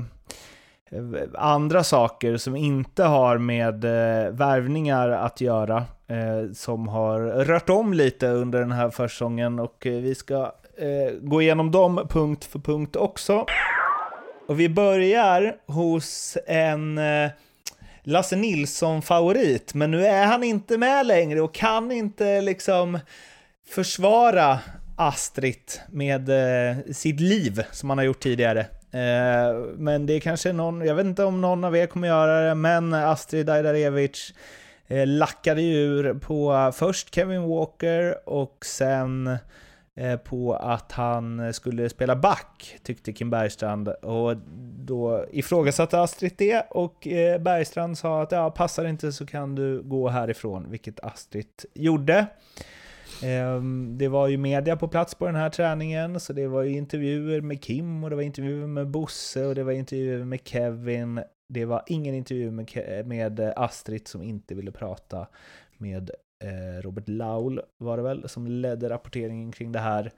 andra 1.34 1.84
saker 1.84 2.38
som 2.38 2.56
inte 2.56 3.04
har 3.04 3.38
med 3.38 3.84
eh, 3.84 4.32
värvningar 4.32 5.10
att 5.10 5.42
göra 5.42 5.78
eh, 6.08 6.52
som 6.54 6.88
har 6.88 7.20
rört 7.20 7.70
om 7.70 7.94
lite 7.94 8.28
under 8.28 8.60
den 8.60 8.72
här 8.72 8.90
försäsongen 8.90 9.60
och 9.60 9.78
vi 9.82 10.16
ska 10.16 10.52
gå 11.22 11.42
igenom 11.42 11.72
dem 11.72 12.08
punkt 12.10 12.46
för 12.46 12.60
punkt 12.60 12.96
också. 12.96 13.46
Och 14.48 14.60
vi 14.60 14.70
börjar 14.70 15.56
hos 15.66 16.38
en 16.48 16.98
eh, 16.98 17.32
Lasse 18.04 18.36
Nilsson-favorit, 18.36 19.74
men 19.74 19.92
nu 19.92 20.06
är 20.06 20.26
han 20.26 20.44
inte 20.44 20.78
med 20.78 21.06
längre 21.06 21.42
och 21.42 21.54
kan 21.54 21.92
inte 21.92 22.42
liksom 22.42 23.00
försvara 23.70 24.60
Astrid 24.96 25.72
med 25.92 26.30
eh, 26.30 26.78
sitt 26.92 27.20
liv 27.20 27.64
som 27.72 27.90
han 27.90 27.98
har 27.98 28.06
gjort 28.06 28.20
tidigare. 28.20 28.60
Eh, 28.92 29.56
men 29.78 30.06
det 30.06 30.14
är 30.14 30.20
kanske 30.20 30.54
någon, 30.54 30.86
jag 30.86 30.96
vet 30.96 31.06
inte 31.06 31.24
om 31.24 31.42
någon 31.42 31.64
av 31.64 31.78
er 31.78 31.86
kommer 31.86 32.08
göra 32.08 32.48
det, 32.50 32.56
men 32.56 32.94
Astrid 32.94 33.50
Ajdarevic 33.50 34.34
eh, 34.88 35.08
lackade 35.08 35.62
ju 35.62 35.76
ur 35.76 36.14
på 36.14 36.54
eh, 36.54 36.72
först 36.72 37.16
Kevin 37.16 37.44
Walker 37.44 38.30
och 38.30 38.66
sen 38.66 39.28
eh, 39.28 39.38
Eh, 39.98 40.18
på 40.18 40.54
att 40.54 40.92
han 40.92 41.54
skulle 41.54 41.90
spela 41.90 42.16
back, 42.16 42.80
tyckte 42.84 43.14
Kim 43.14 43.30
Bergstrand. 43.30 43.88
Och 43.88 44.38
då 44.80 45.26
ifrågasatte 45.32 46.02
Astrid 46.02 46.34
det 46.38 46.66
och 46.70 47.08
eh, 47.08 47.42
Bergstrand 47.42 47.98
sa 47.98 48.22
att 48.22 48.32
ja, 48.32 48.52
passar 48.52 48.84
det 48.84 48.90
inte 48.90 49.12
så 49.12 49.26
kan 49.26 49.56
du 49.56 49.82
gå 49.82 50.10
härifrån, 50.10 50.66
vilket 50.70 51.00
Astrid 51.04 51.48
gjorde. 51.74 52.26
Ehm, 53.24 53.98
det 53.98 54.08
var 54.08 54.28
ju 54.28 54.38
media 54.38 54.76
på 54.76 54.88
plats 54.88 55.16
på 55.16 55.26
den 55.26 55.36
här 55.36 55.50
träningen, 55.50 56.20
så 56.20 56.34
det 56.34 56.48
var 56.48 56.62
ju 56.62 56.78
intervjuer 56.78 57.42
med 57.42 57.62
Kim 57.64 58.04
och 58.04 58.10
det 58.10 58.16
var 58.16 58.24
intervjuer 58.24 58.68
med 58.68 58.88
Bosse 58.88 59.46
och 59.46 59.56
det 59.56 59.64
var 59.64 59.72
intervjuer 59.72 60.24
med 60.24 60.40
Kevin. 60.44 61.22
Det 61.50 61.66
var 61.66 61.84
ingen 61.88 62.16
intervju 62.16 62.52
med, 62.52 62.68
med 63.08 63.54
Astrid 63.56 64.08
som 64.08 64.24
inte 64.24 64.56
ville 64.56 64.72
prata 64.72 65.28
med 65.78 66.12
Eh, 66.44 66.82
Robert 66.82 67.08
Laul 67.08 67.62
var 67.78 67.98
det 67.98 68.04
väl, 68.04 68.30
som 68.30 68.48
ledde 68.48 68.90
rapporteringen 68.90 69.52
kring 69.52 69.72
det 69.72 69.80
här. 69.80 70.12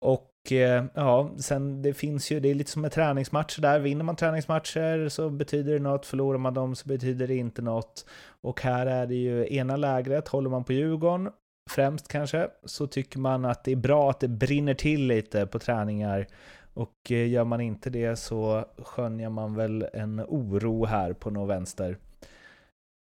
Och 0.00 0.52
eh, 0.52 0.84
ja, 0.94 1.30
sen 1.38 1.82
det 1.82 1.94
finns 1.94 2.30
ju, 2.30 2.40
det 2.40 2.48
är 2.48 2.54
lite 2.54 2.70
som 2.70 2.82
med 2.82 2.92
träningsmatcher 2.92 3.60
där. 3.62 3.78
Vinner 3.78 4.04
man 4.04 4.16
träningsmatcher 4.16 5.08
så 5.08 5.30
betyder 5.30 5.72
det 5.72 5.78
något, 5.78 6.06
förlorar 6.06 6.38
man 6.38 6.54
dem 6.54 6.74
så 6.74 6.88
betyder 6.88 7.26
det 7.26 7.36
inte 7.36 7.62
något. 7.62 8.06
Och 8.40 8.60
här 8.60 8.86
är 8.86 9.06
det 9.06 9.14
ju 9.14 9.54
ena 9.54 9.76
lägret, 9.76 10.28
håller 10.28 10.50
man 10.50 10.64
på 10.64 10.72
Djurgården, 10.72 11.30
främst 11.70 12.08
kanske, 12.08 12.48
så 12.64 12.86
tycker 12.86 13.18
man 13.18 13.44
att 13.44 13.64
det 13.64 13.72
är 13.72 13.76
bra 13.76 14.10
att 14.10 14.20
det 14.20 14.28
brinner 14.28 14.74
till 14.74 15.06
lite 15.06 15.46
på 15.46 15.58
träningar. 15.58 16.26
Och 16.74 17.12
eh, 17.12 17.28
gör 17.28 17.44
man 17.44 17.60
inte 17.60 17.90
det 17.90 18.16
så 18.16 18.64
skönjer 18.78 19.30
man 19.30 19.54
väl 19.54 19.86
en 19.92 20.20
oro 20.20 20.84
här 20.84 21.12
på 21.12 21.30
något 21.30 21.50
vänster. 21.50 21.96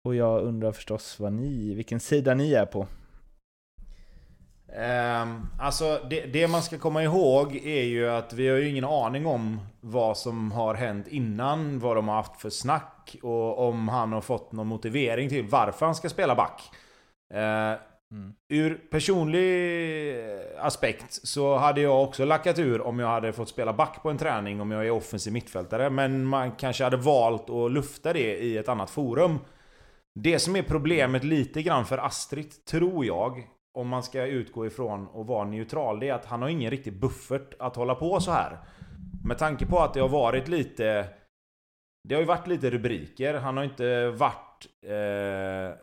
Och 0.03 0.15
jag 0.15 0.43
undrar 0.43 0.71
förstås 0.71 1.19
vad 1.19 1.33
ni, 1.33 1.73
vilken 1.75 1.99
sida 1.99 2.33
ni 2.33 2.53
är 2.53 2.65
på. 2.65 2.87
Um, 4.67 5.47
alltså 5.59 5.99
det, 6.09 6.25
det 6.25 6.47
man 6.47 6.61
ska 6.61 6.77
komma 6.77 7.03
ihåg 7.03 7.55
är 7.55 7.83
ju 7.83 8.09
att 8.09 8.33
vi 8.33 8.47
har 8.47 8.57
ju 8.57 8.69
ingen 8.69 8.83
aning 8.83 9.25
om 9.25 9.59
vad 9.81 10.17
som 10.17 10.51
har 10.51 10.75
hänt 10.75 11.07
innan, 11.07 11.79
vad 11.79 11.95
de 11.95 12.07
har 12.07 12.15
haft 12.15 12.41
för 12.41 12.49
snack 12.49 13.15
och 13.21 13.67
om 13.67 13.87
han 13.87 14.13
har 14.13 14.21
fått 14.21 14.51
någon 14.51 14.67
motivering 14.67 15.29
till 15.29 15.47
varför 15.47 15.85
han 15.85 15.95
ska 15.95 16.09
spela 16.09 16.35
back. 16.35 16.61
Uh, 17.33 17.79
Ur 18.49 18.75
personlig 18.91 20.15
aspekt 20.59 21.27
så 21.27 21.57
hade 21.57 21.81
jag 21.81 22.03
också 22.03 22.25
lackat 22.25 22.59
ur 22.59 22.81
om 22.81 22.99
jag 22.99 23.07
hade 23.07 23.33
fått 23.33 23.49
spela 23.49 23.73
back 23.73 24.03
på 24.03 24.09
en 24.09 24.17
träning 24.17 24.61
om 24.61 24.71
jag 24.71 24.85
är 24.85 24.91
offensiv 24.91 25.33
mittfältare. 25.33 25.89
Men 25.89 26.25
man 26.25 26.51
kanske 26.51 26.83
hade 26.83 26.97
valt 26.97 27.49
att 27.49 27.71
lufta 27.71 28.13
det 28.13 28.37
i 28.37 28.57
ett 28.57 28.69
annat 28.69 28.89
forum. 28.89 29.39
Det 30.15 30.39
som 30.39 30.55
är 30.55 30.63
problemet 30.63 31.23
lite 31.23 31.61
grann 31.61 31.85
för 31.85 31.97
Astrid, 31.97 32.65
tror 32.65 33.05
jag, 33.05 33.47
om 33.73 33.87
man 33.87 34.03
ska 34.03 34.25
utgå 34.25 34.65
ifrån 34.65 35.07
och 35.07 35.27
vara 35.27 35.45
neutral, 35.45 35.99
det 35.99 36.09
är 36.09 36.13
att 36.13 36.25
han 36.25 36.41
har 36.41 36.49
ingen 36.49 36.71
riktig 36.71 36.99
buffert 36.99 37.53
att 37.59 37.75
hålla 37.75 37.95
på 37.95 38.19
så 38.19 38.31
här. 38.31 38.57
Med 39.23 39.37
tanke 39.37 39.65
på 39.65 39.79
att 39.79 39.93
det 39.93 39.99
har 39.99 40.09
varit 40.09 40.47
lite... 40.47 41.09
Det 42.07 42.15
har 42.15 42.21
ju 42.21 42.27
varit 42.27 42.47
lite 42.47 42.69
rubriker. 42.69 43.33
Han 43.33 43.57
har 43.57 43.63
inte 43.63 44.09
varit... 44.09 44.67
Eh, 44.85 45.77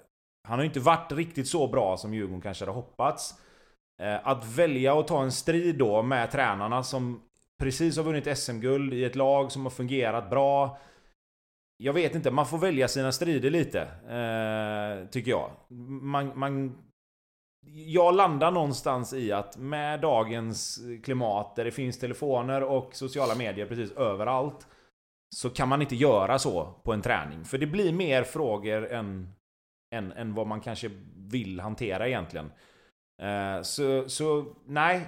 han 0.49 0.59
har 0.59 0.64
inte 0.64 0.81
varit 0.81 1.12
riktigt 1.12 1.49
så 1.49 1.68
bra 1.68 1.97
som 1.97 2.14
Djurgården 2.14 2.41
kanske 2.41 2.64
hade 2.64 2.76
hoppats. 2.76 3.35
Eh, 4.03 4.26
att 4.28 4.45
välja 4.45 4.99
att 4.99 5.09
ta 5.09 5.22
en 5.22 5.33
strid 5.33 5.78
då 5.78 6.03
med 6.03 6.31
tränarna 6.31 6.83
som 6.83 7.22
precis 7.61 7.97
har 7.97 8.05
vunnit 8.05 8.39
SM-guld 8.39 8.95
i 8.95 9.05
ett 9.05 9.16
lag 9.16 9.53
som 9.53 9.62
har 9.62 9.70
fungerat 9.70 10.31
bra. 10.31 10.78
Jag 11.83 11.93
vet 11.93 12.14
inte, 12.14 12.31
man 12.31 12.47
får 12.47 12.59
välja 12.59 12.89
sina 12.89 13.12
strider 13.12 13.51
lite. 13.51 13.81
Eh, 14.09 15.09
tycker 15.11 15.31
jag. 15.31 15.51
Man, 16.03 16.39
man, 16.39 16.78
jag 17.66 18.14
landar 18.14 18.51
någonstans 18.51 19.12
i 19.12 19.33
att 19.33 19.57
med 19.57 20.01
dagens 20.01 20.81
klimat 21.05 21.57
där 21.57 21.64
det 21.64 21.70
finns 21.70 21.99
telefoner 21.99 22.62
och 22.62 22.95
sociala 22.95 23.35
medier 23.35 23.66
precis 23.66 23.93
överallt. 23.93 24.66
Så 25.37 25.51
kan 25.51 25.68
man 25.68 25.83
inte 25.83 25.97
göra 25.97 26.39
så 26.39 26.74
på 26.83 26.93
en 26.93 27.03
träning. 27.03 27.45
För 27.45 27.59
det 27.59 27.66
blir 27.66 27.93
mer 27.93 28.22
frågor 28.22 28.93
än, 28.93 29.28
än, 29.95 30.12
än 30.12 30.35
vad 30.35 30.47
man 30.47 30.61
kanske 30.61 30.91
vill 31.16 31.61
hantera 31.61 32.09
egentligen. 32.09 32.53
Eh, 33.22 33.62
så, 33.62 34.09
så 34.09 34.55
nej, 34.66 35.07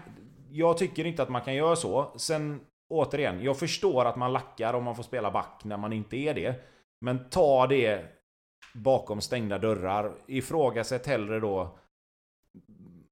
jag 0.50 0.78
tycker 0.78 1.04
inte 1.04 1.22
att 1.22 1.28
man 1.28 1.42
kan 1.42 1.54
göra 1.54 1.76
så. 1.76 2.12
Sen 2.16 2.60
återigen, 2.92 3.42
jag 3.44 3.58
förstår 3.58 4.04
att 4.04 4.16
man 4.16 4.32
lackar 4.32 4.74
om 4.74 4.84
man 4.84 4.96
får 4.96 5.02
spela 5.02 5.30
back 5.30 5.60
när 5.64 5.76
man 5.76 5.92
inte 5.92 6.16
är 6.16 6.34
det. 6.34 6.54
Men 7.00 7.30
ta 7.30 7.66
det 7.66 8.04
bakom 8.74 9.20
stängda 9.20 9.58
dörrar. 9.58 10.12
Ifrågasätt 10.26 11.06
hellre 11.06 11.40
då 11.40 11.78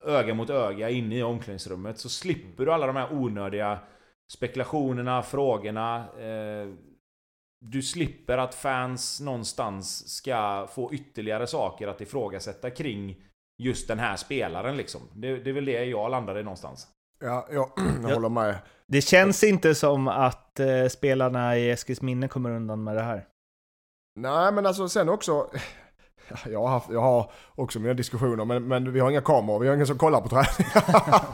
öga 0.05 0.35
mot 0.35 0.51
öga 0.51 0.91
inne 0.91 1.14
i 1.14 1.22
omklädningsrummet 1.22 1.99
så 1.99 2.09
slipper 2.09 2.64
du 2.64 2.72
alla 2.72 2.87
de 2.87 2.97
här 2.97 3.12
onödiga 3.12 3.78
spekulationerna, 4.33 5.22
frågorna. 5.22 5.97
Eh, 6.18 6.68
du 7.61 7.83
slipper 7.83 8.39
att 8.39 8.55
fans 8.55 9.20
någonstans 9.20 10.09
ska 10.09 10.66
få 10.70 10.95
ytterligare 10.95 11.47
saker 11.47 11.89
att 11.89 12.01
ifrågasätta 12.01 12.70
kring 12.70 13.22
just 13.59 13.89
den 13.89 13.99
här 13.99 14.16
spelaren 14.16 14.76
liksom. 14.76 15.01
Det, 15.14 15.39
det 15.39 15.51
är 15.51 15.55
väl 15.55 15.64
det 15.64 15.85
jag 15.85 16.11
landade 16.11 16.43
någonstans. 16.43 16.89
Ja, 17.21 17.47
jag, 17.53 17.71
jag 18.03 18.14
håller 18.14 18.29
med. 18.29 18.59
Det 18.87 19.01
känns 19.01 19.45
inte 19.45 19.75
som 19.75 20.09
att 20.09 20.61
eh, 20.61 20.87
spelarna 20.91 21.57
i 21.57 21.71
Eskilsminne 21.71 22.29
kommer 22.29 22.51
undan 22.51 22.85
med 22.85 22.97
det 22.97 23.03
här. 23.03 23.27
Nej, 24.16 24.53
men 24.53 24.66
alltså 24.66 24.89
sen 24.89 25.09
också... 25.09 25.47
Jag 26.47 26.61
har, 26.61 26.68
haft, 26.68 26.91
jag 26.91 27.01
har 27.01 27.31
också 27.55 27.79
mina 27.79 27.95
diskussioner, 27.95 28.45
men, 28.45 28.68
men 28.68 28.93
vi 28.93 29.01
har 29.01 29.11
inga 29.11 29.21
kameror, 29.21 29.59
vi 29.59 29.68
har 29.68 29.75
ingen 29.75 29.87
som 29.87 29.99
kollar 29.99 30.21
på 30.21 30.29
träningar. 30.29 31.25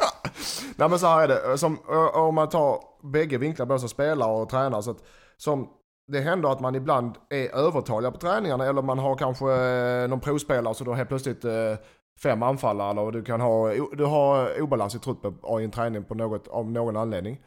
Nej 0.76 0.89
men 0.89 0.99
så 0.99 1.07
här 1.07 1.28
är 1.28 1.51
det, 1.51 1.59
som, 1.59 1.78
om 2.14 2.34
man 2.34 2.49
tar 2.49 2.80
bägge 3.03 3.39
vinklar, 3.39 3.66
både 3.66 3.80
som 3.80 3.89
spelare 3.89 4.32
och 4.32 4.49
tränare, 4.49 4.82
så 4.82 4.91
att 4.91 5.03
som 5.37 5.68
det 6.09 6.20
händer 6.20 6.49
att 6.49 6.61
man 6.61 6.74
ibland 6.74 7.14
är 7.30 7.55
övertaliga 7.55 8.11
på 8.11 8.18
träningarna 8.18 8.66
eller 8.66 8.82
man 8.82 8.99
har 8.99 9.16
kanske 9.16 9.53
eh, 9.53 10.09
någon 10.09 10.20
provspelare 10.20 10.74
så 10.74 10.84
då 10.84 10.95
helt 10.95 11.09
plötsligt 11.09 11.45
eh, 11.45 11.74
fem 12.22 12.42
anfallare 12.42 13.00
och 13.00 13.12
du 13.12 13.24
kan 13.24 13.40
ha, 13.40 13.72
du 13.92 14.04
har 14.04 14.62
obalans 14.62 14.94
i 14.94 14.98
truppen 14.98 15.38
i 15.60 15.64
en 15.64 15.70
träning 15.70 16.04
på 16.04 16.14
något, 16.14 16.48
av 16.48 16.70
någon 16.70 16.96
anledning. 16.96 17.40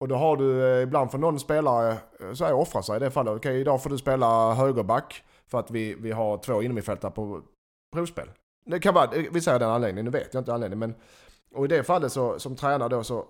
Och 0.00 0.08
då 0.08 0.14
har 0.14 0.36
du 0.36 0.76
eh, 0.76 0.82
ibland 0.82 1.10
för 1.10 1.18
någon 1.18 1.40
spelare 1.40 1.96
eh, 2.20 2.32
så 2.32 2.44
här 2.44 2.52
offra 2.52 2.82
sig 2.82 2.96
i 2.96 2.98
det 2.98 3.10
fallet. 3.10 3.36
Okej, 3.36 3.60
idag 3.60 3.82
får 3.82 3.90
du 3.90 3.98
spela 3.98 4.54
högerback 4.54 5.22
för 5.46 5.58
att 5.58 5.70
vi, 5.70 5.94
vi 5.94 6.12
har 6.12 6.38
två 6.38 6.62
innermittfältare 6.62 7.10
på 7.10 7.42
provspel. 7.92 8.30
Det 8.66 8.80
kan 8.80 8.94
vara, 8.94 9.14
eh, 9.14 9.24
vi 9.32 9.40
säger 9.40 9.58
den 9.58 9.70
anledningen, 9.70 10.04
nu 10.04 10.10
vet 10.10 10.34
jag 10.34 10.40
inte 10.40 10.54
anledningen 10.54 10.78
men 10.78 10.94
och 11.54 11.64
i 11.64 11.68
det 11.68 11.82
fallet 11.82 12.12
så, 12.12 12.38
som 12.38 12.56
tränare 12.56 12.88
då 12.88 13.04
så 13.04 13.24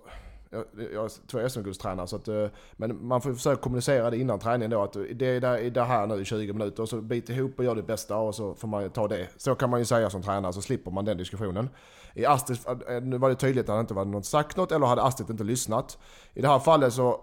jag, 0.49 0.65
jag 0.93 1.05
är 1.05 1.27
två 1.27 1.49
SM-guldstränare 1.49 2.07
så 2.07 2.15
att, 2.15 2.27
eh, 2.27 2.47
men 2.73 3.07
man 3.07 3.21
får 3.21 3.33
försöka 3.33 3.61
kommunicera 3.61 4.09
det 4.09 4.17
innan 4.17 4.39
träningen 4.39 4.71
då 4.71 4.83
att 4.83 4.93
det 4.93 5.25
är 5.25 5.41
det, 5.41 5.69
det 5.69 5.83
här 5.83 6.07
nu 6.07 6.21
i 6.21 6.25
20 6.25 6.53
minuter 6.53 6.83
och 6.83 6.89
så 6.89 7.01
bit 7.01 7.29
ihop 7.29 7.59
och 7.59 7.65
gör 7.65 7.75
det 7.75 7.83
bästa 7.83 8.17
och 8.17 8.35
så 8.35 8.55
får 8.55 8.67
man 8.67 8.89
ta 8.89 9.07
det. 9.07 9.27
Så 9.37 9.55
kan 9.55 9.69
man 9.69 9.79
ju 9.79 9.85
säga 9.85 10.09
som 10.09 10.21
tränare 10.21 10.53
så 10.53 10.61
slipper 10.61 10.91
man 10.91 11.05
den 11.05 11.17
diskussionen. 11.17 11.69
I 12.13 12.25
Astrid, 12.25 12.59
eh, 12.67 13.01
nu 13.01 13.17
var 13.17 13.29
det 13.29 13.35
tydligt 13.35 13.69
att 13.69 13.75
det 13.77 13.79
inte 13.79 13.93
var 13.93 14.05
något 14.05 14.25
sagt 14.25 14.57
något 14.57 14.71
eller 14.71 14.87
hade 14.87 15.03
Astrid 15.03 15.29
inte 15.29 15.43
lyssnat. 15.43 15.97
I 16.33 16.41
det 16.41 16.47
här 16.47 16.59
fallet 16.59 16.93
så 16.93 17.21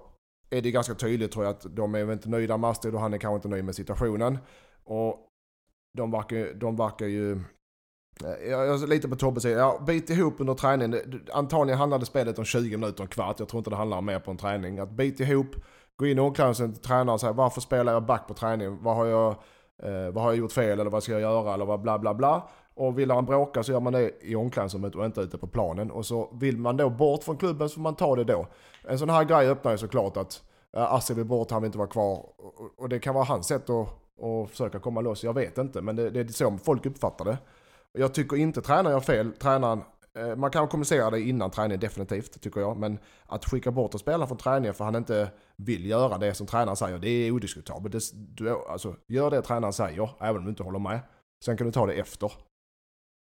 är 0.50 0.62
det 0.62 0.70
ganska 0.70 0.94
tydligt 0.94 1.32
tror 1.32 1.44
jag 1.44 1.50
att 1.50 1.76
de 1.76 1.94
är 1.94 2.12
inte 2.12 2.28
nöjda 2.28 2.56
med 2.56 2.70
Astrid 2.70 2.94
och 2.94 3.00
han 3.00 3.14
är 3.14 3.18
kanske 3.18 3.36
inte 3.36 3.48
nöjd 3.48 3.64
med 3.64 3.74
situationen. 3.74 4.38
Och 4.84 5.28
de 5.96 6.10
verkar, 6.10 6.54
de 6.54 6.76
verkar 6.76 7.06
ju 7.06 7.40
Eh, 8.24 8.50
jag, 8.50 8.66
jag 8.66 8.88
lite 8.88 9.08
på 9.08 9.16
Tobbe 9.16 9.40
säger, 9.40 9.58
ja, 9.58 9.82
bit 9.86 10.10
ihop 10.10 10.34
under 10.38 10.54
träningen. 10.54 11.22
Antagligen 11.32 11.78
handlade 11.78 12.06
spelet 12.06 12.38
om 12.38 12.44
20 12.44 12.76
minuter, 12.76 13.02
en 13.02 13.08
kvart. 13.08 13.36
Jag 13.38 13.48
tror 13.48 13.58
inte 13.58 13.70
det 13.70 13.76
handlar 13.76 13.98
om 13.98 14.06
mer 14.06 14.18
på 14.18 14.30
en 14.30 14.36
träning. 14.36 14.78
Att 14.78 14.90
bit 14.90 15.20
ihop, 15.20 15.46
gå 15.96 16.06
in 16.06 16.18
i 16.18 16.20
omklädningsrummet 16.20 16.76
till 16.76 16.84
tränaren 16.84 17.08
och 17.08 17.20
säga 17.20 17.32
varför 17.32 17.60
spelar 17.60 17.92
jag 17.92 18.06
back 18.06 18.28
på 18.28 18.34
träning? 18.34 18.82
Vad 18.82 18.96
har 18.96 19.06
jag, 19.06 19.30
eh, 19.82 20.12
vad 20.12 20.24
har 20.24 20.30
jag 20.30 20.36
gjort 20.38 20.52
fel 20.52 20.80
eller 20.80 20.90
vad 20.90 21.02
ska 21.02 21.12
jag 21.12 21.20
göra 21.20 21.54
eller 21.54 21.64
vad 21.64 21.80
bla 21.80 21.98
bla 21.98 22.14
bla. 22.14 22.48
Och 22.74 22.98
vill 22.98 23.10
han 23.10 23.24
bråka 23.24 23.62
så 23.62 23.72
gör 23.72 23.80
man 23.80 23.92
det 23.92 24.10
i 24.20 24.36
omklädningsrummet 24.36 24.94
och 24.94 25.04
inte 25.04 25.20
ute 25.20 25.38
på 25.38 25.46
planen. 25.46 25.90
Och 25.90 26.06
så 26.06 26.30
vill 26.40 26.58
man 26.58 26.76
då 26.76 26.90
bort 26.90 27.24
från 27.24 27.36
klubben 27.36 27.68
så 27.68 27.74
får 27.74 27.80
man 27.80 27.94
ta 27.94 28.16
det 28.16 28.24
då. 28.24 28.46
En 28.88 28.98
sån 28.98 29.10
här 29.10 29.24
grej 29.24 29.48
öppnar 29.48 29.72
ju 29.72 29.78
såklart 29.78 30.16
att 30.16 30.42
eh, 30.76 30.92
Assi 30.92 31.14
vill 31.14 31.24
bort, 31.24 31.50
han 31.50 31.62
vill 31.62 31.68
inte 31.68 31.78
vara 31.78 31.88
kvar. 31.88 32.26
Och 32.76 32.88
det 32.88 32.98
kan 32.98 33.14
vara 33.14 33.24
hans 33.24 33.46
sätt 33.46 33.70
att, 33.70 33.88
och 34.18 34.50
försöka 34.50 34.78
komma 34.78 35.00
loss, 35.00 35.24
jag 35.24 35.34
vet 35.34 35.58
inte. 35.58 35.82
Men 35.82 35.96
det, 35.96 36.10
det 36.10 36.20
är 36.20 36.26
så 36.28 36.58
folk 36.64 36.86
uppfattar 36.86 37.24
det. 37.24 37.38
Jag 37.96 38.14
tycker 38.14 38.36
inte 38.36 38.62
tränaren 38.62 38.96
gör 38.96 39.00
fel. 39.00 39.32
Tränaren, 39.32 39.82
eh, 40.18 40.36
man 40.36 40.50
kan 40.50 40.68
kommunicera 40.68 41.10
det 41.10 41.20
innan 41.20 41.50
träningen 41.50 41.80
definitivt, 41.80 42.40
tycker 42.40 42.60
jag. 42.60 42.76
Men 42.76 42.98
att 43.26 43.44
skicka 43.44 43.70
bort 43.70 43.94
en 43.94 43.98
spelare 43.98 44.28
från 44.28 44.38
träningen 44.38 44.74
för 44.74 44.84
han 44.84 44.96
inte 44.96 45.30
vill 45.56 45.86
göra 45.86 46.18
det 46.18 46.34
som 46.34 46.46
tränaren 46.46 46.76
säger, 46.76 46.98
det 46.98 47.08
är 47.08 47.30
odiskutabelt. 47.30 47.92
Det, 47.92 48.44
du, 48.44 48.50
alltså, 48.50 48.96
gör 49.08 49.30
det 49.30 49.42
tränaren 49.42 49.72
säger, 49.72 50.10
även 50.20 50.36
om 50.36 50.44
du 50.44 50.50
inte 50.50 50.62
håller 50.62 50.78
med. 50.78 51.00
Sen 51.44 51.56
kan 51.56 51.66
du 51.66 51.72
ta 51.72 51.86
det 51.86 51.94
efter. 51.94 52.32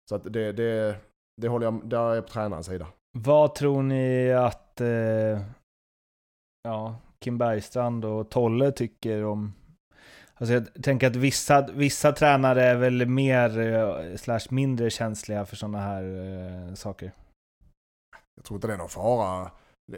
Så 0.10 0.16
att 0.16 0.34
det, 0.34 0.52
det, 0.52 0.96
det 1.42 1.48
håller 1.48 1.66
jag, 1.66 1.90
där 1.90 2.12
är 2.12 2.16
jag 2.16 2.26
på 2.26 2.32
tränarens 2.32 2.66
sida. 2.66 2.88
Vad 3.18 3.56
tror 3.56 3.84
ni 3.84 4.32
att 4.32 4.82
eh, 4.82 5.42
ja, 6.64 6.96
Kim 7.20 7.38
Bergstrand 7.38 8.06
och 8.06 8.30
Tolle 8.30 8.72
tycker 8.72 9.24
om 9.24 9.54
Alltså 10.38 10.54
jag 10.54 10.84
tänker 10.84 11.08
att 11.08 11.16
vissa, 11.16 11.68
vissa 11.74 12.12
tränare 12.12 12.64
är 12.64 12.76
väl 12.76 13.06
mer 13.06 13.60
eh, 13.60 14.16
slash 14.16 14.48
mindre 14.50 14.90
känsliga 14.90 15.46
för 15.46 15.56
sådana 15.56 15.80
här 15.80 16.04
eh, 16.04 16.74
saker. 16.74 17.12
Jag 18.36 18.46
tror 18.46 18.58
inte 18.58 18.68
det 18.68 18.74
är 18.74 18.78
någon 18.78 18.90
fara. 18.90 19.52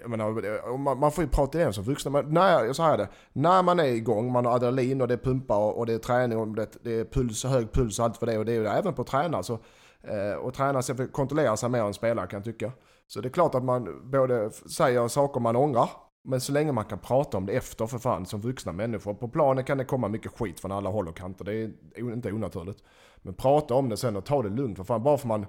Menar, 0.05 0.77
man, 0.77 0.99
man 0.99 1.11
får 1.11 1.23
ju 1.23 1.29
prata 1.29 1.57
igen 1.57 1.73
som 1.73 1.83
vuxna. 1.83 2.11
Men 2.11 2.33
när, 2.33 2.73
så 2.73 2.83
här 2.83 2.93
är 2.93 2.97
det. 2.97 3.07
När 3.33 3.63
man 3.63 3.79
är 3.79 3.85
igång, 3.85 4.31
man 4.31 4.45
har 4.45 4.55
adrenalin 4.55 5.01
och 5.01 5.07
det 5.07 5.17
pumpar 5.17 5.57
och, 5.57 5.77
och 5.77 5.85
det 5.85 5.93
är 5.93 5.97
träning 5.97 6.37
och 6.37 6.47
det, 6.47 6.67
det 6.83 6.99
är 6.99 7.05
puls, 7.05 7.43
hög 7.43 7.71
puls 7.71 7.99
och 7.99 8.05
allt 8.05 8.17
för 8.17 8.25
det. 8.25 8.37
Och 8.37 8.45
det 8.45 8.53
är 8.53 8.63
det 8.63 8.69
även 8.69 8.93
på 8.93 9.03
tränare. 9.03 9.43
Så, 9.43 9.59
eh, 10.01 10.33
och 10.33 10.53
tränare 10.53 10.83
ska 10.83 11.07
kontrollera 11.07 11.57
sig 11.57 11.69
mer 11.69 11.81
än 11.81 11.93
spelare 11.93 12.27
kan 12.27 12.37
jag 12.37 12.45
tycka. 12.45 12.71
Så 13.07 13.21
det 13.21 13.27
är 13.27 13.31
klart 13.31 13.55
att 13.55 13.63
man 13.63 14.11
både 14.11 14.51
säger 14.51 15.07
saker 15.07 15.39
man 15.39 15.55
ångrar 15.55 15.89
men 16.27 16.41
så 16.41 16.51
länge 16.51 16.71
man 16.71 16.85
kan 16.85 16.99
prata 16.99 17.37
om 17.37 17.45
det 17.45 17.53
efter 17.53 17.87
för 17.87 17.99
fan 17.99 18.25
som 18.25 18.41
vuxna 18.41 18.71
människor. 18.71 19.13
På 19.13 19.27
planen 19.27 19.63
kan 19.63 19.77
det 19.77 19.85
komma 19.85 20.07
mycket 20.07 20.31
skit 20.31 20.59
från 20.59 20.71
alla 20.71 20.89
håll 20.89 21.07
och 21.07 21.17
kanter. 21.17 21.45
Det 21.45 21.53
är 21.53 22.13
inte 22.13 22.31
onaturligt. 22.31 22.83
Men 23.17 23.33
prata 23.33 23.73
om 23.73 23.89
det 23.89 23.97
sen 23.97 24.15
och 24.15 24.25
ta 24.25 24.41
det 24.41 24.49
lugnt 24.49 24.77
för 24.77 24.83
fan. 24.83 25.03
Bara 25.03 25.17
för 25.17 25.27
man 25.27 25.45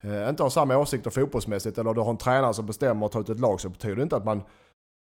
eh, 0.00 0.28
inte 0.28 0.42
har 0.42 0.50
samma 0.50 0.76
åsikter 0.76 1.10
fotbollsmässigt 1.10 1.78
eller 1.78 1.94
du 1.94 2.00
har 2.00 2.10
en 2.10 2.16
tränare 2.16 2.54
som 2.54 2.66
bestämmer 2.66 3.06
och 3.06 3.12
tar 3.12 3.20
ut 3.20 3.28
ett 3.28 3.40
lag 3.40 3.60
så 3.60 3.68
betyder 3.68 3.96
det 3.96 4.02
inte 4.02 4.16
att 4.16 4.24
man, 4.24 4.42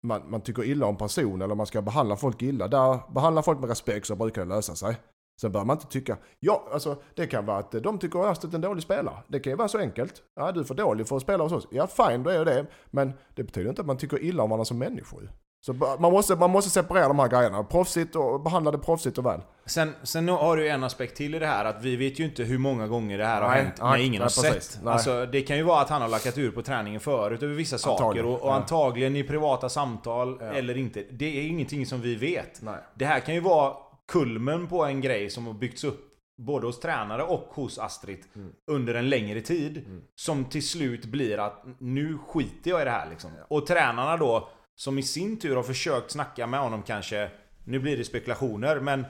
man, 0.04 0.30
man 0.30 0.42
tycker 0.42 0.64
illa 0.64 0.86
om 0.86 0.98
person 0.98 1.42
eller 1.42 1.56
man 1.56 1.66
ska 1.66 1.82
behandla 1.82 2.16
folk 2.16 2.42
illa. 2.42 2.68
Där 2.68 3.14
behandla 3.14 3.42
folk 3.42 3.60
med 3.60 3.70
respekt 3.70 4.08
så 4.08 4.16
brukar 4.16 4.42
det 4.42 4.56
lösa 4.56 4.76
sig. 4.76 4.98
Sen 5.42 5.52
bör 5.52 5.66
man 5.66 5.78
inte 5.78 5.88
tycka, 5.88 6.18
ja 6.40 6.68
alltså 6.74 6.98
det 7.16 7.28
kan 7.28 7.46
vara 7.46 7.58
att 7.58 7.72
de 7.72 8.00
tycker 8.00 8.20
att 8.20 8.26
Astrid 8.26 8.54
är 8.54 8.56
en 8.56 8.62
dålig 8.62 8.84
spelare. 8.84 9.18
Det 9.28 9.40
kan 9.40 9.52
ju 9.52 9.58
vara 9.58 9.68
så 9.68 9.80
enkelt. 9.80 10.22
Ja 10.36 10.52
du 10.52 10.60
är 10.60 10.64
för 10.64 10.76
dålig 10.76 11.08
för 11.08 11.16
att 11.16 11.22
spela 11.22 11.44
hos 11.44 11.54
oss. 11.54 11.68
Ja 11.72 11.88
fine, 11.88 12.24
då 12.24 12.30
är 12.30 12.46
det. 12.46 12.66
Men 12.92 13.14
det 13.36 13.44
betyder 13.44 13.70
inte 13.70 13.82
att 13.82 13.88
man 13.88 13.98
tycker 13.98 14.24
illa 14.24 14.44
om 14.44 14.50
varandra 14.50 14.66
som 14.66 14.78
människor. 14.78 15.32
Så 15.66 15.74
man 15.74 16.12
måste, 16.12 16.36
man 16.36 16.50
måste 16.50 16.70
separera 16.70 17.08
de 17.08 17.20
här 17.20 17.28
grejerna. 17.28 17.64
Proffsigt 17.64 18.16
och 18.16 18.42
behandla 18.42 18.72
det 18.72 18.78
proffsigt 18.78 19.18
och 19.18 19.26
väl. 19.26 19.42
Sen, 19.66 19.94
sen 20.04 20.28
har 20.28 20.58
du 20.58 20.70
en 20.70 20.84
aspekt 20.84 21.18
till 21.18 21.36
i 21.36 21.40
det 21.40 21.46
här 21.46 21.66
att 21.66 21.84
vi 21.84 21.96
vet 21.96 22.20
ju 22.20 22.26
inte 22.26 22.44
hur 22.44 22.58
många 22.58 22.88
gånger 22.88 23.18
det 23.18 23.26
här 23.26 23.42
har 23.42 23.50
nej, 23.50 23.64
hänt 23.64 23.82
när 23.82 23.98
ingen 23.98 24.12
nej, 24.12 24.20
har 24.20 24.30
sett. 24.30 24.80
Nej. 24.84 24.94
Alltså, 24.94 25.26
det 25.26 25.42
kan 25.42 25.58
ju 25.58 25.64
vara 25.64 25.82
att 25.82 25.90
han 25.90 26.02
har 26.02 26.10
lackat 26.10 26.38
ur 26.38 26.52
på 26.52 26.62
träningen 26.62 27.00
förut 27.00 27.44
över 27.44 27.54
vissa 27.54 27.78
saker 27.78 28.26
och, 28.26 28.42
och 28.42 28.50
ja. 28.50 28.54
antagligen 28.54 29.16
i 29.16 29.24
privata 29.24 29.70
samtal 29.70 30.38
ja. 30.42 30.46
eller 30.46 30.78
inte. 30.78 31.04
Det 31.12 31.40
är 31.40 31.48
ingenting 31.48 31.86
som 31.86 32.02
vi 32.02 32.16
vet. 32.16 32.62
Det 32.94 33.06
här 33.06 33.20
kan 33.20 33.36
ju 33.36 33.42
vara 33.42 33.74
kulmen 34.12 34.68
på 34.68 34.86
en 34.86 35.02
grej 35.02 35.30
som 35.30 35.48
har 35.48 35.54
byggts 35.54 35.84
upp 35.84 36.16
både 36.38 36.66
hos 36.66 36.80
tränare 36.80 37.24
och 37.24 37.48
hos 37.50 37.80
Astrid 37.80 38.24
mm. 38.36 38.52
under 38.72 38.94
en 38.94 39.10
längre 39.10 39.42
tid. 39.42 39.78
Mm. 39.78 40.02
Som 40.16 40.46
till 40.46 40.68
slut 40.68 41.06
blir 41.06 41.38
att 41.40 41.66
nu 41.80 42.18
skiter 42.18 42.70
jag 42.70 42.82
i 42.82 42.86
det 42.86 42.92
här 42.92 43.10
liksom. 43.10 43.32
Ja. 43.38 43.46
Och 43.48 43.68
tränarna 43.68 44.18
då, 44.18 44.50
som 44.76 44.98
i 45.00 45.04
sin 45.04 45.40
tur 45.40 45.56
har 45.56 45.64
försökt 45.64 46.12
snacka 46.12 46.48
med 46.48 46.60
honom 46.60 46.84
kanske, 46.84 47.32
nu 47.64 47.80
blir 47.80 47.98
det 47.98 48.04
spekulationer, 48.04 48.80
men 48.80 49.06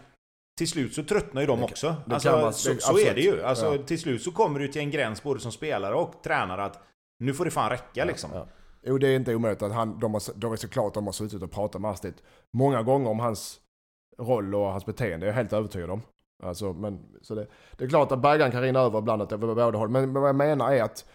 till 0.57 0.67
slut 0.67 0.93
så 0.93 1.03
tröttnar 1.03 1.41
ju 1.41 1.47
de 1.47 1.59
det, 1.59 1.65
också. 1.65 1.95
Det 2.05 2.13
alltså, 2.13 2.31
man, 2.31 2.53
så, 2.53 2.75
så 2.79 2.99
är 2.99 3.15
det 3.15 3.21
ju. 3.21 3.43
Alltså, 3.43 3.75
ja. 3.75 3.83
Till 3.83 3.99
slut 3.99 4.21
så 4.21 4.31
kommer 4.31 4.59
du 4.59 4.67
till 4.67 4.81
en 4.81 4.91
gräns 4.91 5.23
både 5.23 5.39
som 5.39 5.51
spelare 5.51 5.95
och 5.95 6.23
tränare 6.23 6.63
att 6.63 6.83
nu 7.19 7.33
får 7.33 7.45
det 7.45 7.51
fan 7.51 7.69
räcka 7.69 7.85
ja, 7.93 8.05
liksom. 8.05 8.29
Ja. 8.33 8.47
Jo, 8.83 8.97
det 8.97 9.07
är 9.07 9.15
inte 9.15 9.35
omöjligt 9.35 9.61
att 9.61 9.73
han, 9.73 9.99
de, 9.99 10.13
har, 10.13 10.21
de 10.35 10.53
är 10.53 10.57
såklart 10.57 10.93
de 10.93 11.05
har 11.05 11.13
suttit 11.13 11.41
och 11.41 11.51
pratat 11.51 11.81
med 11.81 11.91
Astrid 11.91 12.13
många 12.53 12.83
gånger 12.83 13.09
om 13.09 13.19
hans 13.19 13.59
roll 14.17 14.55
och 14.55 14.71
hans 14.71 14.85
beteende. 14.85 15.25
Jag 15.25 15.33
är 15.33 15.37
helt 15.37 15.53
övertygad 15.53 15.89
om. 15.89 16.01
Alltså, 16.43 16.73
men, 16.73 16.99
så 17.21 17.35
det, 17.35 17.47
det 17.77 17.83
är 17.83 17.89
klart 17.89 18.11
att 18.11 18.21
bägaren 18.21 18.51
kan 18.51 18.61
rinna 18.61 18.79
över 18.79 18.99
ibland 18.99 19.21
åt 19.21 19.39
båda 19.39 19.77
håll. 19.77 19.89
Men, 19.89 20.11
men 20.11 20.21
vad 20.21 20.29
jag 20.29 20.35
menar 20.35 20.71
är 20.71 20.83
att 20.83 21.05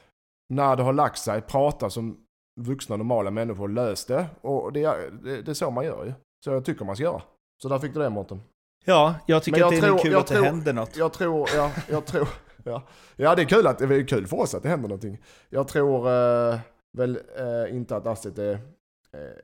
när 0.48 0.76
det 0.76 0.82
har 0.82 0.92
lagt 0.92 1.18
sig, 1.18 1.40
prata 1.40 1.90
som 1.90 2.16
vuxna 2.60 2.96
normala 2.96 3.30
människor, 3.30 3.68
lös 3.68 4.04
det. 4.04 4.26
Och 4.40 4.72
det, 4.72 5.10
det, 5.22 5.42
det 5.42 5.50
är 5.50 5.54
så 5.54 5.70
man 5.70 5.84
gör 5.84 6.04
ju. 6.04 6.12
Så 6.44 6.50
jag 6.50 6.64
tycker 6.64 6.84
man 6.84 6.96
ska 6.96 7.04
göra. 7.04 7.22
Så 7.62 7.68
där 7.68 7.78
fick 7.78 7.94
du 7.94 8.00
det 8.00 8.10
Mårten. 8.10 8.40
Ja, 8.84 9.14
jag 9.26 9.42
tycker 9.42 9.58
jag 9.58 9.74
att 9.74 9.80
det 9.80 9.86
är 9.86 9.88
tror, 9.88 9.98
kul 9.98 10.16
att 10.16 10.26
tror, 10.26 10.40
det 10.40 10.46
händer 10.46 10.72
något. 10.72 10.96
Jag 10.96 11.12
tror, 11.12 11.48
ja, 11.54 11.70
jag 11.88 12.06
tror, 12.06 12.28
ja. 12.64 12.82
ja 13.16 13.34
det 13.34 13.42
är 13.42 13.46
kul 13.46 13.66
att 13.66 13.78
det 13.78 13.84
är 13.84 14.06
kul 14.06 14.26
för 14.26 14.36
oss 14.40 14.54
att 14.54 14.62
det 14.62 14.68
händer 14.68 14.88
någonting. 14.88 15.18
Jag 15.48 15.68
tror 15.68 16.08
eh, 16.08 16.58
väl 16.92 17.18
eh, 17.36 17.76
inte 17.76 17.96
att 17.96 18.06
Astrid 18.06 18.38
är, 18.38 18.58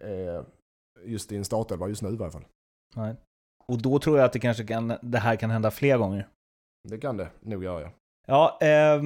är 0.01 0.45
just 1.05 1.33
i 1.33 1.37
en 1.37 1.45
startelva 1.45 1.89
just 1.89 2.03
nu 2.03 2.09
i 2.09 2.17
varje 2.17 2.33
fall. 2.33 2.45
Nej. 2.95 3.15
Och 3.73 3.83
då 3.83 3.99
tror 3.99 4.19
jag 4.19 4.25
att 4.25 4.33
det 4.33 4.39
kanske 4.39 4.65
kan, 4.65 4.99
det 5.03 5.19
här 5.19 5.37
kan 5.37 5.51
hända 5.51 5.71
fler 5.71 5.99
gånger. 5.99 6.29
Det 6.89 6.99
kan 6.99 7.17
det 7.17 7.29
nog 7.41 7.65
göra 7.65 7.81
ja. 7.81 7.91
Ja, 8.27 8.59
eh, 8.61 9.03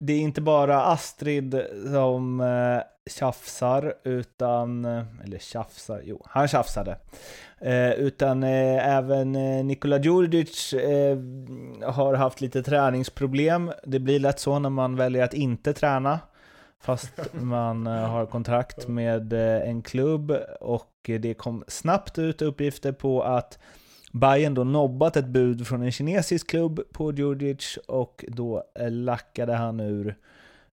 det 0.00 0.12
är 0.12 0.20
inte 0.20 0.40
bara 0.40 0.84
Astrid 0.84 1.62
som 1.92 2.40
eh, 2.40 2.82
tjafsar, 3.10 3.94
utan, 4.04 4.84
eh, 4.84 5.04
eller 5.24 5.38
tjafsar, 5.38 6.00
jo, 6.04 6.22
han 6.24 6.48
tjafsade. 6.48 6.98
Eh, 7.58 7.92
utan 7.92 8.42
eh, 8.42 8.88
även 8.96 9.36
eh, 9.36 9.64
Nikola 9.64 9.98
Djurdjic 9.98 10.72
eh, 10.72 11.18
har 11.92 12.14
haft 12.14 12.40
lite 12.40 12.62
träningsproblem. 12.62 13.72
Det 13.84 13.98
blir 13.98 14.20
lätt 14.20 14.40
så 14.40 14.58
när 14.58 14.70
man 14.70 14.96
väljer 14.96 15.24
att 15.24 15.34
inte 15.34 15.72
träna. 15.72 16.20
Fast 16.80 17.12
man 17.32 17.86
har 17.86 18.26
kontrakt 18.26 18.88
med 18.88 19.32
en 19.32 19.82
klubb 19.82 20.36
och 20.60 21.10
det 21.20 21.34
kom 21.34 21.64
snabbt 21.68 22.18
ut 22.18 22.42
uppgifter 22.42 22.92
på 22.92 23.22
att 23.22 23.58
Bayern 24.12 24.54
då 24.54 24.64
nobbat 24.64 25.16
ett 25.16 25.26
bud 25.26 25.66
från 25.66 25.82
en 25.82 25.92
kinesisk 25.92 26.50
klubb 26.50 26.80
på 26.92 27.12
Djurdjic 27.12 27.78
och 27.88 28.24
då 28.28 28.64
lackade 28.90 29.54
han 29.54 29.80
ur. 29.80 30.16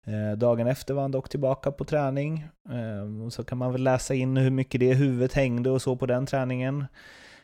Eh, 0.07 0.37
dagen 0.37 0.67
efter 0.67 0.93
var 0.93 1.01
han 1.01 1.11
dock 1.11 1.29
tillbaka 1.29 1.71
på 1.71 1.85
träning. 1.85 2.47
Eh, 2.69 3.29
så 3.29 3.43
kan 3.43 3.57
man 3.57 3.71
väl 3.71 3.83
läsa 3.83 4.13
in 4.13 4.37
hur 4.37 4.51
mycket 4.51 4.79
det 4.79 4.93
huvudet 4.93 5.33
hängde 5.33 5.69
och 5.69 5.81
så 5.81 5.95
på 5.95 6.05
den 6.05 6.25
träningen. 6.25 6.85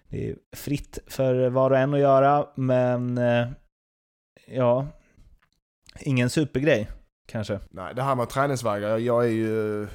Det 0.10 0.30
är 0.30 0.36
fritt 0.56 1.00
för 1.08 1.50
var 1.50 1.72
och 1.72 1.78
en 1.78 1.93
att 1.93 2.00
göra, 2.00 2.48
men 2.56 3.18
eh, 3.18 3.48
ja, 4.48 4.88
ingen 6.00 6.30
supergrej 6.30 6.88
kanske. 7.26 7.60
Nej, 7.70 7.96
det 7.96 8.02
här 8.04 8.16
med 8.16 8.30
träningsvägrar, 8.30 8.98
jag 8.98 9.26
är 9.26 9.30
ju 9.30 9.88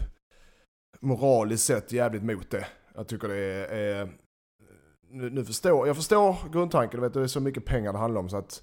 moraliskt 1.01 1.65
sett 1.65 1.93
jävligt 1.93 2.23
mot 2.23 2.51
det. 2.51 2.67
Jag 2.95 3.09
tycker 3.09 3.29
det 3.29 3.37
är... 3.37 3.69
är 3.69 4.09
nu, 5.11 5.31
nu 5.31 5.45
förstår, 5.45 5.87
jag 5.87 5.97
förstår 5.97 6.37
grundtanken, 6.53 7.01
du 7.01 7.07
vet, 7.07 7.15
det 7.15 7.21
är 7.23 7.27
så 7.27 7.41
mycket 7.41 7.65
pengar 7.65 7.93
det 7.93 7.99
handlar 7.99 8.21
om 8.21 8.29
så 8.29 8.37
att... 8.37 8.63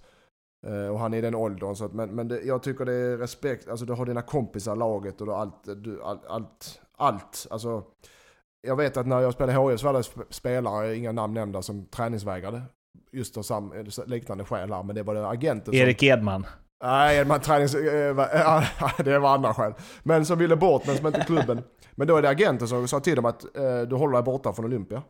eh, 0.68 0.88
Och 0.88 1.00
han 1.00 1.14
är 1.14 1.18
i 1.18 1.22
den 1.22 1.36
åldern, 1.36 1.76
så 1.76 1.86
att, 1.86 1.93
men, 1.93 2.10
men 2.16 2.28
det, 2.28 2.41
jag 2.41 2.64
tycker 2.64 2.86
det 2.86 2.93
är 2.93 3.18
respekt, 3.18 3.70
alltså 3.70 3.86
du 3.86 3.93
har 3.93 4.06
dina 4.06 4.22
kompisar, 4.22 4.76
laget 4.76 5.22
och 5.22 5.39
allt, 5.39 5.64
du, 5.84 6.02
allt, 6.04 6.26
allt, 6.26 6.82
allt. 6.98 7.48
Alltså, 7.50 7.84
jag 8.62 8.76
vet 8.76 8.98
att 8.98 9.08
när 9.08 9.20
jag 9.22 9.34
spelade 9.34 9.60
i 9.68 9.72
HIF 9.72 9.80
så 9.80 9.86
var 9.86 9.93
det 9.93 10.00
sp- 10.00 10.26
spelare, 10.30 10.95
inga 10.95 11.12
namn 11.12 11.34
nämnda, 11.34 11.62
som 11.62 11.86
träningsvägrade. 11.86 12.62
Just 13.12 13.38
av 13.38 13.41
sam, 13.41 13.74
liknande 14.06 14.43
skäl 14.45 14.74
här, 14.74 14.84
men 14.84 14.95
det 14.95 15.04
var 15.04 15.14
det 15.16 15.28
agenten 15.28 15.74
som... 15.74 15.76
Erik 15.82 16.04
Edman. 16.04 16.45
Nej, 16.84 17.26
man 17.26 17.39
tränings... 17.39 17.76
eh, 17.76 18.16
det 19.04 19.20
var 19.20 19.34
andra 19.34 19.54
skäl. 19.54 19.74
Men 20.04 20.26
som 20.26 20.39
ville 20.39 20.56
bort, 20.56 20.88
men 20.88 20.98
som 20.98 21.08
inte 21.08 21.20
klubben. 21.20 21.62
Men 21.95 22.08
då 22.08 22.16
är 22.18 22.22
det 22.22 22.30
agenten 22.30 22.68
som 22.68 22.88
sa 22.88 23.00
till 23.00 23.16
dem 23.16 23.26
att 23.26 23.43
eh, 23.58 23.82
du 23.82 23.95
håller 23.95 24.14
dig 24.14 24.24
borta 24.24 24.54
från 24.54 24.66
Olympia. 24.66 25.04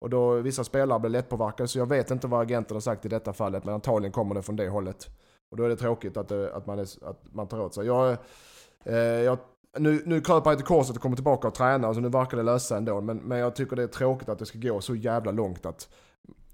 Och 0.00 0.10
då 0.10 0.34
vissa 0.34 0.64
spelare 0.64 1.00
blir 1.00 1.10
lättpåverkade, 1.10 1.68
så 1.68 1.78
jag 1.78 1.86
vet 1.86 2.10
inte 2.10 2.26
vad 2.26 2.40
agenten 2.40 2.76
har 2.76 2.80
sagt 2.80 3.04
i 3.04 3.08
detta 3.08 3.32
fallet, 3.32 3.64
men 3.64 3.74
antagligen 3.74 4.12
kommer 4.12 4.34
det 4.34 4.42
från 4.42 4.56
det 4.56 4.68
hållet. 4.68 5.08
Och 5.50 5.56
då 5.56 5.64
är 5.64 5.68
det 5.68 5.76
tråkigt 5.76 6.16
att, 6.16 6.28
det, 6.28 6.54
att, 6.54 6.66
man, 6.66 6.78
är, 6.78 6.82
att 6.82 7.34
man 7.34 7.48
tar 7.48 7.60
åt 7.60 7.74
sig. 7.74 7.86
Jag, 7.86 8.16
eh, 8.84 8.96
jag, 8.96 9.38
nu, 9.78 10.02
nu 10.06 10.20
kröp 10.20 10.44
han 10.44 10.56
till 10.56 10.66
korset 10.66 10.96
och 10.96 11.02
kommer 11.02 11.16
tillbaka 11.16 11.48
och 11.48 11.54
tränar, 11.54 11.80
så 11.80 11.86
alltså 11.86 12.00
nu 12.00 12.08
verkar 12.08 12.36
det 12.36 12.42
lösa 12.42 12.76
ändå. 12.76 13.00
Men, 13.00 13.16
men 13.16 13.38
jag 13.38 13.56
tycker 13.56 13.76
det 13.76 13.82
är 13.82 13.86
tråkigt 13.86 14.28
att 14.28 14.38
det 14.38 14.46
ska 14.46 14.58
gå 14.58 14.80
så 14.80 14.94
jävla 14.94 15.30
långt 15.30 15.66
att 15.66 15.88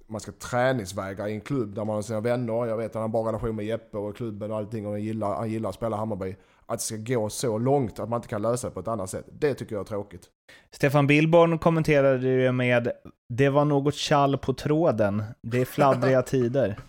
man 0.07 0.21
ska 0.21 0.33
träningsvägra 0.33 1.29
i 1.29 1.35
en 1.35 1.41
klubb 1.41 1.75
där 1.75 1.85
man 1.85 1.95
har 1.95 2.03
sina 2.03 2.21
vänner. 2.21 2.67
Jag 2.67 2.77
vet 2.77 2.87
att 2.87 2.95
han 2.95 3.03
har 3.03 3.09
bra 3.09 3.29
relation 3.29 3.57
med 3.57 3.65
Jeppe 3.65 3.99
och 3.99 4.17
klubben 4.17 4.51
och 4.51 4.57
allting 4.57 4.87
och 4.87 4.93
han 4.93 5.03
gillar, 5.03 5.35
han 5.35 5.51
gillar 5.51 5.69
att 5.69 5.75
spela 5.75 5.97
Hammarby. 5.97 6.37
Att 6.67 6.79
det 6.79 6.85
ska 6.85 6.97
gå 6.97 7.29
så 7.29 7.59
långt 7.59 7.99
att 7.99 8.09
man 8.09 8.19
inte 8.19 8.29
kan 8.29 8.43
lösa 8.43 8.69
det 8.69 8.75
på 8.75 8.81
ett 8.81 8.89
annat 8.89 9.11
sätt. 9.11 9.25
Det 9.33 9.55
tycker 9.55 9.75
jag 9.75 9.81
är 9.81 9.89
tråkigt. 9.89 10.31
Stefan 10.71 11.07
Billborn 11.07 11.59
kommenterade 11.59 12.45
det 12.45 12.53
med 12.53 12.93
“Det 13.29 13.49
var 13.49 13.65
något 13.65 13.99
kall 14.09 14.39
på 14.39 14.55
tråden. 14.55 15.25
Det 15.43 15.61
är 15.61 15.65
fladdriga 15.65 16.23
tider”. 16.33 16.77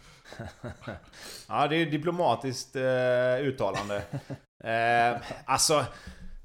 Ja, 1.49 1.67
det 1.67 1.75
är 1.75 1.83
ett 1.83 1.91
diplomatiskt 1.91 2.75
eh, 2.75 3.41
uttalande. 3.41 4.01
eh, 4.63 5.21
alltså, 5.45 5.85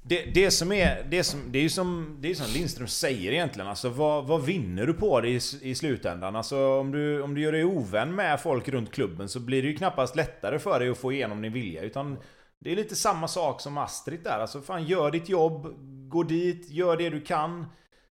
det, 0.03 0.23
det 0.33 0.51
som 0.51 0.71
är... 0.71 1.05
Det, 1.09 1.23
som, 1.23 1.51
det 1.51 1.59
är 1.59 1.63
ju 1.63 1.69
som, 1.69 2.17
det 2.19 2.31
är 2.31 2.35
som 2.35 2.53
Lindström 2.53 2.87
säger 2.87 3.31
egentligen. 3.31 3.67
Alltså, 3.67 3.89
vad, 3.89 4.27
vad 4.27 4.45
vinner 4.45 4.85
du 4.85 4.93
på 4.93 5.21
det 5.21 5.29
i, 5.29 5.39
i 5.61 5.75
slutändan? 5.75 6.35
Alltså, 6.35 6.79
om, 6.79 6.91
du, 6.91 7.21
om 7.21 7.35
du 7.35 7.41
gör 7.41 7.51
dig 7.51 7.65
ovän 7.65 8.15
med 8.15 8.39
folk 8.39 8.69
runt 8.69 8.91
klubben 8.91 9.29
så 9.29 9.39
blir 9.39 9.61
det 9.61 9.67
ju 9.67 9.75
knappast 9.75 10.15
lättare 10.15 10.59
för 10.59 10.79
dig 10.79 10.89
att 10.89 10.97
få 10.97 11.11
igenom 11.11 11.41
din 11.41 11.53
vilja. 11.53 11.81
Utan 11.81 12.17
det 12.63 12.71
är 12.71 12.75
lite 12.75 12.95
samma 12.95 13.27
sak 13.27 13.61
som 13.61 13.77
Astrid 13.77 14.23
där. 14.23 14.39
Alltså, 14.39 14.61
fan, 14.61 14.83
gör 14.83 15.11
ditt 15.11 15.29
jobb, 15.29 15.73
gå 16.09 16.23
dit, 16.23 16.69
gör 16.69 16.97
det 16.97 17.09
du 17.09 17.21
kan. 17.21 17.61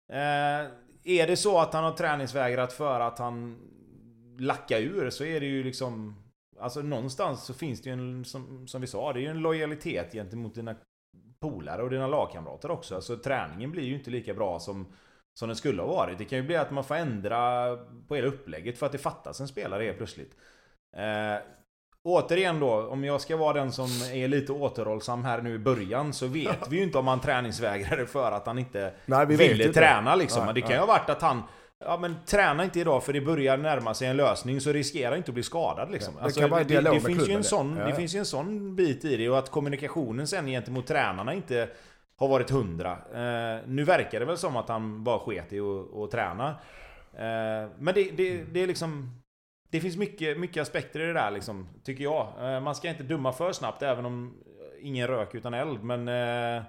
Eh, 0.09 0.71
är 1.05 1.27
det 1.27 1.37
så 1.37 1.59
att 1.59 1.75
han 1.75 1.85
har 1.85 1.93
träningsvägrat 1.93 2.73
för 2.73 3.01
att 3.01 3.19
han 3.19 3.59
lackar 4.39 4.81
ur 4.81 5.11
så 5.11 5.25
är 5.25 5.41
det 5.41 5.47
ju 5.47 5.65
liksom... 5.65 6.17
Alltså 6.61 6.83
någonstans 6.83 7.45
så 7.45 7.55
finns 7.55 7.83
det 7.83 7.91
ju 7.91 7.93
en, 7.93 8.25
som, 8.25 8.69
som 8.69 8.81
vi 8.81 8.87
sa, 8.87 9.13
det 9.13 9.19
är 9.19 9.23
ju 9.23 9.29
en 9.29 9.39
lojalitet 9.39 10.13
gentemot 10.13 10.55
dina 10.55 10.77
polare 11.41 11.83
och 11.83 11.91
dina 11.91 12.07
lagkamrater 12.07 12.71
också. 12.71 12.95
Alltså 12.95 13.17
träningen 13.17 13.71
blir 13.71 13.83
ju 13.83 13.95
inte 13.95 14.11
lika 14.11 14.35
bra 14.35 14.59
som, 14.59 14.87
som 15.35 15.49
den 15.49 15.57
skulle 15.57 15.83
ha 15.83 15.89
varit. 15.89 16.19
Det 16.19 16.25
kan 16.25 16.39
ju 16.39 16.45
bli 16.45 16.57
att 16.57 16.71
man 16.71 16.85
får 16.85 16.95
ändra 16.95 17.77
på 18.09 18.15
hela 18.15 18.29
upplägget 18.29 18.79
för 18.79 18.87
att 18.87 18.93
det 18.93 18.99
fattas 18.99 19.41
en 19.41 19.49
spelare 19.49 19.85
helt 19.85 19.97
plötsligt. 19.97 20.37
Eh, 20.97 21.43
återigen 22.05 22.61
då, 22.61 22.87
om 22.87 23.05
jag 23.05 23.21
ska 23.21 23.37
vara 23.37 23.53
den 23.53 23.73
som 23.73 23.89
är 24.13 24.29
lite 24.29 24.53
återhållsam 24.53 25.25
här 25.25 25.43
nu 25.43 25.55
i 25.55 25.59
början 25.59 26.13
så 26.13 26.27
vet 26.27 26.69
vi 26.71 26.77
ju 26.77 26.83
inte 26.83 26.99
om 26.99 27.07
han 27.09 27.21
träningsvägrade 27.21 28.07
för 28.07 28.33
att 28.33 28.47
han 28.47 28.59
inte 28.59 28.93
Nej, 29.07 29.27
vi 29.27 29.37
ville 29.37 29.65
inte. 29.67 29.81
träna 29.81 30.15
liksom. 30.15 30.39
Nej, 30.39 30.47
Men 30.47 30.55
det 30.55 30.61
kan 30.61 30.69
nej. 30.71 30.77
ju 30.77 30.81
ha 30.81 30.87
varit 30.87 31.11
att 31.11 31.23
han 31.23 31.43
Ja 31.85 31.99
men 32.01 32.17
träna 32.27 32.65
inte 32.65 32.81
idag 32.81 33.05
för 33.05 33.13
det 33.13 33.21
börjar 33.21 33.57
närma 33.57 33.95
sig 33.95 34.09
en 34.09 34.17
lösning 34.17 34.61
så 34.61 34.73
riskera 34.73 35.17
inte 35.17 35.31
att 35.31 35.35
bli 35.35 35.43
skadad 35.43 35.91
liksom. 35.91 36.15
Ja, 36.21 36.29
det 36.49 36.61
i 36.61 36.65
det, 36.65 36.65
dialog 36.65 36.95
det, 36.95 37.01
med 37.03 37.13
finns 37.17 37.29
ju 37.29 37.33
en 37.33 37.39
det. 37.39 37.45
sån, 37.49 37.77
Ja, 37.77 37.85
det 37.85 37.91
ja. 37.91 37.97
finns 37.97 38.15
ju 38.15 38.19
en 38.19 38.27
sån 38.27 38.77
bit 38.77 39.05
i 39.05 39.17
det 39.17 39.29
och 39.29 39.39
att 39.39 39.51
kommunikationen 39.51 40.27
sen 40.27 40.47
gentemot 40.47 40.87
tränarna 40.87 41.35
inte 41.35 41.69
har 42.17 42.29
varit 42.29 42.51
hundra. 42.51 42.91
Eh, 42.93 43.61
nu 43.67 43.85
verkar 43.85 44.21
det 44.21 44.27
väl 44.27 44.39
som 44.39 44.57
att 44.57 44.69
han 44.69 45.05
bara 45.05 45.19
sket 45.19 45.53
i 45.53 45.61
att 45.61 45.97
att 45.97 46.11
träna. 46.11 46.49
Eh, 47.15 47.71
men 47.79 47.95
det, 47.95 48.11
det, 48.17 48.45
det 48.53 48.63
är 48.63 48.67
liksom... 48.67 49.22
Det 49.73 49.81
finns 49.81 49.97
mycket, 49.97 50.39
mycket 50.39 50.63
aspekter 50.63 51.01
i 51.01 51.07
det 51.07 51.13
där 51.13 51.31
liksom, 51.31 51.69
tycker 51.85 52.05
jag. 52.05 52.27
Eh, 52.41 52.61
man 52.61 52.75
ska 52.75 52.89
inte 52.89 53.03
dumma 53.03 53.33
för 53.33 53.53
snabbt 53.53 53.83
även 53.83 54.07
om 54.07 54.35
ingen 54.81 55.07
rök 55.07 55.35
utan 55.35 55.55
eld, 55.55 55.85
men... 55.85 56.09
Eh, 56.09 56.63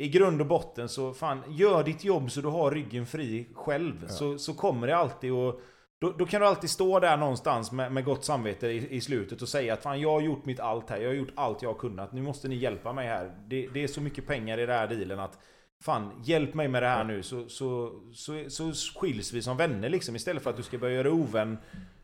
i 0.00 0.08
grund 0.08 0.40
och 0.40 0.46
botten 0.46 0.88
så, 0.88 1.14
fan, 1.14 1.42
gör 1.48 1.84
ditt 1.84 2.04
jobb 2.04 2.30
så 2.30 2.40
du 2.40 2.48
har 2.48 2.70
ryggen 2.70 3.06
fri 3.06 3.48
själv. 3.54 3.94
Ja. 4.02 4.08
Så, 4.08 4.38
så 4.38 4.54
kommer 4.54 4.86
det 4.86 4.96
alltid 4.96 5.32
och 5.32 5.60
då, 6.00 6.12
då 6.12 6.26
kan 6.26 6.40
du 6.40 6.46
alltid 6.46 6.70
stå 6.70 7.00
där 7.00 7.16
någonstans 7.16 7.72
med, 7.72 7.92
med 7.92 8.04
gott 8.04 8.24
samvete 8.24 8.66
i, 8.66 8.96
i 8.96 9.00
slutet 9.00 9.42
och 9.42 9.48
säga 9.48 9.74
att 9.74 9.82
fan, 9.82 10.00
jag 10.00 10.10
har 10.10 10.20
gjort 10.20 10.44
mitt 10.44 10.60
allt 10.60 10.90
här. 10.90 10.98
Jag 10.98 11.08
har 11.08 11.14
gjort 11.14 11.32
allt 11.34 11.62
jag 11.62 11.70
har 11.70 11.78
kunnat. 11.78 12.12
Nu 12.12 12.22
måste 12.22 12.48
ni 12.48 12.54
hjälpa 12.54 12.92
mig 12.92 13.08
här. 13.08 13.34
Det, 13.48 13.68
det 13.74 13.82
är 13.82 13.88
så 13.88 14.00
mycket 14.00 14.26
pengar 14.26 14.58
i 14.58 14.66
den 14.66 14.78
här 14.78 14.86
dealen 14.86 15.20
att 15.20 15.38
Fan, 15.80 16.22
hjälp 16.24 16.54
mig 16.54 16.68
med 16.68 16.82
det 16.82 16.88
här 16.88 17.04
nu 17.04 17.22
så, 17.22 17.48
så, 17.48 18.00
så, 18.12 18.50
så 18.50 18.72
skiljs 19.00 19.32
vi 19.32 19.42
som 19.42 19.56
vänner 19.56 19.88
liksom. 19.88 20.16
Istället 20.16 20.42
för 20.42 20.50
att 20.50 20.56
du 20.56 20.62
ska 20.62 20.78
börja 20.78 20.94
göra 20.94 21.10
ovän 21.10 21.58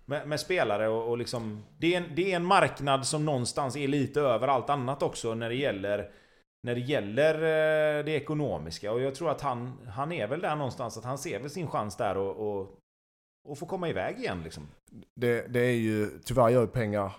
med, 0.06 0.28
med 0.28 0.40
spelare 0.40 0.88
och, 0.88 1.08
och 1.08 1.18
liksom... 1.18 1.64
Det 1.78 1.94
är, 1.94 1.98
en, 1.98 2.14
det 2.14 2.32
är 2.32 2.36
en 2.36 2.44
marknad 2.44 3.06
som 3.06 3.24
någonstans 3.24 3.76
är 3.76 3.88
lite 3.88 4.20
över 4.20 4.48
allt 4.48 4.70
annat 4.70 5.02
också 5.02 5.34
när 5.34 5.48
det 5.48 5.54
gäller 5.54 6.10
när 6.64 6.74
det 6.74 6.80
gäller 6.80 7.34
eh, 7.34 8.04
det 8.04 8.12
ekonomiska. 8.12 8.92
Och 8.92 9.00
jag 9.00 9.14
tror 9.14 9.30
att 9.30 9.40
han, 9.40 9.72
han 9.88 10.12
är 10.12 10.26
väl 10.26 10.40
där 10.40 10.56
någonstans, 10.56 10.98
att 10.98 11.04
han 11.04 11.18
ser 11.18 11.40
väl 11.40 11.50
sin 11.50 11.68
chans 11.68 11.96
där 11.96 12.16
och, 12.16 12.36
och, 12.36 12.78
och 13.48 13.58
få 13.58 13.66
komma 13.66 13.88
iväg 13.88 14.18
igen 14.18 14.42
liksom. 14.44 14.68
Det, 15.14 15.46
det 15.52 15.60
är 15.60 15.76
ju, 15.76 16.10
tyvärr 16.24 16.48
gör 16.48 16.60
ju 16.60 16.66
pengar 16.66 17.12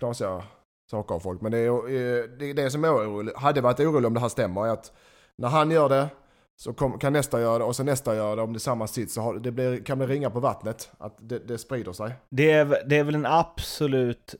knasiga 0.00 0.44
saker 0.90 1.14
av 1.14 1.20
folk. 1.20 1.40
Men 1.40 1.52
det 1.52 1.58
är 1.58 1.68
eh, 1.68 2.24
det, 2.38 2.44
är 2.44 2.54
det 2.54 2.70
som 2.70 2.84
är 2.84 2.94
oroligt, 2.94 3.36
hade 3.36 3.60
varit 3.60 3.80
orolig 3.80 4.06
om 4.06 4.14
det 4.14 4.20
här 4.20 4.28
stämmer, 4.28 4.66
är 4.66 4.70
att 4.70 4.92
när 5.36 5.48
han 5.48 5.70
gör 5.70 5.88
det 5.88 6.08
så 6.56 6.72
kom, 6.72 6.98
kan 6.98 7.12
nästa 7.12 7.40
göra 7.40 7.58
det 7.58 7.64
och 7.64 7.76
sen 7.76 7.86
nästa 7.86 8.14
gör 8.16 8.36
det 8.36 8.42
om 8.42 8.52
det 8.52 8.56
är 8.56 8.60
samma 8.60 8.86
sits. 8.86 9.14
Så 9.14 9.20
har, 9.20 9.34
det 9.34 9.52
blir, 9.52 9.84
kan 9.84 9.98
bli 9.98 10.06
ringa 10.06 10.30
på 10.30 10.40
vattnet, 10.40 10.90
att 10.98 11.16
det, 11.20 11.38
det 11.38 11.58
sprider 11.58 11.92
sig. 11.92 12.12
Det 12.30 12.50
är, 12.50 12.82
det 12.88 12.98
är 12.98 13.04
väl 13.04 13.12
den 13.14 13.26
absolut 13.26 14.34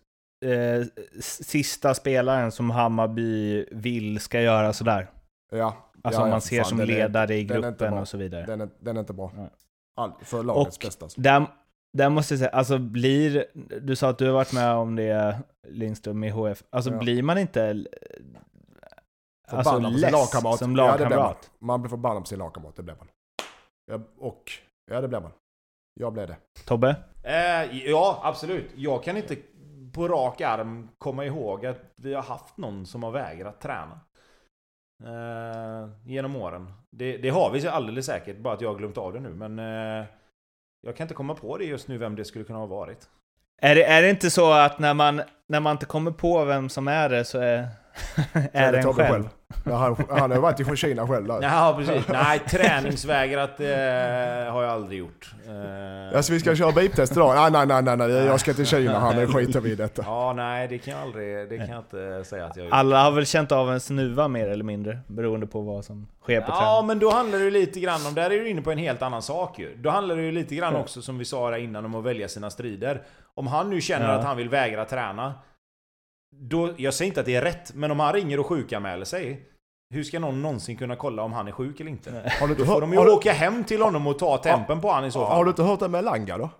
eh, 0.45 0.87
sista 1.21 1.95
spelaren 1.95 2.53
som 2.53 2.71
Hammarby 2.71 3.64
vill 3.71 4.21
ska 4.21 4.41
göra 4.41 4.73
sådär. 4.73 5.11
Ja, 5.53 5.83
Alltså 6.03 6.21
ja, 6.21 6.27
man 6.29 6.41
ser 6.41 6.57
fan, 6.62 6.69
som 6.69 6.81
är- 6.81 6.87
ledare 6.87 7.34
i 7.34 7.38
är 7.38 7.41
inte 7.43 7.55
gruppen 7.55 7.93
och 7.93 8.09
så 8.09 8.17
vidare. 8.17 8.47
Den 8.47 8.61
är, 8.61 8.68
den 8.80 8.97
är 8.97 9.01
inte 9.01 9.13
bra. 9.13 9.33
All, 9.97 10.13
för 10.22 10.43
lagets 10.43 10.76
Och- 10.76 10.83
bästa. 10.87 11.05
alltså. 11.05 11.21
Där, 11.21 11.47
där 11.93 12.09
måste 12.11 12.34
jag 12.34 12.38
säga, 12.38 12.51
alltså 12.51 12.79
blir, 12.79 13.45
du 13.83 13.97
sa 13.97 14.09
att 14.11 14.18
du 14.18 14.26
har 14.26 14.33
varit 14.33 14.53
med 14.53 14.72
om 14.72 14.97
det 14.97 15.38
Lindström 15.68 16.25
i 16.25 16.30
HF, 16.30 16.63
alltså 16.71 16.91
Ja. 16.91 16.99
blir 16.99 17.22
man 17.22 17.38
inte 17.38 17.84
eh, 19.49 19.59
alltså, 19.59 19.73
Förbannad 19.73 19.93
på 19.93 19.99
sin 19.99 20.13
lagkamrat. 20.13 20.59
som 20.59 20.77
Ja, 20.77 20.97
det 20.97 20.97
blir 20.97 21.05
man. 21.07 21.11
lagkamrat? 21.11 21.51
Man 21.59 21.83
blir 21.83 21.89
förbannad 21.91 22.23
på 22.23 22.27
sin 22.27 22.39
lagkamrat, 22.39 22.77
det 22.77 22.83
blir 22.83 22.95
man. 22.97 23.09
Ja, 23.87 24.01
och, 24.18 24.53
ja 24.91 25.01
det 25.01 25.09
blir 25.09 25.21
man. 25.21 25.33
Jag 26.01 26.13
blev 26.13 26.27
det. 26.27 26.37
Tobbe? 26.67 26.97
Eh, 27.23 27.89
ja, 27.91 28.21
absolut. 28.23 28.71
Jag 28.75 29.03
kan 29.05 29.17
inte 29.17 29.37
på 29.95 30.09
rak 30.09 30.41
arm 30.41 30.89
komma 30.99 31.25
ihåg 31.25 31.67
att 31.67 31.81
vi 31.97 32.14
har 32.14 32.23
haft 32.23 32.57
någon 32.57 32.87
som 32.87 33.03
har 33.03 33.11
vägrat 33.11 33.61
träna. 33.61 34.01
Eh, 35.05 35.89
genom 36.05 36.37
åren. 36.37 36.73
Det, 36.91 37.17
det 37.17 37.29
har 37.29 37.51
vi 37.51 37.68
alldeles 37.68 38.07
säkert, 38.07 38.39
bara 38.39 38.55
att 38.55 38.61
jag 38.61 38.68
har 38.68 38.77
glömt 38.79 38.99
av 38.99 39.13
det 39.13 39.21
nu. 39.21 39.29
Men 39.35 39.59
eh, 39.59 40.07
jag 40.81 40.97
kan 40.97 41.05
inte 41.05 41.14
komma 41.14 41.35
på 41.35 41.59
det 41.59 41.64
just 41.64 41.89
nu, 41.89 41.99
vem 41.99 42.17
det 42.17 42.25
skulle 42.25 42.45
kunna 42.45 42.59
ha 42.59 42.67
varit. 42.67 43.09
Är 43.63 43.75
det, 43.75 43.85
är 43.85 44.03
det 44.03 44.11
inte 44.11 44.31
så 44.31 44.53
att 44.53 44.79
när 44.79 44.95
man, 44.95 45.23
när 45.49 45.61
man 45.61 45.73
inte 45.73 45.87
kommer 45.87 46.11
på 46.11 46.45
vem 46.45 46.68
som 46.68 46.89
är 46.89 47.09
det 47.09 47.25
så 47.25 47.39
är, 47.39 47.63
Så 47.63 47.68
är 48.53 48.73
det 48.73 48.79
en 48.79 48.85
Tobbe 48.85 49.09
själv. 49.09 49.29
Ja, 49.64 49.77
han, 49.77 49.97
han 50.18 50.31
har 50.31 50.39
varit 50.39 50.61
i 50.61 50.77
Kina 50.77 51.07
själv 51.09 51.27
där. 51.27 51.39
Ja, 51.43 51.75
precis. 51.79 52.09
Nej, 52.09 52.39
träningsvägrat 52.39 53.61
eh, 53.61 53.67
har 54.53 54.63
jag 54.63 54.73
aldrig 54.73 54.99
gjort. 54.99 55.31
Eh, 55.47 56.17
Alltså 56.17 56.33
vi 56.33 56.41
ska 56.41 56.55
köra 56.57 56.71
beep-test 56.73 57.13
idag. 57.13 57.35
Nej, 57.53 57.67
nej, 57.67 57.83
nej, 57.83 57.97
nej, 57.97 58.09
nej, 58.09 58.27
jag 58.27 58.41
ska 58.41 58.55
till 58.55 58.67
Kina 58.67 59.01
här, 59.01 59.14
nu 59.14 59.27
skiter 59.27 59.61
vi 59.61 59.71
i 59.71 59.75
detta. 59.75 60.03
Ja, 60.07 60.33
nej, 60.37 60.68
det 60.68 60.79
kan 60.79 60.95
jag 60.95 61.03
aldrig... 61.03 61.49
Det 61.49 61.57
kan 61.59 61.68
jag 61.68 61.79
inte 61.79 62.25
säga 62.25 62.45
att 62.47 62.57
jag 62.57 62.63
har 62.63 62.67
gjort. 62.67 62.75
Alla 62.75 63.03
har 63.05 63.11
väl 63.11 63.27
känt 63.27 63.53
av 63.53 63.73
en 63.73 63.81
snuva 63.81 64.29
mer 64.29 64.49
eller 64.49 64.64
mindre, 64.64 64.99
beroende 65.07 65.47
på 65.47 65.61
vad 65.61 65.85
som 65.85 66.07
sker 66.23 66.41
på 66.41 66.47
Ja, 66.51 66.57
träning. 66.75 66.87
men 66.87 66.99
då 66.99 67.11
handlar 67.11 67.39
det 67.39 67.45
ju 67.45 67.51
lite 67.51 67.81
grann 67.81 68.07
om... 68.09 68.14
Där 68.14 68.25
är 68.31 68.31
du 68.31 68.49
inne 68.49 68.63
på 68.63 68.71
en 68.73 68.79
helt 68.79 69.03
annan 69.03 69.23
sak 69.23 69.59
ju. 69.59 69.77
Då 69.77 69.91
handlar 69.91 70.17
det 70.17 70.23
ju 70.23 70.33
lite 70.33 70.55
grann 70.55 70.77
också, 70.77 71.03
som 71.03 71.18
vi 71.18 71.25
sa 71.25 71.51
där 71.51 71.59
innan, 71.59 71.85
om 71.85 71.95
att 71.95 72.05
välja 72.05 72.29
sina 72.29 72.51
strider. 72.51 73.03
Om 73.35 73.47
han 73.47 73.71
nu 73.71 73.81
känner 73.81 74.09
Ja. 74.13 74.14
att 74.18 74.25
han 74.25 74.37
vill 74.37 74.49
vägra 74.49 74.85
träna. 74.85 75.35
Då, 76.41 76.71
jag 76.76 76.95
säger 76.95 77.08
inte 77.11 77.21
att 77.21 77.26
det 77.26 77.34
är 77.34 77.42
rätt, 77.42 77.75
men 77.75 77.91
om 77.91 78.00
han 78.00 78.13
ringer 78.13 78.41
och 78.41 78.46
sjukanmäler 78.46 79.04
sig. 79.04 79.46
Hur 79.95 80.04
ska 80.04 80.18
någon 80.18 80.42
någonsin 80.42 80.76
kunna 80.76 80.96
kolla 80.96 81.22
om 81.22 81.33
han 81.33 81.49
är 81.49 81.53
sjuk 81.53 81.80
eller 81.80 81.91
inte? 81.91 82.33
Har 82.41 82.46
du 82.46 82.53
inte 82.53 82.63
Då 82.63 82.67
får 82.67 82.72
hört, 82.72 82.80
de 82.80 82.92
ju 82.92 82.99
åka 82.99 83.33
hem 83.33 83.64
till 83.64 83.83
honom 83.83 84.07
och 84.07 84.18
ta 84.18 84.38
tempen 84.38 84.80
på 84.80 84.91
han 84.91 85.04
i 85.04 85.11
så 85.11 85.21
fall. 85.21 85.37
har 85.37 85.45
du 85.45 85.50
inte 85.50 85.63
hört 85.63 85.80
det 85.80 85.88
med 85.88 86.04
Langa 86.04 86.38
då? 86.38 86.50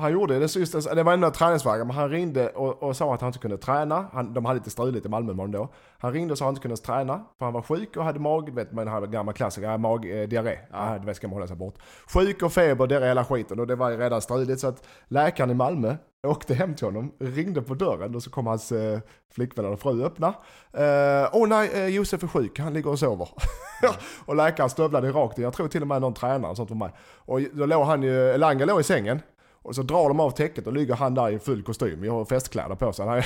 Han 0.00 0.12
gjorde 0.12 0.38
det 0.38 0.48
sist, 0.48 0.94
det 0.94 1.02
var 1.02 1.12
ändå 1.12 1.30
träningsvägar, 1.30 1.84
men 1.84 1.96
han 1.96 2.10
ringde 2.10 2.48
och, 2.48 2.82
och 2.82 2.96
sa 2.96 3.14
att 3.14 3.20
han 3.20 3.28
inte 3.28 3.38
kunde 3.38 3.58
träna. 3.58 4.06
Han, 4.12 4.34
de 4.34 4.44
hade 4.44 4.58
lite 4.58 4.70
struligt 4.70 5.06
i 5.06 5.08
Malmö 5.08 5.32
imorgon 5.32 5.50
då. 5.50 5.68
Han 5.98 6.12
ringde 6.12 6.32
och 6.32 6.38
sa 6.38 6.44
att 6.44 6.46
han 6.46 6.52
inte 6.52 6.62
kunde 6.62 6.76
träna, 6.76 7.24
för 7.38 7.44
han 7.44 7.54
var 7.54 7.62
sjuk 7.62 7.96
och 7.96 8.04
hade 8.04 8.20
mag, 8.20 8.54
vet 8.54 8.72
man 8.72 8.88
hade 8.88 9.06
gamla 9.06 9.32
klassiker, 9.32 9.70
ja, 9.70 9.78
mag, 9.78 10.04
eh. 10.04 10.54
Ja. 10.72 10.98
det 11.06 11.14
ska 11.14 11.28
man 11.28 11.34
hålla 11.34 11.46
sig 11.46 11.56
bort. 11.56 11.74
Sjuk 12.14 12.42
och 12.42 12.52
feber, 12.52 12.86
diarré 12.86 13.06
hela 13.06 13.24
skiten 13.24 13.60
och 13.60 13.66
det 13.66 13.76
var 13.76 13.90
ju 13.90 13.96
redan 13.96 14.20
struligt 14.20 14.60
så 14.60 14.68
att 14.68 14.86
läkaren 15.08 15.50
i 15.50 15.54
Malmö 15.54 15.96
åkte 16.26 16.54
hem 16.54 16.74
till 16.74 16.86
honom, 16.86 17.12
ringde 17.18 17.62
på 17.62 17.74
dörren 17.74 18.14
och 18.14 18.22
så 18.22 18.30
kom 18.30 18.46
hans 18.46 18.72
eh, 18.72 19.00
flickvän 19.34 19.64
och 19.64 19.80
fru 19.80 20.04
öppna. 20.04 20.26
Eh, 20.72 21.28
Åh 21.32 21.48
nej, 21.48 21.70
eh, 21.74 21.86
Josef 21.86 22.22
är 22.22 22.26
sjuk, 22.26 22.58
han 22.58 22.74
ligger 22.74 22.90
och 22.90 22.98
sover. 22.98 23.28
och 24.26 24.36
läkaren 24.36 24.70
stövlade 24.70 25.10
rakt 25.10 25.38
in, 25.38 25.44
jag 25.44 25.52
tror 25.52 25.68
till 25.68 25.82
och 25.82 25.88
med 25.88 26.00
någon 26.00 26.14
tränare 26.14 26.50
och 26.50 26.56
sånt 26.56 26.70
var 26.70 26.76
med. 26.76 26.90
Och 27.16 27.40
då 27.52 27.66
låg 27.66 27.86
han 27.86 28.02
ju, 28.02 28.38
Langa 28.38 28.64
låg 28.64 28.80
i 28.80 28.84
sängen. 28.84 29.20
Och 29.68 29.74
så 29.74 29.82
drar 29.82 30.08
de 30.08 30.20
av 30.20 30.30
täcket 30.30 30.66
och 30.66 30.72
ligger 30.72 30.94
han 30.94 31.14
där 31.14 31.30
i 31.30 31.38
full 31.38 31.62
kostym. 31.62 32.04
Jag 32.04 32.12
har 32.12 32.24
festkläder 32.24 32.74
på 32.74 32.92
sig. 32.92 33.06
Han 33.06 33.22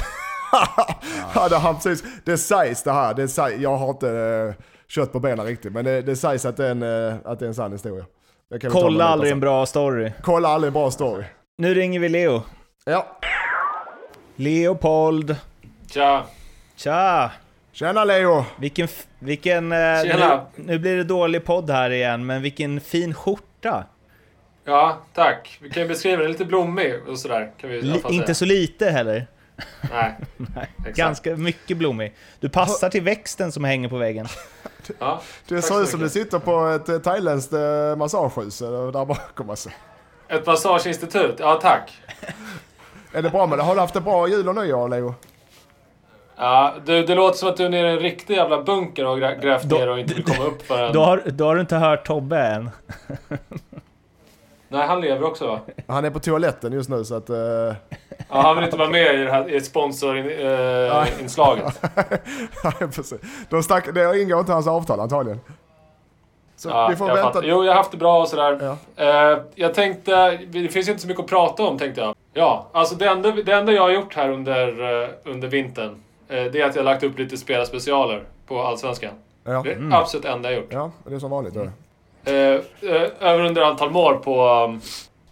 hade 1.32 1.56
han 1.56 1.74
precis, 1.74 2.04
det 2.24 2.38
sägs 2.38 2.82
det 2.82 2.92
här, 2.92 3.14
det 3.14 3.28
sägs, 3.28 3.60
jag 3.60 3.76
har 3.76 3.90
inte 3.90 4.06
uh, 4.06 4.54
kött 4.88 5.12
på 5.12 5.20
benen 5.20 5.46
riktigt. 5.46 5.72
Men 5.72 5.84
det, 5.84 6.02
det 6.02 6.16
sägs 6.16 6.44
att 6.44 6.56
det 6.56 6.66
är 6.66 6.70
en, 6.70 6.82
eh, 6.82 7.14
att 7.24 7.38
det 7.38 7.44
är 7.44 7.48
en 7.48 7.54
sann 7.54 7.72
historia. 7.72 8.04
Kolla 8.70 9.04
aldrig 9.04 9.32
en 9.32 9.40
bra 9.40 9.66
story. 9.66 10.12
Kolla 10.22 10.48
aldrig 10.48 10.68
en 10.68 10.72
bra 10.72 10.90
story. 10.90 11.24
Nu 11.58 11.74
ringer 11.74 12.00
vi 12.00 12.08
Leo. 12.08 12.42
Ja, 12.84 13.06
Leopold. 14.36 15.36
Tja! 15.90 16.24
Tja! 16.76 17.30
tjena 17.72 18.04
Leo! 18.04 18.44
Vilken, 18.58 18.88
vilken... 19.18 19.72
eh, 19.72 20.02
Tjena. 20.02 20.46
Nu, 20.56 20.64
nu 20.64 20.78
blir 20.78 20.96
det 20.96 21.04
dålig 21.04 21.44
podd 21.44 21.70
här 21.70 21.90
igen, 21.90 22.26
men 22.26 22.42
vilken 22.42 22.80
fin 22.80 23.14
skjorta. 23.14 23.84
Ja, 24.64 24.98
tack. 25.14 25.58
Vi 25.62 25.70
kan 25.70 25.82
ju 25.82 25.88
beskriva 25.88 26.22
den 26.22 26.32
lite 26.32 26.44
blommig 26.44 26.94
och 27.08 27.18
sådär. 27.18 27.52
Kan 27.60 27.70
vi 27.70 27.76
inte 27.94 28.24
säga. 28.24 28.34
så 28.34 28.44
lite 28.44 28.90
heller. 28.90 29.26
Nej. 29.92 30.14
Exakt. 30.78 30.96
Ganska 30.96 31.36
mycket 31.36 31.76
blommig. 31.76 32.14
Du 32.40 32.48
passar 32.48 32.88
till 32.88 33.02
växten 33.02 33.52
som 33.52 33.64
hänger 33.64 33.88
på 33.88 33.96
väggen. 33.96 34.26
Ja, 34.98 35.20
Det 35.48 35.62
ser 35.62 35.74
så 35.74 35.82
ut 35.82 35.88
som 35.88 36.00
du 36.00 36.08
sitter 36.08 36.38
på 36.38 36.66
ett 36.66 36.88
eh, 36.88 36.98
thailändskt 36.98 37.52
eh, 37.52 37.96
massagehus 37.96 38.62
eh, 38.62 38.70
där 38.92 39.04
bakom 39.04 39.50
alltså. 39.50 39.70
Ett 40.28 40.46
massageinstitut. 40.46 41.36
Ja, 41.38 41.58
tack. 41.62 41.92
Är 43.12 43.22
det 43.22 43.30
bra 43.30 43.46
med 43.46 43.58
det? 43.58 43.62
Har 43.62 43.74
du 43.74 43.80
haft 43.80 43.94
det 43.94 44.00
bra 44.00 44.28
jul 44.28 44.48
och 44.48 44.54
nyår 44.54 44.88
Leo? 44.88 45.14
Ja, 46.36 46.74
du, 46.84 47.06
det 47.06 47.14
låter 47.14 47.38
som 47.38 47.48
att 47.48 47.56
du 47.56 47.64
är 47.64 47.68
nere 47.68 47.90
i 47.90 47.92
en 47.92 47.98
riktig 47.98 48.34
jävla 48.36 48.62
bunker 48.62 49.06
och 49.06 49.18
grä- 49.18 49.40
grävt 49.42 49.64
ner 49.64 49.88
och 49.88 49.98
inte 50.00 50.14
vill 50.14 50.24
komma 50.24 50.44
upp 50.48 50.66
förrän... 50.66 50.92
Då 50.92 51.00
har, 51.04 51.22
då 51.26 51.44
har 51.44 51.54
du 51.54 51.60
inte 51.60 51.76
hört 51.76 52.06
Tobbe 52.06 52.38
än. 52.40 52.70
Nej, 54.72 54.86
han 54.86 55.00
lever 55.00 55.24
också 55.26 55.46
va? 55.46 55.60
Han 55.86 56.04
är 56.04 56.10
på 56.10 56.18
toaletten 56.20 56.72
just 56.72 56.90
nu 56.90 57.04
så 57.04 57.14
att... 57.14 57.30
eh, 57.30 57.36
Ja, 58.28 58.40
han 58.40 58.56
vill 58.56 58.64
inte 58.64 58.76
vara 58.76 58.88
med 58.88 59.14
i 59.14 59.18
det 59.24 59.30
här 59.30 59.50
i 59.54 59.60
sponsorinslaget. 59.60 61.80
Precis. 62.78 63.20
De 63.50 63.62
stack, 63.62 63.94
det 63.94 64.20
ingår 64.22 64.40
inte 64.40 64.52
i 64.52 64.54
hans 64.54 64.66
avtal 64.66 65.00
antagligen. 65.00 65.40
Så 66.56 66.68
Ja, 66.68 66.88
vi 66.90 66.96
får 66.96 67.08
jag 67.08 67.14
vänta. 67.14 67.32
fattar. 67.32 67.48
Jo, 67.48 67.64
jag 67.64 67.72
har 67.72 67.76
haft 67.76 67.90
det 67.90 67.96
bra 67.96 68.20
och 68.20 68.28
sådär. 68.28 68.76
Ja. 68.96 69.32
Eh, 69.32 69.38
jag 69.54 69.74
tänkte, 69.74 70.36
det 70.36 70.68
finns 70.68 70.88
ju 70.88 70.92
inte 70.92 71.02
så 71.02 71.08
mycket 71.08 71.24
att 71.24 71.30
prata 71.30 71.62
om 71.62 71.78
tänkte 71.78 72.00
jag. 72.00 72.14
Ja, 72.34 72.66
alltså 72.72 72.94
det 72.94 73.06
enda, 73.08 73.30
det 73.30 73.52
enda 73.52 73.72
jag 73.72 73.82
har 73.82 73.90
gjort 73.90 74.14
här 74.14 74.30
under, 74.30 75.02
eh, 75.02 75.08
under 75.24 75.48
vintern, 75.48 76.02
det 76.28 76.34
är 76.36 76.46
att 76.66 76.74
jag 76.74 76.82
har 76.82 76.84
lagt 76.84 77.02
upp 77.02 77.18
lite 77.18 77.36
spelarspecialer 77.36 78.22
på 78.46 78.62
Allsvenskan. 78.62 79.10
Ja. 79.44 79.60
Det 79.64 79.72
är 79.72 79.76
det 79.78 79.96
absolut 79.96 80.24
enda 80.26 80.50
jag 80.50 80.56
har 80.56 80.62
gjort. 80.62 80.72
ja, 80.72 80.90
det 81.06 81.14
är 81.14 81.18
som 81.18 81.30
vanligt. 81.30 81.54
Då. 81.54 81.68
Eh, 82.24 82.34
eh, 82.34 82.62
över 83.20 83.44
under 83.44 83.62
antal 83.62 83.90
mål 83.90 84.16
på 84.18 84.48
um, 84.68 84.80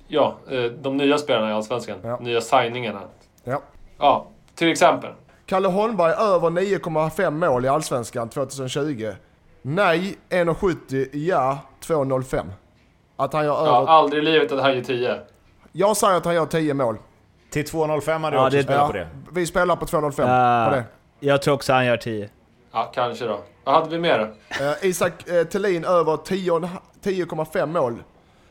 ja, 0.09 0.35
eh, 0.51 0.63
de 0.63 0.97
nya 0.97 1.19
spelarna 1.19 1.51
i 1.51 1.53
Allsvenskan. 1.53 1.97
Ja. 2.03 2.19
Nya 2.21 2.41
signingarna. 2.41 3.01
Ja. 3.45 3.61
Ja, 3.99 4.27
till 4.55 4.69
exempel. 4.73 5.11
Kalle 5.47 5.69
Holmberg 5.69 6.13
över 6.13 6.51
9,5 6.51 7.31
mål 7.31 7.65
i 7.65 7.69
Allsvenskan 7.69 8.29
2020. 8.29 9.13
Nej 9.63 10.17
1,70. 10.31 11.09
Ja 11.13 11.59
2,05. 11.87 12.43
Att 13.17 13.33
han 13.33 13.45
gör 13.45 13.53
Ja, 13.67 13.77
över... 13.83 13.87
aldrig 13.93 14.23
i 14.23 14.27
livet 14.27 14.53
att 14.53 14.61
han 14.61 14.75
gör 14.75 14.83
10. 14.83 15.15
Jag 15.73 15.97
säger 15.97 16.17
att 16.17 16.25
han 16.25 16.35
gör 16.35 16.47
10 16.47 16.75
mål. 16.75 16.97
Till 17.51 17.65
2.05 17.65 18.21
hade 18.21 18.37
Ja, 18.37 18.45
också 18.47 18.57
det- 18.57 18.63
spelat 18.63 18.81
Ja, 18.83 18.87
på 18.87 18.93
det. 18.93 19.09
vi 19.33 19.47
spelar 19.47 19.77
på 19.77 19.87
2,05 19.87 20.29
Ja. 20.29 20.71
på 20.71 20.77
det. 20.77 20.85
Jag 21.21 21.43
tror 21.43 21.55
också 21.55 21.73
han 21.73 21.87
gör 21.87 21.97
10. 21.97 22.29
Ja, 22.73 22.91
kanske 22.95 23.25
då. 23.27 23.41
Vad 23.65 23.75
hade 23.75 23.89
vi 23.91 23.99
mer 23.99 24.19
då? 24.19 24.65
Eh, 24.65 24.73
Isak 24.91 25.29
eh, 25.29 25.45
Thelin 25.45 25.85
över 25.85 26.17
10 26.17 26.51
och 26.51 26.57
en 26.57 26.65
ha- 26.65 26.83
10,5 27.03 27.67
mål. 27.67 28.03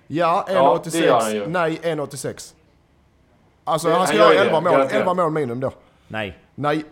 Ja, 0.08 0.46
Ja, 0.48 0.80
det 0.84 1.00
gör 1.00 1.20
1,86. 1.20 1.22
han 1.24 1.34
ju. 1.36 1.48
Nej, 1.48 1.80
1,86. 1.84 2.54
Alltså 3.64 3.88
Det- 3.88 3.94
han 3.96 4.08
ska 4.08 4.16
göra 4.18 4.34
ju 4.34 4.40
11 4.40 4.56
det, 4.56 4.62
mål, 4.62 4.72
garanterat. 4.72 5.00
11 5.02 5.14
mål 5.14 5.32
minimum 5.32 5.60
då. 5.60 5.72
Nej. 6.08 6.38
Nej, 6.56 6.84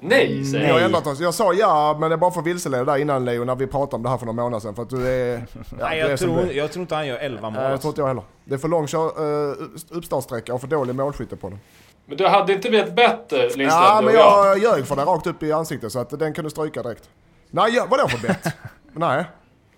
Nej, 0.00 0.44
säger 0.44 0.64
vi 0.66 0.70
har 0.72 0.78
jag. 0.78 0.86
ändrat 0.86 1.06
oss. 1.06 1.20
Jag 1.20 1.34
sa 1.34 1.52
ja, 1.52 1.96
men 2.00 2.10
det 2.10 2.14
är 2.14 2.18
bara 2.18 2.30
för 2.30 2.40
att 2.40 2.46
vilseleda 2.46 2.84
där 2.84 2.96
innan 2.96 3.24
Leo 3.24 3.44
när 3.44 3.54
vi 3.56 3.66
pratade 3.66 3.96
om 3.96 4.02
det 4.02 4.08
här 4.08 4.18
för 4.18 4.26
några 4.26 4.42
månader 4.42 4.60
sedan. 4.60 4.74
För 4.74 4.82
att 4.82 4.90
du 4.90 5.08
är... 5.08 5.36
Ja, 5.54 5.62
Nej, 5.80 6.00
är 6.00 6.08
jag 6.10 6.18
som 6.18 6.28
tror, 6.28 6.40
är. 6.40 6.52
jag 6.52 6.72
tror 6.72 6.80
inte 6.80 6.94
han 6.94 7.06
gör 7.06 7.18
11 7.18 7.50
mål. 7.50 7.62
Nej, 7.62 7.70
jag 7.70 7.80
tror 7.80 7.90
inte 7.90 8.00
jag 8.00 8.08
heller. 8.08 8.22
Det 8.44 8.54
är 8.54 8.58
för 8.58 8.68
lång 8.68 8.84
uh, 8.84 9.96
uppstartsträcka 9.98 10.54
och 10.54 10.60
för 10.60 10.68
dålig 10.68 10.94
målskytte 10.94 11.36
på 11.36 11.48
den. 11.48 11.58
Men 12.06 12.16
du 12.16 12.26
hade 12.26 12.52
inte 12.52 12.68
blivit 12.68 12.96
bättre, 12.96 13.38
Lindström? 13.38 13.68
Ja, 13.68 13.98
du 14.00 14.04
men 14.06 14.14
jag. 14.14 14.46
jag 14.48 14.58
ljög 14.58 14.86
för 14.86 14.96
det 14.96 15.04
rakt 15.04 15.26
upp 15.26 15.42
i 15.42 15.52
ansiktet 15.52 15.92
så 15.92 15.98
att 15.98 16.10
den 16.18 16.34
kunde 16.34 16.50
stryka 16.50 16.82
direkt. 16.82 17.10
Nej, 17.50 17.74
ja, 17.74 17.86
vadå 17.90 18.08
för 18.08 18.28
bett? 18.28 18.54
Nej, 18.92 19.24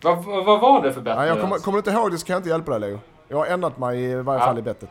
Vad, 0.03 0.25
vad, 0.25 0.45
vad 0.45 0.61
var 0.61 0.83
det 0.83 0.93
för 0.93 1.01
bett? 1.01 1.17
Nej 1.17 1.29
jag 1.29 1.35
nu 1.37 1.41
kommer, 1.43 1.57
kommer 1.59 1.77
du 1.77 1.79
inte 1.79 1.91
ihåg 2.01 2.11
det 2.11 2.19
så 2.19 2.27
kan 2.27 2.35
jag 2.35 2.41
inte 2.41 2.49
hjälpa 2.51 2.79
dig 2.79 2.81
Leo. 2.91 3.01
Jag 3.29 3.37
har 3.37 3.47
ändrat 3.47 3.79
mig 3.79 4.05
i 4.05 4.15
varje 4.15 4.41
Ja. 4.41 4.47
fall 4.47 4.59
i 4.59 4.63
bettet. 4.63 4.91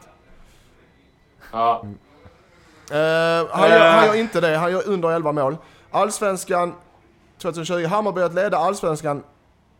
Ja. 1.51 1.81
Eh, 2.91 3.47
han, 3.51 3.69
gör, 3.69 3.91
han 3.91 4.05
gör 4.05 4.15
inte 4.15 4.41
det, 4.41 4.57
han 4.57 4.71
gör 4.71 4.87
under 4.87 5.11
11 5.11 5.31
mål. 5.31 5.57
Allsvenskan 5.91 6.73
2020, 7.41 7.85
Hammarby 7.85 8.21
att 8.21 8.33
leda 8.33 8.57
Allsvenskan 8.57 9.23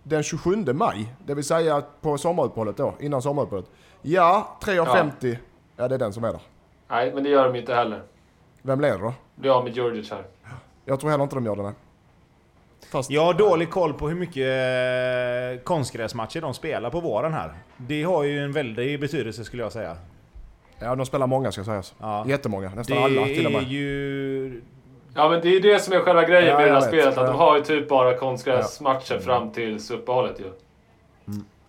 den 0.03 0.23
27 0.23 0.55
maj. 0.73 1.13
Det 1.25 1.33
vill 1.33 1.43
säga 1.45 1.83
på 2.01 2.17
sommaruppehållet 2.17 2.77
då, 2.77 2.93
innan 2.99 3.21
sommaruppehållet. 3.21 3.69
Ja, 4.01 4.57
3,50. 4.63 5.37
Ja. 5.75 5.87
det 5.87 5.95
är 5.95 5.99
den 5.99 6.13
som 6.13 6.23
är 6.23 6.31
där. 6.31 6.41
Nej, 6.87 7.11
men 7.13 7.23
det 7.23 7.29
gör 7.29 7.43
de 7.53 7.55
inte 7.59 7.73
heller. 7.75 8.01
Vem 8.61 8.81
leder 8.81 8.99
då? 8.99 9.13
Blir 9.35 9.51
av 9.57 9.63
med 9.63 9.75
Djurdjic 9.75 10.11
här. 10.11 10.23
Jag 10.85 10.99
tror 10.99 11.09
heller 11.09 11.23
inte 11.23 11.35
de 11.35 11.45
gör 11.45 11.55
det 11.55 11.63
nej. 11.63 11.73
Fast, 12.91 13.09
Jag 13.11 13.25
har 13.25 13.33
dålig 13.33 13.69
koll 13.69 13.93
på 13.93 14.07
hur 14.09 14.15
mycket 14.15 14.47
eh, 15.57 15.63
konstgräsmatcher 15.63 16.41
de 16.41 16.53
spelar 16.53 16.89
på 16.89 16.99
våren 16.99 17.33
här. 17.33 17.53
Det 17.77 18.03
har 18.03 18.23
ju 18.23 18.43
en 18.43 18.51
väldig 18.51 18.99
betydelse 18.99 19.43
skulle 19.43 19.63
jag 19.63 19.71
säga. 19.71 19.97
ja, 20.79 20.95
de 20.95 21.05
spelar 21.05 21.27
många 21.27 21.51
ska 21.51 21.63
sägas. 21.63 21.95
Ja. 21.99 22.25
Jättemånga, 22.27 22.69
Det 22.69 22.75
nästan 22.75 22.97
alla 22.97 23.25
till 23.25 23.45
och 23.45 23.51
är 23.51 23.55
med. 23.59 23.67
ju... 23.71 24.61
Ja, 25.15 25.29
men 25.29 25.41
det 25.41 25.47
är 25.49 25.61
det 25.61 25.79
som 25.79 25.93
är 25.93 25.99
själva 25.99 26.23
grejen 26.23 26.47
Ja, 26.47 26.57
med 26.57 26.67
det 26.67 26.73
här 26.73 26.81
spelet. 26.81 27.07
Att 27.07 27.15
Ja. 27.15 27.23
de 27.23 27.35
har 27.35 27.57
ju 27.57 27.63
typ 27.63 27.89
bara 27.89 28.17
konstgräsmatcher 28.17 29.19
fram 29.19 29.51
till 29.51 29.79
uppehållet 29.93 30.39
ju. 30.39 30.51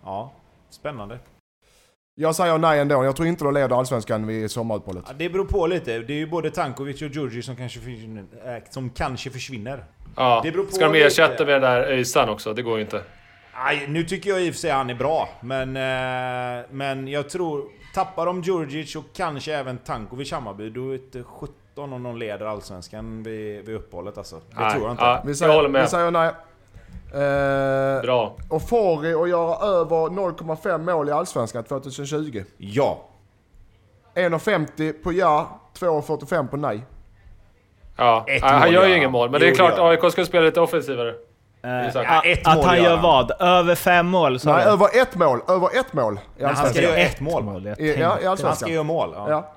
Ja, 0.03 0.31
spännande. 0.69 1.19
Jag 2.21 2.35
säger 2.35 2.57
nej 2.57 2.79
ändå, 2.79 3.03
jag 3.05 3.15
tror 3.15 3.27
inte 3.27 3.43
de 3.43 3.53
leder 3.53 3.75
Allsvenskan 3.79 4.27
vid 4.27 4.51
sommaruppehållet. 4.51 5.03
Ja, 5.07 5.13
det 5.17 5.29
beror 5.29 5.45
på 5.45 5.67
lite. 5.67 5.99
Det 5.99 6.13
är 6.13 6.17
ju 6.17 6.27
både 6.27 6.51
Tankovic 6.51 7.01
och 7.01 7.07
Djurdjic 7.07 7.45
som 7.45 7.55
kanske 7.55 7.79
försvinner. 7.79 8.23
äh, 8.45 8.63
Som 8.69 8.89
kanske 8.89 9.29
försvinner. 9.29 9.83
Ja. 10.15 10.41
Det 10.43 10.51
beror 10.51 10.65
på 10.65 10.71
Ska 10.71 10.85
de 10.85 10.93
lite. 10.93 11.05
ersätta 11.05 11.45
med 11.45 11.53
den 11.53 11.61
där 11.61 11.81
Öysan 11.81 12.29
också? 12.29 12.53
Det 12.53 12.61
går 12.61 12.75
ju 12.77 12.81
inte. 12.83 13.01
Aj, 13.53 13.85
nu 13.87 14.03
tycker 14.03 14.29
jag 14.29 14.41
i 14.41 14.49
och 14.49 14.53
för 14.53 14.59
sig 14.59 14.71
han 14.71 14.89
är 14.89 14.93
bra, 14.95 15.29
men... 15.41 15.75
Eh, 15.77 16.65
men 16.71 17.07
jag 17.07 17.29
tror... 17.29 17.63
Tappar 17.93 18.25
de 18.25 18.41
Djurdjic 18.41 18.95
och 18.95 19.05
kanske 19.15 19.53
även 19.55 19.77
Tankovic 19.77 20.31
Hammarby, 20.31 20.69
då 20.69 20.93
är 20.93 20.99
det 21.11 21.23
17 21.23 21.93
om 21.93 22.03
de 22.03 22.17
leder 22.17 22.45
Allsvenskan 22.45 23.23
vid, 23.23 23.65
vid 23.65 23.75
uppehållet 23.75 24.17
alltså. 24.17 24.35
Det 24.35 24.59
Nej. 24.59 24.71
tror 24.71 24.83
jag 24.83 24.91
inte. 24.93 25.03
Ja, 25.03 25.21
Vi 25.25 25.29
jag 25.29 25.37
säger, 25.37 25.53
håller 25.53 25.69
med. 25.69 25.81
Vi 25.81 25.87
säger 25.87 26.11
nej. 26.11 26.31
Eh, 27.13 28.01
Bra. 28.01 28.35
och 28.49 28.61
Fori 28.69 29.13
att 29.13 29.29
göra 29.29 29.67
över 29.67 30.09
0,5 30.09 30.77
mål 30.93 31.09
i 31.09 31.11
Allsvenskan 31.11 31.63
2020. 31.63 32.43
Ja. 32.57 33.05
1,50 34.15 35.03
på 35.03 35.13
ja, 35.13 35.59
2,45 35.79 36.47
på 36.47 36.57
nej. 36.57 36.81
Ja, 37.97 38.25
Ett 38.27 38.43
han 38.43 38.59
mål 38.59 38.73
gör 38.73 38.87
ju 38.87 38.91
inget 38.93 39.03
han. 39.05 39.11
mål, 39.11 39.29
men 39.29 39.39
det 39.39 39.45
Jo, 39.45 39.51
är 39.51 39.55
klart 39.55 39.71
det 39.75 39.77
gör 39.81 39.83
han. 39.95 40.03
AIK 40.03 40.11
ska 40.11 40.25
spela 40.25 40.45
lite 40.45 40.61
offensivare. 40.61 41.09
Eh. 41.63 41.69
Ja, 42.03 42.21
ett 42.25 42.47
att 42.47 42.55
mål 42.55 42.65
han 42.65 42.83
gör 42.83 42.97
vad? 42.97 43.31
Över 43.41 43.75
fem 43.75 44.07
mål? 44.07 44.39
Nej, 44.45 44.63
du? 44.65 44.69
över 44.71 45.01
ett 45.01 45.15
mål. 45.15 45.39
Över 45.47 45.79
ett 45.79 45.93
mål. 45.93 46.19
I 46.37 46.43
han 46.43 46.55
ska 46.55 46.63
Allsvenskan. 46.65 46.83
göra 46.83 46.97
Ett 47.01 47.13
ett 47.13 47.21
mål. 47.21 47.65
jag 47.65 47.79
I, 47.79 47.87
ja, 47.87 47.93
i 47.93 47.93
tänkte- 47.93 48.05
Han 48.07 48.19
ska 48.19 48.29
Allsvenskan. 48.29 48.71
göra 48.73 48.83
mål. 48.83 49.09
Ja. 49.15 49.29
Ja. 49.29 49.53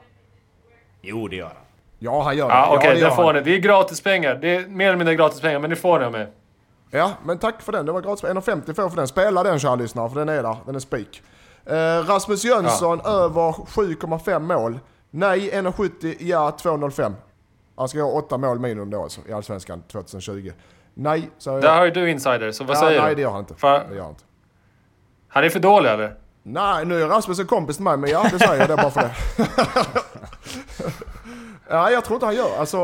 Jo, 1.03 1.29
det 1.29 1.37
gör 1.37 1.45
han. 1.47 1.55
ja, 1.99 2.23
han 2.23 2.37
gör 2.37 2.49
det. 2.49 2.55
Ja, 2.55 2.75
okej, 2.77 2.89
det 2.89 2.95
det 2.95 3.01
gör 3.01 3.11
får 3.11 3.25
han. 3.25 3.35
ni. 3.35 3.41
Det 3.41 3.55
är 3.55 3.59
gratispengar. 3.59 4.35
Det 4.35 4.55
är 4.57 4.67
mer 4.67 4.87
eller 4.87 4.97
mindre 4.97 5.15
gratispengar, 5.15 5.59
men 5.59 5.71
det 5.71 5.77
får 5.77 6.01
ni 6.01 6.11
mig. 6.11 6.27
Ja, 6.95 7.13
men 7.25 7.39
tack 7.39 7.63
för 7.63 7.73
den. 7.73 7.87
Det 7.87 7.93
var 7.93 8.01
gratis. 8.01 8.25
1,50 8.25 8.75
får 8.75 8.89
för 8.89 8.97
den. 8.97 9.09
Spela 9.09 9.43
den 9.43 9.59
kära 9.59 9.75
lyssnare, 9.75 10.09
för 10.11 10.19
den 10.19 10.29
är 10.29 10.43
där. 10.43 10.57
Den 10.67 10.75
är 10.75 10.79
spik. 10.81 11.23
Eh, 11.67 11.75
Rasmus 12.07 12.45
Jönsson 12.45 13.01
över 13.01 13.53
7,5 13.53 14.39
mål. 14.39 14.79
Nej 15.11 15.51
1,70. 15.53 16.17
Ja 16.21 16.57
2,05. 16.63 17.13
Han 17.77 17.89
ska 17.89 17.99
göra 17.99 18.09
8 18.09 18.39
mål 18.39 18.59
minimum 18.59 18.91
då 18.91 19.03
alltså, 19.03 19.21
i 19.29 19.33
Allsvenskan 19.33 19.83
2020. 19.93 20.53
Nej, 20.95 21.31
Där 21.45 21.63
jag. 21.63 21.71
har 21.77 21.85
ju 21.85 21.91
du 21.91 22.11
insider, 22.11 22.53
så 22.53 22.65
vad 22.65 22.77
ja, 22.77 22.81
säger 22.81 23.01
nej, 23.01 23.09
du? 23.11 23.15
det 23.15 23.23
gör 23.23 23.31
han 23.31 23.41
inte. 23.41 23.55
För- 23.55 23.85
Det 23.89 23.95
gör 23.95 24.03
han 24.03 24.11
inte. 24.11 24.25
Han 25.29 25.45
är 25.45 25.49
för 25.49 25.61
dålig 25.61 25.91
eller? 25.91 26.15
Nej, 26.43 26.85
nu 26.85 27.03
är 27.03 27.07
Rasmus 27.09 27.39
en 27.39 27.47
kompis 27.47 27.77
till 27.77 27.85
mig, 27.85 27.97
men 27.97 28.11
ja, 28.11 28.27
det 28.33 28.39
säger 28.39 28.61
jag 28.61 28.69
det 28.69 28.77
bara 28.77 28.91
för 28.91 29.01
det. 29.01 29.15
ja, 31.69 31.91
jag 31.91 32.05
tror 32.05 32.15
inte 32.17 32.27
han 32.27 32.35
gör. 32.35 32.59
Alltså... 32.59 32.79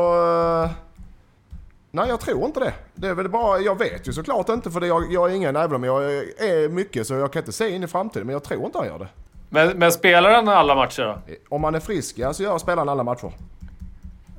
eh, 1.91 2.01
Nej, 2.01 2.09
jag 2.09 2.19
tror 2.19 2.45
inte 2.45 2.59
det. 2.59 2.73
Det 2.95 3.07
är 3.07 3.13
väl 3.13 3.29
bara, 3.29 3.59
jag 3.59 3.77
vet 3.79 4.07
ju 4.07 4.13
såklart 4.13 4.49
inte 4.49 4.71
för 4.71 4.79
det, 4.79 4.87
jag, 4.87 5.11
jag 5.11 5.31
är 5.31 5.35
ingen, 5.35 5.55
även 5.55 5.75
om 5.75 5.83
jag 5.83 6.03
är 6.03 6.69
mycket 6.69 7.07
så 7.07 7.13
jag 7.13 7.33
kan 7.33 7.39
inte 7.41 7.51
se 7.51 7.69
in 7.69 7.83
i 7.83 7.87
framtiden, 7.87 8.27
men 8.27 8.33
jag 8.33 8.43
tror 8.43 8.65
inte 8.65 8.77
han 8.77 8.87
gör 8.87 8.99
det. 8.99 9.07
Men, 9.49 9.77
men 9.79 9.91
spelar 9.91 10.31
han 10.31 10.47
alla 10.47 10.75
matcher 10.75 11.01
då? 11.03 11.33
Om 11.55 11.63
han 11.63 11.75
är 11.75 11.79
frisk, 11.79 12.17
ja 12.17 12.33
så 12.33 12.43
gör 12.43 12.57
spelaren 12.57 12.89
alla 12.89 13.03
matcher. 13.03 13.31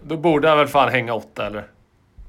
Då 0.03 0.17
borde 0.17 0.49
han 0.49 0.59
väl 0.59 0.67
fan 0.69 0.89
hänga 0.89 1.15
åtta 1.15 1.47
eller? 1.47 1.67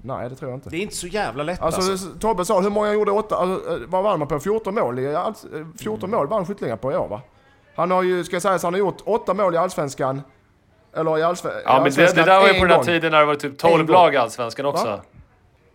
Nej, 0.03 0.30
det 0.30 0.35
tror 0.35 0.52
jag 0.52 0.57
inte. 0.57 0.69
Det 0.69 0.77
är 0.77 0.81
inte 0.81 0.95
så 0.95 1.07
jävla 1.07 1.43
lätt 1.43 1.61
Alltså, 1.61 1.91
alltså. 1.91 2.07
Tobbe 2.19 2.45
sa, 2.45 2.60
hur 2.61 2.69
många 2.69 2.93
gjorde 2.93 3.11
åtta? 3.11 3.35
Alltså, 3.35 3.72
eh, 3.73 3.77
vad 3.88 4.03
vann 4.03 4.19
man 4.19 4.27
på? 4.27 4.39
14 4.39 4.76
mål 4.76 4.99
i 4.99 5.15
alls, 5.15 5.45
eh, 5.53 5.65
14 5.80 6.11
mål 6.11 6.27
vann 6.27 6.45
Skyttlingar 6.45 6.76
på 6.77 6.91
i 6.91 6.95
år 6.95 7.07
va? 7.07 7.22
Han 7.76 7.91
har 7.91 8.03
ju, 8.03 8.23
ska 8.23 8.35
jag 8.35 8.41
säga, 8.41 8.60
så 8.60 8.68
han 8.68 8.73
har 8.73 8.80
gjort 8.80 8.98
åtta 9.06 9.34
mål 9.34 9.53
i 9.56 9.57
Allsvenskan. 9.57 10.22
Eller 10.95 11.18
i 11.18 11.22
Allsve- 11.23 11.60
i 11.60 11.61
Ja, 11.65 11.73
men 11.73 11.84
det, 11.84 11.89
det 11.95 12.03
Allsvenskan 12.03 12.26
där 12.26 12.39
var 12.41 12.48
ju 12.48 12.53
på 12.60 12.65
den 12.65 12.77
här 12.77 12.84
tiden 12.84 13.11
när 13.11 13.19
det 13.19 13.26
var 13.26 13.35
typ 13.35 13.52
En 13.52 13.57
12 13.57 13.85
gång. 13.85 13.93
lag 13.93 14.14
i 14.14 14.18
Allsvenskan 14.18 14.65
också. 14.65 14.85
Va? 14.85 15.02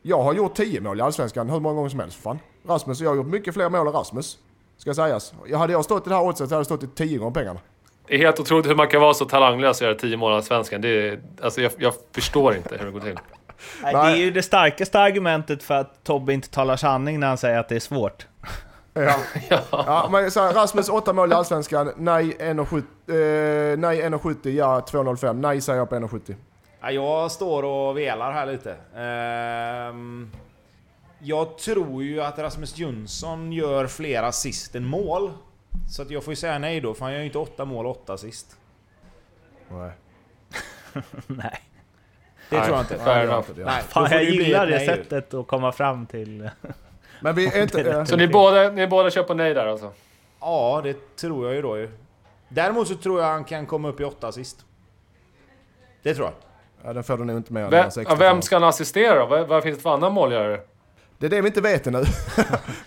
Jag 0.08 0.22
har 0.22 0.34
gjort 0.34 0.54
10 0.54 0.80
mål 0.80 0.98
i 0.98 1.02
Allsvenskan 1.02 1.50
hur 1.50 1.60
många 1.60 1.74
gånger 1.74 1.88
som 1.88 2.00
helst 2.00 2.22
fan. 2.22 2.38
Rasmus, 2.68 3.00
jag 3.00 3.10
har 3.10 3.16
gjort 3.16 3.26
mycket 3.26 3.54
fler 3.54 3.68
mål 3.68 3.86
än 3.86 3.92
Rasmus. 3.92 4.38
Ska 4.76 4.94
sägas. 4.94 5.34
Jag 5.46 5.58
hade 5.58 5.72
jag 5.72 5.84
stått 5.84 6.06
i 6.06 6.08
det 6.08 6.16
här 6.16 6.22
oddset 6.22 6.48
så 6.48 6.54
hade 6.54 6.58
jag 6.58 6.66
stått 6.66 6.82
i 6.82 6.86
10 6.86 7.18
gånger 7.18 7.34
pengarna. 7.34 7.60
Det 8.06 8.14
är 8.14 8.18
helt 8.18 8.40
otroligt 8.40 8.66
hur 8.66 8.74
man 8.74 8.88
kan 8.88 9.00
vara 9.00 9.14
så 9.14 9.24
talanglös 9.24 9.80
och 9.80 9.86
göra 9.86 9.94
10 9.98 10.16
mål 10.16 10.32
i 10.32 10.34
Allsvenskan. 10.34 10.80
Det 10.80 10.88
är, 10.88 11.20
alltså 11.42 11.60
jag, 11.60 11.72
jag 11.78 11.94
förstår 12.12 12.56
inte 12.56 12.76
hur 12.76 12.86
det 12.86 12.92
går 12.92 13.00
till. 13.00 13.18
Nej, 13.82 13.92
det 13.92 13.98
är 13.98 14.16
ju 14.16 14.30
det 14.30 14.42
starkaste 14.42 15.00
argumentet 15.00 15.62
för 15.62 15.74
att 15.74 16.04
Tobbe 16.04 16.32
inte 16.32 16.50
talar 16.50 16.76
sanning 16.76 17.20
när 17.20 17.26
han 17.26 17.38
säger 17.38 17.58
att 17.58 17.68
det 17.68 17.76
är 17.76 17.80
svårt. 17.80 18.26
Ja. 18.94 19.16
ja 19.70 20.08
men 20.12 20.30
så 20.30 20.40
här, 20.40 20.52
Rasmus 20.52 20.88
8 20.88 21.12
mål 21.12 21.32
i 21.32 21.34
Allsvenskan. 21.34 21.92
Nej 21.96 22.36
1,70. 22.40 22.76
Eh, 22.76 23.78
nej 23.78 24.02
1,70. 24.02 24.50
Ja 24.50 24.80
2,05. 24.90 25.32
Nej 25.32 25.60
säger 25.60 25.78
jag 25.78 25.88
på 25.88 25.94
1,70. 25.96 26.34
Ja, 26.86 26.92
jag 26.92 27.30
står 27.30 27.62
och 27.62 27.98
velar 27.98 28.32
här 28.32 28.46
lite. 28.46 28.76
Ehm, 28.96 30.30
jag 31.18 31.58
tror 31.58 32.02
ju 32.02 32.22
att 32.22 32.38
Rasmus 32.38 32.78
Jönsson 32.78 33.52
gör 33.52 33.86
fler 33.86 34.22
assist 34.22 34.74
än 34.74 34.84
mål. 34.84 35.32
Så 35.90 36.02
att 36.02 36.10
jag 36.10 36.24
får 36.24 36.32
ju 36.32 36.36
säga 36.36 36.58
nej 36.58 36.80
då, 36.80 36.94
för 36.94 37.04
han 37.04 37.12
gör 37.12 37.20
ju 37.20 37.26
inte 37.26 37.38
åtta 37.38 37.64
mål 37.64 37.86
och 37.86 37.92
åtta 37.92 38.12
assist. 38.12 38.56
Nej. 39.68 39.90
Nej. 41.26 41.60
Det 42.50 42.60
tror 42.60 42.76
jag 42.76 42.80
inte. 42.80 42.98
fair 42.98 43.24
enough. 43.24 43.48
Nej, 43.56 43.82
Fan, 43.82 44.08
jag 44.10 44.24
gillar 44.24 44.66
det 44.66 44.80
sättet 44.80 45.34
att 45.34 45.46
komma 45.46 45.72
fram 45.72 46.06
till... 46.06 46.50
Men 47.20 47.34
vi 47.34 47.46
är 47.46 47.62
inte... 47.62 48.06
Så 48.06 48.16
ni 48.16 48.28
båda, 48.28 48.70
ni 48.70 48.86
båda 48.86 49.10
kör 49.10 49.22
på 49.22 49.34
nej 49.34 49.54
där 49.54 49.66
alltså? 49.66 49.92
Ja, 50.40 50.80
det 50.84 51.16
tror 51.16 51.46
jag 51.46 51.54
ju 51.54 51.62
då 51.62 51.78
ju. 51.78 51.90
Däremot 52.48 52.88
så 52.88 52.94
tror 52.94 53.20
jag 53.20 53.28
han 53.28 53.44
kan 53.44 53.66
komma 53.66 53.88
upp 53.88 54.00
i 54.00 54.04
åtta 54.04 54.28
assist. 54.28 54.64
Det 56.02 56.14
tror 56.14 56.26
jag. 56.26 56.34
Ja, 56.86 56.92
den 56.92 57.04
får 57.04 57.16
du 57.18 57.24
nog 57.24 57.36
inte 57.36 57.52
med. 57.52 57.70
Vem, 57.70 57.90
ja, 58.08 58.14
vem 58.14 58.42
ska 58.42 58.56
han 58.56 58.64
assistera 58.64 59.18
då? 59.18 59.26
Vad, 59.26 59.48
vad 59.48 59.62
finns 59.62 59.76
det 59.76 59.82
för 59.82 59.90
annan 59.94 60.12
målgörare? 60.12 60.60
Det 61.18 61.26
är 61.26 61.30
det 61.30 61.40
vi 61.40 61.46
inte 61.48 61.60
vet 61.60 61.86
ännu. 61.86 62.04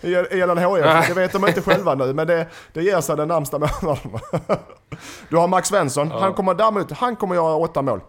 Gällande 0.00 0.62
HIF. 0.62 1.08
Det 1.08 1.14
vet 1.14 1.32
de 1.32 1.46
inte 1.48 1.60
själva 1.70 1.94
nu, 1.94 2.12
men 2.14 2.26
det, 2.26 2.46
det 2.72 2.82
ger 2.82 3.00
sig 3.00 3.16
den 3.16 3.28
närmsta 3.28 3.58
månaden. 3.58 4.20
Du 5.28 5.36
har 5.36 5.48
Max 5.48 5.68
Svensson. 5.68 6.10
Han 6.10 6.34
kommer 6.34 6.54
däremot, 6.54 6.90
han 6.92 7.16
kommer 7.16 7.34
göra 7.34 7.54
åtta 7.56 7.82
mål. 7.82 8.00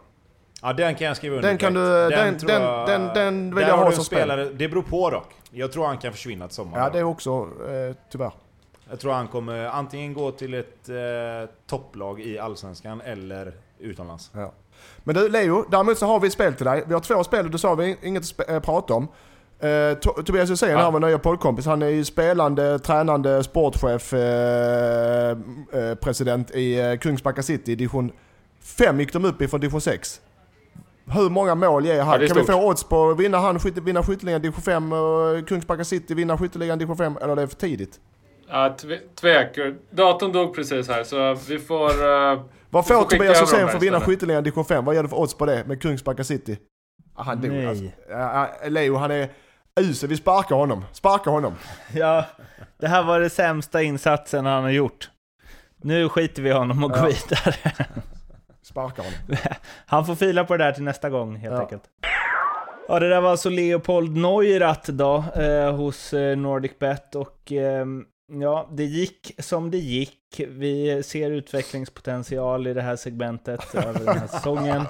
Ja, 0.61 0.73
den 0.73 0.95
kan 0.95 1.07
jag 1.07 1.18
skriva 1.18 1.35
under 1.35 1.49
Den 1.49 1.57
kan 1.57 1.73
du- 1.73 2.09
den- 2.09 2.38
tror 2.39 2.47
den- 2.47 2.61
jag- 2.61 2.88
den- 2.88 3.07
den 3.13 3.55
vill 3.55 3.68
jag 3.68 3.77
har 3.77 3.84
ha 3.85 3.91
som 3.91 4.03
spelare. 4.03 4.45
Det 4.45 4.68
beror 4.68 4.81
på 4.81 5.09
dock. 5.09 5.30
Jag 5.51 5.72
tror 5.72 5.85
han 5.85 5.97
kan 5.97 6.11
försvinna 6.13 6.47
till 6.47 6.55
sommaren. 6.55 6.84
Ja, 6.84 6.89
det 6.89 6.99
är 6.99 7.03
också 7.03 7.30
eh, 7.69 7.95
tyvärr. 8.11 8.31
Jag 8.89 8.99
tror 8.99 9.13
han 9.13 9.27
kommer 9.27 9.65
antingen 9.65 10.13
gå 10.13 10.31
till 10.31 10.53
ett 10.53 10.89
eh, 10.89 10.95
topplag 11.69 12.22
i 12.22 12.39
Allsvenskan 12.39 13.01
eller 13.01 13.53
utomlands. 13.80 14.31
Ja. 14.34 14.51
Men 15.03 15.15
du 15.15 15.30
Leo, 15.30 15.65
däremot 15.72 15.98
så 15.98 16.06
har 16.06 16.19
vi 16.19 16.28
ett 16.28 16.34
spel 16.34 16.53
till 16.53 16.65
dig. 16.65 16.84
Vi 16.88 16.94
har 16.94 17.02
två 17.02 17.23
spel, 17.23 17.52
du 17.52 17.57
sa 17.57 17.76
vi 17.76 17.98
inget 18.02 18.22
att 18.23 18.28
spe- 18.38 18.53
eh, 18.53 18.60
prata 18.60 18.94
om. 18.94 19.07
To- 19.61 20.23
Tobias 20.23 20.49
Hysén, 20.52 20.69
Ja. 20.69 20.78
här 20.78 20.91
vår 20.91 20.99
nya 20.99 21.19
poddkompis, 21.19 21.65
han 21.65 21.82
är 21.82 21.88
ju 21.88 22.06
spelande, 22.06 22.80
tränande 22.80 23.44
sportchef, 23.44 24.14
eh, 24.14 25.30
eh, 25.32 25.95
president 26.02 26.52
i 26.52 26.98
Kungsbacka 27.02 27.44
City. 27.44 27.76
Division 27.76 28.11
5 28.64 28.99
gick 28.99 29.14
de 29.14 29.26
upp 29.26 29.41
ifrån 29.41 29.60
division 29.60 29.82
6. 29.82 30.22
Hur 31.06 31.30
många 31.30 31.56
mål 31.56 31.86
ger 31.86 32.02
han? 32.02 32.19
Ja, 32.19 32.23
är 32.23 32.28
kan 32.28 32.38
vi 32.38 32.44
få 32.44 32.68
odds 32.69 32.84
på 32.84 33.10
att 33.10 33.19
vinna 33.19 33.38
han 33.38 33.60
vinna 33.82 34.03
skytteligan 34.03 34.41
division 34.41 34.61
5 34.61 34.94
och 34.94 35.48
Kungsbacka 35.48 35.84
City 35.84 36.14
vinna 36.14 36.38
skytteligan 36.38 36.80
division 36.80 36.98
5? 36.98 37.18
Eller 37.22 37.32
är 37.32 37.36
det 37.36 37.48
för 37.48 37.56
tidigt? 37.56 37.99
Ja, 38.49 38.76
tve, 38.82 38.98
tvek. 39.22 39.57
Datorn 39.91 40.32
dog 40.32 40.56
precis 40.56 40.88
här, 40.88 41.03
så 41.03 41.38
vi 41.48 41.60
får... 41.60 41.91
Uh, 42.72 42.73
Vad 42.73 42.88
får 42.88 43.03
Tobias 43.03 43.41
Hysén 43.41 43.68
för 43.68 43.77
att 43.77 43.84
vinna 43.84 44.02
skytteligan 44.02 44.43
division 44.43 44.65
5? 44.65 44.85
Vad 44.85 44.95
ger 44.95 45.03
du 45.03 45.10
för 45.10 45.19
odds 45.19 45.34
på 45.34 45.45
det 45.45 45.68
med 45.68 45.81
Kungsbacka 45.81 46.23
City? 46.23 46.57
Ah, 47.15 47.23
han 47.23 47.41
dog 47.41 47.52
Nej. 47.52 47.65
alltså. 47.68 47.84
Ja, 48.10 48.49
ja, 48.64 48.69
Leo 48.69 48.95
han 48.95 49.11
är 49.11 49.30
usel, 49.80 50.10
vi 50.10 50.18
sparkar 50.18 50.56
honom. 50.56 50.85
Sparka 50.91 51.30
honom. 51.30 51.53
Ja, 51.93 52.26
det 52.80 52.88
här 52.88 53.03
var 53.03 53.19
det 53.19 53.30
sämsta 53.30 53.81
insatsen 53.81 54.45
han 54.45 54.64
har 54.64 54.69
gjort. 54.69 55.10
Nu 55.84 56.10
skiter 56.10 56.41
vi 56.41 56.49
i 56.49 56.53
honom 56.53 56.84
och 56.84 56.89
går 56.91 56.99
Ja. 56.99 57.06
vidare. 57.06 57.56
Sparka 58.64 59.02
honom. 59.02 59.38
Han 59.85 60.06
får 60.06 60.15
fila 60.15 60.43
på 60.45 60.57
det 60.57 60.64
där 60.64 60.72
till 60.72 60.84
nästa 60.84 61.10
gång 61.10 61.35
helt 61.35 61.53
Ja. 61.56 61.61
enkelt. 61.61 61.84
Ja, 62.88 62.99
det 62.99 63.10
där 63.10 63.22
var 63.22 63.31
alltså 63.31 63.49
Leopold 63.49 64.18
Neurath 64.18 64.91
då, 64.91 65.23
eh, 65.35 65.76
hos 65.76 66.14
eh, 66.14 66.38
NordicBet 66.38 67.15
och 67.15 67.52
ehm, 67.52 68.06
ja, 68.32 68.70
det 68.72 68.84
gick 68.84 69.32
som 69.38 69.72
det 69.72 69.78
gick. 69.78 70.41
Vi 70.48 71.03
ser 71.03 71.32
utvecklingspotential 71.32 72.68
i 72.68 72.74
det 72.74 72.82
här 72.82 72.95
segmentet 72.95 73.76
över 73.76 73.99
den 73.99 74.18
här 74.18 74.28
säsongen. 74.28 74.84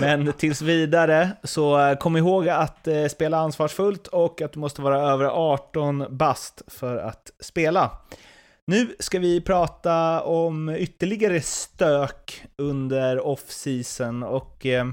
Men 0.00 0.32
tills 0.32 0.62
vidare, 0.62 1.30
så 1.42 1.96
kom 2.00 2.16
ihåg 2.16 2.48
att 2.48 2.88
eh, 2.88 3.06
spela 3.06 3.38
ansvarsfullt 3.38 4.06
och 4.06 4.42
att 4.42 4.52
du 4.52 4.60
måste 4.60 4.82
vara 4.82 5.12
över 5.12 5.24
18 5.24 6.04
bast 6.10 6.62
för 6.66 6.96
att 6.96 7.30
spela. 7.40 7.90
Nu 8.64 8.96
ska 8.98 9.18
vi 9.18 9.40
prata 9.40 10.22
om 10.22 10.68
ytterligare 10.68 11.40
stök 11.40 12.44
under 12.56 13.26
off-season 13.26 14.22
och 14.22 14.66
eh, 14.66 14.86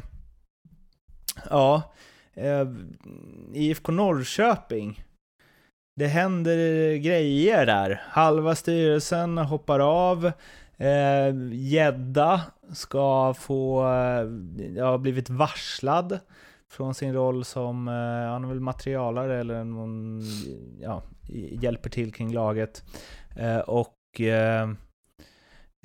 ja, 1.49 1.94
eh, 2.34 2.68
IFK 3.53 3.91
Norrköping. 3.91 5.03
Det 5.97 6.07
händer 6.07 6.57
grejer 6.95 7.65
där. 7.65 8.01
Halva 8.09 8.55
styrelsen 8.55 9.38
hoppar 9.38 9.80
av. 9.80 10.26
Eh, 10.77 11.34
ska 12.73 13.34
få, 13.34 13.88
eh, 13.88 14.27
ja, 14.76 14.97
blivit 14.97 15.30
varslad 15.30 16.19
från 16.72 16.93
sin 16.93 17.13
roll 17.13 17.45
som, 17.45 17.88
eh, 17.88 17.93
han 18.31 18.43
är 18.43 18.47
väl 18.47 18.59
materialare 18.59 19.39
eller 19.39 19.63
någon, 19.63 20.22
ja, 20.81 21.03
hjälper 21.61 21.89
till 21.89 22.13
kring 22.13 22.34
laget. 22.34 22.84
Eh, 23.35 23.59
och 23.59 24.22
eh, 24.22 24.69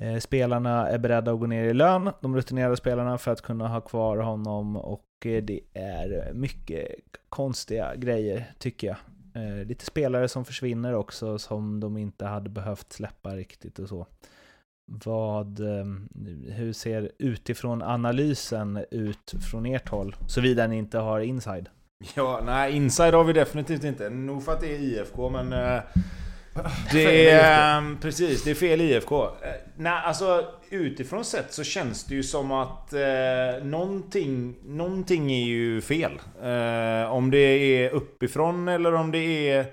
eh, 0.01 0.19
spelarna 0.19 0.87
är 0.87 0.97
beredda 0.97 1.31
att 1.31 1.39
gå 1.39 1.45
ner 1.47 1.63
i 1.63 1.73
lön, 1.73 2.11
de 2.21 2.35
rutinerade 2.35 2.77
spelarna, 2.77 3.17
för 3.17 3.31
att 3.31 3.41
kunna 3.41 3.67
ha 3.67 3.81
kvar 3.81 4.17
honom. 4.17 4.77
Och 4.77 5.25
eh, 5.25 5.43
det 5.43 5.59
är 5.73 6.31
mycket 6.33 6.87
konstiga 7.29 7.95
grejer, 7.95 8.53
tycker 8.59 8.87
jag. 8.87 8.97
Eh, 9.33 9.65
lite 9.67 9.85
spelare 9.85 10.27
som 10.27 10.45
försvinner 10.45 10.93
också, 10.93 11.39
som 11.39 11.79
de 11.79 11.97
inte 11.97 12.25
hade 12.25 12.49
behövt 12.49 12.93
släppa 12.93 13.35
riktigt 13.35 13.79
och 13.79 13.89
så. 13.89 14.07
Vad, 14.91 15.59
eh, 15.59 15.85
hur 16.47 16.73
ser 16.73 17.11
utifrån 17.17 17.81
analysen 17.81 18.85
ut 18.91 19.33
från 19.51 19.65
ert 19.65 19.89
håll? 19.89 20.15
Såvida 20.27 20.67
ni 20.67 20.77
inte 20.77 20.97
har 20.97 21.19
inside. 21.19 21.69
Ja, 22.15 22.41
nej, 22.45 22.75
inside 22.75 23.13
har 23.13 23.23
vi 23.23 23.33
definitivt 23.33 23.83
inte. 23.83 24.09
Nog 24.09 24.43
för 24.43 24.51
att 24.51 24.61
det 24.61 24.75
är 24.75 24.79
IFK, 24.79 25.29
men... 25.29 25.53
Eh, 25.53 25.81
det 26.91 27.29
är, 27.29 27.77
ehm, 27.77 27.97
precis, 28.01 28.43
det 28.43 28.51
är 28.51 28.55
fel 28.55 28.81
IFK. 28.81 29.23
Eh, 29.23 29.29
Nej, 29.77 30.01
alltså 30.05 30.45
utifrån 30.69 31.25
sett 31.25 31.53
så 31.53 31.63
känns 31.63 32.03
det 32.05 32.15
ju 32.15 32.23
som 32.23 32.51
att 32.51 32.93
eh, 32.93 33.63
någonting, 33.63 34.55
någonting 34.65 35.31
är 35.31 35.43
ju 35.45 35.81
fel. 35.81 36.11
Eh, 36.43 37.11
om 37.11 37.31
det 37.31 37.37
är 37.37 37.89
uppifrån 37.89 38.67
eller 38.67 38.93
om 38.93 39.11
det 39.11 39.49
är 39.49 39.59
eh, 39.59 39.65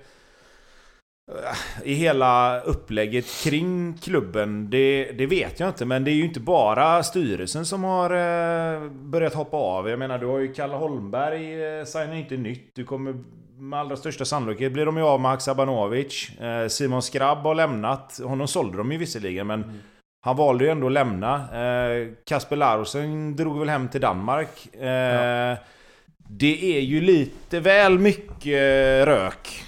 i 1.83 1.93
hela 1.93 2.59
upplägget 2.61 3.25
kring 3.43 3.97
klubben, 4.01 4.69
det, 4.69 5.11
det 5.11 5.25
vet 5.25 5.59
jag 5.59 5.69
inte. 5.69 5.85
Men 5.85 6.03
det 6.03 6.11
är 6.11 6.15
ju 6.15 6.25
inte 6.25 6.39
bara 6.39 7.03
styrelsen 7.03 7.65
som 7.65 7.83
har 7.83 8.09
eh, 8.09 8.89
börjat 8.91 9.33
hoppa 9.33 9.57
av. 9.57 9.89
Jag 9.89 9.99
menar, 9.99 10.19
du 10.19 10.25
har 10.25 10.39
ju 10.39 10.53
Kalle 10.53 10.75
Holmberg, 10.75 11.77
eh, 11.79 11.85
signar 11.85 12.15
inte 12.15 12.37
nytt. 12.37 12.71
Du 12.75 12.83
kommer 12.83 13.15
med 13.59 13.79
allra 13.79 13.95
största 13.95 14.25
sannolikhet 14.25 14.73
blir 14.73 14.85
de 14.85 14.97
ju 14.97 15.03
av 15.03 15.21
med 15.21 15.31
Haksabanovic. 15.31 16.29
Eh, 16.39 16.67
Simon 16.67 17.01
Skrabb 17.01 17.37
har 17.37 17.55
lämnat. 17.55 18.19
Honom 18.23 18.47
sålde 18.47 18.77
de 18.77 18.91
ju 18.91 18.97
visserligen, 18.97 19.47
men 19.47 19.79
han 20.21 20.35
valde 20.35 20.63
ju 20.63 20.69
ändå 20.69 20.87
att 20.87 20.93
lämna. 20.93 21.35
Eh, 21.35 22.07
Kasper 22.25 22.55
Larsen 22.55 23.35
drog 23.35 23.59
väl 23.59 23.69
hem 23.69 23.87
till 23.87 24.01
Danmark. 24.01 24.75
Eh, 24.75 25.57
Det 26.31 26.77
är 26.77 26.81
ju 26.81 27.01
lite 27.01 27.59
väl 27.59 27.99
mycket 27.99 29.07
rök. 29.07 29.63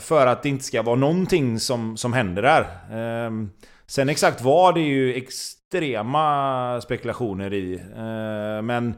För 0.00 0.26
att 0.26 0.42
det 0.42 0.48
inte 0.48 0.64
ska 0.64 0.82
vara 0.82 0.96
någonting 0.96 1.60
som, 1.60 1.96
som 1.96 2.12
händer 2.12 2.42
där. 2.42 2.60
Eh, 2.92 3.30
sen 3.86 4.08
exakt 4.08 4.40
vad, 4.42 4.74
det 4.74 4.80
är 4.80 4.84
ju 4.84 5.14
extrema 5.14 6.80
spekulationer 6.80 7.52
i. 7.54 7.80
Men 8.62 8.94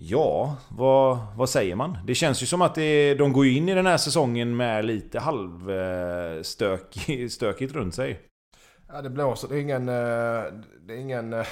Ja, 0.00 0.56
vad, 0.68 1.18
vad 1.36 1.48
säger 1.48 1.74
man? 1.74 1.98
Det 2.06 2.14
känns 2.14 2.42
ju 2.42 2.46
som 2.46 2.62
att 2.62 2.74
det, 2.74 3.14
de 3.14 3.32
går 3.32 3.46
in 3.46 3.68
i 3.68 3.74
den 3.74 3.86
här 3.86 3.96
säsongen 3.96 4.56
med 4.56 4.84
lite 4.84 5.20
halvstökigt 5.20 7.32
stökigt 7.32 7.74
runt 7.74 7.94
sig. 7.94 8.20
Ja, 8.88 9.02
det 9.02 9.10
blåser. 9.10 9.48
Det 9.48 9.56
är 9.56 9.60
ingen, 9.60 9.88
eh, 9.88 10.42
det 10.80 10.94
är 10.94 10.98
ingen, 10.98 11.32
eh, 11.32 11.46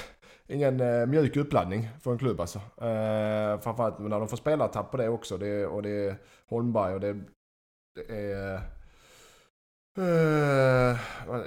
ingen 0.47 0.79
eh, 0.79 1.05
mjuk 1.05 1.35
uppladdning 1.35 1.89
för 2.01 2.11
en 2.11 2.17
klubb 2.17 2.39
alltså. 2.39 2.57
Eh, 2.57 3.59
framförallt 3.59 3.99
när 3.99 4.19
de 4.19 4.27
får 4.27 4.37
spelartapp 4.37 4.91
på 4.91 4.97
det 4.97 5.09
också. 5.09 5.37
Det, 5.37 5.65
och 5.65 5.83
det 5.83 6.07
är 6.07 6.15
Holmberg 6.49 6.93
och 6.93 6.99
det, 6.99 7.13
det 7.95 8.33
är... 8.33 8.55
Eh, 9.97 10.97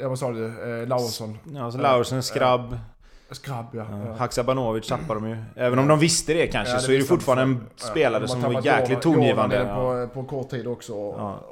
jag 0.00 0.08
vad 0.08 0.18
sa 0.18 0.32
du? 0.32 0.46
Eh, 0.46 0.88
Larsson. 0.88 1.38
Ja, 1.54 1.64
alltså 1.64 1.80
Laursen, 1.80 2.22
Skrabb, 2.22 2.78
Skrabb 3.30 3.66
ja. 3.72 3.86
ja. 4.06 4.12
Haksabanovic 4.18 4.88
tappar 4.88 5.14
de 5.14 5.28
ju. 5.28 5.36
Även 5.56 5.78
om 5.78 5.88
de 5.88 5.98
visste 5.98 6.34
det 6.34 6.46
kanske 6.46 6.74
Ja, 6.74 6.80
så 6.80 6.92
är 6.92 6.98
det 6.98 7.04
fortfarande 7.04 7.42
en 7.42 7.66
spelare 7.76 8.22
Ja, 8.22 8.28
som 8.28 8.42
var 8.42 8.66
jäkligt 8.66 9.02
tongivande. 9.02 9.70
På, 9.74 10.08
på 10.14 10.28
kort 10.28 10.50
tid 10.50 10.66
också. 10.66 10.92
Ja. 10.92 11.46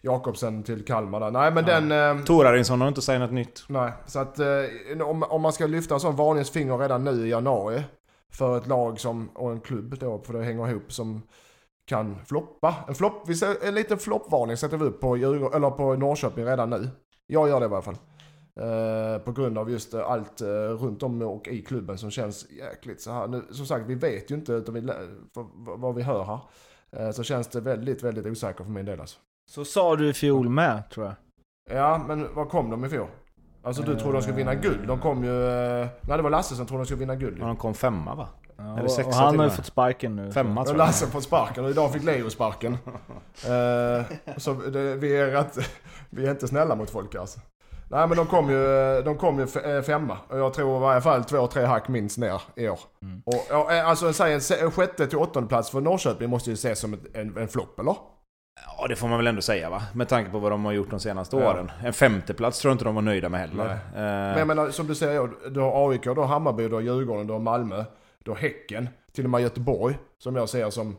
Jakobsen 0.00 0.62
till 0.62 0.84
Kalmar 0.84 1.20
där. 1.20 1.30
Nej 1.30 1.50
men 1.50 1.64
Ja. 1.66 1.80
den... 1.80 2.18
Eh, 2.18 2.24
Torarinsson 2.24 2.80
har 2.80 2.88
inte 2.88 3.02
signat 3.02 3.32
nytt. 3.32 3.64
Nej, 3.68 3.92
så 4.06 4.18
att 4.18 4.38
eh, 4.38 4.46
om, 5.04 5.22
om 5.22 5.42
man 5.42 5.52
ska 5.52 5.66
lyfta 5.66 5.94
en 5.94 6.00
sån 6.00 6.16
varningens 6.16 6.50
finger 6.50 6.78
redan 6.78 7.04
nu 7.04 7.26
i 7.26 7.30
januari 7.30 7.82
för 8.32 8.58
ett 8.58 8.66
lag 8.66 9.00
som, 9.00 9.28
och 9.34 9.52
en 9.52 9.60
klubb 9.60 9.98
då, 10.00 10.18
för 10.26 10.32
det 10.32 10.44
hänger 10.44 10.68
ihop, 10.70 10.92
som 10.92 11.22
kan 11.86 12.16
floppa. 12.26 12.74
En, 12.88 12.94
flopp, 12.94 13.28
en 13.62 13.74
liten 13.74 13.98
floppvarning 13.98 14.56
sätter 14.56 14.76
vi 14.76 14.84
upp 14.84 15.00
på, 15.00 15.16
Djurgården, 15.16 15.56
eller 15.56 15.70
på 15.70 15.94
Norrköping 15.94 16.44
redan 16.44 16.70
nu. 16.70 16.88
Jag 17.26 17.48
gör 17.48 17.60
det 17.60 17.66
i 17.66 17.68
alla 17.68 17.82
fall. 17.82 17.96
Eh, 18.60 19.18
på 19.18 19.32
grund 19.32 19.58
av 19.58 19.70
just 19.70 19.94
eh, 19.94 20.10
allt 20.10 20.40
eh, 20.40 20.46
runt 20.48 21.02
om 21.02 21.22
och 21.22 21.48
i 21.48 21.62
klubben 21.62 21.98
som 21.98 22.10
känns 22.10 22.50
jäkligt 22.50 23.00
så 23.00 23.12
här. 23.12 23.28
Nu, 23.28 23.42
som 23.50 23.66
sagt, 23.66 23.86
vi 23.86 23.94
vet 23.94 24.30
ju 24.30 24.34
inte 24.34 24.52
utan 24.52 24.74
vi, 24.74 24.92
vad 25.54 25.94
vi 25.94 26.02
hör 26.02 26.24
här. 26.24 26.40
Så 27.12 27.22
känns 27.22 27.48
det 27.48 27.60
väldigt, 27.60 28.02
väldigt 28.02 28.26
osäkert 28.26 28.66
för 28.66 28.72
min 28.72 28.84
del 28.84 29.00
alltså. 29.00 29.18
Så 29.50 29.64
sa 29.64 29.96
du 29.96 30.08
i 30.08 30.12
fjol 30.12 30.48
med, 30.48 30.90
tror 30.90 31.06
jag. 31.06 31.14
Ja, 31.78 32.04
men 32.06 32.34
vad 32.34 32.48
kom 32.48 32.70
de 32.70 32.84
i 32.84 32.88
fjol? 32.88 33.06
Alltså 33.62 33.82
du 33.82 33.98
tror 33.98 34.12
de 34.12 34.22
skulle 34.22 34.36
vinna 34.36 34.54
guld? 34.54 34.86
De 34.86 35.00
kom 35.00 35.24
ju... 35.24 35.30
Nej, 35.30 36.16
det 36.16 36.22
var 36.22 36.30
Lasse 36.30 36.54
som 36.54 36.66
trodde 36.66 36.82
de 36.82 36.86
skulle 36.86 37.00
vinna 37.00 37.14
guld. 37.16 37.38
Ja, 37.40 37.46
de 37.46 37.56
kom 37.56 37.74
femma 37.74 38.14
va? 38.14 38.28
Ja, 38.56 38.78
Eller 38.78 38.88
sexa 38.88 39.08
och 39.08 39.14
han 39.14 39.38
har 39.38 39.44
ju 39.44 39.50
fått 39.50 39.66
sparken 39.66 40.16
nu. 40.16 40.32
Femma 40.32 40.60
Och 40.60 40.66
tror 40.66 40.78
jag. 40.78 40.86
Lasse 40.86 41.06
fått 41.06 41.24
sparken 41.24 41.64
och 41.64 41.70
idag 41.70 41.92
fick 41.92 42.04
Leo 42.04 42.30
sparken. 42.30 42.78
Eh, 43.34 44.04
så 44.36 44.52
det, 44.52 44.96
vi, 44.96 45.16
är 45.16 45.30
rätt, 45.30 45.58
vi 46.10 46.26
är 46.26 46.30
inte 46.30 46.48
snälla 46.48 46.76
mot 46.76 46.90
folk 46.90 47.14
alltså. 47.14 47.40
Nej 47.88 48.08
men 48.08 48.16
de 48.16 48.26
kom 48.26 48.50
ju, 48.50 49.02
de 49.04 49.16
kom 49.18 49.38
ju 49.38 49.76
eh, 49.76 49.82
femma. 49.82 50.18
Och 50.28 50.38
jag 50.38 50.54
tror 50.54 50.76
i 50.76 50.80
varje 50.80 51.00
fall 51.00 51.24
två, 51.24 51.46
tre 51.46 51.64
hack 51.64 51.88
minst 51.88 52.18
ner 52.18 52.42
i 52.56 52.68
år. 52.68 52.80
Mm. 53.02 53.22
Och, 53.26 53.60
och 53.60 53.72
eh, 53.72 53.88
alltså 53.88 54.12
säg 54.12 54.32
en 54.60 54.70
sjätte 54.70 55.06
till 55.06 55.18
åttonde 55.18 55.48
plats 55.48 55.70
för 55.70 55.80
Norrköping 55.80 56.30
måste 56.30 56.50
ju 56.50 56.54
ses 56.54 56.78
som 56.80 56.94
ett, 56.94 57.16
en, 57.16 57.36
en 57.36 57.48
flopp 57.48 57.78
eller? 57.78 57.96
Ja, 58.78 58.86
det 58.88 58.96
får 58.96 59.08
man 59.08 59.18
väl 59.18 59.26
ändå 59.26 59.42
säga 59.42 59.70
va? 59.70 59.82
Med 59.94 60.08
tanke 60.08 60.30
på 60.30 60.38
vad 60.38 60.52
de 60.52 60.64
har 60.64 60.72
gjort 60.72 60.90
de 60.90 61.00
senaste 61.00 61.36
Ja. 61.36 61.50
åren. 61.50 61.70
En 61.84 61.92
femteplats 61.92 62.60
tror 62.60 62.70
jag 62.70 62.74
inte 62.74 62.84
de 62.84 62.94
var 62.94 63.02
nöjda 63.02 63.28
med 63.28 63.40
heller. 63.40 63.64
Nej. 63.64 63.74
Eh, 63.74 64.00
Men 64.02 64.38
jag 64.38 64.46
menar 64.46 64.70
som 64.70 64.86
du 64.86 64.94
säger, 64.94 65.30
du 65.50 65.60
har 65.60 65.90
AIK, 65.90 66.02
du 66.02 66.10
har 66.10 66.26
Hammarby, 66.26 66.68
du 66.68 66.74
har 66.74 66.80
Djurgården, 66.80 67.26
du 67.26 67.32
har 67.32 67.40
Malmö, 67.40 67.84
du 68.24 68.30
har 68.30 68.38
Häcken, 68.38 68.88
till 69.12 69.24
och 69.24 69.30
med 69.30 69.40
Göteborg 69.42 69.98
som 70.18 70.36
jag 70.36 70.48
ser 70.48 70.70
som 70.70 70.96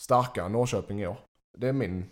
starkare 0.00 0.46
än 0.46 0.52
Norrköping 0.52 1.00
i 1.02 1.06
år. 1.06 1.16
Det 1.58 1.68
är 1.68 1.72
min... 1.72 2.04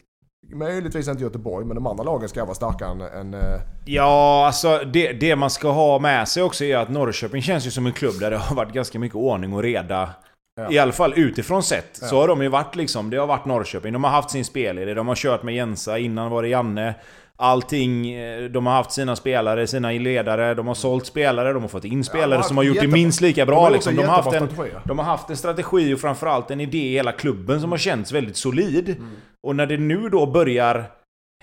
Möjligtvis 0.52 1.08
inte 1.08 1.22
Göteborg, 1.22 1.66
men 1.66 1.74
de 1.74 1.86
andra 1.86 2.04
lagen 2.04 2.28
ska 2.28 2.44
vara 2.44 2.54
starkare 2.54 3.08
än... 3.20 3.34
eh, 3.34 3.40
Ja, 3.84 4.46
alltså 4.46 4.78
det, 4.92 5.12
det 5.12 5.36
man 5.36 5.50
ska 5.50 5.70
ha 5.70 5.98
med 5.98 6.28
sig 6.28 6.42
också 6.42 6.64
är 6.64 6.76
att 6.76 6.88
Norrköping 6.88 7.42
känns 7.42 7.66
ju 7.66 7.70
som 7.70 7.86
en 7.86 7.92
klubb 7.92 8.14
där 8.20 8.30
det 8.30 8.36
har 8.36 8.56
varit 8.56 8.72
ganska 8.72 8.98
mycket 8.98 9.16
ordning 9.16 9.52
och 9.52 9.62
reda. 9.62 10.10
Ja. 10.56 10.72
I 10.72 10.78
alla 10.78 10.92
fall 10.92 11.12
utifrån 11.16 11.62
sett. 11.62 11.96
Så 11.96 12.14
Ja. 12.14 12.20
har 12.20 12.28
de 12.28 12.42
ju 12.42 12.48
varit 12.48 12.76
liksom, 12.76 13.10
det 13.10 13.16
har 13.16 13.26
varit 13.26 13.44
Norrköping. 13.44 13.92
De 13.92 14.04
har 14.04 14.10
haft 14.10 14.30
sin 14.30 14.44
spelidé, 14.44 14.94
de 14.94 15.08
har 15.08 15.14
kört 15.14 15.42
med 15.42 15.54
Jensa, 15.54 15.98
innan 15.98 16.30
var 16.30 16.42
det 16.42 16.48
Janne. 16.48 16.94
Allting, 17.42 18.12
eh, 18.12 18.44
de 18.44 18.66
har 18.66 18.74
haft 18.74 18.92
sina 18.92 19.16
spelare, 19.16 19.66
sina 19.66 19.90
ledare, 19.90 20.54
de 20.54 20.66
har 20.66 20.74
sålt 20.74 21.06
spelare, 21.06 21.52
de 21.52 21.62
har 21.62 21.68
fått 21.68 21.84
in 21.84 22.04
spelare 22.04 22.36
har 22.36 22.42
som 22.42 22.56
har 22.56 22.64
gjort 22.64 22.80
det 22.80 22.86
minst 22.86 23.20
lika 23.20 23.44
de 23.44 23.46
bra 23.46 23.64
gjort 23.64 23.72
liksom. 23.72 23.96
De 23.96 24.02
har, 24.02 24.16
haft 24.16 24.32
en, 24.32 24.48
strategi, 24.48 24.70
ja. 24.74 24.80
de 24.84 24.98
har 24.98 25.06
haft 25.06 25.30
en 25.30 25.36
strategi 25.36 25.94
och 25.94 26.00
framförallt 26.00 26.50
en 26.50 26.60
idé 26.60 26.78
i 26.78 26.92
hela 26.92 27.12
klubben 27.12 27.60
som 27.60 27.70
har 27.70 27.78
känts 27.78 28.12
väldigt 28.12 28.36
solid. 28.36 28.88
Mm. 28.88 29.10
Och 29.42 29.56
när 29.56 29.66
det 29.66 29.76
nu 29.76 30.08
då 30.08 30.26
börjar 30.26 30.84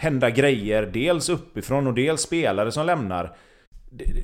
hända 0.02 0.30
grejer, 0.30 0.90
dels 0.94 1.30
uppifrån 1.30 1.88
och 1.88 1.94
dels 1.94 2.22
spelare 2.22 2.72
som 2.72 2.86
lämnar. 2.86 3.36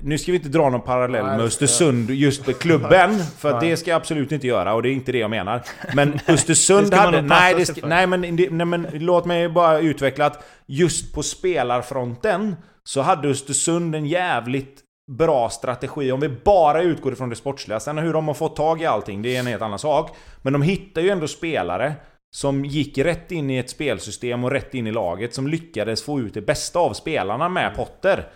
Nu 0.01 0.17
ska 0.17 0.31
vi 0.31 0.37
inte 0.37 0.49
dra 0.49 0.69
någon 0.69 0.81
parallell 0.81 1.25
med 1.25 1.41
Östersund 1.41 2.09
just 2.09 2.47
med 2.47 2.59
klubben, 2.59 3.19
för 3.37 3.59
det 3.61 3.77
ska 3.77 3.89
jag 3.89 3.97
absolut 3.97 4.31
inte 4.31 4.47
göra 4.47 4.73
och 4.73 4.83
det 4.83 4.89
är 4.89 4.93
inte 4.93 5.11
det 5.11 5.17
jag 5.17 5.29
menar. 5.29 5.61
Men 5.95 6.19
Östersund 6.27 6.93
hade... 6.93 7.21
Nej, 7.21 7.55
det 7.57 7.65
ska, 7.65 7.87
nej, 7.87 8.07
men, 8.07 8.21
nej 8.21 8.65
men 8.65 8.87
låt 8.93 9.25
mig 9.25 9.49
bara 9.49 9.79
utveckla 9.79 10.25
att 10.25 10.43
just 10.65 11.13
på 11.13 11.23
spelarfronten 11.23 12.55
så 12.83 13.01
hade 13.01 13.27
Östersund 13.27 13.95
en 13.95 14.05
jävligt 14.05 14.79
bra 15.11 15.49
strategi 15.49 16.11
om 16.11 16.19
vi 16.19 16.29
bara 16.29 16.81
utgår 16.81 17.13
ifrån 17.13 17.29
det 17.29 17.35
sportsliga. 17.35 17.79
Sen 17.79 17.97
hur 17.97 18.13
de 18.13 18.27
har 18.27 18.33
fått 18.33 18.55
tag 18.55 18.81
i 18.81 18.85
allting, 18.85 19.21
det 19.21 19.35
är 19.35 19.39
en 19.39 19.47
helt 19.47 19.61
annan 19.61 19.79
sak. 19.79 20.15
Men 20.41 20.53
de 20.53 20.61
hittar 20.61 21.01
ju 21.01 21.09
ändå 21.09 21.27
spelare 21.27 21.93
som 22.35 22.65
gick 22.65 22.97
rätt 22.97 23.31
in 23.31 23.49
i 23.49 23.57
ett 23.57 23.69
spelsystem 23.69 24.43
och 24.43 24.51
rätt 24.51 24.73
in 24.73 24.87
i 24.87 24.91
laget 24.91 25.33
som 25.33 25.47
lyckades 25.47 26.03
få 26.03 26.19
ut 26.19 26.33
det 26.33 26.41
bästa 26.41 26.79
av 26.79 26.93
spelarna 26.93 27.49
med 27.49 27.75
Potter. 27.75 28.27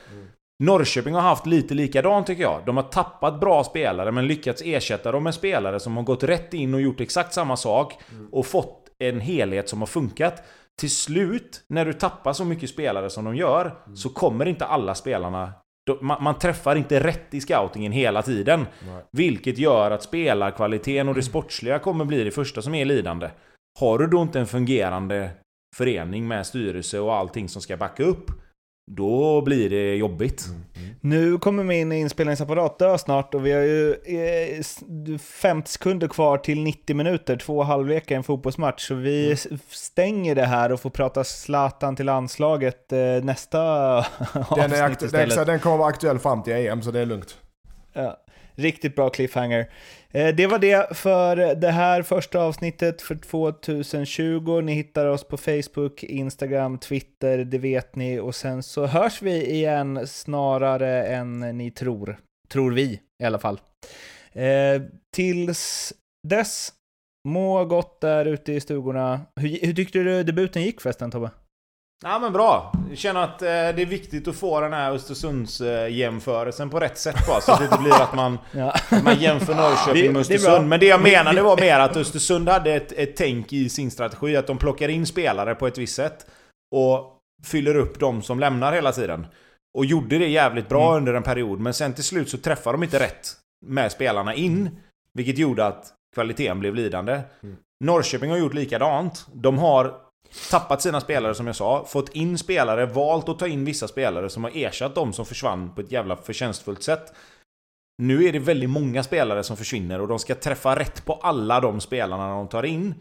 Norrköping 0.63 1.13
har 1.13 1.21
haft 1.21 1.45
lite 1.45 1.73
likadant 1.73 2.27
tycker 2.27 2.43
jag. 2.43 2.61
De 2.65 2.77
har 2.77 2.83
tappat 2.83 3.39
bra 3.39 3.63
spelare 3.63 4.11
men 4.11 4.27
lyckats 4.27 4.61
ersätta 4.65 5.11
dem 5.11 5.23
med 5.23 5.33
spelare 5.33 5.79
som 5.79 5.97
har 5.97 6.03
gått 6.03 6.23
rätt 6.23 6.53
in 6.53 6.73
och 6.73 6.81
gjort 6.81 7.01
exakt 7.01 7.33
samma 7.33 7.57
sak 7.57 7.99
och 8.31 8.45
fått 8.45 8.87
en 8.99 9.19
helhet 9.19 9.69
som 9.69 9.79
har 9.79 9.87
funkat. 9.87 10.43
Till 10.79 10.91
slut, 10.91 11.63
när 11.69 11.85
du 11.85 11.93
tappar 11.93 12.33
så 12.33 12.45
mycket 12.45 12.69
spelare 12.69 13.09
som 13.09 13.25
de 13.25 13.35
gör, 13.35 13.75
så 13.95 14.09
kommer 14.09 14.45
inte 14.45 14.65
alla 14.65 14.95
spelarna... 14.95 15.53
man 16.01 16.39
träffar 16.39 16.75
inte 16.75 17.03
rätt 17.03 17.33
i 17.33 17.41
scoutingen 17.41 17.91
hela 17.91 18.21
tiden. 18.21 18.65
Nej. 18.87 19.03
Vilket 19.11 19.57
gör 19.57 19.91
att 19.91 20.03
spelarkvaliteten 20.03 21.09
och 21.09 21.15
det 21.15 21.23
sportsliga 21.23 21.79
kommer 21.79 22.05
bli 22.05 22.23
det 22.23 22.31
första 22.31 22.61
som 22.61 22.75
är 22.75 22.85
lidande. 22.85 23.29
Har 23.79 23.99
du 23.99 24.07
då 24.07 24.21
inte 24.21 24.39
en 24.39 24.47
fungerande 24.47 25.29
förening 25.75 26.27
med 26.27 26.47
styrelse 26.47 26.99
och 26.99 27.15
allting 27.15 27.49
som 27.49 27.61
ska 27.61 27.77
backa 27.77 28.03
upp, 28.03 28.31
då 28.87 29.41
blir 29.41 29.69
det 29.69 29.95
jobbigt. 29.95 30.45
Nu 31.01 31.37
kommer 31.37 31.63
min 31.63 31.91
inspelningsapparat 31.91 32.79
dö 32.79 32.97
snart 32.97 33.33
och 33.33 33.45
vi 33.45 33.51
har 33.51 33.61
ju 33.61 33.91
eh, 33.93 34.59
s- 34.59 34.79
50 35.21 35.71
sekunder 35.71 36.07
kvar 36.07 36.37
till 36.37 36.63
90 36.63 36.95
minuter, 36.95 37.37
två 37.37 37.63
halvlekar 37.63 38.15
i 38.15 38.17
en 38.17 38.23
fotbollsmatch. 38.23 38.87
Så 38.87 38.95
vi 38.95 39.31
s- 39.31 39.47
stänger 39.69 40.35
det 40.35 40.45
här 40.45 40.71
och 40.71 40.79
får 40.79 40.89
prata 40.89 41.23
Zlatan 41.23 41.95
till 41.95 42.05
landslaget 42.05 42.91
eh, 42.93 42.99
nästa 43.23 43.59
Den, 43.95 44.03
avsnitt 44.43 44.59
är 44.59 44.65
aktu- 44.67 44.97
den, 44.99 45.05
istället. 45.05 45.33
så 45.33 45.43
den 45.43 45.59
kommer 45.59 45.77
vara 45.77 45.87
aktuell 45.89 46.19
fram 46.19 46.43
till 46.43 46.53
EM, 46.53 46.81
så 46.81 46.91
det 46.91 46.99
är 46.99 47.05
lugnt. 47.05 47.37
Ja, 47.93 48.17
riktigt 48.57 48.95
bra 48.95 49.09
cliffhanger. 49.09 49.69
Eh, 50.11 50.35
det 50.35 50.47
var 50.47 50.59
det 50.59 50.97
för 50.97 51.55
det 51.55 51.71
här 51.71 52.01
första 52.01 52.39
avsnittet 52.39 53.01
för 53.01 53.15
2020. 53.15 54.61
Ni 54.61 54.73
hittar 54.73 55.05
oss 55.05 55.23
på 55.23 55.37
Facebook, 55.37 56.03
Instagram, 56.03 56.77
Twitter, 56.77 57.37
det 57.37 57.57
vet 57.57 57.95
ni. 57.95 58.19
Och 58.19 58.35
sen 58.35 58.63
så 58.63 58.85
hörs 58.85 59.21
vi 59.21 59.51
igen 59.51 60.07
snarare 60.07 61.03
än 61.03 61.39
ni 61.39 61.71
tror. 61.71 62.19
Tror 62.49 62.71
vi 62.71 63.01
i 63.23 63.25
alla 63.25 63.39
fall. 63.39 63.59
Eh, 64.33 64.81
tills 65.15 65.93
dess, 66.27 66.73
må 67.27 67.65
gott 67.65 68.01
där 68.01 68.25
ute 68.25 68.53
i 68.53 68.59
stugorna. 68.59 69.21
Hur, 69.39 69.65
hur 69.65 69.73
tyckte 69.73 69.99
du 69.99 70.23
debuten 70.23 70.61
gick 70.61 70.81
förresten 70.81 71.11
Tobbe? 71.11 71.31
Ja 72.03 72.19
men 72.19 72.33
bra. 72.33 72.71
Jag 72.89 72.97
känner 72.97 73.23
att 73.23 73.41
eh, 73.41 73.47
det 73.47 73.81
är 73.81 73.85
viktigt 73.85 74.27
att 74.27 74.35
få 74.35 74.61
den 74.61 74.73
här 74.73 74.91
Östersunds-jämförelsen 74.91 76.69
på 76.69 76.79
rätt 76.79 76.97
sätt 76.97 77.27
bara. 77.27 77.41
Så 77.41 77.51
att 77.51 77.59
det 77.59 77.65
inte 77.65 77.77
blir 77.77 78.01
att 78.01 78.15
man, 78.15 78.37
Ja. 78.51 78.75
man 79.03 79.19
jämför 79.19 79.55
Norrköping 79.55 80.01
Det- 80.03 80.07
med 80.07 80.15
det. 80.15 80.19
Östersund. 80.35 80.67
Men 80.69 80.79
det 80.79 80.85
jag 80.85 81.01
menade 81.03 81.41
var 81.41 81.57
mer 81.61 81.79
att 81.79 81.97
Östersund 81.97 82.49
hade 82.49 82.73
ett, 82.73 82.91
ett 82.91 83.15
tänk 83.15 83.53
i 83.53 83.69
sin 83.69 83.91
strategi. 83.91 84.35
Att 84.35 84.47
de 84.47 84.57
plockar 84.57 84.89
in 84.89 85.05
spelare 85.05 85.55
på 85.55 85.67
ett 85.67 85.77
visst 85.77 85.95
sätt. 85.95 86.25
Och 86.75 87.13
fyller 87.45 87.75
upp 87.75 87.99
de 87.99 88.21
som 88.21 88.39
lämnar 88.39 88.73
hela 88.73 88.91
tiden. 88.91 89.27
Och 89.77 89.85
gjorde 89.85 90.17
det 90.17 90.27
jävligt 90.27 90.69
bra 90.69 90.83
Mm. 90.87 90.97
under 90.97 91.13
en 91.13 91.23
period. 91.23 91.59
Men 91.59 91.73
sen 91.73 91.93
till 91.93 92.03
slut 92.03 92.29
så 92.29 92.37
träffade 92.37 92.77
de 92.77 92.83
inte 92.83 92.99
rätt 92.99 93.27
med 93.65 93.91
spelarna 93.91 94.33
in. 94.33 94.69
Vilket 95.13 95.37
gjorde 95.37 95.65
att 95.65 95.85
kvaliteten 96.15 96.59
blev 96.59 96.75
lidande. 96.75 97.21
Norrköping 97.83 98.31
har 98.31 98.37
gjort 98.37 98.53
likadant. 98.53 99.25
De 99.33 99.57
har 99.57 99.95
tappat 100.51 100.81
sina 100.81 101.01
spelare 101.01 101.35
som 101.35 101.47
jag 101.47 101.55
sa, 101.55 101.85
fått 101.87 102.09
in 102.09 102.37
spelare, 102.37 102.85
valt 102.85 103.29
att 103.29 103.39
ta 103.39 103.47
in 103.47 103.65
vissa 103.65 103.87
spelare 103.87 104.29
som 104.29 104.43
har 104.43 104.51
ersatt 104.55 104.95
de 104.95 105.13
som 105.13 105.25
försvann 105.25 105.71
på 105.75 105.81
ett 105.81 105.91
jävla 105.91 106.15
förtjänstfullt 106.15 106.83
sätt. 106.83 107.13
Nu 108.03 108.25
är 108.25 108.33
det 108.33 108.39
väldigt 108.39 108.69
många 108.69 109.03
spelare 109.03 109.43
som 109.43 109.57
försvinner 109.57 110.01
och 110.01 110.07
de 110.07 110.19
ska 110.19 110.35
träffa 110.35 110.75
rätt 110.79 111.05
på 111.05 111.13
alla 111.13 111.59
de 111.59 111.81
spelarna 111.81 112.29
de 112.29 112.47
tar 112.47 112.63
in. 112.63 112.95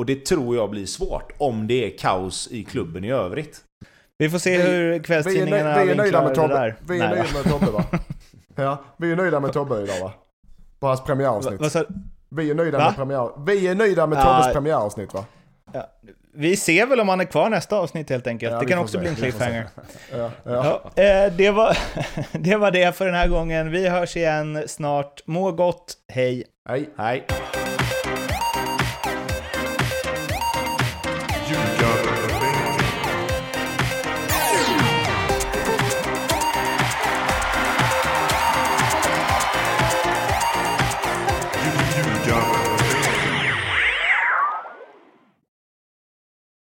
Och 0.00 0.06
det 0.06 0.26
tror 0.26 0.56
jag 0.56 0.70
blir 0.70 0.86
svårt 0.86 1.32
om 1.38 1.66
det 1.66 1.94
är 1.94 1.98
kaos 1.98 2.48
i 2.50 2.64
klubben 2.64 3.04
i 3.04 3.10
övrigt. 3.12 3.60
Vi 4.18 4.30
får 4.30 4.38
se 4.38 4.56
Vi- 4.58 4.62
hur 4.62 4.90
Vi 4.90 4.96
är, 4.96 5.02
kvällstidningarna 5.02 5.84
vi 5.84 5.90
är 5.90 5.94
nöjda 5.96 6.20
med 6.22 6.30
det 6.30 6.34
Tobbe. 6.34 6.54
där. 6.54 6.76
Vi 6.88 7.00
är 7.00 7.08
Nej, 7.08 7.18
nöjda 7.18 7.32
med 7.34 7.52
Tobbe 7.52 7.70
va? 7.72 7.84
Ja, 8.58 8.84
vi 8.96 9.12
är 9.12 9.16
nöjda 9.16 9.40
med 9.40 9.52
Tobbe 9.52 9.82
idag 9.82 10.00
va? 10.00 10.12
På 10.78 10.86
hans 10.86 11.00
va? 11.00 11.06
premiäravsnitt. 11.06 11.60
Vad 11.60 11.72
sa- 11.72 11.84
Vi 12.28 12.50
är 12.50 12.54
nöjda 12.54 12.78
Va? 12.78 12.84
med 12.84 12.96
premiär... 12.96 13.30
Vi 13.46 13.66
är 13.68 13.74
nöjda 13.74 14.06
med 14.06 14.18
Ja. 14.18 14.22
Tobbes 14.24 14.52
premiäravsnitt 14.54 15.14
va? 15.14 15.24
ja. 15.72 15.86
Vi 16.36 16.56
ser 16.56 16.86
väl 16.86 17.00
om 17.00 17.08
han 17.08 17.20
är 17.20 17.24
kvar 17.24 17.50
nästa 17.50 17.76
avsnitt 17.76 18.10
helt 18.10 18.26
enkelt. 18.26 18.52
Ja, 18.52 18.60
det 18.60 18.66
kan 18.66 18.78
också 18.78 18.92
se. 18.92 18.98
bli 18.98 19.08
en 19.08 19.16
cliffhanger. 19.16 19.66
Ja, 20.12 20.30
ja. 20.44 20.82
Ja, 20.94 21.02
eh, 21.02 21.32
det, 21.32 21.50
var, 21.50 21.78
det 22.32 22.56
var 22.56 22.70
det 22.70 22.96
för 22.96 23.06
den 23.06 23.14
här 23.14 23.28
gången. 23.28 23.70
Vi 23.70 23.88
hörs 23.88 24.16
igen 24.16 24.64
snart. 24.66 25.20
Må 25.26 25.52
gott. 25.52 25.94
Hej! 26.08 26.44
Hej. 26.68 26.88
Nej. 26.96 27.26